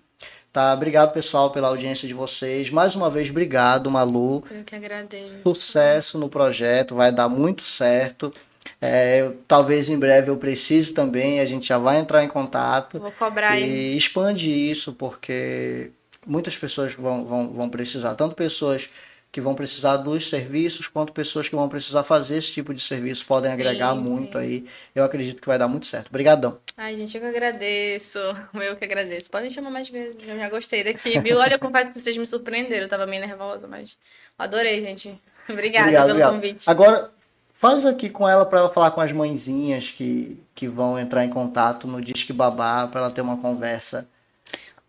Tá? 0.53 0.75
Obrigado, 0.75 1.11
pessoal, 1.11 1.51
pela 1.51 1.69
audiência 1.69 2.07
de 2.07 2.13
vocês. 2.13 2.69
Mais 2.69 2.95
uma 2.95 3.09
vez, 3.09 3.31
obrigado, 3.31 3.91
Malu. 3.91 4.45
Eu 4.51 4.63
que 4.63 4.75
agradeço. 4.77 5.37
Sucesso 5.43 6.19
no 6.19 6.29
projeto, 6.29 6.95
vai 6.95 7.11
dar 7.11 7.31
muito 7.31 7.63
certo. 7.63 8.31
É, 8.79 9.31
talvez 9.49 9.89
em 9.89 9.99
breve 9.99 10.31
eu 10.31 10.37
precise 10.37 10.93
também, 10.93 11.41
a 11.41 11.47
gente 11.47 11.69
já 11.69 11.79
vai 11.79 11.97
entrar 11.97 12.23
em 12.23 12.29
contato. 12.29 12.99
Vou 12.99 13.11
cobrar 13.13 13.59
E 13.59 13.63
aí. 13.63 13.97
expande 13.97 14.51
isso, 14.51 14.93
porque 14.93 15.93
muitas 16.27 16.59
pessoas 16.59 16.95
vão, 16.95 17.25
vão, 17.25 17.49
vão 17.55 17.71
precisar, 17.71 18.15
tanto 18.17 18.35
pessoas 18.37 18.91
que 19.33 19.41
vão 19.41 19.55
precisar 19.55 19.97
dos 19.97 20.29
serviços, 20.29 20.89
quanto 20.89 21.11
pessoas 21.11 21.49
que 21.49 21.57
vão 21.57 21.67
precisar 21.67 22.03
fazer 22.03 22.37
esse 22.37 22.53
tipo 22.53 22.75
de 22.75 22.83
serviço 22.83 23.25
podem 23.25 23.51
sim, 23.51 23.55
agregar 23.55 23.95
muito 23.95 24.39
sim. 24.39 24.45
aí. 24.45 24.67
Eu 24.95 25.03
acredito 25.03 25.41
que 25.41 25.49
vai 25.49 25.59
dar 25.59 25.67
muito 25.67 25.87
certo. 25.87 26.09
Obrigadão. 26.09 26.59
Ai, 26.77 26.95
gente, 26.95 27.17
eu 27.17 27.23
que 27.23 27.27
agradeço. 27.27 28.19
Eu 28.53 28.77
que 28.77 28.85
agradeço. 28.85 29.31
Podem 29.31 29.49
chamar 29.49 29.71
mais 29.71 29.89
vezes, 29.89 30.17
eu 30.27 30.37
já 30.37 30.51
gostei 30.51 30.85
daqui, 30.85 31.19
viu? 31.21 31.39
Olha, 31.39 31.55
eu 31.55 31.59
confesso 31.59 31.91
que 31.91 31.99
vocês 31.99 32.17
me 32.17 32.27
surpreenderam, 32.27 32.83
eu 32.83 32.89
tava 32.89 33.07
meio 33.07 33.27
nervosa, 33.27 33.67
mas 33.67 33.99
adorei, 34.39 34.81
gente. 34.81 35.19
Obrigada 35.49 35.87
obrigado, 35.87 36.07
pelo 36.07 36.19
obrigado. 36.19 36.35
convite. 36.35 36.71
Agora, 36.71 37.11
faz 37.53 37.87
aqui 37.87 38.11
com 38.11 38.29
ela 38.29 38.45
para 38.45 38.61
ela 38.61 38.69
falar 38.69 38.91
com 38.91 39.01
as 39.01 39.13
mãezinhas 39.13 39.91
que, 39.91 40.39
que 40.55 40.69
vão 40.69 40.99
entrar 40.99 41.25
em 41.25 41.31
contato 41.31 41.87
no 41.87 42.03
Disque 42.03 42.33
Babá, 42.33 42.87
para 42.87 43.01
ela 43.01 43.11
ter 43.11 43.23
uma 43.23 43.39
conversa 43.39 44.07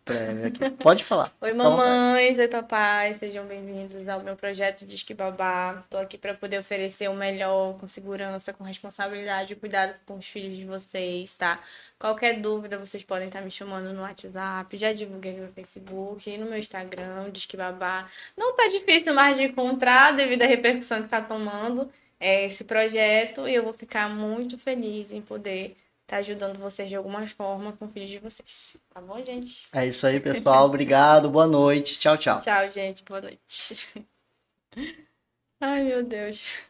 prévia 0.04 0.48
aqui. 0.48 0.70
Pode 0.72 1.04
falar. 1.04 1.32
Oi, 1.40 1.54
mamães, 1.54 2.38
oi, 2.38 2.48
papai, 2.48 3.14
sejam 3.14 3.46
bem-vindos 3.46 4.08
ao 4.08 4.22
meu 4.22 4.36
projeto 4.36 4.86
Disque 4.86 5.14
Babá. 5.14 5.82
Estou 5.84 6.00
aqui 6.00 6.18
para 6.18 6.34
poder 6.34 6.60
oferecer 6.60 7.10
o 7.10 7.14
melhor, 7.14 7.78
com 7.80 7.88
segurança, 7.88 8.54
com 8.54 8.64
responsabilidade 8.64 9.54
e 9.54 9.56
cuidado 9.56 9.96
com 10.06 10.18
os 10.18 10.28
filhos 10.28 10.56
de 10.58 10.66
vocês, 10.66 11.34
tá? 11.36 11.62
Qualquer 11.98 12.40
dúvida, 12.40 12.78
vocês 12.78 13.04
podem 13.04 13.28
estar 13.28 13.42
me 13.42 13.52
chamando 13.52 13.94
no 13.94 14.02
WhatsApp, 14.02 14.76
já 14.76 14.92
divulguei 14.92 15.34
no 15.34 15.52
Facebook 15.54 16.38
no 16.38 16.46
meu 16.46 16.60
Instagram, 16.60 17.30
Disque 17.32 17.56
Babá. 17.56 18.06
Não 18.36 18.56
tá 18.56 18.68
difícil 18.68 19.14
mais 19.14 19.38
de 19.38 19.44
encontrar 19.44 20.12
devido 20.12 20.42
à 20.42 20.46
repercussão 20.46 21.00
que 21.00 21.06
está 21.06 21.22
tomando 21.22 21.90
é, 22.20 22.46
esse 22.46 22.64
projeto 22.64 23.48
e 23.48 23.56
eu 23.56 23.64
vou 23.64 23.74
ficar 23.74 24.10
muito 24.10 24.58
feliz 24.58 25.12
em 25.12 25.22
poder 25.22 25.76
tá 26.14 26.18
ajudando 26.19 26.60
vocês 26.60 26.88
de 26.88 26.95
alguma 26.95 27.26
forma 27.26 27.73
com 27.73 27.85
o 27.85 27.88
filho 27.90 28.06
de 28.06 28.19
vocês. 28.19 28.77
Tá 28.94 29.02
bom, 29.02 29.23
gente? 29.23 29.68
É 29.73 29.88
isso 29.88 30.06
aí, 30.06 30.19
pessoal. 30.19 30.65
Obrigado. 30.65 31.30
Boa 31.30 31.48
noite. 31.48 31.98
Tchau, 31.98 32.18
tchau. 32.18 32.40
Tchau, 32.40 32.69
gente. 32.69 33.03
Boa 33.03 33.22
noite. 33.22 33.90
Ai, 35.60 35.84
meu 35.84 36.03
Deus. 36.03 36.68